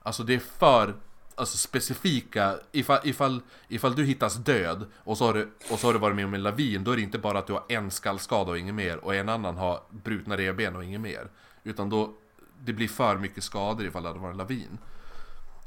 Alltså 0.03 0.23
det 0.23 0.35
är 0.35 0.39
för 0.39 0.95
alltså 1.39 1.59
specifika, 1.59 2.55
ifall, 2.73 3.01
ifall, 3.05 3.43
ifall 3.69 3.95
du 3.95 4.05
hittas 4.05 4.35
död 4.35 4.87
och 4.97 5.19
så, 5.19 5.27
har 5.27 5.35
du, 5.35 5.53
och 5.71 5.79
så 5.79 5.87
har 5.87 5.93
du 5.93 5.99
varit 5.99 6.17
med 6.17 6.25
om 6.25 6.35
en 6.35 6.43
lavin, 6.43 6.85
då 6.85 6.91
är 6.91 6.97
det 6.97 7.03
inte 7.03 7.19
bara 7.19 7.39
att 7.39 7.47
du 7.47 7.53
har 7.53 7.65
en 7.69 7.91
skallskada 7.91 8.51
och 8.51 8.59
inget 8.59 8.75
mer 8.75 8.97
och 8.97 9.15
en 9.15 9.29
annan 9.29 9.57
har 9.57 9.83
brutna 9.91 10.37
revben 10.37 10.77
och 10.77 10.85
inget 10.85 11.01
mer. 11.01 11.31
Utan 11.63 11.91
då, 11.91 12.15
det 12.61 12.73
blir 12.73 12.89
för 12.89 13.19
mycket 13.19 13.45
skador 13.45 13.87
ifall 13.87 14.03
det 14.03 14.09
hade 14.09 14.21
varit 14.21 14.33
en 14.33 14.39
lavin. 14.39 14.79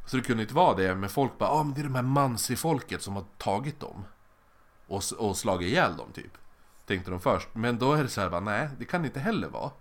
Så 0.06 0.18
det 0.18 0.24
kunde 0.24 0.44
inte 0.44 0.56
vara 0.56 0.76
det, 0.76 0.96
men 0.96 1.10
folk 1.10 1.38
bara 1.38 1.50
ah, 1.50 1.64
men 1.64 1.74
det 1.74 1.82
är 1.82 1.84
de 1.84 1.96
här 1.96 2.02
mansi-folket 2.02 3.02
som 3.02 3.16
har 3.16 3.26
tagit 3.38 3.80
dem. 3.80 4.04
Och, 4.88 5.04
och 5.18 5.38
slagit 5.38 5.70
ihjäl 5.70 5.98
dem 5.98 6.12
typ. 6.14 6.38
Tänkte 6.86 7.12
de 7.12 7.20
först. 7.20 7.48
Men 7.54 7.80
då 7.80 7.94
är 7.94 8.04
det 8.04 8.10
så 8.10 8.22
här 8.22 8.30
bara, 8.30 8.42
nej 8.42 8.70
det 8.80 8.86
kan 8.86 9.02
det 9.02 9.08
inte 9.08 9.20
heller 9.20 9.50
vara. 9.50 9.72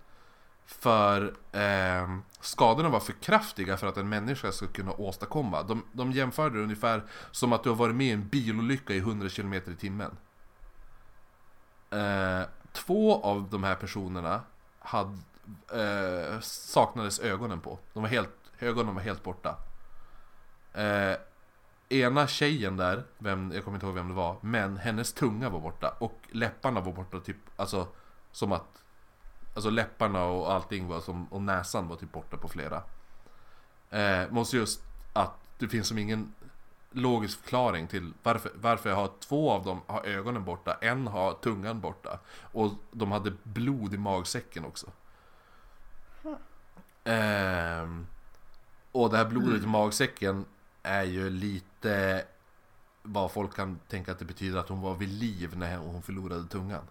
För 0.65 1.33
eh, 1.51 2.17
skadorna 2.39 2.89
var 2.89 2.99
för 2.99 3.13
kraftiga 3.13 3.77
för 3.77 3.87
att 3.87 3.97
en 3.97 4.09
människa 4.09 4.51
ska 4.51 4.67
kunna 4.67 4.91
åstadkomma. 4.91 5.63
De, 5.63 5.85
de 5.91 6.11
jämförde 6.11 6.57
det 6.57 6.63
ungefär 6.63 7.03
som 7.31 7.53
att 7.53 7.63
du 7.63 7.69
har 7.69 7.75
varit 7.75 7.95
med 7.95 8.07
i 8.07 8.11
en 8.11 8.27
bilolycka 8.27 8.93
i 8.93 8.97
100 8.97 9.29
km 9.29 9.53
i 9.53 9.75
timmen. 9.79 10.17
Eh, 11.89 12.41
två 12.71 13.23
av 13.23 13.49
de 13.49 13.63
här 13.63 13.75
personerna 13.75 14.41
hade, 14.79 15.17
eh, 15.73 16.39
saknades 16.39 17.19
ögonen 17.19 17.59
på. 17.59 17.79
De 17.93 18.03
var 18.03 18.09
helt, 18.09 18.51
ögonen 18.59 18.95
var 18.95 19.01
helt 19.01 19.23
borta. 19.23 19.57
Eh, 20.73 21.15
ena 21.89 22.27
tjejen 22.27 22.77
där, 22.77 23.03
vem, 23.17 23.51
jag 23.51 23.63
kommer 23.63 23.75
inte 23.77 23.85
ihåg 23.85 23.95
vem 23.95 24.07
det 24.07 24.13
var, 24.13 24.35
men 24.41 24.77
hennes 24.77 25.13
tunga 25.13 25.49
var 25.49 25.59
borta 25.59 25.93
och 25.99 26.19
läpparna 26.31 26.81
var 26.81 26.93
borta 26.93 27.19
typ, 27.19 27.37
alltså 27.55 27.87
som 28.31 28.51
att 28.51 28.80
Alltså 29.53 29.69
läpparna 29.69 30.23
och 30.23 30.53
allting 30.53 30.87
var 30.87 31.01
som, 31.01 31.25
och 31.25 31.41
näsan 31.41 31.87
var 31.87 31.95
typ 31.95 32.11
borta 32.11 32.37
på 32.37 32.47
flera. 32.47 32.83
Eh, 33.89 34.29
måste 34.29 34.57
just 34.57 34.81
att 35.13 35.33
det 35.57 35.67
finns 35.67 35.87
som 35.87 35.97
ingen 35.97 36.33
logisk 36.91 37.41
förklaring 37.41 37.87
till 37.87 38.13
varför, 38.23 38.51
varför 38.55 38.89
jag 38.89 38.95
har 38.95 39.11
två 39.19 39.51
av 39.51 39.65
dem 39.65 39.81
har 39.87 40.05
ögonen 40.05 40.45
borta, 40.45 40.77
en 40.81 41.07
har 41.07 41.33
tungan 41.33 41.81
borta. 41.81 42.19
Och 42.41 42.71
de 42.91 43.11
hade 43.11 43.33
blod 43.43 43.93
i 43.93 43.97
magsäcken 43.97 44.65
också. 44.65 44.87
Ehm, 47.03 48.07
och 48.91 49.09
det 49.09 49.17
här 49.17 49.25
blodet 49.25 49.63
i 49.63 49.67
magsäcken 49.67 50.45
är 50.83 51.03
ju 51.03 51.29
lite 51.29 52.25
vad 53.03 53.31
folk 53.31 53.55
kan 53.55 53.79
tänka 53.87 54.11
att 54.11 54.19
det 54.19 54.25
betyder 54.25 54.59
att 54.59 54.69
hon 54.69 54.81
var 54.81 54.95
vid 54.95 55.09
liv 55.09 55.57
när 55.57 55.77
hon 55.77 56.01
förlorade 56.01 56.47
tungan. 56.47 56.83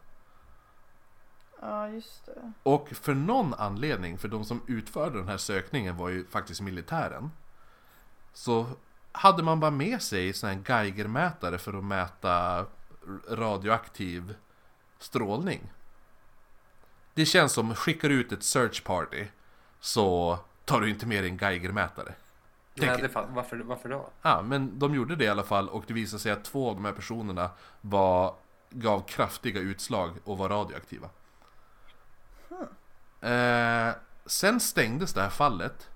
Ja, 1.61 1.89
just 1.89 2.27
det. 2.27 2.53
Och 2.63 2.89
för 2.89 3.15
någon 3.15 3.55
anledning, 3.55 4.19
för 4.19 4.29
de 4.29 4.45
som 4.45 4.63
utförde 4.67 5.19
den 5.19 5.29
här 5.29 5.37
sökningen 5.37 5.97
var 5.97 6.09
ju 6.09 6.27
faktiskt 6.27 6.61
militären. 6.61 7.31
Så 8.33 8.67
hade 9.13 9.43
man 9.43 9.61
bara 9.61 9.71
med 9.71 10.03
sig 10.03 10.33
sån 10.33 10.51
här 10.51 10.63
Geigermätare 10.67 11.59
för 11.59 11.79
att 11.79 11.85
mäta 11.85 12.67
radioaktiv 13.29 14.35
strålning. 14.99 15.73
Det 17.15 17.27
känns 17.27 17.53
som, 17.53 17.75
skickar 17.75 18.09
du 18.09 18.15
ut 18.15 18.33
ett 18.33 18.43
search 18.43 18.85
party 18.85 19.27
så 19.81 20.39
tar 20.65 20.81
du 20.81 20.91
inte 20.91 21.07
med 21.07 21.23
dig 21.23 21.31
en 21.31 21.37
Geigermätare. 21.37 22.15
Nej, 22.75 22.89
Tänk- 22.89 23.03
det 23.03 23.09
fan, 23.09 23.35
varför, 23.35 23.57
varför 23.57 23.89
då? 23.89 24.11
Ja, 24.23 24.43
men 24.43 24.79
de 24.79 24.95
gjorde 24.95 25.17
det 25.17 25.25
i 25.25 25.29
alla 25.29 25.43
fall 25.43 25.69
och 25.69 25.85
det 25.87 25.95
visade 25.95 26.21
sig 26.21 26.33
att 26.33 26.45
två 26.45 26.69
av 26.69 26.75
de 26.75 26.85
här 26.85 26.93
personerna 26.93 27.51
var, 27.81 28.35
gav 28.71 29.01
kraftiga 29.01 29.61
utslag 29.61 30.11
och 30.25 30.39
var 30.39 30.49
radioaktiva. 30.49 31.09
Eh, 33.21 33.95
sen 34.27 34.61
stängdes 34.61 35.13
det 35.13 35.23
här 35.23 35.31
fallet. 35.31 35.89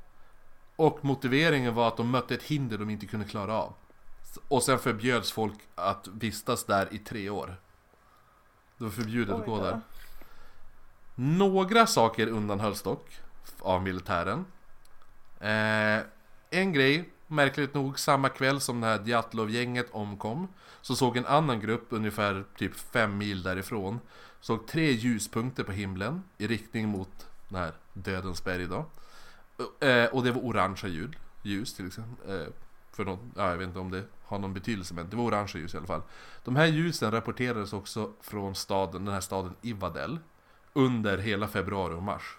Och 0.76 1.04
motiveringen 1.04 1.74
var 1.74 1.88
att 1.88 1.96
de 1.96 2.10
mötte 2.10 2.34
ett 2.34 2.42
hinder 2.42 2.78
de 2.78 2.90
inte 2.90 3.06
kunde 3.06 3.26
klara 3.26 3.54
av. 3.54 3.74
Och 4.48 4.62
sen 4.62 4.78
förbjöds 4.78 5.32
folk 5.32 5.58
att 5.74 6.08
vistas 6.08 6.64
där 6.64 6.94
i 6.94 6.98
tre 6.98 7.30
år. 7.30 7.56
Det 8.78 8.84
var 8.84 8.90
förbjudet 8.90 9.34
att 9.34 9.46
gå 9.46 9.62
där. 9.62 9.80
Några 11.14 11.86
saker 11.86 12.26
undanhölls 12.26 12.82
dock 12.82 13.20
av 13.60 13.82
militären. 13.82 14.44
Eh, 15.40 16.02
en 16.50 16.72
grej, 16.72 17.10
märkligt 17.26 17.74
nog, 17.74 17.98
samma 17.98 18.28
kväll 18.28 18.60
som 18.60 18.80
det 18.80 18.86
här 18.86 19.02
Djatlov-gänget 19.04 19.90
omkom 19.90 20.48
så 20.80 20.96
såg 20.96 21.16
en 21.16 21.26
annan 21.26 21.60
grupp 21.60 21.86
ungefär 21.88 22.44
typ 22.56 22.76
fem 22.76 23.18
mil 23.18 23.42
därifrån 23.42 24.00
Såg 24.44 24.66
tre 24.66 24.92
ljuspunkter 24.92 25.64
på 25.64 25.72
himlen 25.72 26.22
i 26.38 26.46
riktning 26.46 26.88
mot 26.88 27.26
den 27.48 27.58
här 27.58 27.72
Dödens 27.92 28.44
berg 28.44 28.66
då. 28.66 28.86
Eh, 29.86 30.04
och 30.04 30.24
det 30.24 30.32
var 30.32 30.44
orangea 30.44 30.90
ljud, 30.90 31.16
ljus 31.42 31.74
till 31.74 31.86
exempel. 31.86 32.40
Eh, 32.40 32.46
för 32.92 33.04
någon, 33.04 33.32
ja, 33.36 33.50
jag 33.50 33.56
vet 33.56 33.68
inte 33.68 33.78
om 33.78 33.90
det 33.90 34.04
har 34.24 34.38
någon 34.38 34.54
betydelse 34.54 34.94
men 34.94 35.10
det 35.10 35.16
var 35.16 35.24
orangea 35.24 35.62
ljus 35.62 35.74
i 35.74 35.76
alla 35.76 35.86
fall. 35.86 36.02
De 36.44 36.56
här 36.56 36.66
ljusen 36.66 37.10
rapporterades 37.10 37.72
också 37.72 38.12
från 38.20 38.54
staden, 38.54 39.04
den 39.04 39.14
här 39.14 39.20
staden 39.20 39.54
Ivadel. 39.62 40.18
Under 40.72 41.18
hela 41.18 41.48
februari 41.48 41.94
och 41.94 42.02
mars. 42.02 42.36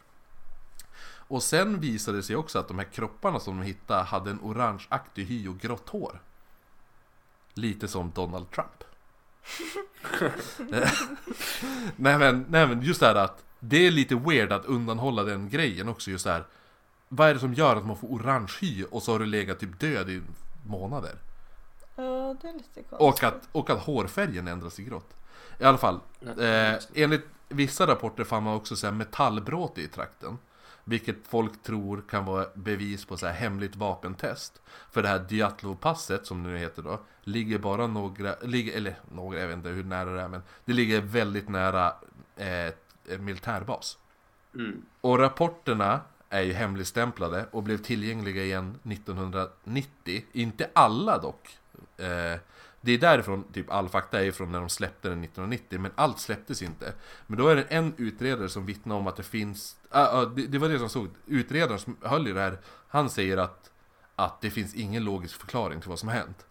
Och 1.27 1.43
sen 1.43 1.79
visade 1.79 2.17
det 2.17 2.23
sig 2.23 2.35
också 2.35 2.59
att 2.59 2.67
de 2.67 2.79
här 2.79 2.85
kropparna 2.85 3.39
som 3.39 3.57
de 3.57 3.65
hittade 3.65 4.03
hade 4.03 4.31
en 4.31 4.39
orangeaktig 4.41 5.25
hy 5.25 5.47
och 5.47 5.59
grått 5.59 5.89
hår. 5.89 6.21
Lite 7.53 7.87
som 7.87 8.11
Donald 8.11 8.51
Trump. 8.51 8.83
nej, 11.95 12.17
men, 12.17 12.45
nej 12.49 12.67
men 12.67 12.81
just 12.81 12.99
det 12.99 13.05
här 13.05 13.15
att 13.15 13.43
det 13.59 13.87
är 13.87 13.91
lite 13.91 14.15
weird 14.15 14.51
att 14.51 14.65
undanhålla 14.65 15.23
den 15.23 15.49
grejen 15.49 15.89
också 15.89 16.11
just 16.11 16.25
det 16.25 16.31
här. 16.31 16.43
Vad 17.09 17.29
är 17.29 17.33
det 17.33 17.39
som 17.39 17.53
gör 17.53 17.75
att 17.75 17.85
man 17.85 17.97
får 17.97 18.07
orange 18.07 18.51
hy 18.61 18.83
och 18.83 19.03
så 19.03 19.11
har 19.11 19.19
du 19.19 19.25
legat 19.25 19.59
typ 19.59 19.79
död 19.79 20.09
i 20.09 20.21
månader? 20.65 21.15
Ja, 21.95 22.35
det 22.41 22.47
är 22.47 22.53
lite 22.53 22.83
konstigt. 22.89 22.91
Och 22.91 23.23
att, 23.23 23.49
och 23.51 23.69
att 23.69 23.79
hårfärgen 23.79 24.47
ändras 24.47 24.75
till 24.75 24.85
grått. 24.85 25.15
I 25.59 25.63
alla 25.63 25.77
fall, 25.77 25.99
eh, 26.21 26.73
enligt 26.93 27.25
vissa 27.49 27.87
rapporter 27.87 28.23
fann 28.23 28.43
man 28.43 28.55
också 28.55 28.75
så 28.75 28.87
här 28.87 28.93
metallbråte 28.93 29.81
i 29.81 29.87
trakten. 29.87 30.37
Vilket 30.87 31.27
folk 31.27 31.63
tror 31.63 32.03
kan 32.09 32.25
vara 32.25 32.45
bevis 32.53 33.05
på 33.05 33.17
så 33.17 33.25
här 33.25 33.33
hemligt 33.33 33.75
vapentest. 33.75 34.61
För 34.91 35.01
det 35.01 35.07
här 35.07 35.19
Dyatlov-passet, 35.19 36.25
som 36.25 36.43
det 36.43 36.49
nu 36.49 36.57
heter 36.57 36.81
då, 36.81 36.99
ligger 37.23 37.59
bara 37.59 37.87
några, 37.87 38.35
ligger, 38.41 38.77
eller 38.77 38.95
några, 39.11 39.39
jag 39.39 39.47
vet 39.47 39.57
inte 39.57 39.69
hur 39.69 39.83
nära 39.83 40.09
det 40.09 40.21
är, 40.21 40.27
men 40.27 40.41
det 40.65 40.73
ligger 40.73 41.01
väldigt 41.01 41.49
nära 41.49 41.93
eh, 42.35 42.73
militärbas. 43.19 43.97
Mm. 44.55 44.81
Och 45.01 45.19
rapporterna 45.19 46.01
är 46.29 46.41
ju 46.41 46.53
hemligstämplade 46.53 47.45
och 47.51 47.63
blev 47.63 47.77
tillgängliga 47.77 48.43
igen 48.43 48.79
1990. 48.83 50.23
Inte 50.31 50.69
alla 50.73 51.17
dock. 51.17 51.57
Eh, 51.97 52.39
det 52.81 52.91
är 52.91 52.97
därifrån 52.97 53.43
typ 53.53 53.71
all 53.71 53.89
fakta 53.89 54.21
är 54.21 54.25
ifrån 54.25 54.51
när 54.51 54.59
de 54.59 54.69
släppte 54.69 55.09
den 55.09 55.23
1990, 55.23 55.79
men 55.79 55.91
allt 55.95 56.19
släpptes 56.19 56.61
inte. 56.61 56.93
Men 57.27 57.37
då 57.37 57.47
är 57.47 57.55
det 57.55 57.61
en 57.61 57.93
utredare 57.97 58.49
som 58.49 58.65
vittnar 58.65 58.95
om 58.95 59.07
att 59.07 59.15
det 59.15 59.23
finns 59.23 59.77
uh, 59.95 60.01
uh, 60.01 60.35
det, 60.35 60.47
det 60.47 60.57
var 60.57 60.69
det 60.69 60.79
som 60.79 60.89
stod. 60.89 61.09
Utredaren 61.25 61.79
som 61.79 61.97
höll 62.01 62.27
i 62.27 62.31
det 62.31 62.39
här, 62.39 62.59
han 62.87 63.09
säger 63.09 63.37
att, 63.37 63.71
att 64.15 64.41
det 64.41 64.49
finns 64.49 64.75
ingen 64.75 65.03
logisk 65.03 65.35
förklaring 65.35 65.81
till 65.81 65.89
vad 65.89 65.99
som 65.99 66.09
har 66.09 66.15
hänt. 66.15 66.45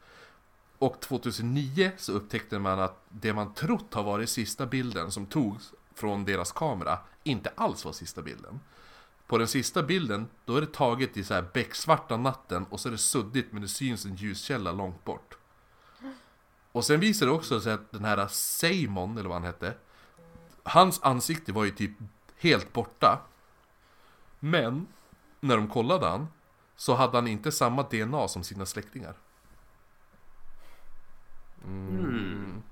Och 0.78 1.01
2009 1.01 1.92
så 1.97 2.12
upptäckte 2.12 2.59
man 2.59 2.80
att 2.80 3.05
det 3.09 3.32
man 3.32 3.55
trott 3.55 3.95
har 3.95 4.03
varit 4.03 4.30
sista 4.30 4.66
bilden 4.66 5.11
som 5.11 5.26
togs 5.26 5.72
från 5.95 6.24
deras 6.24 6.53
kamera 6.53 6.99
inte 7.22 7.53
alls 7.55 7.84
var 7.84 7.92
sista 7.92 8.22
bilden. 8.22 8.61
På 9.26 9.38
den 9.38 9.49
sista 9.49 9.82
bilden, 9.82 10.28
då 10.45 10.57
är 10.57 10.61
det 10.61 10.72
taget 10.72 11.16
i 11.16 11.24
så 11.24 11.34
här 11.34 11.45
becksvarta 11.53 12.16
natten 12.16 12.64
och 12.64 12.80
så 12.80 12.88
är 12.88 12.92
det 12.92 12.99
suddigt 12.99 13.53
men 13.53 13.62
det 13.62 13.68
syns 13.68 14.05
en 14.05 14.14
ljuskälla 14.14 14.72
långt 14.72 15.05
bort. 15.05 15.36
Och 16.73 16.85
sen 16.85 17.01
visar 17.01 17.27
det 17.27 17.32
också 17.32 17.60
sig 17.60 17.73
att 17.73 17.93
den 17.93 18.05
här 18.05 18.27
Simon, 18.28 19.19
eller 19.19 19.28
vad 19.28 19.36
han 19.36 19.44
hette, 19.44 19.74
hans 20.62 21.02
ansikte 21.02 21.52
var 21.52 21.64
ju 21.64 21.70
typ 21.70 21.90
helt 22.36 22.73
borta. 22.73 23.20
Men, 24.45 24.87
när 25.41 25.57
de 25.57 25.69
kollade 25.69 26.07
han, 26.07 26.29
så 26.77 26.95
hade 26.95 27.16
han 27.16 27.27
inte 27.27 27.53
samma 27.53 27.83
DNA 27.83 28.29
som 28.29 28.45
sina 28.45 28.66
släktingar. 28.66 29.15
Mm. 31.65 32.62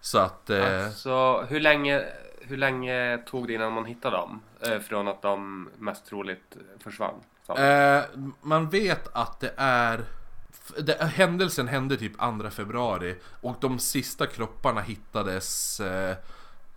Så 0.00 0.18
att... 0.18 0.50
Eh, 0.50 0.86
Alltså, 0.86 1.46
hur 1.48 1.60
länge, 1.60 2.04
hur 2.40 2.56
länge 2.56 3.18
tog 3.26 3.46
det 3.46 3.54
innan 3.54 3.72
man 3.72 3.84
hittade 3.84 4.16
dem? 4.16 4.40
Eh, 4.60 4.78
från 4.78 5.08
att 5.08 5.22
de 5.22 5.68
mest 5.78 6.06
troligt 6.06 6.56
försvann? 6.78 7.14
Eh, 7.56 8.02
man 8.42 8.68
vet 8.68 9.08
att 9.16 9.40
det 9.40 9.54
är... 9.56 10.04
Det, 10.78 11.02
händelsen 11.02 11.68
hände 11.68 11.96
typ 11.96 12.18
2 12.18 12.50
februari 12.50 13.16
och 13.40 13.56
de 13.60 13.78
sista 13.78 14.26
kropparna 14.26 14.80
hittades 14.80 15.80
eh, 15.80 16.16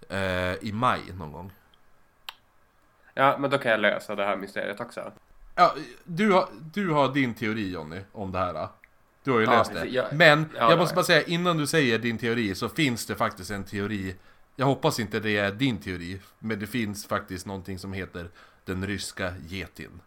eh, 0.10 0.56
i 0.62 0.72
maj 0.74 1.02
någon 1.14 1.32
gång. 1.32 1.52
Ja, 3.14 3.38
men 3.40 3.50
då 3.50 3.58
kan 3.58 3.72
jag 3.72 3.80
lösa 3.80 4.16
det 4.16 4.26
här 4.26 4.36
mysteriet 4.38 4.80
också. 4.82 5.12
Ja, 5.56 5.76
du, 6.04 6.32
har, 6.32 6.48
du 6.74 6.90
har 6.90 7.14
din 7.14 7.34
teori 7.34 7.72
Jonny 7.72 8.02
om 8.12 8.32
det 8.32 8.40
här. 8.40 8.68
Du 9.24 9.32
har 9.32 9.40
ju 9.40 9.46
Ja, 9.46 9.52
läst 9.52 9.74
det. 9.74 9.86
Jag- 9.86 10.14
Men 10.14 10.50
ja, 10.58 10.70
jag 10.70 10.80
måste 10.80 10.96
bara 10.96 11.06
säga 11.06 11.22
innan 11.24 11.58
du 11.58 11.68
säger 11.68 12.00
din 12.00 12.18
teori 12.18 12.56
så 12.56 12.70
finns 12.70 13.06
det 13.06 13.16
faktiskt 13.16 13.52
en 13.52 13.64
teori. 13.64 14.16
Jag 14.56 14.66
hoppas 14.66 15.00
inte 15.00 15.20
det 15.20 15.38
är 15.38 15.52
din 15.52 15.78
teori. 15.78 16.20
Men 16.40 16.60
det 16.60 16.68
finns 16.68 17.06
faktiskt 17.08 17.46
någonting 17.46 17.80
som 17.80 17.94
heter 17.94 18.28
den 18.66 18.88
ryska 18.88 19.34
getin. 19.48 20.02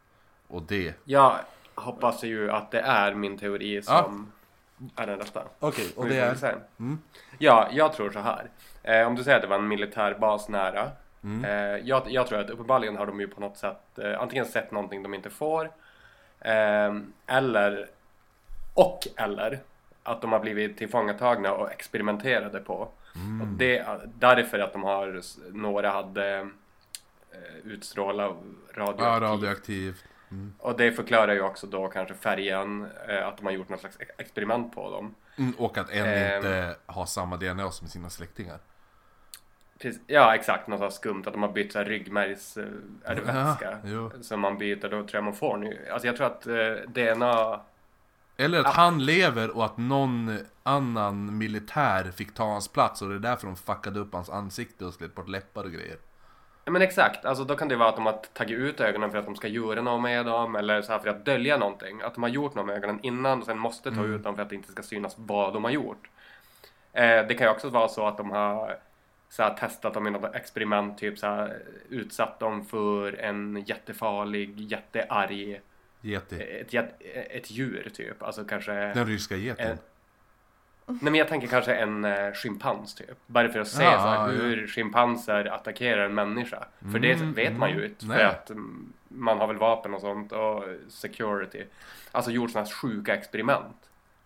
Och 0.48 0.62
det... 0.62 0.94
Jag 1.05 1.36
hoppas 1.74 2.22
ju 2.24 2.51
att 2.51 2.70
det 2.70 2.81
är 2.81 3.14
min 3.14 3.39
teori 3.39 3.82
som 3.82 4.32
är 4.97 5.06
den 5.06 5.18
rätta. 5.18 5.43
Okej, 5.59 5.93
och 5.97 6.05
Vi 6.06 6.10
det 6.10 6.20
är... 6.20 6.59
Mm. 6.78 6.98
Ja, 7.39 7.68
jag 7.72 7.93
tror 7.93 8.10
så 8.10 8.18
här. 8.18 8.51
Eh, 8.82 9.06
om 9.06 9.14
du 9.14 9.24
säger 9.24 9.36
att 9.36 9.43
det 9.43 9.48
var 9.48 9.59
en 9.59 9.68
militärbas 9.68 10.48
nära. 10.48 10.90
Mm. 11.24 11.44
Eh, 11.44 11.86
jag, 11.88 12.02
jag 12.10 12.26
tror 12.26 12.38
att 12.40 12.51
uppenbarligen 12.51 12.96
har 12.96 13.06
de 13.06 13.20
ju 13.20 13.28
på 13.28 13.40
något 13.40 13.56
sätt 13.56 13.98
eh, 13.98 14.20
antingen 14.20 14.46
sett 14.46 14.70
någonting 14.70 15.02
de 15.02 15.14
inte 15.14 15.30
får. 15.30 15.70
Ehm, 16.40 17.12
eller, 17.26 17.88
och 18.74 19.09
eller 19.16 19.60
att 20.02 20.20
de 20.22 20.32
har 20.32 20.40
blivit 20.40 20.78
tillfångatagna 20.78 21.52
och 21.55 21.72
experimenterade 21.72 22.60
på. 22.60 22.74
Och 23.42 23.46
det, 23.59 23.86
därför 24.18 24.59
att 24.59 24.72
de 24.72 24.82
har, 24.82 25.20
några 25.52 25.90
hade 25.90 26.36
eh, 26.38 27.56
utstrålat 27.64 28.36
radioaktivt. 28.74 29.06
Ja, 29.06 29.20
radioaktivt. 29.20 30.05
Och 30.59 30.76
det 30.76 30.92
förklarar 30.92 31.32
ju 31.32 31.40
också 31.40 31.66
då 31.66 31.88
kanske 31.88 32.14
färgen, 32.14 32.86
eh, 33.09 33.26
att 33.28 33.36
de 33.36 33.46
har 33.46 33.52
gjort 33.52 33.68
något 33.68 33.80
slags 33.80 33.96
ex- 34.01 34.10
experiment 34.18 34.74
på 34.74 34.90
dem. 34.90 35.14
Mm, 35.38 35.52
och 35.59 35.78
att 35.78 35.90
en 35.90 36.06
Ehm. 36.06 36.36
inte 36.36 36.76
har 36.86 37.06
samma 37.06 37.36
DNA 37.36 37.70
som 37.70 37.88
sina 37.88 38.10
släktingar. 38.10 38.59
Ja 40.06 40.34
exakt, 40.34 40.68
något 40.68 40.78
så 40.78 40.84
här 40.84 40.90
skumt 40.90 41.22
att 41.26 41.32
de 41.32 41.42
har 41.42 41.52
bytt 41.52 41.72
så 41.72 41.78
här 41.78 41.84
ryggmärgs... 41.86 42.56
eh, 42.56 42.64
Är 43.05 43.14
det 43.14 43.20
vätska? 43.20 43.78
Ja, 43.84 44.10
som 44.22 44.40
man 44.40 44.59
byter, 44.59 44.82
då 44.82 44.88
tror 44.88 45.09
jag 45.12 45.24
man 45.24 45.34
får 45.34 45.56
ny. 45.56 45.76
Alltså 45.92 46.06
jag 46.06 46.16
tror 46.16 46.26
att 46.26 46.46
eh, 46.46 46.72
DNA... 46.88 47.60
Eller 48.36 48.59
att 48.59 48.64
Ja. 48.64 48.70
han 48.74 49.05
lever 49.05 49.56
och 49.56 49.64
att 49.64 49.78
någon 49.78 50.38
annan 50.62 51.38
militär 51.38 52.05
fick 52.10 52.34
ta 52.34 52.44
hans 52.44 52.68
plats 52.68 53.02
och 53.02 53.09
det 53.09 53.14
är 53.14 53.18
därför 53.18 53.46
de 53.46 53.56
fuckade 53.56 54.01
upp 54.01 54.12
hans 54.12 54.30
ansikte 54.30 54.84
och 54.84 54.94
slet 54.94 55.14
bort 55.14 55.28
läppar 55.28 55.64
och 55.64 55.72
grejer. 55.72 55.96
Ja 56.64 56.72
men 56.72 56.82
exakt, 56.82 57.24
alltså 57.24 57.44
då 57.44 57.56
kan 57.56 57.68
det 57.68 57.76
vara 57.76 57.88
att 57.88 57.96
de 57.96 58.06
har 58.06 58.12
tagit 58.32 58.59
ut 58.59 58.80
ögonen 58.80 59.10
för 59.10 59.18
att 59.18 59.24
de 59.24 59.36
ska 59.36 59.48
göra 59.48 59.82
något 59.82 60.02
med 60.02 60.26
dem 60.26 60.56
eller 60.56 60.82
så 60.82 60.92
här 60.92 60.98
för 60.98 61.09
att 61.09 61.24
dölja 61.24 61.56
någonting. 61.56 62.01
Att 62.02 62.14
de 62.14 62.22
har 62.22 62.30
gjort 62.30 62.55
något 62.55 62.66
med 62.66 62.76
ögonen 62.76 62.98
innan 63.02 63.38
och 63.40 63.46
sen 63.46 63.59
måste 63.59 63.94
ta 63.94 64.05
ut 64.05 64.22
dem 64.22 64.34
för 64.36 64.42
att 64.42 64.48
det 64.48 64.55
inte 64.55 64.72
ska 64.72 64.82
synas 64.82 65.14
vad 65.18 65.52
de 65.52 65.64
har 65.64 65.70
gjort. 65.70 66.10
Eh, 66.92 67.26
det 67.26 67.34
kan 67.38 67.46
ju 67.46 67.51
också 67.52 67.68
vara 67.68 67.88
så 67.88 68.06
att 68.06 68.16
de 68.16 68.30
har 68.30 68.76
så 69.36 69.43
här, 69.43 69.55
testat 69.55 69.94
dem 69.94 70.06
i 70.06 70.11
något 70.11 70.35
experiment, 70.35 70.98
typ 70.98 71.19
så 71.19 71.27
här, 71.27 71.59
utsatt 71.89 72.39
dem 72.40 72.65
för 72.65 73.12
en 73.12 73.65
jättefarlig, 73.66 74.61
jättearg, 74.61 75.61
Yeti. 76.02 76.36
ett, 76.43 76.73
jät- 76.73 77.01
ett 77.31 77.51
djur 77.51 77.90
typ. 77.94 78.23
Alltså 78.23 78.44
kanske... 78.44 78.73
Den 78.73 79.06
ryska 79.06 79.36
getin. 79.36 79.66
en, 79.66 79.78
Nej 80.86 80.98
men 81.02 81.15
jag 81.15 81.28
tänker 81.28 81.47
kanske 81.48 81.74
en 81.74 82.05
eh, 82.05 82.32
schimpans 82.32 82.94
typ. 82.94 83.11
Bara 83.27 83.48
för 83.48 83.59
att 83.61 83.69
se 83.69 83.82
Ja, 83.82 83.93
så 84.02 84.09
här, 84.09 84.15
ja. 84.16 84.27
hur 84.27 84.66
schimpanser 84.66 85.44
attackerar 85.44 86.05
en 86.05 86.15
människa. 86.15 86.65
För 86.93 86.98
det 86.98 87.12
Mm, 87.12 87.32
vet 87.32 87.56
man 87.56 87.70
ju 87.70 87.77
mm, 87.77 87.86
inte. 87.90 88.06
För 88.06 88.24
att 88.24 88.51
mm, 88.51 88.93
man 89.09 89.39
har 89.39 89.47
väl 89.47 89.56
vapen 89.56 89.94
och 89.94 90.01
sånt 90.01 90.32
och 90.32 90.65
security. 90.89 91.65
Alltså 92.12 92.31
gjort 92.31 92.51
sådana 92.51 92.66
här 92.66 92.74
sjuka 92.74 93.15
experiment. 93.15 93.77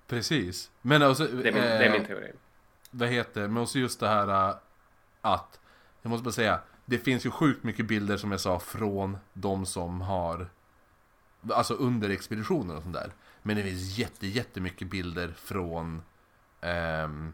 Precis. 0.07 0.71
Men 0.83 1.03
alltså, 1.03 1.25
Det 1.25 1.49
är 1.49 1.53
min, 1.53 1.63
det 1.63 1.69
är 1.69 1.87
eh, 1.87 1.93
min 1.93 2.05
teori. 2.05 2.33
vad 2.91 3.09
heter 3.09 3.49
men 3.49 3.63
också 3.63 3.79
just 3.79 4.01
det 4.01 4.09
här 4.09 4.55
att, 5.21 5.61
jag 6.03 6.11
måste 6.11 6.25
bara 6.25 6.33
säga, 6.33 6.61
det 6.85 6.99
finns 6.99 7.27
ju 7.27 7.31
sjukt 7.31 7.65
mycket 7.65 7.87
bilder 7.87 8.17
som 8.17 8.31
jag 8.31 8.41
sa 8.41 8.59
från 8.59 9.19
de 9.33 9.67
som 9.67 10.01
har, 10.01 10.51
alltså 11.51 11.75
under 11.75 12.11
expeditionen 12.11 12.77
och 12.77 12.83
sånt 12.83 12.95
där. 12.95 13.13
Men 13.43 13.57
det 13.57 13.63
finns 13.63 13.99
jätte, 13.99 14.27
jättemycket 14.27 14.91
bilder 14.91 15.35
från, 15.37 16.03
ehm, 16.61 17.33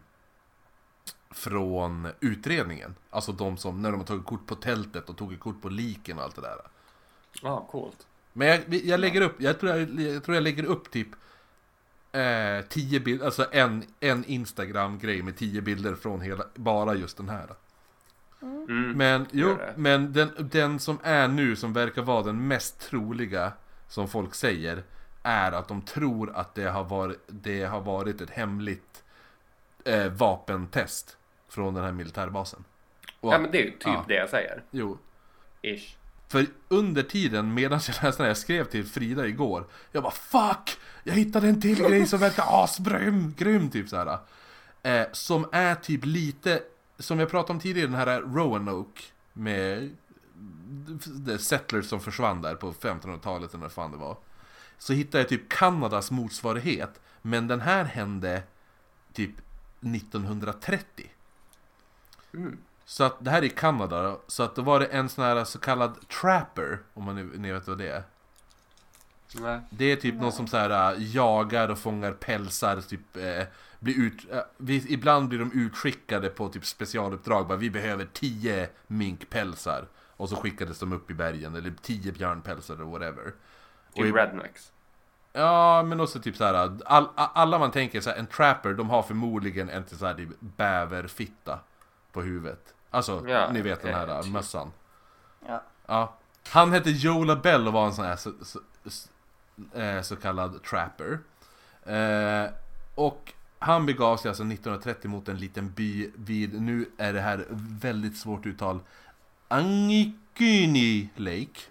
från 1.29 2.07
utredningen. 2.19 2.95
Alltså 3.09 3.31
de 3.31 3.57
som, 3.57 3.81
när 3.81 3.91
de 3.91 3.99
har 3.99 4.07
tagit 4.07 4.25
kort 4.25 4.47
på 4.47 4.55
tältet 4.55 5.09
och 5.09 5.17
tagit 5.17 5.39
kort 5.39 5.61
på 5.61 5.69
liken 5.69 6.17
och 6.17 6.23
allt 6.23 6.35
det 6.35 6.41
där. 6.41 6.57
Ja, 7.41 7.67
coolt. 7.71 8.07
Men 8.33 8.47
jag, 8.47 8.73
jag 8.73 8.99
lägger 8.99 9.21
upp, 9.21 9.41
jag 9.41 9.59
tror 9.59 9.71
jag, 9.71 9.99
jag, 9.99 10.23
tror 10.23 10.35
jag 10.35 10.43
lägger 10.43 10.65
upp 10.65 10.91
typ 10.91 11.07
eh, 12.11 12.65
tio 12.69 12.99
bilder, 12.99 13.25
alltså 13.25 13.45
en, 13.51 13.83
en 13.99 14.25
Instagram-grej 14.25 15.21
med 15.21 15.37
tio 15.37 15.61
bilder 15.61 15.95
från 15.95 16.21
hela, 16.21 16.45
bara 16.55 16.95
just 16.95 17.17
den 17.17 17.29
här. 17.29 17.55
Mm. 18.41 18.97
Men, 18.97 19.25
jo, 19.31 19.57
men 19.75 20.13
den, 20.13 20.31
den 20.37 20.79
som 20.79 20.99
är 21.03 21.27
nu, 21.27 21.55
som 21.55 21.73
verkar 21.73 22.01
vara 22.01 22.23
den 22.23 22.47
mest 22.47 22.79
troliga, 22.79 23.51
som 23.87 24.07
folk 24.07 24.35
säger, 24.35 24.83
är 25.23 25.51
att 25.51 25.67
de 25.67 25.81
tror 25.81 26.31
att 26.35 26.55
det 26.55 26.65
har 26.65 26.83
varit, 26.83 27.19
det 27.27 27.63
har 27.63 27.81
varit 27.81 28.21
ett 28.21 28.29
hemligt 28.29 29.03
eh, 29.85 30.07
vapentest 30.07 31.17
från 31.49 31.73
den 31.73 31.83
här 31.83 31.91
militärbasen. 31.91 32.63
Och, 33.19 33.33
Ja 33.33 33.37
men 33.37 33.51
det 33.51 33.57
är 33.61 33.65
ju 33.65 33.71
typ 33.71 33.81
ja. 33.85 34.05
det 34.07 34.15
jag 34.15 34.29
säger. 34.29 34.63
Jo, 34.71 34.97
Ish. 35.61 35.95
För 36.27 36.45
under 36.67 37.03
tiden 37.03 37.53
medan 37.53 37.79
jag 37.87 38.03
läste 38.03 38.23
den 38.23 38.27
jag 38.27 38.37
skrev 38.37 38.63
till 38.63 38.85
Frida 38.85 39.27
igår 39.27 39.65
Jag 39.91 40.03
bara 40.03 40.13
fuck! 40.13 40.77
Jag 41.03 41.13
hittade 41.13 41.47
en 41.47 41.61
till 41.61 41.77
grej 41.77 42.05
som 42.07 42.19
verkar 42.19 42.63
asgrym, 42.63 43.33
grym 43.37 43.69
typ 43.69 43.89
såhär 43.89 44.17
eh, 44.83 45.05
Som 45.11 45.49
är 45.51 45.75
typ 45.75 46.05
lite, 46.05 46.61
som 46.99 47.19
jag 47.19 47.29
pratade 47.29 47.53
om 47.53 47.59
tidigare, 47.59 47.87
den 47.87 47.95
här 47.99 48.21
Roanoke 48.21 49.01
Med 49.33 49.95
The 51.25 51.37
Settlers 51.37 51.85
som 51.89 51.99
försvann 51.99 52.41
där 52.41 52.55
på 52.55 52.73
1500-talet 52.73 53.53
eller 53.53 53.61
vad 53.61 53.71
fan 53.71 53.91
det 53.91 53.97
var 53.97 54.17
Så 54.77 54.93
hittade 54.93 55.17
jag 55.21 55.29
typ 55.29 55.49
Kanadas 55.49 56.11
motsvarighet 56.11 57.01
Men 57.21 57.47
den 57.47 57.61
här 57.61 57.83
hände 57.83 58.43
typ 59.13 59.31
1930 59.81 61.11
Mm. 62.33 62.57
så 62.85 63.03
att 63.03 63.15
det 63.25 63.31
här 63.31 63.37
är 63.37 63.45
i 63.45 63.49
Kanada 63.49 64.03
då, 64.03 64.21
så 64.27 64.43
att 64.43 64.55
då 64.55 64.61
var 64.61 64.79
det 64.79 64.85
en 64.85 65.09
sån 65.09 65.23
här 65.25 65.43
så 65.43 65.59
kallad 65.59 66.07
trapper, 66.09 66.79
om 66.93 67.03
man 67.03 67.15
nu- 67.15 67.33
ni 67.37 67.51
vet 67.51 67.67
vad 67.67 67.77
det 67.77 67.87
är. 67.89 68.03
Nej. 69.39 69.59
Det 69.69 69.85
är 69.91 69.95
typ 69.95 70.15
någon 70.15 70.31
som 70.31 70.47
så 70.47 70.57
här 70.57 70.93
äh, 70.93 71.15
jagar 71.15 71.69
och 71.69 71.79
fångar 71.79 72.11
pälsar, 72.11 72.81
typ 72.81 73.17
eh, 73.17 73.43
blir 73.85 73.99
ut, 73.99 74.31
eh, 74.31 74.39
vi, 74.57 74.85
ibland 74.93 75.29
blir 75.29 75.39
de 75.39 75.51
utskickade 75.51 76.29
på 76.29 76.49
typ 76.49 76.65
specialuppdrag, 76.65 77.47
bara 77.47 77.57
vi 77.57 77.69
behöver 77.69 78.07
10 78.13 78.69
minkpälsar. 78.87 79.87
Och 80.17 80.29
så 80.29 80.35
skickades 80.35 80.79
de 80.79 80.93
upp 80.93 81.11
i 81.11 81.13
bergen, 81.13 81.55
eller 81.55 81.73
10 81.81 82.11
björnpälsar 82.11 82.73
eller 82.75 82.83
whatever. 82.85 83.33
Och 83.95 84.05
i- 84.05 84.11
rednecks. 84.11 84.71
Ja, 85.33 85.83
men 85.83 85.99
också 85.99 86.19
typ 86.19 86.35
så 86.37 86.43
här. 86.43 86.77
All, 86.85 87.07
alla 87.15 87.59
man 87.59 87.71
tänker 87.71 88.01
så 88.01 88.09
här, 88.09 88.17
en 88.17 88.27
trapper, 88.27 88.73
de 88.73 88.89
har 88.89 89.03
förmodligen 89.03 89.69
en 89.69 89.83
till 89.83 89.97
så 89.97 90.05
här 90.05 90.13
typ 90.13 90.29
bäverfitta 90.39 91.59
på 92.11 92.21
huvudet. 92.21 92.73
Alltså, 92.91 93.23
Ja, 93.27 93.51
ni 93.51 93.61
vet 93.61 93.81
den 93.81 93.93
här 93.93 94.07
eh, 94.07 94.21
typ. 94.21 94.31
mössan. 94.33 94.71
Ja. 95.47 95.63
Ja. 95.85 96.15
Han 96.49 96.71
hette 96.71 96.89
Joe 96.89 97.23
LaBelle 97.23 97.67
och 97.67 97.73
var 97.73 97.85
en 97.85 97.93
sån 97.93 98.05
här 98.05 98.15
så, 98.15 98.31
så, 98.41 98.59
så, 98.85 99.09
eh, 99.79 100.01
så 100.01 100.15
kallad 100.15 100.63
trapper. 100.63 101.19
Eh, 101.85 102.49
och 102.95 103.33
han 103.65 103.85
begav 103.85 104.17
sig 104.17 104.29
alltså 104.29 104.43
1930 104.43 105.09
mot 105.09 105.29
en 105.29 105.37
liten 105.37 105.71
by 105.71 106.11
vid, 106.15 106.61
nu 106.61 106.85
är 106.97 107.13
det 107.13 107.21
här 107.21 107.45
väldigt 107.81 108.17
svårt 108.17 108.45
uttal, 108.45 108.79
Angikuni 109.47 111.09
Lake. 111.15 111.61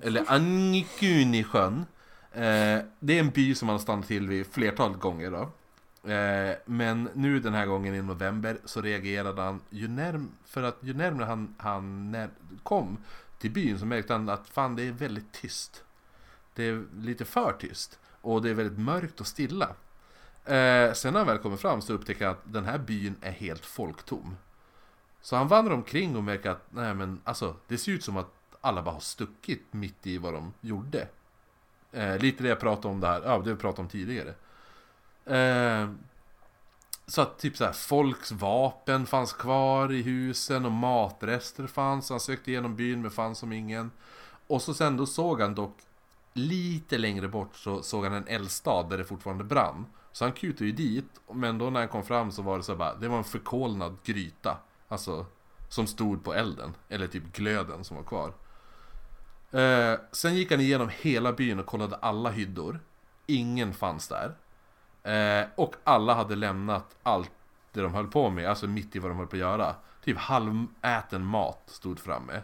Eller 0.00 0.24
Angikuni-sjön. 0.26 1.86
Eh, 2.32 2.78
det 3.00 3.16
är 3.16 3.20
en 3.20 3.30
by 3.30 3.54
som 3.54 3.68
han 3.68 3.74
har 3.74 3.82
stannat 3.82 4.06
till 4.06 4.28
vid 4.28 4.46
flertal 4.46 4.96
gånger 4.96 5.30
då. 5.30 5.42
Eh, 6.12 6.56
men 6.64 7.08
nu 7.14 7.40
den 7.40 7.54
här 7.54 7.66
gången 7.66 7.94
i 7.94 8.02
november 8.02 8.58
så 8.64 8.80
reagerade 8.80 9.42
han 9.42 9.60
ju 9.70 9.88
närm 9.88 10.30
för 10.44 10.62
att 10.62 10.78
ju 10.80 10.94
närmare 10.94 11.26
han, 11.26 11.54
han 11.58 12.10
när, 12.10 12.30
kom 12.62 12.96
till 13.38 13.50
byn 13.50 13.78
så 13.78 13.86
märkte 13.86 14.12
han 14.12 14.28
att 14.28 14.48
fan 14.48 14.76
det 14.76 14.82
är 14.82 14.92
väldigt 14.92 15.32
tyst. 15.32 15.84
Det 16.54 16.64
är 16.64 16.84
lite 16.96 17.24
för 17.24 17.52
tyst. 17.52 17.98
Och 18.20 18.42
det 18.42 18.50
är 18.50 18.54
väldigt 18.54 18.78
mörkt 18.78 19.20
och 19.20 19.26
stilla. 19.26 19.74
Eh, 20.48 20.92
sen 20.92 21.12
när 21.12 21.20
han 21.20 21.26
väl 21.26 21.38
kommer 21.38 21.56
fram 21.56 21.82
så 21.82 21.92
upptäcker 21.92 22.26
han 22.26 22.34
att 22.34 22.52
den 22.52 22.64
här 22.64 22.78
byn 22.78 23.16
är 23.20 23.30
helt 23.30 23.66
folktom. 23.66 24.36
Så 25.20 25.36
han 25.36 25.48
vandrar 25.48 25.74
omkring 25.74 26.16
och 26.16 26.24
märker 26.24 26.50
att 26.50 26.66
nej 26.70 26.94
men 26.94 27.20
alltså 27.24 27.56
det 27.66 27.78
ser 27.78 27.92
ut 27.92 28.04
som 28.04 28.16
att 28.16 28.34
alla 28.60 28.82
bara 28.82 28.94
har 28.94 29.00
stuckit 29.00 29.72
mitt 29.72 30.06
i 30.06 30.18
vad 30.18 30.34
de 30.34 30.52
gjorde. 30.60 31.08
Eh, 31.92 32.18
lite 32.18 32.42
det 32.42 32.48
jag 32.48 32.60
pratade 32.60 32.88
om 32.88 33.00
där, 33.00 33.22
ja 33.24 33.38
det 33.38 33.50
vi 33.50 33.56
pratade 33.56 33.82
om 33.82 33.88
tidigare. 33.88 34.34
Eh, 35.24 35.90
så 37.06 37.22
att 37.22 37.38
typ 37.38 37.56
så 37.56 37.64
här, 37.64 37.72
folks 37.72 38.32
vapen 38.32 39.06
fanns 39.06 39.32
kvar 39.32 39.92
i 39.92 40.02
husen 40.02 40.64
och 40.64 40.72
matrester 40.72 41.66
fanns. 41.66 42.10
Han 42.10 42.20
sökte 42.20 42.50
igenom 42.50 42.76
byn 42.76 43.02
men 43.02 43.10
fanns 43.10 43.38
som 43.38 43.52
ingen. 43.52 43.90
Och 44.46 44.62
så 44.62 44.74
sen 44.74 44.96
då 44.96 45.06
såg 45.06 45.40
han 45.40 45.54
dock 45.54 45.76
lite 46.32 46.98
längre 46.98 47.28
bort 47.28 47.56
så 47.56 47.82
såg 47.82 48.04
han 48.04 48.12
en 48.12 48.26
eldstad 48.26 48.82
där 48.82 48.98
det 48.98 49.04
fortfarande 49.04 49.44
brann. 49.44 49.86
Så 50.18 50.24
han 50.24 50.32
kutade 50.32 50.64
ju 50.64 50.72
dit, 50.72 51.20
men 51.32 51.58
då 51.58 51.70
när 51.70 51.80
han 51.80 51.88
kom 51.88 52.04
fram 52.04 52.32
så 52.32 52.42
var 52.42 52.56
det 52.56 52.62
så 52.62 52.76
bara, 52.76 52.94
det 52.94 53.08
var 53.08 53.18
en 53.18 53.24
förkolnad 53.24 53.96
gryta. 54.04 54.58
Alltså, 54.88 55.26
som 55.68 55.86
stod 55.86 56.24
på 56.24 56.34
elden, 56.34 56.74
eller 56.88 57.06
typ 57.06 57.32
glöden 57.32 57.84
som 57.84 57.96
var 57.96 58.04
kvar. 58.04 58.32
Eh, 59.60 59.98
sen 60.12 60.34
gick 60.34 60.50
han 60.50 60.60
igenom 60.60 60.90
hela 61.00 61.32
byn 61.32 61.58
och 61.58 61.66
kollade 61.66 61.96
alla 61.96 62.30
hyddor. 62.30 62.80
Ingen 63.26 63.74
fanns 63.74 64.08
där. 64.08 64.34
Eh, 65.02 65.48
och 65.54 65.74
alla 65.84 66.14
hade 66.14 66.36
lämnat 66.36 66.96
allt 67.02 67.32
det 67.72 67.80
de 67.80 67.94
höll 67.94 68.06
på 68.06 68.30
med, 68.30 68.48
alltså 68.48 68.66
mitt 68.66 68.96
i 68.96 68.98
vad 68.98 69.10
de 69.10 69.18
höll 69.18 69.26
på 69.26 69.36
att 69.36 69.40
göra. 69.40 69.74
Typ 70.04 70.18
halväten 70.18 71.24
mat 71.24 71.62
stod 71.66 71.98
framme. 71.98 72.42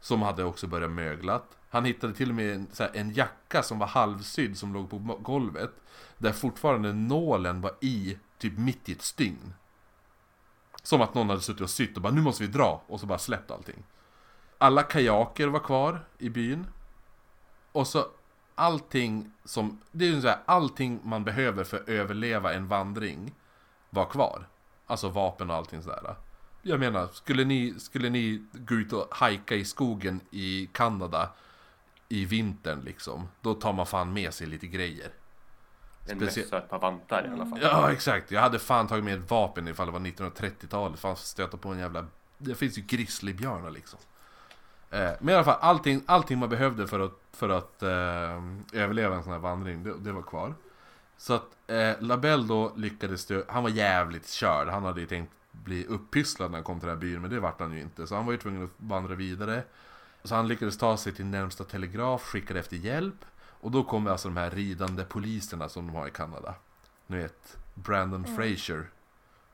Som 0.00 0.22
hade 0.22 0.44
också 0.44 0.66
börjat 0.66 0.90
möglat. 0.90 1.58
Han 1.72 1.84
hittade 1.84 2.14
till 2.14 2.28
och 2.28 2.34
med 2.34 2.54
en, 2.54 2.68
så 2.72 2.82
här, 2.82 2.90
en 2.94 3.12
jacka 3.12 3.62
som 3.62 3.78
var 3.78 3.86
halvsydd 3.86 4.58
som 4.58 4.72
låg 4.72 4.90
på 4.90 4.98
golvet. 4.98 5.70
Där 6.18 6.32
fortfarande 6.32 6.92
nålen 6.92 7.60
var 7.60 7.72
i, 7.80 8.18
typ 8.38 8.58
mitt 8.58 8.88
i 8.88 8.92
ett 8.92 9.02
stygn. 9.02 9.54
Som 10.82 11.00
att 11.00 11.14
någon 11.14 11.28
hade 11.28 11.40
suttit 11.40 11.60
och 11.60 11.70
sytt 11.70 11.96
och 11.96 12.02
bara 12.02 12.12
nu 12.12 12.20
måste 12.20 12.42
vi 12.42 12.48
dra 12.52 12.82
och 12.86 13.00
så 13.00 13.06
bara 13.06 13.18
släppt 13.18 13.50
allting. 13.50 13.84
Alla 14.58 14.82
kajaker 14.82 15.46
var 15.46 15.60
kvar 15.60 16.04
i 16.18 16.28
byn. 16.28 16.66
Och 17.72 17.86
så 17.86 18.06
allting 18.54 19.32
som, 19.44 19.80
det 19.90 20.04
är 20.04 20.08
ju 20.08 20.20
så 20.20 20.28
här, 20.28 20.38
allting 20.46 21.00
man 21.04 21.24
behöver 21.24 21.64
för 21.64 21.76
att 21.76 21.88
överleva 21.88 22.52
en 22.52 22.68
vandring 22.68 23.34
var 23.90 24.04
kvar. 24.04 24.48
Alltså 24.86 25.08
vapen 25.08 25.50
och 25.50 25.56
allting 25.56 25.82
sådär. 25.82 26.16
Jag 26.62 26.80
menar, 26.80 27.08
skulle 27.12 27.44
ni, 27.44 27.74
skulle 27.78 28.10
ni 28.10 28.44
gå 28.52 28.74
ut 28.74 28.92
och 28.92 29.08
hajka 29.10 29.54
i 29.54 29.64
skogen 29.64 30.20
i 30.30 30.68
Kanada 30.72 31.28
i 32.12 32.24
vintern 32.24 32.80
liksom, 32.84 33.28
då 33.40 33.54
tar 33.54 33.72
man 33.72 33.86
fan 33.86 34.12
med 34.12 34.34
sig 34.34 34.46
lite 34.46 34.66
grejer. 34.66 35.10
En 36.08 36.18
Specie- 36.18 36.42
mössa 36.42 36.56
och 36.56 36.62
ett 36.62 36.70
par 36.70 36.78
vantar 36.78 37.26
i 37.26 37.32
alla 37.32 37.46
fall. 37.46 37.58
Ja, 37.62 37.92
exakt. 37.92 38.30
Jag 38.30 38.40
hade 38.40 38.58
fan 38.58 38.88
tagit 38.88 39.04
med 39.04 39.18
ett 39.18 39.30
vapen 39.30 39.68
ifall 39.68 39.86
det 39.86 39.92
var 39.92 40.00
1930-talet. 40.00 41.00
Fan 41.00 41.16
stöta 41.16 41.56
på 41.56 41.68
en 41.68 41.78
jävla... 41.78 42.06
Det 42.38 42.54
finns 42.54 42.78
ju 42.78 42.82
grizzlybjörnar 42.82 43.70
liksom. 43.70 43.98
Eh, 44.90 45.10
men 45.20 45.28
i 45.28 45.34
alla 45.34 45.44
fall, 45.44 45.58
allting, 45.60 46.02
allting 46.06 46.38
man 46.38 46.48
behövde 46.48 46.86
för 46.86 47.00
att, 47.00 47.18
för 47.32 47.48
att 47.48 47.82
eh, 47.82 48.80
överleva 48.82 49.16
en 49.16 49.22
sån 49.22 49.32
här 49.32 49.40
vandring, 49.40 49.82
det, 49.82 49.98
det 49.98 50.12
var 50.12 50.22
kvar. 50.22 50.54
Så 51.16 51.34
att 51.34 51.56
eh, 51.66 51.92
Labelle 52.00 52.46
då 52.46 52.72
lyckades 52.76 53.28
han 53.48 53.62
var 53.62 53.70
jävligt 53.70 54.28
körd. 54.28 54.68
Han 54.68 54.84
hade 54.84 55.00
ju 55.00 55.06
tänkt 55.06 55.32
bli 55.52 55.86
upppysslad 55.86 56.50
när 56.50 56.58
han 56.58 56.64
kom 56.64 56.80
till 56.80 56.88
den 56.88 56.96
här 56.96 57.00
byn, 57.00 57.20
men 57.20 57.30
det 57.30 57.40
vart 57.40 57.60
han 57.60 57.72
ju 57.72 57.80
inte. 57.80 58.06
Så 58.06 58.14
han 58.14 58.26
var 58.26 58.32
ju 58.32 58.38
tvungen 58.38 58.64
att 58.64 58.70
vandra 58.76 59.14
vidare. 59.14 59.62
Så 60.24 60.34
han 60.34 60.48
lyckades 60.48 60.78
ta 60.78 60.96
sig 60.96 61.12
till 61.12 61.26
närmsta 61.26 61.64
telegraf, 61.64 62.22
skickade 62.22 62.60
efter 62.60 62.76
hjälp. 62.76 63.24
Och 63.62 63.70
då 63.70 63.84
kommer 63.84 64.10
alltså 64.10 64.28
de 64.28 64.36
här 64.36 64.50
ridande 64.50 65.04
poliserna 65.04 65.68
som 65.68 65.86
de 65.86 65.96
har 65.96 66.08
i 66.08 66.10
Kanada. 66.10 66.54
Ni 67.06 67.16
vet, 67.16 67.56
Brandon 67.74 68.24
Fraser. 68.36 68.90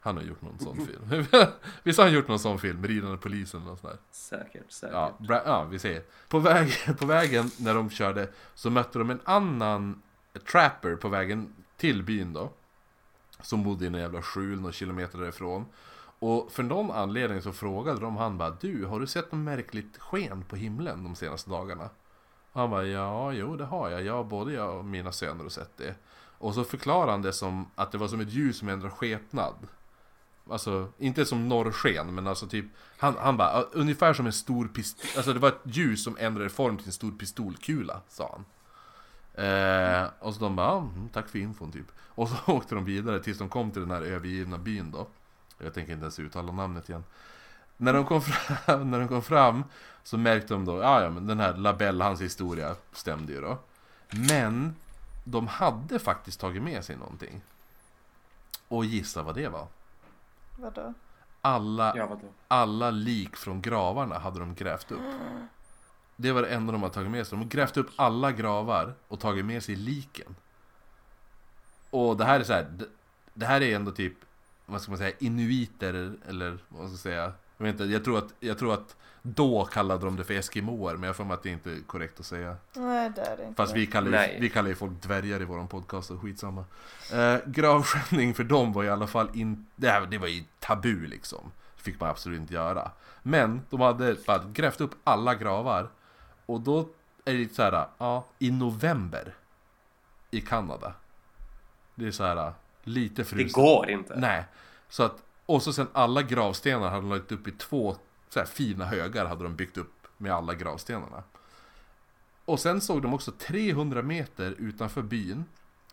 Han 0.00 0.16
har 0.16 0.22
gjort 0.24 0.42
någon 0.42 0.58
sån 0.58 0.86
film. 0.86 1.26
Visst 1.82 1.98
har 1.98 2.04
han 2.04 2.14
gjort 2.14 2.28
någon 2.28 2.38
sån 2.38 2.58
film? 2.58 2.86
Ridande 2.86 3.16
polisen 3.16 3.68
och 3.68 3.78
sådär. 3.78 3.96
Säkert, 4.10 4.72
säkert. 4.72 4.94
Ja, 4.94 5.16
bra, 5.18 5.42
ja, 5.44 5.64
vi 5.64 5.78
ser. 5.78 6.02
På, 6.28 6.38
väg, 6.38 6.72
på 6.98 7.06
vägen 7.06 7.50
när 7.58 7.74
de 7.74 7.90
körde 7.90 8.28
så 8.54 8.70
mötte 8.70 8.98
de 8.98 9.10
en 9.10 9.20
annan 9.24 10.02
trapper 10.50 10.96
på 10.96 11.08
vägen 11.08 11.54
till 11.76 12.02
byn 12.02 12.32
då. 12.32 12.52
Som 13.40 13.64
bodde 13.64 13.84
i 13.84 13.88
en 13.88 13.94
jävla 13.94 14.22
skjul 14.22 14.60
några 14.60 14.72
kilometer 14.72 15.18
därifrån. 15.18 15.66
Och 16.18 16.52
för 16.52 16.62
någon 16.62 16.90
anledning 16.90 17.42
så 17.42 17.52
frågade 17.52 18.00
de 18.00 18.16
han 18.16 18.38
bara 18.38 18.50
Du, 18.50 18.84
har 18.84 19.00
du 19.00 19.06
sett 19.06 19.32
något 19.32 19.40
märkligt 19.40 19.98
sken 19.98 20.44
på 20.48 20.56
himlen 20.56 21.04
de 21.04 21.14
senaste 21.14 21.50
dagarna? 21.50 21.90
Och 22.52 22.60
han 22.60 22.70
bara 22.70 22.84
ja, 22.84 23.32
jo 23.32 23.56
det 23.56 23.64
har 23.64 23.90
jag. 23.90 24.02
jag. 24.02 24.26
både 24.26 24.52
jag 24.52 24.78
och 24.78 24.84
mina 24.84 25.12
söner 25.12 25.42
har 25.42 25.50
sett 25.50 25.76
det. 25.76 25.94
Och 26.38 26.54
så 26.54 26.64
förklarade 26.64 27.10
han 27.10 27.22
det 27.22 27.32
som 27.32 27.70
att 27.74 27.92
det 27.92 27.98
var 27.98 28.08
som 28.08 28.20
ett 28.20 28.32
ljus 28.32 28.58
som 28.58 28.68
ändrar 28.68 28.90
skepnad. 28.90 29.54
Alltså, 30.50 30.88
inte 30.98 31.24
som 31.24 31.48
norrsken, 31.48 32.14
men 32.14 32.26
alltså 32.26 32.46
typ 32.46 32.64
Han, 32.98 33.16
han 33.18 33.36
bara, 33.36 33.62
ungefär 33.62 34.12
som 34.12 34.26
en 34.26 34.32
stor 34.32 34.68
pistol 34.68 35.06
Alltså 35.16 35.32
det 35.32 35.38
var 35.38 35.48
ett 35.48 35.60
ljus 35.62 36.04
som 36.04 36.16
ändrade 36.20 36.50
form 36.50 36.76
till 36.76 36.86
en 36.86 36.92
stor 36.92 37.12
pistolkula, 37.12 38.00
sa 38.08 38.30
han 38.32 38.44
eh, 39.46 40.08
Och 40.20 40.34
så 40.34 40.40
de 40.40 40.56
bara, 40.56 40.66
ah, 40.66 40.78
mm, 40.78 41.08
tack 41.08 41.28
för 41.28 41.38
infon 41.38 41.72
typ 41.72 41.86
Och 41.98 42.28
så 42.28 42.36
åkte 42.52 42.74
de 42.74 42.84
vidare 42.84 43.20
tills 43.20 43.38
de 43.38 43.48
kom 43.48 43.70
till 43.70 43.80
den 43.80 43.90
här 43.90 44.02
övergivna 44.02 44.58
byn 44.58 44.90
då 44.90 45.06
jag 45.58 45.74
tänker 45.74 45.92
inte 45.92 46.02
ens 46.04 46.18
uttala 46.18 46.52
namnet 46.52 46.88
igen 46.88 47.04
när 47.76 47.92
de, 47.92 48.04
kom 48.04 48.22
fram, 48.22 48.90
när 48.90 48.98
de 48.98 49.08
kom 49.08 49.22
fram 49.22 49.64
så 50.02 50.16
märkte 50.18 50.54
de 50.54 50.64
då, 50.64 50.78
ja 50.78 51.02
ja 51.02 51.10
men 51.10 51.26
den 51.26 51.40
här 51.40 51.54
Labelle, 51.56 52.04
hans 52.04 52.20
historia 52.20 52.76
stämde 52.92 53.32
ju 53.32 53.40
då 53.40 53.58
Men 54.10 54.76
de 55.24 55.46
hade 55.46 55.98
faktiskt 55.98 56.40
tagit 56.40 56.62
med 56.62 56.84
sig 56.84 56.96
någonting 56.96 57.40
Och 58.68 58.84
gissa 58.84 59.22
vad 59.22 59.34
det 59.34 59.48
var? 59.48 59.66
Vadå? 60.56 60.94
Alla, 61.40 61.96
Ja, 61.96 62.06
vadå? 62.06 62.28
alla 62.48 62.90
lik 62.90 63.36
från 63.36 63.62
gravarna 63.62 64.18
hade 64.18 64.40
de 64.40 64.54
grävt 64.54 64.90
upp. 64.92 65.00
Det 66.16 66.32
var 66.32 66.42
det 66.42 66.48
enda 66.48 66.72
de 66.72 66.82
hade 66.82 66.94
tagit 66.94 67.10
med 67.10 67.26
sig. 67.26 67.38
De 67.38 67.42
har 67.44 67.50
grävt 67.50 67.76
upp 67.76 67.90
alla 67.96 68.32
gravar 68.32 68.94
och 69.08 69.20
tagit 69.20 69.44
med 69.44 69.62
sig 69.62 69.76
liken. 69.76 70.34
Och 71.90 72.16
det 72.16 72.24
här 72.24 72.40
är 72.40 72.44
så 72.44 72.52
här, 72.52 72.62
det, 72.62 72.86
det 73.34 73.46
här 73.46 73.60
är 73.60 73.76
ändå 73.76 73.90
typ, 73.92 74.14
vad 74.68 74.82
ska 74.82 74.90
man 74.90 74.98
säga, 74.98 75.16
inuiter 75.18 76.14
eller 76.28 76.58
vad 76.68 76.86
ska 76.86 76.92
jag 76.92 76.98
säga. 76.98 77.32
Jag, 77.56 77.64
vet 77.64 77.72
inte, 77.72 77.84
jag, 77.84 78.04
tror 78.04 78.18
att, 78.18 78.34
jag 78.40 78.58
tror 78.58 78.74
att 78.74 78.96
då 79.22 79.64
kallade 79.64 80.04
de 80.04 80.16
det 80.16 80.24
för 80.24 80.34
eskimoer, 80.34 80.96
men 80.96 81.06
jag 81.06 81.16
får 81.16 81.24
mig 81.24 81.34
att 81.34 81.42
det 81.42 81.50
inte 81.50 81.70
är 81.70 81.80
korrekt 81.86 82.20
att 82.20 82.26
säga. 82.26 82.56
Nej 82.74 83.12
det 83.14 83.20
är 83.20 83.36
det 83.36 83.42
inte. 83.42 83.54
Fast 83.54 83.76
vi 83.76 83.86
kallar, 83.86 84.26
ju, 84.26 84.40
vi 84.40 84.50
kallar 84.50 84.68
ju 84.68 84.74
folk 84.74 85.02
dvärgar 85.02 85.42
i 85.42 85.44
våran 85.44 85.68
podcast 85.68 86.10
och 86.10 86.20
skitsamma. 86.20 86.64
Eh, 87.12 87.36
gravskändning 87.46 88.34
för 88.34 88.44
dem 88.44 88.72
var 88.72 88.84
i 88.84 88.88
alla 88.88 89.06
fall 89.06 89.30
inte, 89.34 90.06
det 90.10 90.18
var 90.18 90.26
ju 90.26 90.44
tabu 90.58 91.06
liksom. 91.06 91.52
Det 91.76 91.82
fick 91.82 92.00
man 92.00 92.10
absolut 92.10 92.40
inte 92.40 92.54
göra. 92.54 92.90
Men 93.22 93.62
de 93.70 93.80
hade 93.80 94.16
bara 94.26 94.44
grävt 94.52 94.80
upp 94.80 94.94
alla 95.04 95.34
gravar. 95.34 95.88
Och 96.46 96.60
då 96.60 96.80
är 97.24 97.32
det 97.32 97.38
lite 97.38 97.54
så 97.54 97.62
här, 97.62 97.86
ja, 97.98 98.26
i 98.38 98.50
november. 98.50 99.34
I 100.30 100.40
Kanada. 100.40 100.92
Det 101.94 102.06
är 102.06 102.10
så 102.10 102.24
här, 102.24 102.52
lite 102.88 103.14
Det 103.22 103.24
fruset. 103.24 103.52
går 103.52 103.90
inte. 103.90 104.16
Nej. 104.18 104.44
Så 104.88 105.02
att, 105.02 105.22
och 105.46 105.62
så 105.62 105.72
sen 105.72 105.88
alla 105.92 106.22
gravstenar 106.22 106.88
hade 106.90 107.02
de 107.02 107.10
lagt 107.10 107.32
upp 107.32 107.48
i 107.48 107.52
två 107.52 107.96
så 108.28 108.38
här, 108.38 108.46
fina 108.46 108.84
högar 108.84 109.26
hade 109.26 109.42
de 109.44 109.56
byggt 109.56 109.76
upp 109.76 110.06
med 110.16 110.32
alla 110.32 110.54
gravstenarna. 110.54 111.22
Och 112.44 112.60
sen 112.60 112.80
såg 112.80 113.02
de 113.02 113.14
också 113.14 113.32
300 113.32 114.02
meter 114.02 114.54
utanför 114.58 115.02
byn 115.02 115.44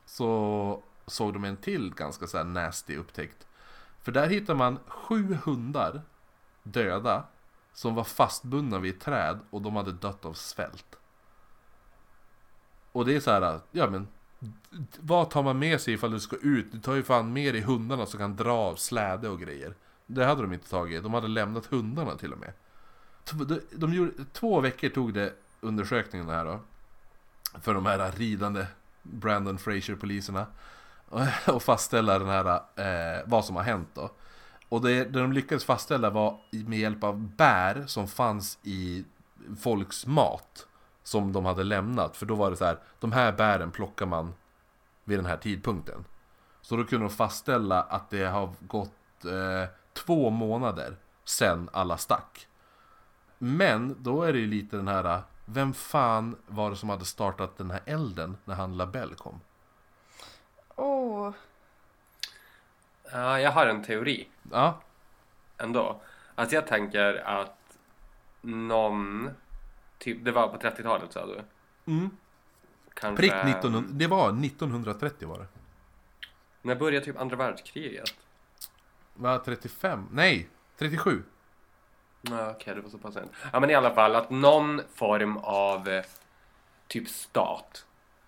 så 0.06 0.84
såg 1.08 1.34
de 1.34 1.44
en 1.44 1.58
till 1.58 1.94
ganska 1.96 2.28
så 2.28 2.38
här 2.38 2.44
nasty 2.44 2.98
upptäckt. 2.98 3.48
För 4.02 4.12
där 4.12 4.28
hittar 4.28 4.56
man 4.56 4.80
sju 4.88 5.38
hundar 5.44 6.02
döda 6.64 7.24
som 7.74 7.96
var 7.96 8.04
fastbundna 8.04 8.80
vid 8.80 8.96
ett 8.96 9.02
träd 9.02 9.40
och 9.50 9.62
de 9.62 9.76
hade 9.76 9.92
dött 9.92 10.26
av 10.26 10.34
svält. 10.34 10.96
Och 12.92 13.06
det 13.06 13.16
är 13.16 13.20
så 13.20 13.32
här, 13.32 13.60
ja 13.72 13.90
men 13.90 14.08
vad 15.00 15.30
tar 15.30 15.44
man 15.44 15.60
med 15.60 15.82
sig 15.82 15.94
ifall 15.94 16.12
du 16.12 16.20
ska 16.20 16.36
ut? 16.36 16.72
Du 16.72 16.80
tar 16.80 16.96
ju 16.96 17.04
fan 17.04 17.34
med 17.34 17.54
dig 17.54 17.62
hundarna 17.62 18.06
som 18.06 18.20
kan 18.20 18.36
dra 18.36 18.54
av 18.54 18.76
släde 18.76 19.30
och 19.30 19.40
grejer. 19.40 19.74
Det 20.06 20.26
hade 20.26 20.42
de 20.42 20.54
inte 20.54 20.70
tagit. 20.70 21.04
De 21.04 21.14
hade 21.14 21.28
lämnat 21.28 21.66
hundarna 21.66 22.16
till 22.16 22.34
och 22.34 22.40
med. 22.40 22.54
De, 23.32 23.60
de 23.72 23.94
gjorde, 23.94 24.12
två 24.34 24.60
veckor 24.60 24.90
tog 24.90 25.14
det 25.14 25.34
undersökningen 25.62 26.30
här 26.30 26.46
då. 26.46 26.60
För 27.62 27.74
de 27.74 27.86
här 27.86 28.12
ridande 28.12 28.66
Brandon 29.04 29.58
Fraser-poliserna. 29.58 30.46
Och 31.48 31.64
fastställa 31.64 32.20
den 32.20 32.28
här, 32.28 32.62
eh, 32.76 33.24
vad 33.26 33.46
som 33.46 33.56
har 33.56 33.64
hänt 33.64 33.90
då. 33.94 34.12
Och 34.70 34.82
det, 34.82 35.04
det 35.04 35.20
de 35.20 35.34
lyckades 35.34 35.66
fastställa 35.66 36.10
var 36.10 36.40
med 36.52 36.80
hjälp 36.80 37.04
av 37.04 37.20
bär 37.20 37.84
som 37.88 38.08
fanns 38.08 38.58
i 38.64 39.06
folks 39.60 40.06
mat. 40.06 40.68
Som 41.06 41.34
de 41.34 41.46
hade 41.46 41.64
lämnat. 41.64 42.18
För 42.18 42.26
då 42.26 42.36
var 42.36 42.50
det 42.52 42.58
så 42.58 42.66
här, 42.66 42.78
de 43.00 43.12
här 43.12 43.32
bären 43.32 43.72
plockar 43.72 44.06
man 44.06 44.34
vid 45.04 45.18
den 45.18 45.26
här 45.26 45.38
tidpunkten. 45.38 46.06
Så 46.62 46.76
då 46.76 46.84
kunde 46.84 47.06
de 47.08 47.14
fastställa 47.14 47.82
att 47.82 48.10
det 48.10 48.26
har 48.26 48.54
gått 48.60 49.26
eh, 49.26 49.70
två 49.94 50.30
månader 50.30 50.96
sen 51.24 51.70
alla 51.74 51.98
stack. 51.98 52.48
Men 53.38 53.96
då 54.00 54.24
är 54.24 54.34
det 54.34 54.40
ju 54.40 54.48
lite 54.48 54.76
den 54.76 54.88
här, 54.88 55.22
vem 55.46 55.74
fan 55.74 56.36
var 56.48 56.70
det 56.70 56.76
som 56.76 56.90
hade 56.90 57.06
startat 57.06 57.58
den 57.58 57.72
här 57.72 57.82
elden 57.86 58.38
när 58.46 58.56
han 58.56 58.78
Labelle 58.78 59.16
kom? 59.16 59.40
Oh, 60.76 61.32
Ja, 63.12 63.40
jag 63.40 63.52
har 63.52 63.68
en 63.68 63.84
teori 63.84 64.28
Ja, 64.52 64.82
ändå. 65.58 66.02
Alltså 66.36 66.56
jag 66.56 66.68
tänker 66.68 67.16
att 67.28 67.78
någon, 68.42 69.30
typ, 69.98 70.26
det 70.26 70.32
var 70.32 70.48
på 70.48 70.58
30-talet 70.58 71.14
sa 71.14 71.26
du? 71.26 71.42
mm. 71.92 72.10
Kanske, 72.94 73.22
prick 73.22 73.34
1900, 73.34 73.90
det 73.94 74.08
var 74.08 74.30
1930 74.46 75.28
var 75.28 75.40
det. 75.40 75.48
När 76.62 76.76
började 76.76 77.06
typ 77.06 77.20
andra 77.20 77.36
världskriget? 77.36 78.14
Va, 79.14 79.42
35? 79.46 80.08
Nej, 80.12 80.48
37. 80.78 81.24
Ja, 82.22 82.52
Okej, 82.52 82.76
det 82.76 82.82
var 82.82 82.90
så 82.90 82.98
pass 82.98 83.14
sent. 83.14 83.32
Ja, 83.54 83.60
men 83.60 83.70
i 83.70 83.74
alla 83.74 83.94
fall 83.94 84.16
att 84.16 84.30
någon 84.30 84.82
form 84.94 85.38
av 85.38 85.90
eh, 85.90 86.04
typ 86.88 87.10
stat 87.10 87.86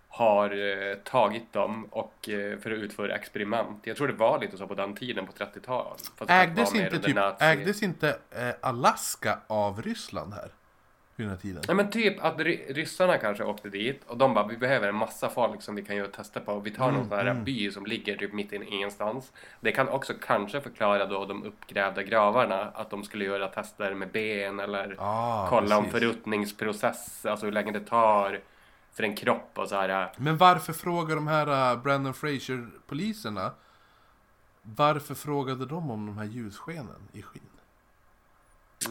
har 0.08 0.50
eh, 0.52 0.96
tagit 0.96 1.54
dem 1.54 1.86
och 1.86 2.30
eh, 2.30 2.60
för 2.60 2.72
att 2.72 2.78
utföra 2.78 3.16
experiment. 3.16 3.80
Jag 3.84 3.98
tror 3.98 4.08
det 4.08 4.14
var 4.14 4.40
lite 4.40 4.58
så 4.58 4.68
på 4.68 4.76
den 4.76 4.96
tiden 4.96 5.26
på 5.26 5.32
30-talet. 5.32 6.12
Fast 6.16 6.28
det 6.28 6.34
Ägdes 6.34 6.76
inte, 6.76 7.00
typ, 7.00 7.18
ägdes 7.40 7.84
inte 7.84 8.20
eh, 8.32 8.56
Alaska 8.62 9.40
av 9.48 9.82
Ryssland 9.82 10.34
här? 10.34 10.52
Vid 11.18 11.28
den 11.28 11.36
här 11.36 11.42
tiden? 11.42 11.64
Nej 11.68 11.76
men 11.76 11.90
typ 11.90 12.24
att 12.24 12.38
ry- 12.40 12.74
ryssarna 12.74 13.18
kanske 13.18 13.44
åkte 13.44 13.70
dit 13.70 14.02
och 14.08 14.18
de 14.18 14.34
bara 14.34 14.48
vi 14.48 14.58
behöver 14.58 14.88
en 14.90 14.96
massa 14.96 15.30
folk 15.30 15.62
som 15.62 15.76
vi 15.76 15.82
kan 15.86 15.96
göra 15.96 16.08
tester 16.08 16.40
på. 16.40 16.60
Vi 16.60 16.72
tar 16.72 16.84
Mm, 16.90 16.96
någon 17.00 17.10
sån 17.10 17.18
här 17.18 17.26
mm. 17.26 17.44
by 17.44 17.72
som 17.72 17.86
ligger 17.86 18.18
typ 18.18 18.34
mitt 18.34 18.52
in 18.54 18.64
ingenstans. 18.64 19.32
Det 19.60 19.72
kan 19.72 19.90
också 19.90 20.14
kanske 20.22 20.62
förklara 20.62 21.06
då 21.06 21.26
de 21.26 21.44
uppgrävda 21.44 22.04
gravarna 22.04 22.62
att 22.62 22.90
de 22.90 23.04
skulle 23.04 23.26
göra 23.26 23.48
tester 23.48 23.94
med 23.94 24.12
ben 24.12 24.60
eller 24.60 24.96
Ah, 25.00 25.48
kolla 25.50 25.78
om 25.78 25.84
precis. 25.86 26.00
förruttningsprocess, 26.00 27.26
alltså 27.26 27.46
hur 27.46 27.54
länge 27.54 27.72
det 27.72 27.80
tar 27.86 28.40
för 28.94 29.04
en 29.04 29.16
kropp 29.16 29.52
och 29.56 29.68
så 29.70 29.76
här. 29.76 30.12
Men 30.18 30.38
varför 30.38 30.74
frågar 30.74 31.16
de 31.16 31.28
här 31.28 31.74
uh, 31.76 31.82
Brandon 31.84 32.14
Fraser-poliserna 32.14 33.52
Varför 34.62 35.16
frågade 35.16 35.66
de 35.66 35.92
om 35.92 36.06
de 36.06 36.18
här 36.18 36.26
ljusskenen 36.26 37.08
i? 37.14 37.24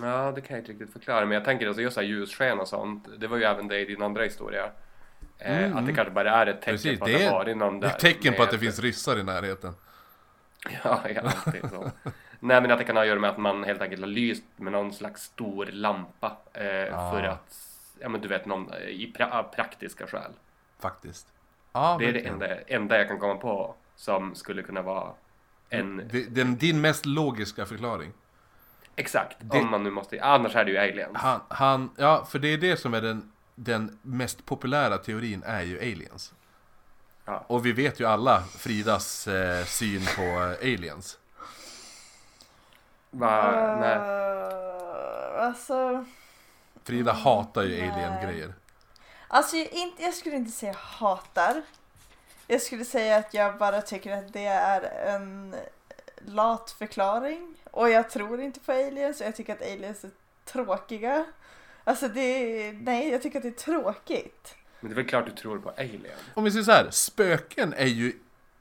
Ja, 0.03 0.33
det 0.35 0.41
kan 0.41 0.57
jag 0.57 0.61
inte 0.63 0.73
riktigt 0.73 0.93
förklara. 0.93 1.21
Men 1.27 1.35
jag 1.35 1.45
tänker 1.45 1.67
alltså 1.67 1.83
just 1.83 1.97
här 1.97 2.05
ljussken 2.05 2.61
och 2.61 2.69
sånt. 2.69 3.09
Det 3.19 3.27
var 3.27 3.37
ju 3.37 3.45
även 3.45 3.69
det 3.69 3.79
i 3.81 3.85
din 3.85 4.03
andra 4.03 4.23
historia. 4.23 4.65
Eh, 5.39 5.57
Mm, 5.59 5.65
Att 5.65 5.73
det 5.75 5.79
mm. 5.79 5.95
kanske 5.95 6.13
bara 6.15 6.31
är 6.31 6.47
ett 6.47 6.61
tecken 6.61 6.75
Precis, 6.75 6.99
på 6.99 7.05
att 7.05 7.11
det 7.13 7.19
det 7.19 7.31
varit 7.31 7.57
någon 7.57 7.81
Det 7.81 7.87
där. 7.87 7.93
är 7.93 7.95
ett 7.97 8.01
tecken 8.01 8.35
på 8.35 8.43
att 8.43 8.51
det 8.51 8.59
finns 8.59 8.79
ryssar 8.79 9.19
i 9.19 9.23
närheten. 9.23 9.75
Ja, 10.85 11.01
ja, 11.15 11.21
alltid 11.47 11.71
så. 11.71 11.91
Nej 12.41 12.61
men 12.63 12.71
att 12.71 12.79
det 12.79 12.85
kan 12.85 12.97
ha 12.97 13.03
att 13.03 13.09
göra 13.09 13.19
med 13.21 13.31
att 13.31 13.39
man 13.39 13.65
helt 13.65 13.83
enkelt 13.83 14.01
har 14.03 14.09
lyst 14.09 14.43
med 14.57 14.73
någon 14.73 14.93
slags 14.93 15.23
stor 15.23 15.67
lampa. 15.67 16.37
Eh, 16.53 16.99
Ah. 16.99 17.13
För 17.13 17.23
att, 17.23 17.57
ja 18.01 18.09
men 18.09 18.21
du 18.21 18.29
vet, 18.29 18.47
någon, 18.47 18.73
eh, 18.73 18.79
i 18.79 19.13
pra- 19.19 19.43
praktiska 19.43 20.07
skäl. 20.07 20.33
Faktiskt. 20.81 21.27
Ja, 21.73 21.97
Det 22.01 22.09
är 22.09 22.13
det 22.13 22.21
enda, 22.21 22.61
enda 22.61 22.99
jag 22.99 23.09
kan 23.09 23.19
komma 23.19 23.35
på 23.35 23.75
som 23.97 24.35
skulle 24.35 24.63
kunna 24.63 24.83
vara 24.83 25.13
en... 25.69 26.03
Det, 26.13 26.35
den, 26.35 26.57
din 26.57 26.81
mest 26.81 27.07
logiska 27.07 27.67
förklaring. 27.67 28.13
Exakt, 28.97 29.37
Det- 29.41 29.59
om 29.59 29.71
man 29.71 29.83
nu 29.83 29.91
måste... 29.91 30.21
Annars 30.23 30.57
är 30.57 30.65
det 30.65 30.71
ju 30.71 30.79
aliens. 30.79 31.17
Han, 31.17 31.41
han, 31.49 31.91
ja, 31.97 32.25
för 32.25 32.39
det 32.39 32.49
är 32.49 32.59
det 32.59 32.77
som 32.77 32.95
är 32.95 33.01
den, 33.01 33.33
den 33.55 33.99
mest 34.03 34.47
populära 34.47 34.99
teorin 34.99 35.43
är 35.47 35.63
ju 35.63 35.79
aliens. 35.79 36.33
Ja. 37.25 37.45
Och 37.47 37.67
vi 37.67 37.73
vet 37.73 38.01
ju 38.01 38.07
alla 38.07 38.43
Fridas 38.43 39.29
eh, 39.29 39.65
syn 39.65 40.03
på 40.17 40.23
aliens. 40.63 41.19
Va, 43.11 43.77
nej. 43.81 43.97
Eh, 43.97 45.47
alltså, 45.47 46.05
Frida 46.85 47.13
hatar 47.13 47.63
ju 47.63 47.81
alien-grejer. 47.91 48.55
alltså 49.29 49.57
jag, 49.57 49.69
inte, 49.73 50.03
jag 50.03 50.15
skulle 50.15 50.37
inte 50.37 50.51
säga 50.51 50.75
hatar. 50.79 51.63
Jag 52.47 52.63
skulle 52.63 52.85
säga 52.85 53.17
att 53.17 53.35
jag 53.35 53.59
bara 53.59 53.83
tycker 53.83 54.17
att 54.19 54.33
det 54.33 54.47
är 54.47 54.81
en 55.15 55.55
lat 56.19 56.71
förklaring. 56.79 57.55
Och 57.77 57.91
jag 57.91 58.11
tror 58.11 58.41
inte 58.41 58.61
på 58.61 58.73
aliens 58.73 59.21
och 59.21 59.27
jag 59.27 59.37
tycker 59.37 59.53
att 59.53 59.63
aliens 59.63 60.05
är 60.05 60.11
tråkiga. 60.45 61.25
Alltså 61.85 62.09
det 62.09 62.21
är, 62.21 62.73
nej 62.73 63.09
jag 63.11 63.23
tycker 63.23 63.39
att 63.39 63.43
det 63.43 63.49
är 63.49 63.53
tråkigt. 63.53 64.55
Men 64.81 64.91
det 64.91 64.95
är 64.95 64.97
väl 64.97 65.07
klart 65.09 65.27
du 65.27 65.33
tror 65.33 65.59
på 65.59 65.71
aliens. 65.71 66.21
Om 66.35 66.45
vi 66.45 66.51
säger 66.51 66.65
så 66.65 66.71
här, 66.73 66.91
spöken 66.91 67.73
är 67.73 67.87
ju 67.87 68.13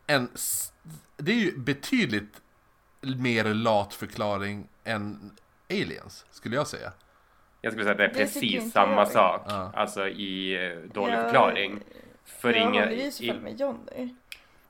en... 0.07 0.29
Det 1.17 1.31
är 1.31 1.35
ju 1.35 1.57
betydligt 1.57 2.41
mer 3.01 3.43
lat 3.43 3.93
förklaring 3.93 4.67
än 4.83 5.31
aliens, 5.69 6.25
skulle 6.31 6.55
jag 6.55 6.67
säga. 6.67 6.91
Jag 7.61 7.73
skulle 7.73 7.83
säga 7.83 7.91
att 7.91 7.97
det 7.97 8.03
är 8.03 8.07
Det 8.07 8.13
precis 8.15 8.71
samma 8.71 8.95
jag. 9.01 9.07
sak. 9.11 9.41
Ja. 9.47 9.71
Alltså 9.75 10.07
i 10.07 10.55
eh, 10.71 10.77
dålig 10.93 11.13
Jag- 11.13 11.23
förklaring. 11.23 11.79
För 12.25 12.53
jag 12.53 12.61
inga, 12.61 12.79
håller 12.85 12.91
i 12.91 13.11
så 13.11 13.25
fall 13.27 13.39
med 13.41 13.59
Johnny. 13.59 14.15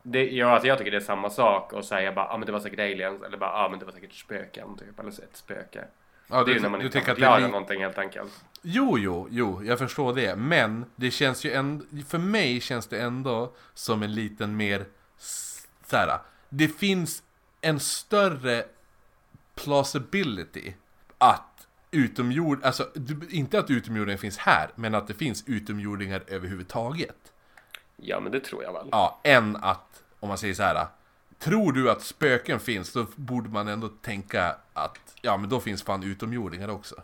Det, 0.07 0.29
ja, 0.31 0.47
alltså 0.51 0.67
jag 0.67 0.77
tycker 0.77 0.91
det 0.91 0.97
är 0.97 1.01
samma 1.01 1.29
sak 1.29 1.73
att 1.73 1.85
säga 1.85 2.11
bara 2.11 2.27
ah, 2.27 2.37
men 2.37 2.45
det 2.45 2.51
var 2.51 2.59
säkert 2.59 2.79
aliens 2.79 3.23
eller 3.23 3.37
bara 3.37 3.49
ah, 3.51 3.69
men 3.69 3.79
det 3.79 3.85
var 3.85 3.91
säkert 3.91 4.13
spöken 4.13 4.77
typ 4.77 4.99
eller 4.99 5.09
ett 5.09 5.29
spöke. 5.37 5.85
Ja, 6.29 6.35
det 6.35 6.41
är 6.41 6.45
du, 6.45 6.53
ju 6.53 6.59
när 6.59 6.69
man 6.69 6.79
du 6.79 6.85
inte 6.85 6.99
kan 6.99 7.05
förklara 7.05 7.37
li- 7.37 7.47
någonting 7.47 7.81
helt 7.81 7.97
enkelt. 7.97 8.43
Jo, 8.61 8.97
jo, 8.97 9.27
jo, 9.31 9.63
jag 9.63 9.79
förstår 9.79 10.13
det. 10.13 10.35
Men 10.35 10.85
det 10.95 11.11
känns 11.11 11.45
ju 11.45 11.51
ändå, 11.51 11.85
för 12.07 12.17
mig 12.17 12.61
känns 12.61 12.87
det 12.87 12.97
ändå 13.01 13.53
som 13.73 14.03
en 14.03 14.13
liten 14.13 14.57
mer, 14.57 14.85
s- 15.19 15.67
så 15.85 15.97
här, 15.97 16.19
det 16.49 16.67
finns 16.67 17.23
en 17.61 17.79
större 17.79 18.63
plausibility 19.55 20.73
att 21.17 21.67
utomjord, 21.91 22.63
alltså 22.63 22.89
inte 23.29 23.59
att 23.59 23.69
utomjordingar 23.69 24.17
finns 24.17 24.37
här, 24.37 24.69
men 24.75 24.95
att 24.95 25.07
det 25.07 25.13
finns 25.13 25.43
utomjordingar 25.47 26.23
överhuvudtaget. 26.27 27.33
Ja 27.97 28.19
men 28.19 28.31
det 28.31 28.39
tror 28.39 28.63
jag 28.63 28.73
väl. 28.73 28.89
Ja, 28.91 29.19
än 29.23 29.55
att, 29.55 30.03
om 30.19 30.29
man 30.29 30.37
säger 30.37 30.53
så 30.53 30.63
här. 30.63 30.87
Tror 31.39 31.71
du 31.71 31.91
att 31.91 32.01
spöken 32.01 32.59
finns, 32.59 32.93
då 32.93 33.05
borde 33.15 33.49
man 33.49 33.67
ändå 33.67 33.87
tänka 33.87 34.55
att, 34.73 35.15
ja 35.21 35.37
men 35.37 35.49
då 35.49 35.59
finns 35.59 35.83
fan 35.83 36.03
utomjordingar 36.03 36.69
också. 36.69 36.95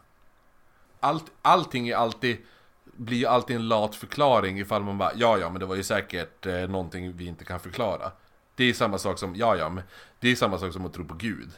Allt, 1.00 1.32
allting 1.42 1.90
är 1.90 1.96
alltid, 1.96 2.38
blir 2.84 3.18
ju 3.18 3.26
alltid 3.26 3.56
en 3.56 3.68
lat 3.68 3.96
förklaring 3.96 4.60
ifall 4.60 4.84
man 4.84 4.98
bara, 4.98 5.12
ja 5.16 5.38
ja 5.38 5.50
men 5.50 5.60
det 5.60 5.66
var 5.66 5.76
ju 5.76 5.84
säkert 5.84 6.46
eh, 6.46 6.54
någonting 6.54 7.14
vi 7.18 7.26
inte 7.26 7.46
kan 7.46 7.60
förklara. 7.60 8.12
Det 8.56 8.64
är 8.64 8.74
samma 8.74 8.98
sak 8.98 9.20
som, 9.20 9.36
ja 9.36 9.56
ja 9.56 9.70
men, 9.70 9.84
det 10.20 10.30
är 10.30 10.36
samma 10.36 10.58
sak 10.58 10.74
som 10.74 10.86
att 10.86 10.94
tro 10.94 11.06
på 11.06 11.14
Gud. 11.14 11.50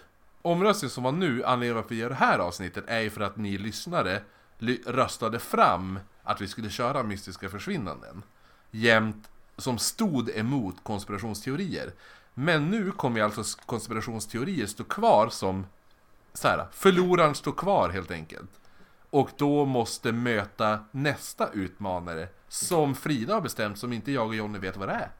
Omröstningen 0.41 0.89
som 0.89 1.03
var 1.03 1.11
nu, 1.11 1.43
anledningen 1.43 1.59
till 1.59 1.73
varför 1.73 1.89
vi 1.89 2.01
gör 2.01 2.09
det 2.09 2.15
här 2.15 2.39
avsnittet, 2.39 2.83
är 2.87 2.99
ju 2.99 3.09
för 3.09 3.21
att 3.21 3.37
ni 3.37 3.57
lyssnare 3.57 4.21
röstade 4.85 5.39
fram 5.39 5.99
att 6.23 6.41
vi 6.41 6.47
skulle 6.47 6.69
köra 6.69 7.03
mystiska 7.03 7.49
försvinnanden 7.49 8.23
jämt 8.73 9.29
som 9.57 9.77
stod 9.77 10.29
emot 10.29 10.75
konspirationsteorier. 10.83 11.91
Men 12.33 12.69
nu 12.71 12.91
kommer 12.91 13.17
ju 13.19 13.25
alltså 13.25 13.57
konspirationsteorier 13.65 14.65
stå 14.65 14.83
kvar 14.83 15.29
som 15.29 15.65
så 16.33 16.47
här, 16.47 16.67
förloraren 16.71 17.35
står 17.35 17.51
kvar 17.51 17.89
helt 17.89 18.11
enkelt. 18.11 18.49
Och 19.09 19.29
då 19.37 19.65
måste 19.65 20.11
möta 20.11 20.79
nästa 20.91 21.49
utmanare 21.53 22.27
som 22.47 22.95
Frida 22.95 23.33
har 23.33 23.41
bestämt 23.41 23.77
som 23.79 23.93
inte 23.93 24.11
jag 24.11 24.27
och 24.27 24.35
Jonny 24.35 24.59
vet 24.59 24.77
vad 24.77 24.87
det 24.87 24.93
är. 24.93 25.11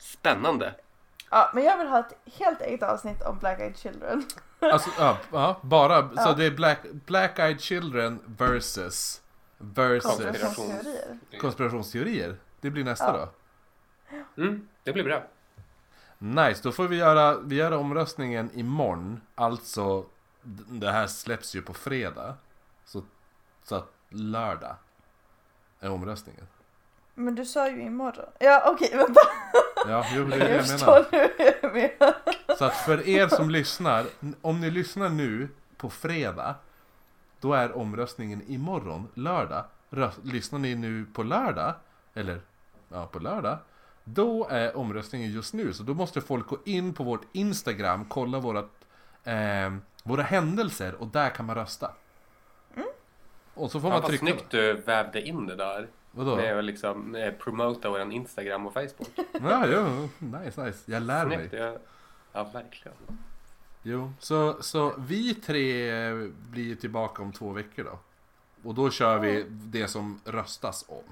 Spännande. 0.00 0.74
Ja, 1.30 1.50
men 1.54 1.64
jag 1.64 1.78
vill 1.78 1.86
ha 1.86 1.98
ett 1.98 2.32
helt 2.38 2.60
eget 2.60 2.82
avsnitt 2.82 3.22
om 3.22 3.38
Black 3.38 3.60
Eyed 3.60 3.76
Children. 3.78 4.24
Alltså, 4.58 4.90
ja, 4.98 5.18
ja 5.32 5.60
bara, 5.62 6.08
så 6.08 6.14
Ja. 6.16 6.32
det 6.34 6.44
är 6.44 6.50
Black, 6.50 6.78
Black 7.06 7.38
Eyed 7.38 7.60
Children 7.60 8.18
versus 8.26 9.20
versus 9.58 10.04
Konspirationsteorier. 10.16 11.18
konspirationsteorier. 11.40 12.36
Det 12.60 12.70
blir 12.70 12.84
nästa 12.84 13.16
Ja. 13.16 13.28
då. 14.36 14.42
Mm, 14.42 14.68
det 14.82 14.92
blir 14.92 15.04
bra. 15.04 15.22
Nice, 16.18 16.60
då 16.62 16.72
får 16.72 16.88
vi 16.88 16.96
göra, 16.96 17.38
vi 17.38 17.54
gör 17.56 17.72
omröstningen 17.72 18.50
imorgon. 18.54 19.20
Alltså, 19.34 20.04
det 20.66 20.90
här 20.92 21.06
släpps 21.06 21.56
ju 21.56 21.62
på 21.62 21.74
fredag. 21.74 22.34
Så, 22.84 23.02
så 23.62 23.74
att 23.74 23.92
lördag 24.08 24.76
är 25.80 25.90
omröstningen. 25.90 26.46
Men 27.14 27.34
du 27.34 27.44
sa 27.44 27.68
ju 27.70 27.82
imorgon. 27.82 28.24
Ja 28.40 28.70
okej 28.74 28.96
vänta. 28.96 29.20
Ja, 29.88 30.06
jo, 30.14 30.24
det 30.24 30.36
är 30.36 30.40
det 30.40 30.54
Jag 30.54 30.68
menar. 30.68 31.72
nu 31.74 31.90
jag. 31.98 32.58
Så 32.58 32.64
att 32.64 32.74
för 32.76 33.08
er 33.08 33.28
som 33.28 33.50
lyssnar, 33.50 34.06
om 34.42 34.60
ni 34.60 34.70
lyssnar 34.70 35.08
nu 35.08 35.48
på 35.76 35.90
fredag, 35.90 36.54
då 37.40 37.54
är 37.54 37.72
omröstningen 37.76 38.42
imorgon, 38.46 39.08
lördag. 39.14 39.64
Röst, 39.90 40.18
lyssnar 40.24 40.58
ni 40.58 40.74
nu 40.74 41.06
på 41.14 41.22
lördag, 41.22 41.74
eller 42.16 42.40
ja, 42.88 43.06
på 43.06 43.18
lördag, 43.18 43.58
då 44.04 44.46
är 44.50 44.76
omröstningen 44.76 45.32
just 45.32 45.54
nu. 45.54 45.72
Så 45.72 45.82
då 45.82 45.94
måste 45.94 46.20
folk 46.20 46.46
gå 46.46 46.58
in 46.64 46.94
på 46.94 47.04
vårt 47.04 47.24
Instagram, 47.32 48.04
kolla 48.08 48.38
vårat, 48.38 48.70
eh, 49.24 49.74
våra 50.02 50.22
händelser 50.22 50.94
och 50.94 51.06
där 51.06 51.30
kan 51.30 51.46
man 51.46 51.54
rösta. 51.56 51.90
Och 53.56 53.70
så 53.70 53.80
får 53.80 53.88
man 53.88 54.00
vad 54.00 54.10
trycka. 54.10 54.26
snyggt 54.26 54.50
du 54.50 54.74
vävde 54.74 55.22
in 55.22 55.46
det 55.46 55.56
där. 55.56 55.88
Vadå? 56.10 56.36
Med 56.36 56.58
att 56.58 56.64
liksom 56.64 57.14
eh, 57.14 57.32
promota 57.32 57.90
våran 57.90 58.12
Instagram 58.12 58.66
och 58.66 58.72
Facebook. 58.72 59.08
Ja, 59.42 59.66
jo, 59.66 60.08
nice, 60.18 60.64
nice. 60.64 60.92
Jag 60.92 61.02
lär 61.02 61.26
mig. 61.26 61.38
Snyggt. 61.38 61.52
Ja, 61.52 61.76
ja 62.32 62.44
verkligen. 62.44 62.96
Jo, 63.82 64.12
så, 64.18 64.62
så 64.62 64.94
vi 64.98 65.34
tre 65.34 65.90
blir 66.50 66.76
tillbaka 66.76 67.22
om 67.22 67.32
två 67.32 67.52
veckor 67.52 67.84
då. 67.84 67.98
Och 68.68 68.74
då 68.74 68.90
kör 68.90 69.18
vi 69.18 69.46
det 69.48 69.88
som 69.88 70.20
röstas 70.24 70.84
om. 70.88 71.04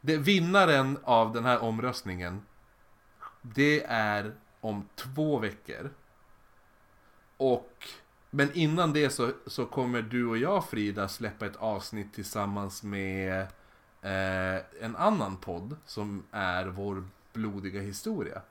Det, 0.00 0.16
vinnaren 0.16 0.98
av 1.04 1.32
den 1.32 1.44
här 1.44 1.62
omröstningen, 1.62 2.42
det 3.42 3.84
är 3.88 4.34
om 4.60 4.88
två 4.94 5.38
veckor. 5.38 5.90
Och, 7.36 7.88
men 8.30 8.52
innan 8.52 8.92
det 8.92 9.10
så, 9.10 9.30
så 9.46 9.66
kommer 9.66 10.02
du 10.02 10.26
och 10.26 10.38
jag 10.38 10.64
Frida 10.64 11.08
släppa 11.08 11.46
ett 11.46 11.56
avsnitt 11.56 12.14
tillsammans 12.14 12.82
med 12.82 13.40
eh, 14.02 14.62
en 14.80 14.96
annan 14.96 15.36
podd 15.36 15.76
som 15.86 16.24
är 16.30 16.66
vår 16.66 17.04
blodiga 17.32 17.80
historia. 17.80 18.42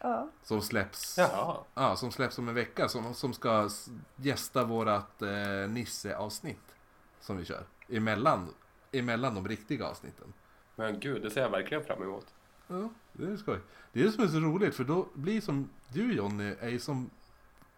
Ja. 0.00 0.28
Som 0.42 0.62
släpps 0.62 1.18
Jaha. 1.18 1.56
Ja, 1.74 1.96
som 1.96 2.12
släpps 2.12 2.38
om 2.38 2.48
en 2.48 2.54
vecka 2.54 2.88
som, 2.88 3.14
som 3.14 3.32
ska 3.32 3.68
gästa 4.16 4.64
vårat 4.64 5.22
eh, 5.22 5.68
Nisse-avsnitt. 5.68 6.74
Som 7.20 7.36
vi 7.36 7.44
kör. 7.44 7.64
Emellan, 7.88 8.48
emellan 8.92 9.34
de 9.34 9.48
riktiga 9.48 9.86
avsnitten. 9.86 10.32
Men 10.76 11.00
gud, 11.00 11.22
det 11.22 11.30
ser 11.30 11.40
jag 11.42 11.50
verkligen 11.50 11.84
fram 11.84 12.02
emot. 12.02 12.26
Ja, 12.68 12.88
det 13.12 13.32
är 13.32 13.36
skoj. 13.36 13.58
Det 13.92 14.00
är 14.00 14.04
det 14.04 14.12
som 14.12 14.24
är 14.24 14.28
så 14.28 14.38
roligt 14.40 14.74
för 14.74 14.84
då 14.84 15.08
blir 15.14 15.40
som 15.40 15.70
du 15.92 16.12
Jonny 16.14 16.54
är 16.60 16.78
som 16.78 17.10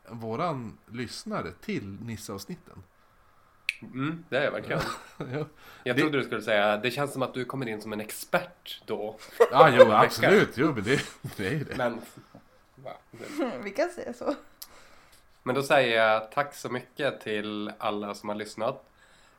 våran 0.09 0.79
lyssnare 0.93 1.53
till 1.53 1.85
Nisse-avsnitten. 2.03 2.83
Mm, 3.83 4.25
det 4.29 4.39
är 4.39 4.45
jag 4.45 4.53
verkligen. 4.53 4.81
ja, 5.19 5.47
Jag 5.85 5.97
Det- 5.97 6.01
trodde 6.01 6.19
du 6.19 6.25
skulle 6.25 6.43
säga, 6.43 6.77
det 6.77 6.91
känns 6.91 7.13
som 7.13 7.23
att 7.23 7.35
du 7.35 7.45
kommer 7.45 7.69
in 7.69 7.81
som 7.83 7.93
en 7.93 8.01
expert 8.01 8.83
då. 8.87 9.19
ja 9.51 9.71
jo, 9.71 9.83
absolut. 9.93 10.51
Jo, 10.55 10.73
men 10.75 10.85
det, 10.85 11.01
det 11.37 11.47
är 11.47 11.53
ju 11.53 11.65
det. 11.65 11.77
Men, 11.77 12.01
va? 12.75 12.93
Vi 13.65 13.71
kan 13.71 13.89
säga 13.91 14.13
så. 14.13 14.35
Men 15.43 15.55
då 15.55 15.63
säger 15.63 16.05
jag 16.05 16.33
tack 16.33 16.55
så 16.55 16.69
mycket 16.69 17.21
till 17.21 17.73
alla 17.79 18.15
som 18.15 18.29
har 18.29 18.37
lyssnat. 18.37 18.85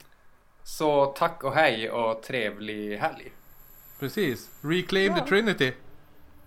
Så 0.64 1.06
tack 1.06 1.44
och 1.44 1.52
hej 1.52 1.90
och 1.90 2.22
trevlig 2.22 2.96
helg. 2.96 3.32
Precis. 3.98 4.50
Reclaim 4.60 5.12
yeah. 5.12 5.18
the 5.18 5.28
Trinity. 5.28 5.72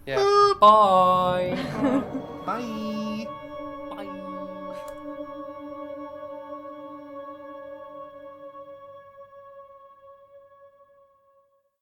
Yeah. 0.06 0.22
Bye! 0.60 1.58
Bye! 2.46 3.47